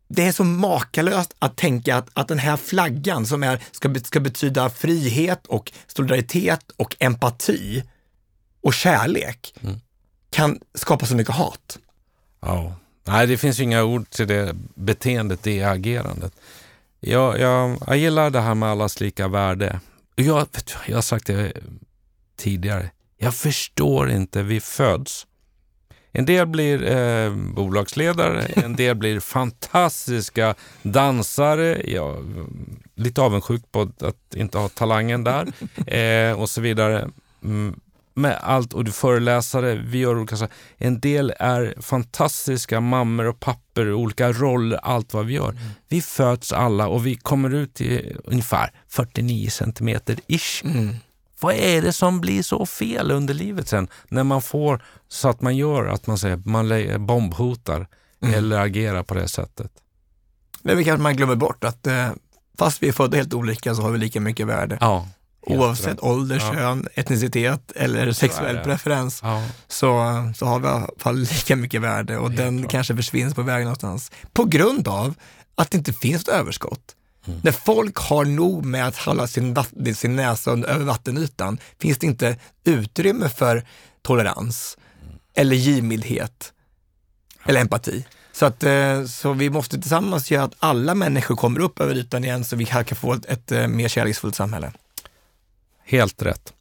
det 0.07 0.23
är 0.23 0.31
så 0.31 0.43
makalöst 0.43 1.35
att 1.39 1.57
tänka 1.57 1.95
att, 1.95 2.09
att 2.13 2.27
den 2.27 2.39
här 2.39 2.57
flaggan 2.57 3.25
som 3.25 3.43
är, 3.43 3.63
ska, 3.71 3.95
ska 4.03 4.19
betyda 4.19 4.69
frihet 4.69 5.47
och 5.47 5.71
solidaritet 5.87 6.71
och 6.77 6.95
empati 6.99 7.83
och 8.61 8.73
kärlek 8.73 9.53
kan 10.29 10.59
skapa 10.73 11.05
så 11.05 11.15
mycket 11.15 11.35
hat. 11.35 11.79
Ja. 12.39 12.75
Nej, 13.03 13.27
det 13.27 13.37
finns 13.37 13.59
ju 13.59 13.63
inga 13.63 13.83
ord 13.83 14.09
till 14.09 14.27
det 14.27 14.55
beteendet, 14.75 15.43
det 15.43 15.63
agerandet. 15.63 16.33
Jag, 16.99 17.39
jag, 17.39 17.77
jag 17.87 17.97
gillar 17.97 18.29
det 18.29 18.41
här 18.41 18.55
med 18.55 18.69
allas 18.69 18.99
lika 18.99 19.27
värde. 19.27 19.79
Jag, 20.15 20.47
jag 20.87 20.97
har 20.97 21.01
sagt 21.01 21.27
det 21.27 21.53
tidigare. 22.37 22.89
Jag 23.17 23.35
förstår 23.35 24.09
inte, 24.11 24.43
vi 24.43 24.59
föds. 24.59 25.27
En 26.12 26.26
del 26.26 26.47
blir 26.47 26.84
eh, 26.91 27.36
bolagsledare, 27.36 28.45
en 28.45 28.76
del 28.76 28.95
blir 28.95 29.20
fantastiska 29.20 30.55
dansare. 30.82 31.82
Jag 31.86 32.18
är 32.18 32.45
lite 32.95 33.22
avundsjuk 33.22 33.72
på 33.72 33.82
att 33.82 34.36
inte 34.36 34.57
ha 34.57 34.70
talangen 34.70 35.24
där 35.24 35.47
eh, 35.88 36.39
och 36.41 36.49
så 36.49 36.62
vidare. 36.62 37.09
Mm, 37.43 37.80
med 38.14 38.38
allt 38.41 38.74
och 38.74 38.86
du 38.86 38.91
föreläsare, 38.91 39.76
vi 39.76 39.97
gör 39.97 40.18
olika 40.18 40.36
saker. 40.36 40.55
En 40.78 40.99
del 40.99 41.34
är 41.39 41.76
fantastiska 41.82 42.80
mammor 42.80 43.26
och 43.26 43.39
papper, 43.39 43.93
olika 43.93 44.32
roller, 44.32 44.78
allt 44.78 45.14
vad 45.14 45.26
vi 45.26 45.34
gör. 45.34 45.55
Vi 45.89 46.01
föds 46.01 46.51
alla 46.51 46.88
och 46.88 47.05
vi 47.05 47.16
kommer 47.16 47.53
ut 47.53 47.82
i 47.82 48.16
ungefär 48.24 48.72
49 48.88 49.49
centimeter 49.49 50.18
ish. 50.28 50.64
Vad 51.41 51.55
är 51.55 51.81
det 51.81 51.93
som 51.93 52.21
blir 52.21 52.43
så 52.43 52.65
fel 52.65 53.11
under 53.11 53.33
livet 53.33 53.67
sen 53.67 53.87
när 54.09 54.23
man 54.23 54.41
får 54.41 54.83
så 55.07 55.29
att 55.29 55.41
man 55.41 55.57
gör 55.57 55.85
att 55.85 56.07
man 56.07 56.17
säger 56.17 56.37
man 56.45 57.05
bombhotar 57.05 57.87
eller 58.33 58.59
agerar 58.59 59.03
på 59.03 59.13
det 59.13 59.27
sättet? 59.27 59.71
Men 60.61 60.77
vi 60.77 60.83
kanske 60.83 61.03
man 61.03 61.15
glömmer 61.15 61.35
bort 61.35 61.63
att 61.63 61.87
eh, 61.87 62.09
fast 62.57 62.83
vi 62.83 62.87
är 62.87 62.91
födda 62.91 63.17
helt 63.17 63.33
olika 63.33 63.75
så 63.75 63.81
har 63.81 63.91
vi 63.91 63.97
lika 63.97 64.19
mycket 64.19 64.47
värde. 64.47 64.77
Ja. 64.81 65.07
helt 65.47 65.59
Oavsett 65.61 65.87
rätt. 65.87 65.99
ålder, 65.99 66.35
Ja. 66.39 66.53
kön, 66.53 66.87
etnicitet 66.93 67.71
eller 67.75 68.11
sexuell 68.11 68.55
det. 68.55 68.63
preferens 68.63 69.19
Ja. 69.23 69.43
så, 69.67 69.87
så 70.35 70.45
har 70.45 70.59
vi 70.59 70.67
i 70.67 70.69
alla 70.69 70.87
fall 70.97 71.17
lika 71.19 71.55
mycket 71.55 71.81
värde 71.81 72.17
och 72.17 72.31
den 72.31 72.59
klart. 72.59 72.71
kanske 72.71 72.95
försvinner 72.95 73.31
på 73.33 73.41
vägen 73.41 73.63
någonstans. 73.63 74.11
På 74.33 74.43
grund 74.43 74.87
av 74.87 75.13
att 75.55 75.71
det 75.71 75.77
inte 75.77 75.93
finns 75.93 76.21
ett 76.21 76.27
överskott. 76.27 76.95
Mm. 77.28 77.39
När 77.43 77.51
folk 77.51 77.97
har 77.97 78.26
nog 78.26 78.65
med 78.65 78.88
att 78.88 78.97
hålla 78.97 79.28
sin, 79.28 79.55
sin 79.95 80.15
näsa 80.15 80.51
över 80.51 80.86
vattenytan 80.86 81.57
finns 81.80 81.97
det 81.97 82.07
inte 82.07 82.36
utrymme 82.63 83.30
för 83.30 83.65
tolerans 84.01 84.78
Mm. 85.03 85.15
eller 85.36 85.55
givmildhet 85.55 86.53
eller 87.45 87.61
empati. 87.61 88.05
Så, 88.32 88.45
att, 88.45 88.63
eh, 88.63 89.05
så 89.05 89.34
vi 89.34 89.49
måste 89.49 89.82
tillsammans 89.82 90.32
göra 90.32 90.43
att 90.43 90.55
alla 90.59 90.95
människor 90.95 91.36
kommer 91.36 91.59
upp 91.59 91.80
över 91.80 91.95
ytan 91.95 92.24
igen 92.24 92.43
så 92.43 92.55
vi 92.55 92.63
här 92.63 92.84
kan 92.84 92.95
få 92.97 93.13
ett, 93.13 93.26
ett 93.26 93.69
mer 93.69 93.88
kärleksfullt 93.88 94.36
samhälle. 94.36 94.72
Helt 95.86 96.22
rätt. 96.22 96.53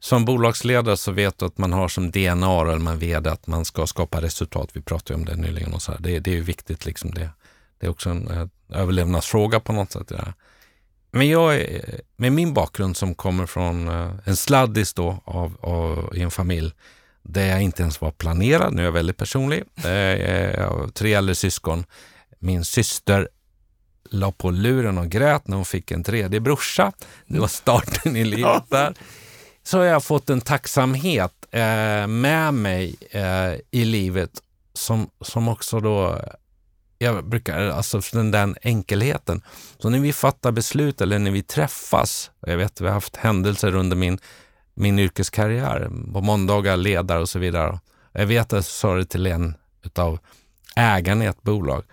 Som 0.00 0.24
bolagsledare 0.24 0.96
så 0.96 1.12
vet 1.12 1.38
du 1.38 1.46
att 1.46 1.58
man 1.58 1.72
har 1.72 1.88
som 1.88 2.10
DNA 2.10 2.60
eller 2.60 2.78
man 2.78 2.98
vet 2.98 3.26
att 3.26 3.46
man 3.46 3.64
ska 3.64 3.86
skapa 3.86 4.22
resultat. 4.22 4.70
Vi 4.72 4.80
pratade 4.82 5.14
om 5.18 5.24
det 5.24 5.36
nyligen 5.36 5.74
och 5.74 5.82
så 5.82 5.92
här. 5.92 5.98
Det, 6.00 6.18
det 6.18 6.30
är 6.30 6.34
ju 6.34 6.42
viktigt 6.42 6.86
liksom 6.86 7.10
det. 7.14 7.30
Det 7.78 7.86
är 7.86 7.90
också 7.90 8.10
en 8.10 8.28
eh, 8.28 8.46
överlevnadsfråga 8.80 9.60
på 9.60 9.72
något 9.72 9.92
sätt. 9.92 10.12
Men 11.10 11.28
jag, 11.28 11.66
med 12.16 12.32
min 12.32 12.54
bakgrund 12.54 12.96
som 12.96 13.14
kommer 13.14 13.46
från 13.46 13.88
eh, 13.88 14.12
en 14.24 14.36
sladdis 14.36 14.94
då 14.94 15.22
av, 15.24 15.56
av, 15.60 16.12
i 16.16 16.22
en 16.22 16.30
familj 16.30 16.72
där 17.22 17.46
jag 17.46 17.62
inte 17.62 17.82
ens 17.82 18.00
var 18.00 18.10
planerad, 18.10 18.74
nu 18.74 18.82
är 18.82 18.84
jag 18.84 18.92
väldigt 18.92 19.16
personlig. 19.16 19.62
Jag 19.84 20.68
har 20.68 20.88
tre 20.88 21.14
äldre 21.14 21.34
syskon. 21.34 21.84
Min 22.38 22.64
syster 22.64 23.28
la 24.10 24.32
på 24.32 24.50
luren 24.50 24.98
och 24.98 25.08
grät 25.08 25.48
när 25.48 25.56
hon 25.56 25.64
fick 25.64 25.90
en 25.90 26.04
tredje 26.04 26.40
brorsa. 26.40 26.92
Det 27.26 27.38
var 27.38 27.48
starten 27.48 28.16
i 28.16 28.24
livet 28.24 28.62
där. 28.70 28.94
Så 29.62 29.78
har 29.78 29.84
jag 29.84 30.04
fått 30.04 30.30
en 30.30 30.40
tacksamhet 30.40 31.32
eh, 31.50 32.06
med 32.06 32.54
mig 32.54 32.96
i 33.70 33.84
livet 33.84 34.30
som, 34.72 35.10
som 35.20 35.48
också 35.48 35.80
då, 35.80 36.20
jag 36.98 37.28
brukar, 37.28 37.68
alltså 37.68 38.00
den, 38.12 38.30
den 38.30 38.56
enkelheten. 38.62 39.42
Så 39.78 39.90
när 39.90 39.98
vi 39.98 40.12
fattar 40.12 40.52
beslut 40.52 41.00
eller 41.00 41.18
när 41.18 41.30
vi 41.30 41.42
träffas, 41.42 42.30
och 42.40 42.48
jag 42.48 42.56
vet 42.56 42.80
vi 42.80 42.86
har 42.86 42.92
haft 42.92 43.16
händelser 43.16 43.74
under 43.74 43.96
min, 43.96 44.18
min 44.74 44.98
yrkeskarriär, 44.98 45.90
på 46.12 46.20
måndagar, 46.20 46.76
ledare 46.76 47.20
och 47.20 47.28
så 47.28 47.38
vidare. 47.38 47.80
Jag 48.12 48.26
vet 48.26 48.46
att 48.46 48.52
jag 48.52 48.64
sa 48.64 48.94
det 48.94 49.04
till 49.04 49.26
en 49.26 49.54
utav 49.82 50.18
ägarna 50.76 51.24
i 51.24 51.26
ett 51.26 51.42
bolag. 51.42 51.84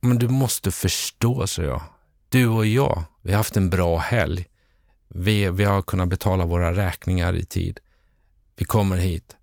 Men 0.00 0.18
du 0.18 0.28
måste 0.28 0.70
förstå, 0.70 1.46
så 1.46 1.62
jag. 1.62 1.82
Du 2.28 2.46
och 2.46 2.66
jag, 2.66 3.02
vi 3.22 3.32
har 3.32 3.36
haft 3.36 3.56
en 3.56 3.70
bra 3.70 3.98
helg. 3.98 4.46
Vi, 5.08 5.50
vi 5.50 5.64
har 5.64 5.82
kunnat 5.82 6.08
betala 6.08 6.44
våra 6.44 6.72
räkningar 6.72 7.36
i 7.36 7.44
tid. 7.44 7.80
Vi 8.56 8.64
kommer 8.64 8.96
hit. 8.96 9.36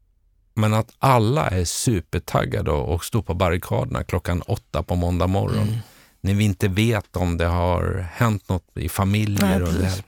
Men 0.59 0.73
att 0.73 0.91
alla 0.99 1.47
är 1.47 1.65
supertaggade 1.65 2.71
och 2.71 3.05
står 3.05 3.21
på 3.21 3.33
barrikaderna 3.33 4.03
klockan 4.03 4.41
åtta 4.41 4.83
på 4.83 4.95
måndag 4.95 5.27
morgon. 5.27 5.77
När 6.21 6.33
vi 6.33 6.43
inte 6.43 6.67
vet 6.67 7.15
om 7.15 7.37
det 7.37 7.45
har 7.45 8.07
hänt 8.13 8.49
något 8.49 8.65
i 8.75 8.89
familjer. 8.89 9.61
och 9.61 9.73
det. 9.73 10.03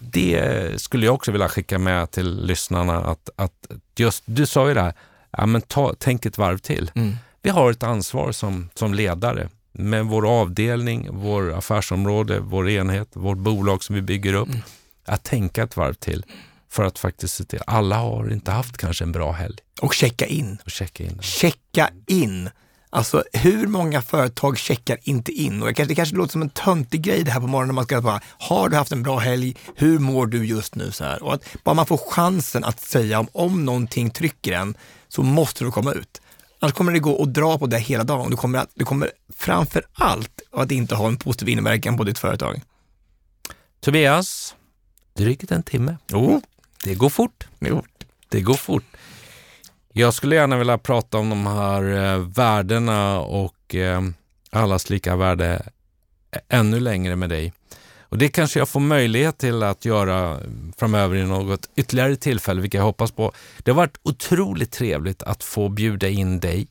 Det 0.00 0.80
skulle 0.82 1.06
jag 1.06 1.14
också 1.14 1.32
vilja 1.32 1.48
skicka 1.48 1.78
med 1.78 2.10
till 2.10 2.46
lyssnarna. 2.46 2.98
Att, 2.98 3.30
att 3.36 3.66
just, 3.96 4.22
du 4.26 4.46
sa 4.46 4.68
ju 4.68 4.74
det 4.74 4.82
här, 4.82 4.94
ja, 5.30 5.46
men 5.46 5.60
ta, 5.60 5.94
tänk 5.98 6.26
ett 6.26 6.38
varv 6.38 6.58
till. 6.58 6.90
Mm. 6.94 7.16
Vi 7.42 7.50
har 7.50 7.70
ett 7.70 7.82
ansvar 7.82 8.32
som, 8.32 8.68
som 8.74 8.94
ledare 8.94 9.48
med 9.72 10.06
vår 10.06 10.40
avdelning, 10.40 11.08
vår 11.10 11.52
affärsområde, 11.52 12.40
vår 12.40 12.68
enhet, 12.68 13.08
vårt 13.12 13.38
bolag 13.38 13.84
som 13.84 13.94
vi 13.94 14.02
bygger 14.02 14.34
upp. 14.34 14.48
Att 15.04 15.24
tänka 15.24 15.62
ett 15.62 15.76
varv 15.76 15.94
till 15.94 16.24
för 16.72 16.84
att 16.84 16.98
faktiskt 16.98 17.34
se 17.34 17.44
till. 17.44 17.60
Alla 17.66 17.96
har 17.96 18.32
inte 18.32 18.50
haft 18.50 18.76
kanske 18.76 19.04
en 19.04 19.12
bra 19.12 19.32
helg 19.32 19.56
Och 19.80 19.94
checka 19.94 20.26
in. 20.26 20.58
och 20.64 20.70
checka 20.70 21.04
in. 21.04 21.18
checka 21.22 21.90
in. 22.06 22.50
Alltså 22.90 23.24
hur 23.32 23.66
många 23.66 24.02
företag 24.02 24.58
checkar 24.58 24.98
inte 25.02 25.32
in? 25.32 25.62
Och 25.62 25.68
det 25.68 25.74
kanske, 25.74 25.90
det 25.90 25.94
kanske 25.94 26.16
låter 26.16 26.32
som 26.32 26.42
en 26.42 26.50
töntig 26.50 27.02
grej 27.02 27.24
det 27.24 27.30
här 27.30 27.40
på 27.40 27.46
morgonen 27.46 27.68
när 27.68 27.74
man 27.74 27.84
ska 27.84 28.00
bara, 28.00 28.20
har 28.38 28.68
du 28.68 28.76
haft 28.76 28.92
en 28.92 29.02
bra 29.02 29.18
helg? 29.18 29.56
Hur 29.76 29.98
mår 29.98 30.26
du 30.26 30.46
just 30.46 30.74
nu? 30.74 30.90
Så 30.92 31.04
här. 31.04 31.22
Och 31.22 31.34
att 31.34 31.44
bara 31.64 31.74
man 31.74 31.86
får 31.86 31.96
chansen 31.96 32.64
att 32.64 32.80
säga 32.80 33.20
om, 33.20 33.28
om 33.32 33.64
någonting 33.64 34.10
trycker 34.10 34.52
en 34.52 34.74
så 35.08 35.22
måste 35.22 35.64
du 35.64 35.70
komma 35.70 35.92
ut. 35.92 36.20
Annars 36.60 36.74
kommer 36.74 36.92
det 36.92 36.98
gå 36.98 37.22
att 37.22 37.34
dra 37.34 37.58
på 37.58 37.66
det 37.66 37.78
hela 37.78 38.04
dagen. 38.04 38.30
Du 38.30 38.36
kommer, 38.36 38.58
att, 38.58 38.70
du 38.74 38.84
kommer 38.84 39.10
framför 39.36 39.82
allt 39.92 40.40
att 40.52 40.70
inte 40.70 40.94
ha 40.94 41.06
en 41.08 41.16
positiv 41.16 41.48
inverkan 41.48 41.96
på 41.96 42.04
ditt 42.04 42.18
företag. 42.18 42.60
Tobias, 43.80 44.54
drygt 45.16 45.50
en 45.52 45.62
timme. 45.62 45.96
Jo, 46.08 46.42
Det 46.82 46.94
går 46.94 47.10
fort. 47.10 47.46
jo. 47.60 47.82
Det 48.28 48.40
går 48.40 48.54
fort. 48.54 48.84
Jag 49.92 50.14
skulle 50.14 50.36
gärna 50.36 50.56
vilja 50.58 50.78
prata 50.78 51.18
om 51.18 51.30
de 51.30 51.46
här 51.46 51.82
eh, 52.14 52.18
värdena 52.18 53.20
och 53.20 53.74
eh, 53.74 54.02
allas 54.50 54.90
lika 54.90 55.16
värde 55.16 55.62
ä- 56.32 56.40
ännu 56.48 56.80
längre 56.80 57.16
med 57.16 57.28
dig. 57.30 57.52
Och 58.00 58.18
Det 58.18 58.28
kanske 58.28 58.58
jag 58.58 58.68
får 58.68 58.80
möjlighet 58.80 59.38
till 59.38 59.62
att 59.62 59.84
göra 59.84 60.40
framöver 60.76 61.16
i 61.16 61.24
något 61.24 61.68
ytterligare 61.76 62.16
tillfälle, 62.16 62.60
vilket 62.60 62.78
jag 62.78 62.84
hoppas 62.84 63.10
på. 63.12 63.32
Det 63.58 63.70
har 63.70 63.76
varit 63.76 63.98
otroligt 64.02 64.72
trevligt 64.72 65.22
att 65.22 65.44
få 65.44 65.68
bjuda 65.68 66.08
in 66.08 66.40
dig 66.40 66.60
Eh, 66.60 66.66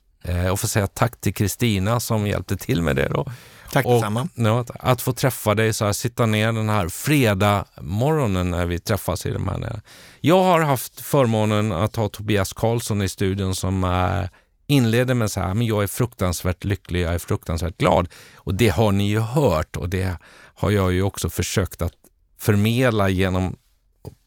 och 0.52 0.60
får 0.60 0.68
säga 0.68 0.88
tack 0.88 1.22
till 1.22 1.34
Kristina 1.34 2.00
som 2.00 2.28
hjälpte 2.28 2.58
till 2.58 2.82
med 2.82 2.96
det. 2.96 3.10
Då. 3.10 3.26
Tack 3.72 3.86
och, 3.86 3.94
detsamma. 3.94 4.28
Ja, 4.36 4.66
att 4.80 5.02
få 5.02 5.14
träffa 5.14 5.56
dig, 5.56 5.74
så 5.74 5.86
här, 5.86 5.94
sitta 5.94 6.26
ner 6.26 6.52
den 6.52 6.70
här 6.70 6.90
fredag 6.90 7.66
morgonen 7.82 8.52
när 8.52 8.66
vi 8.66 8.80
träffas 8.80 9.26
i 9.26 9.32
de 9.32 9.48
här. 9.48 9.82
Jag 10.22 10.44
har 10.44 10.62
haft 10.62 11.02
förmånen 11.02 11.72
att 11.72 11.96
ha 11.96 12.10
Tobias 12.10 12.54
Karlsson 12.54 13.02
i 13.02 13.10
studion 13.10 13.56
som 13.56 13.84
eh, 13.84 14.30
inleder 14.68 15.14
med 15.14 15.32
så 15.32 15.40
här, 15.40 15.54
men 15.54 15.68
jag 15.68 15.84
är 15.84 15.88
fruktansvärt 15.88 16.64
lycklig, 16.64 17.02
jag 17.02 17.14
är 17.14 17.20
fruktansvärt 17.20 17.78
glad. 17.78 18.08
Och 18.36 18.56
det 18.56 18.70
har 18.70 18.92
ni 18.92 19.10
ju 19.10 19.20
hört 19.20 19.76
och 19.76 19.90
det 19.90 20.18
har 20.56 20.72
jag 20.72 20.94
ju 20.94 21.04
också 21.04 21.30
försökt 21.30 21.82
att 21.82 21.94
förmedla 22.38 23.10
genom 23.10 23.56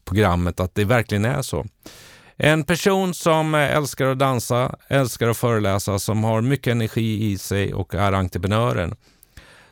programmet 0.05 0.59
att 0.59 0.75
det 0.75 0.85
verkligen 0.85 1.25
är 1.25 1.41
så. 1.41 1.65
En 2.37 2.63
person 2.63 3.13
som 3.13 3.55
älskar 3.55 4.05
att 4.05 4.19
dansa, 4.19 4.75
älskar 4.87 5.27
att 5.27 5.37
föreläsa, 5.37 5.99
som 5.99 6.23
har 6.23 6.41
mycket 6.41 6.71
energi 6.71 7.31
i 7.31 7.37
sig 7.37 7.73
och 7.73 7.95
är 7.95 8.11
entreprenören. 8.11 8.95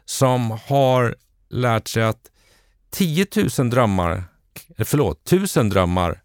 Som 0.06 0.52
har 0.65 1.15
lärt 1.49 1.88
sig 1.88 2.03
att 2.03 2.31
10 2.91 3.27
000 3.57 3.69
drömmar, 3.69 4.23
förlåt, 4.77 5.27
1000 5.27 5.69
drömmar 5.69 6.22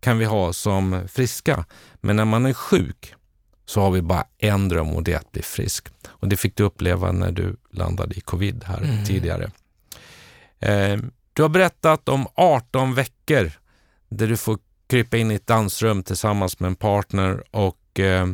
kan 0.00 0.18
vi 0.18 0.24
ha 0.24 0.52
som 0.52 1.08
friska. 1.08 1.64
Men 2.00 2.16
när 2.16 2.24
man 2.24 2.46
är 2.46 2.52
sjuk 2.52 3.14
så 3.64 3.80
har 3.80 3.90
vi 3.90 4.02
bara 4.02 4.24
en 4.38 4.68
dröm 4.68 4.90
och 4.90 5.02
det 5.02 5.12
är 5.12 5.16
att 5.16 5.32
bli 5.32 5.42
frisk. 5.42 5.88
Och 6.08 6.28
det 6.28 6.36
fick 6.36 6.56
du 6.56 6.62
uppleva 6.62 7.12
när 7.12 7.32
du 7.32 7.56
landade 7.70 8.14
i 8.14 8.20
covid 8.20 8.64
här 8.64 8.82
mm. 8.82 9.04
tidigare. 9.04 9.50
Eh, 10.58 10.98
du 11.32 11.42
har 11.42 11.48
berättat 11.48 12.08
om 12.08 12.26
18 12.34 12.94
veckor 12.94 13.52
där 14.08 14.26
du 14.26 14.36
får 14.36 14.58
krypa 14.90 15.16
in 15.16 15.30
i 15.30 15.34
ett 15.34 15.46
dansrum 15.46 16.02
tillsammans 16.02 16.60
med 16.60 16.68
en 16.68 16.76
partner 16.76 17.44
och 17.50 18.00
eh, 18.00 18.26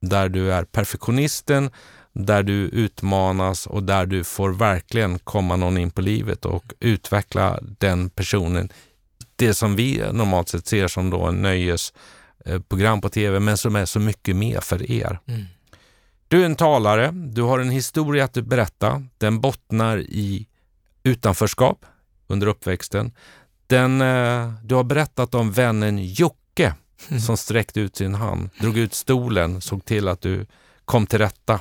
där 0.00 0.28
du 0.28 0.52
är 0.52 0.64
perfektionisten, 0.64 1.70
där 2.12 2.42
du 2.42 2.54
utmanas 2.54 3.66
och 3.66 3.82
där 3.82 4.06
du 4.06 4.24
får 4.24 4.50
verkligen 4.50 5.18
komma 5.18 5.56
någon 5.56 5.78
in 5.78 5.90
på 5.90 6.00
livet 6.00 6.44
och 6.44 6.64
utveckla 6.80 7.58
den 7.62 8.10
personen. 8.10 8.68
Det 9.36 9.54
som 9.54 9.76
vi 9.76 10.02
normalt 10.12 10.48
sett 10.48 10.66
ser 10.66 10.88
som 10.88 11.10
då 11.10 11.22
en 11.22 11.42
nöjesprogram 11.42 13.00
på 13.00 13.08
tv, 13.08 13.40
men 13.40 13.56
som 13.56 13.76
är 13.76 13.84
så 13.84 14.00
mycket 14.00 14.36
mer 14.36 14.60
för 14.60 14.90
er. 14.90 15.18
Mm. 15.26 15.44
Du 16.28 16.40
är 16.40 16.46
en 16.46 16.56
talare, 16.56 17.10
du 17.10 17.42
har 17.42 17.58
en 17.58 17.70
historia 17.70 18.24
att 18.24 18.32
berätta. 18.32 19.02
Den 19.18 19.40
bottnar 19.40 19.98
i 19.98 20.46
utanförskap 21.02 21.86
under 22.26 22.46
uppväxten. 22.46 23.12
Den, 23.66 24.00
eh, 24.00 24.52
du 24.62 24.74
har 24.74 24.84
berättat 24.84 25.34
om 25.34 25.52
vännen 25.52 26.06
Jocke 26.06 26.74
mm. 27.08 27.20
som 27.20 27.36
sträckte 27.36 27.80
ut 27.80 27.96
sin 27.96 28.14
hand, 28.14 28.50
drog 28.60 28.78
ut 28.78 28.94
stolen, 28.94 29.60
såg 29.60 29.84
till 29.84 30.08
att 30.08 30.20
du 30.20 30.46
kom 30.84 31.06
till 31.06 31.18
rätta 31.18 31.60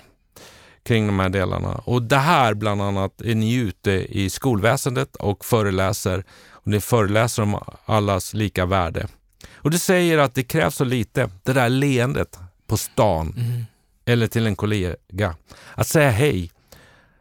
kring 0.84 1.08
de 1.08 1.20
här 1.20 1.30
delarna. 1.30 1.76
Och 1.76 2.02
det 2.02 2.18
här 2.18 2.54
bland 2.54 2.82
annat 2.82 3.22
är 3.22 3.36
ni 3.36 3.54
ute 3.54 3.92
i 3.92 4.30
skolväsendet 4.30 5.16
och 5.16 5.46
föreläser. 5.46 6.24
Och 6.50 6.68
ni 6.68 6.80
föreläser 6.80 7.44
om 7.44 7.60
allas 7.86 8.34
lika 8.34 8.66
värde. 8.66 9.08
Och 9.54 9.72
du 9.72 9.78
säger 9.78 10.18
att 10.18 10.36
det 10.36 10.44
krävs 10.44 10.76
så 10.76 10.84
lite, 10.84 11.30
det 11.44 11.54
där 11.54 11.70
leendet 11.70 12.40
på 12.68 12.78
stan 12.78 13.34
mm. 13.38 13.66
eller 14.06 14.28
till 14.28 14.48
en 14.48 14.56
kollega. 14.56 15.36
Att 15.76 15.88
säga 15.88 16.10
hej. 16.10 16.52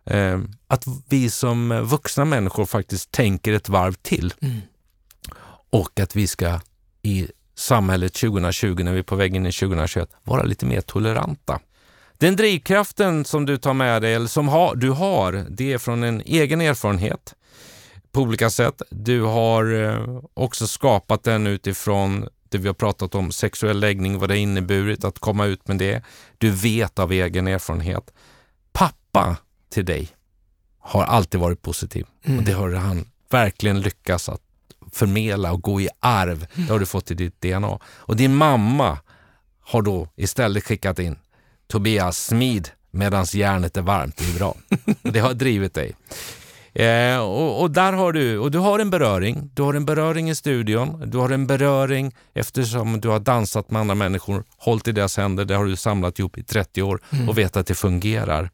Eh, 0.04 0.40
att 0.66 0.84
vi 1.08 1.30
som 1.30 1.68
vuxna 1.84 2.24
människor 2.24 2.66
faktiskt 2.66 3.12
tänker 3.12 3.52
ett 3.52 3.68
varv 3.68 3.92
till. 3.92 4.34
Mm 4.40 4.60
och 5.72 6.00
att 6.00 6.16
vi 6.16 6.26
ska 6.26 6.60
i 7.02 7.28
samhället 7.54 8.14
2020, 8.14 8.82
när 8.82 8.92
vi 8.92 8.98
är 8.98 9.02
på 9.02 9.16
väg 9.16 9.36
in 9.36 9.46
i 9.46 9.52
2021, 9.52 10.10
vara 10.24 10.42
lite 10.42 10.66
mer 10.66 10.80
toleranta. 10.80 11.60
Den 12.18 12.36
drivkraften 12.36 13.24
som 13.24 13.46
du 13.46 13.56
tar 13.56 13.74
med 13.74 14.02
dig, 14.02 14.14
eller 14.14 14.26
som 14.26 14.48
ha, 14.48 14.74
du 14.74 14.90
har, 14.90 15.46
det 15.50 15.72
är 15.72 15.78
från 15.78 16.02
en 16.02 16.20
egen 16.20 16.60
erfarenhet 16.60 17.34
på 18.12 18.20
olika 18.20 18.50
sätt. 18.50 18.82
Du 18.90 19.22
har 19.22 19.82
eh, 19.84 20.20
också 20.34 20.66
skapat 20.66 21.24
den 21.24 21.46
utifrån 21.46 22.28
det 22.48 22.58
vi 22.58 22.66
har 22.66 22.74
pratat 22.74 23.14
om, 23.14 23.32
sexuell 23.32 23.80
läggning, 23.80 24.18
vad 24.18 24.28
det 24.28 24.38
inneburit 24.38 25.04
att 25.04 25.18
komma 25.18 25.46
ut 25.46 25.68
med 25.68 25.78
det. 25.78 26.02
Du 26.38 26.50
vet 26.50 26.98
av 26.98 27.12
egen 27.12 27.48
erfarenhet. 27.48 28.12
Pappa 28.72 29.36
till 29.70 29.84
dig 29.84 30.08
har 30.78 31.04
alltid 31.04 31.40
varit 31.40 31.62
positiv 31.62 32.06
mm. 32.24 32.38
och 32.38 32.44
det 32.44 32.52
har 32.52 32.72
han 32.72 33.08
verkligen 33.30 33.80
lyckats 33.80 34.28
att 34.28 34.40
förmedla 34.94 35.52
och 35.52 35.62
gå 35.62 35.80
i 35.80 35.88
arv. 36.00 36.46
Det 36.54 36.72
har 36.72 36.78
du 36.78 36.86
fått 36.86 37.10
i 37.10 37.14
ditt 37.14 37.40
DNA. 37.40 37.78
Och 37.84 38.16
din 38.16 38.34
mamma 38.34 38.98
har 39.60 39.82
då 39.82 40.08
istället 40.16 40.64
skickat 40.64 40.98
in 40.98 41.16
Tobias, 41.66 42.24
smid 42.24 42.70
medans 42.90 43.34
järnet 43.34 43.76
är 43.76 43.82
varmt. 43.82 44.22
Bra. 44.38 44.54
Och 45.02 45.12
det 45.12 45.20
har 45.20 45.34
drivit 45.34 45.74
dig. 45.74 45.94
Eh, 46.74 47.18
och, 47.18 47.62
och, 47.62 47.70
där 47.70 47.92
har 47.92 48.12
du, 48.12 48.38
och 48.38 48.50
du 48.50 48.58
har 48.58 48.78
en 48.78 48.90
beröring. 48.90 49.50
Du 49.54 49.62
har 49.62 49.74
en 49.74 49.84
beröring 49.84 50.30
i 50.30 50.34
studion. 50.34 51.10
Du 51.10 51.18
har 51.18 51.30
en 51.30 51.46
beröring 51.46 52.14
eftersom 52.34 53.00
du 53.00 53.08
har 53.08 53.20
dansat 53.20 53.70
med 53.70 53.80
andra 53.80 53.94
människor, 53.94 54.44
hållit 54.56 54.88
i 54.88 54.92
deras 54.92 55.16
händer. 55.16 55.44
Det 55.44 55.54
har 55.54 55.64
du 55.64 55.76
samlat 55.76 56.18
ihop 56.18 56.38
i 56.38 56.42
30 56.42 56.82
år 56.82 57.00
och 57.08 57.14
mm. 57.14 57.34
vet 57.34 57.56
att 57.56 57.66
det 57.66 57.74
fungerar. 57.74 58.50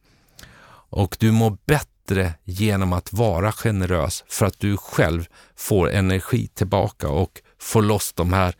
Och 0.91 1.17
du 1.19 1.31
mår 1.31 1.57
bättre 1.65 1.89
bättre 2.09 2.33
genom 2.43 2.93
att 2.93 3.13
vara 3.13 3.51
generös 3.51 4.23
för 4.27 4.45
att 4.45 4.59
du 4.59 4.77
själv 4.77 5.27
får 5.55 5.91
energi 5.91 6.47
tillbaka 6.47 7.09
och 7.09 7.41
får 7.59 7.81
loss 7.81 8.13
de 8.13 8.33
här 8.33 8.55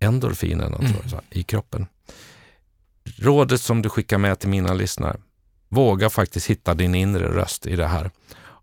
endorfinerna 0.00 0.76
mm. 0.76 0.92
tror 0.92 1.04
jag, 1.10 1.22
i 1.30 1.42
kroppen. 1.42 1.86
Rådet 3.18 3.60
som 3.60 3.82
du 3.82 3.88
skickar 3.88 4.18
med 4.18 4.38
till 4.38 4.48
mina 4.48 4.74
lyssnare, 4.74 5.16
våga 5.68 6.10
faktiskt 6.10 6.46
hitta 6.46 6.74
din 6.74 6.94
inre 6.94 7.28
röst 7.28 7.66
i 7.66 7.76
det 7.76 7.86
här 7.86 8.10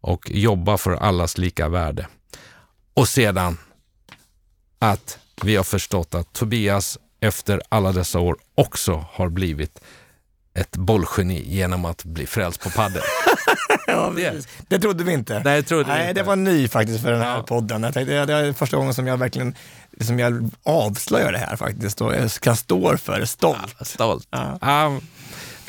och 0.02 0.32
jobba 0.32 0.78
för 0.78 0.92
allas 0.92 1.38
lika 1.38 1.70
värde. 1.70 2.08
Och 2.94 3.08
sedan 3.08 3.58
att 4.80 5.20
vi 5.44 5.56
har 5.56 5.64
förstått 5.64 6.16
att 6.16 6.34
Tobias 6.34 6.98
efter 7.20 7.62
alla 7.70 7.92
dessa 7.92 8.20
år 8.20 8.38
också 8.56 9.06
har 9.12 9.30
blivit 9.30 9.82
ett 10.54 10.78
bollgeni 10.78 11.44
genom 11.48 11.86
att 11.86 12.04
bli 12.04 12.26
frälst 12.26 12.62
på 12.62 12.70
padel. 12.70 13.02
ja, 13.92 14.14
det. 14.16 14.48
det 14.68 14.80
trodde 14.80 15.04
vi 15.04 15.14
inte. 15.14 15.42
Nej, 15.46 15.64
trodde 15.64 15.88
Nej, 15.88 16.10
inte. 16.10 16.22
det 16.22 16.28
var 16.28 16.36
ny 16.36 16.68
faktiskt 16.68 17.02
för 17.02 17.12
den 17.12 17.22
här 17.22 17.38
ja. 17.38 17.44
podden. 17.44 17.84
Jag 17.84 17.94
tänkte, 17.94 18.26
det 18.26 18.34
är 18.34 18.54
första 18.54 18.78
gången 18.78 18.94
som 18.94 19.08
jag 19.08 19.18
verkligen 19.18 19.56
som 20.02 20.20
jag 20.20 20.50
avslöjar 20.64 21.32
det 21.32 21.38
här 21.38 21.56
faktiskt 21.56 22.02
och 22.02 22.16
jag 22.16 22.32
kan 22.32 22.56
stå 22.56 22.98
för 22.98 23.20
det 23.20 23.28
stolt. 23.28 23.76
Ja, 23.80 23.86
stolt. 23.86 24.28
Ja. 24.30 24.86
Um, 24.86 25.02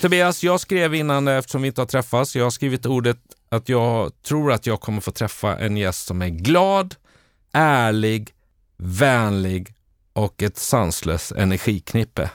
Tobias, 0.01 0.45
jag 0.45 0.61
skrev 0.61 0.95
innan, 0.95 1.29
eftersom 1.29 1.63
vi 1.63 1.69
inte 1.69 1.81
har 1.81 1.87
träffats, 1.87 2.37
jag 2.37 2.45
har 2.45 2.51
skrivit 2.51 2.87
ordet 2.87 3.19
att 3.49 3.69
jag 3.69 4.23
tror 4.23 4.53
att 4.53 4.67
jag 4.67 4.81
kommer 4.81 5.01
få 5.01 5.11
träffa 5.11 5.59
en 5.59 5.77
gäst 5.77 6.07
som 6.07 6.23
är 6.23 6.29
glad, 6.29 6.95
ärlig, 7.53 8.31
vänlig 8.77 9.75
och 10.13 10.43
ett 10.43 10.57
sanslöst 10.57 11.33
energiknippe. 11.33 12.31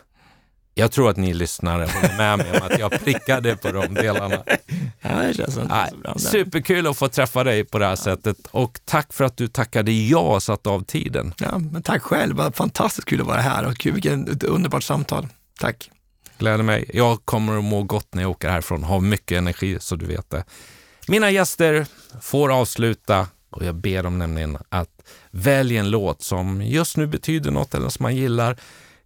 Jag 0.74 0.92
tror 0.92 1.10
att 1.10 1.18
ni 1.18 1.34
lyssnare 1.34 1.86
håller 1.86 2.18
med 2.18 2.38
mig 2.38 2.60
om 2.60 2.68
att 2.68 2.80
jag 2.80 2.92
prickade 2.92 3.56
på 3.56 3.72
de 3.72 3.94
delarna. 3.94 4.44
Ja, 5.02 5.10
det 5.10 5.34
känns 5.34 5.58
inte 5.58 5.88
så 5.92 5.98
bra. 5.98 6.16
Superkul 6.18 6.88
att 6.88 6.98
få 6.98 7.08
träffa 7.08 7.44
dig 7.44 7.66
på 7.66 7.80
det 7.80 7.86
här 7.86 7.92
ja. 7.92 7.96
sättet 7.96 8.38
och 8.52 8.80
tack 8.86 9.14
för 9.14 9.24
att 9.24 9.38
du 9.38 9.48
tackade 9.48 9.92
ja 9.92 10.20
och 10.20 10.44
satte 10.44 10.70
av 10.70 10.84
tiden. 10.84 11.34
Ja, 11.38 11.58
men 11.58 11.82
tack 11.82 12.02
själv. 12.02 12.36
Vad 12.36 12.56
fantastiskt 12.56 13.08
kul 13.08 13.22
att 13.22 13.28
vara 13.28 13.42
här 13.42 13.66
och 13.66 13.78
kul, 13.78 13.94
vilket 13.94 14.44
underbart 14.44 14.84
samtal. 14.84 15.28
Tack. 15.60 15.90
Gläder 16.38 16.64
mig. 16.64 16.90
Jag 16.94 17.26
kommer 17.26 17.58
att 17.58 17.64
må 17.64 17.84
gott 17.84 18.14
när 18.14 18.22
jag 18.22 18.32
åker 18.32 18.50
härifrån. 18.50 18.84
Har 18.84 19.00
mycket 19.00 19.38
energi 19.38 19.78
så 19.80 19.96
du 19.96 20.06
vet 20.06 20.30
det. 20.30 20.44
Mina 21.08 21.32
gäster 21.32 21.86
får 22.22 22.52
avsluta 22.52 23.28
och 23.50 23.66
jag 23.66 23.76
ber 23.76 24.04
dem 24.04 24.20
nämligen 24.20 24.58
att 24.70 25.02
välja 25.32 25.80
en 25.80 25.90
låt 25.90 26.22
som 26.22 26.62
just 26.62 26.98
nu 26.98 27.08
betyder 27.08 27.52
något 27.52 27.74
eller 27.74 27.90
som 27.90 28.04
man 28.04 28.16
gillar 28.16 28.58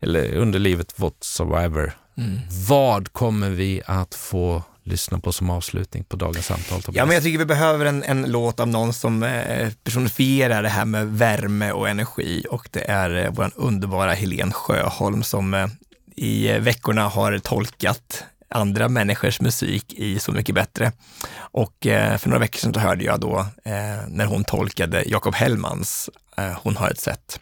eller 0.06 0.36
under 0.36 0.60
livet 0.60 0.94
whatsoever. 0.99 1.94
Mm. 2.18 2.40
Vad 2.68 3.14
kommer 3.14 3.49
vi 3.49 3.82
att 3.86 4.15
få 4.15 4.64
lyssna 4.84 5.19
på 5.19 5.32
som 5.32 5.49
avslutning 5.49 6.03
på 6.03 6.15
dagens 6.15 6.45
samtal? 6.45 6.82
Tobias? 6.82 6.98
Ja, 6.98 7.06
men 7.06 7.14
jag 7.14 7.23
tycker 7.23 7.40
vi 7.40 7.45
behöver 7.45 7.86
en, 7.86 8.03
en 8.03 8.32
låt 8.32 8.60
av 8.60 8.68
någon 8.68 8.94
som 8.94 9.23
eh, 9.23 9.69
personifierar 9.84 10.64
det 10.64 10.69
här 10.69 10.86
med 10.86 11.07
värme 11.07 11.72
och 11.72 11.90
energi 11.90 12.45
och 12.49 12.69
det 12.72 12.90
är 12.91 13.26
eh, 13.26 13.32
vår 13.32 13.52
underbara 13.56 14.14
Helen 14.14 14.52
Sjöholm 14.52 15.23
som 15.23 15.53
eh, 15.53 15.68
i 16.15 16.60
veckorna 16.60 17.07
har 17.07 17.40
tolkat 17.40 18.23
andra 18.49 18.90
människors 18.90 19.41
musik 19.41 19.94
i 19.94 20.19
Så 20.19 20.32
mycket 20.32 20.56
bättre. 20.56 20.91
Och 21.38 21.88
eh, 21.88 22.18
för 22.18 22.30
några 22.30 22.40
veckor 22.40 22.60
sedan 22.60 22.82
hörde 22.82 23.03
jag 23.03 23.19
då 23.19 23.48
när 24.07 24.26
hon 24.26 24.44
tolkade 24.44 25.03
Jakob 25.07 25.36
Hellmans 25.36 26.10
Hon 26.64 26.77
har 26.77 26.90
ett 26.90 26.99
sätt 26.99 27.40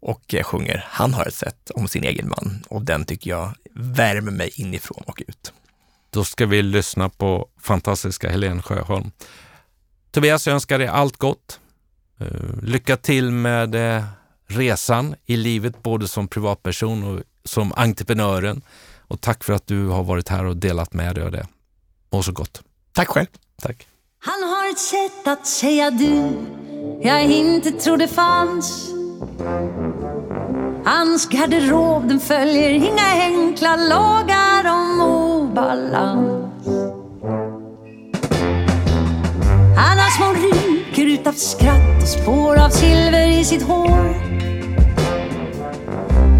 och 0.00 0.34
sjunger 0.42 0.84
Han 0.88 1.14
har 1.14 1.26
ett 1.26 1.34
sätt 1.34 1.70
om 1.70 1.88
sin 1.88 2.04
egen 2.04 2.28
man 2.28 2.64
och 2.68 2.82
den 2.82 3.04
tycker 3.04 3.30
jag 3.30 3.52
värmer 3.74 4.30
mig 4.30 4.50
inifrån 4.54 5.02
och 5.06 5.22
ut. 5.28 5.52
Då 6.10 6.24
ska 6.24 6.46
vi 6.46 6.62
lyssna 6.62 7.08
på 7.08 7.48
fantastiska 7.60 8.30
Helene 8.30 8.62
Sjöholm. 8.62 9.10
Tobias, 10.10 10.46
jag 10.46 10.54
önskar 10.54 10.78
dig 10.78 10.88
allt 10.88 11.16
gott. 11.16 11.60
Eh, 12.20 12.26
lycka 12.62 12.96
till 12.96 13.30
med 13.30 13.74
eh, 13.74 14.04
resan 14.46 15.14
i 15.26 15.36
livet, 15.36 15.82
både 15.82 16.08
som 16.08 16.28
privatperson 16.28 17.04
och 17.04 17.22
som 17.44 17.72
entreprenören. 17.76 18.62
Och 18.98 19.20
tack 19.20 19.44
för 19.44 19.52
att 19.52 19.66
du 19.66 19.86
har 19.86 20.04
varit 20.04 20.28
här 20.28 20.44
och 20.44 20.56
delat 20.56 20.92
med 20.92 21.14
dig 21.14 21.24
av 21.24 21.32
det. 21.32 21.46
Må 22.10 22.22
så 22.22 22.32
gott. 22.32 22.62
Tack 22.92 23.08
själv. 23.08 23.26
Tack. 23.62 23.86
Han 24.18 24.42
har 24.42 24.70
ett 24.70 24.78
sätt 24.78 25.26
att 25.26 25.46
säga 25.46 25.90
du 25.90 26.32
jag 27.02 27.24
inte 27.24 27.70
trodde 27.70 28.08
fanns. 28.08 28.90
Hans 30.88 31.28
garderob 31.28 32.08
den 32.08 32.20
följer 32.20 32.70
inga 32.70 33.06
enkla 33.22 33.76
lagar 33.76 34.64
om 34.72 35.00
obalans. 35.00 36.66
Han 39.76 39.98
har 39.98 40.10
små 40.10 40.32
rynkor 40.32 41.04
utav 41.04 41.32
skratt 41.32 42.02
och 42.02 42.08
spår 42.08 42.56
av 42.56 42.68
silver 42.68 43.26
i 43.26 43.44
sitt 43.44 43.62
hår. 43.62 44.14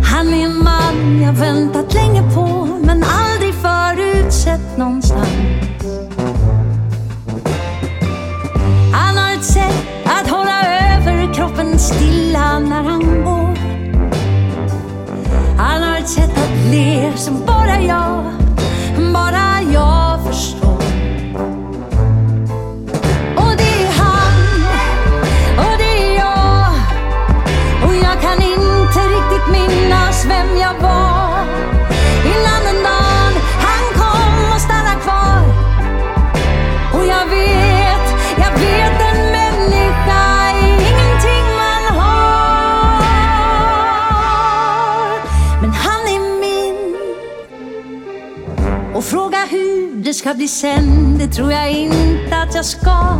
Han 0.04 0.34
är 0.34 0.44
en 0.44 0.64
man 0.64 1.22
jag 1.22 1.32
väntat 1.32 1.94
länge 1.94 2.22
på 2.34 2.68
men 2.82 3.04
aldrig 3.04 3.54
förut 3.54 4.32
sett 4.32 4.78
någonstans. 4.78 5.28
Han 8.92 9.16
har 9.16 9.34
ett 9.34 9.44
sätt 9.44 9.86
att 10.04 10.30
hålla 10.30 10.60
över 10.62 11.34
kroppen 11.34 11.78
stilla 11.78 12.58
när 12.58 12.82
han 12.82 13.24
går. 13.24 13.37
Att 17.08 17.26
le 17.26 17.57
ska 50.18 50.34
bli 50.34 50.48
sen, 50.48 51.18
det 51.18 51.26
tror 51.26 51.52
jag 51.52 51.70
inte 51.70 52.36
att 52.36 52.54
jag 52.54 52.64
ska. 52.64 53.18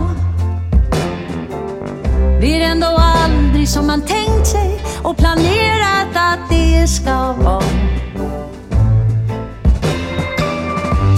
Blir 2.38 2.60
ändå 2.60 2.86
aldrig 2.86 3.68
som 3.68 3.86
man 3.86 4.00
tänkt 4.00 4.46
sig 4.46 4.80
och 5.02 5.16
planerat 5.16 6.14
att 6.14 6.50
det 6.50 6.86
ska 6.88 7.32
vara. 7.32 7.62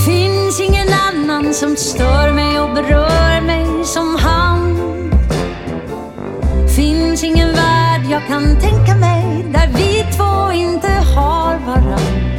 Finns 0.07 0.61
ingen 0.61 0.89
annan 1.09 1.55
som 1.55 1.77
stör 1.77 2.32
mig 2.32 2.61
och 2.61 2.74
berör 2.74 3.40
mig 3.40 3.85
som 3.85 4.16
han. 4.16 4.77
Finns 6.77 7.24
ingen 7.24 7.48
värld 7.48 8.02
jag 8.11 8.27
kan 8.27 8.61
tänka 8.61 8.94
mig 8.94 9.47
där 9.52 9.69
vi 9.77 10.16
två 10.16 10.52
inte 10.52 10.89
har 10.89 11.59
varann. 11.66 12.30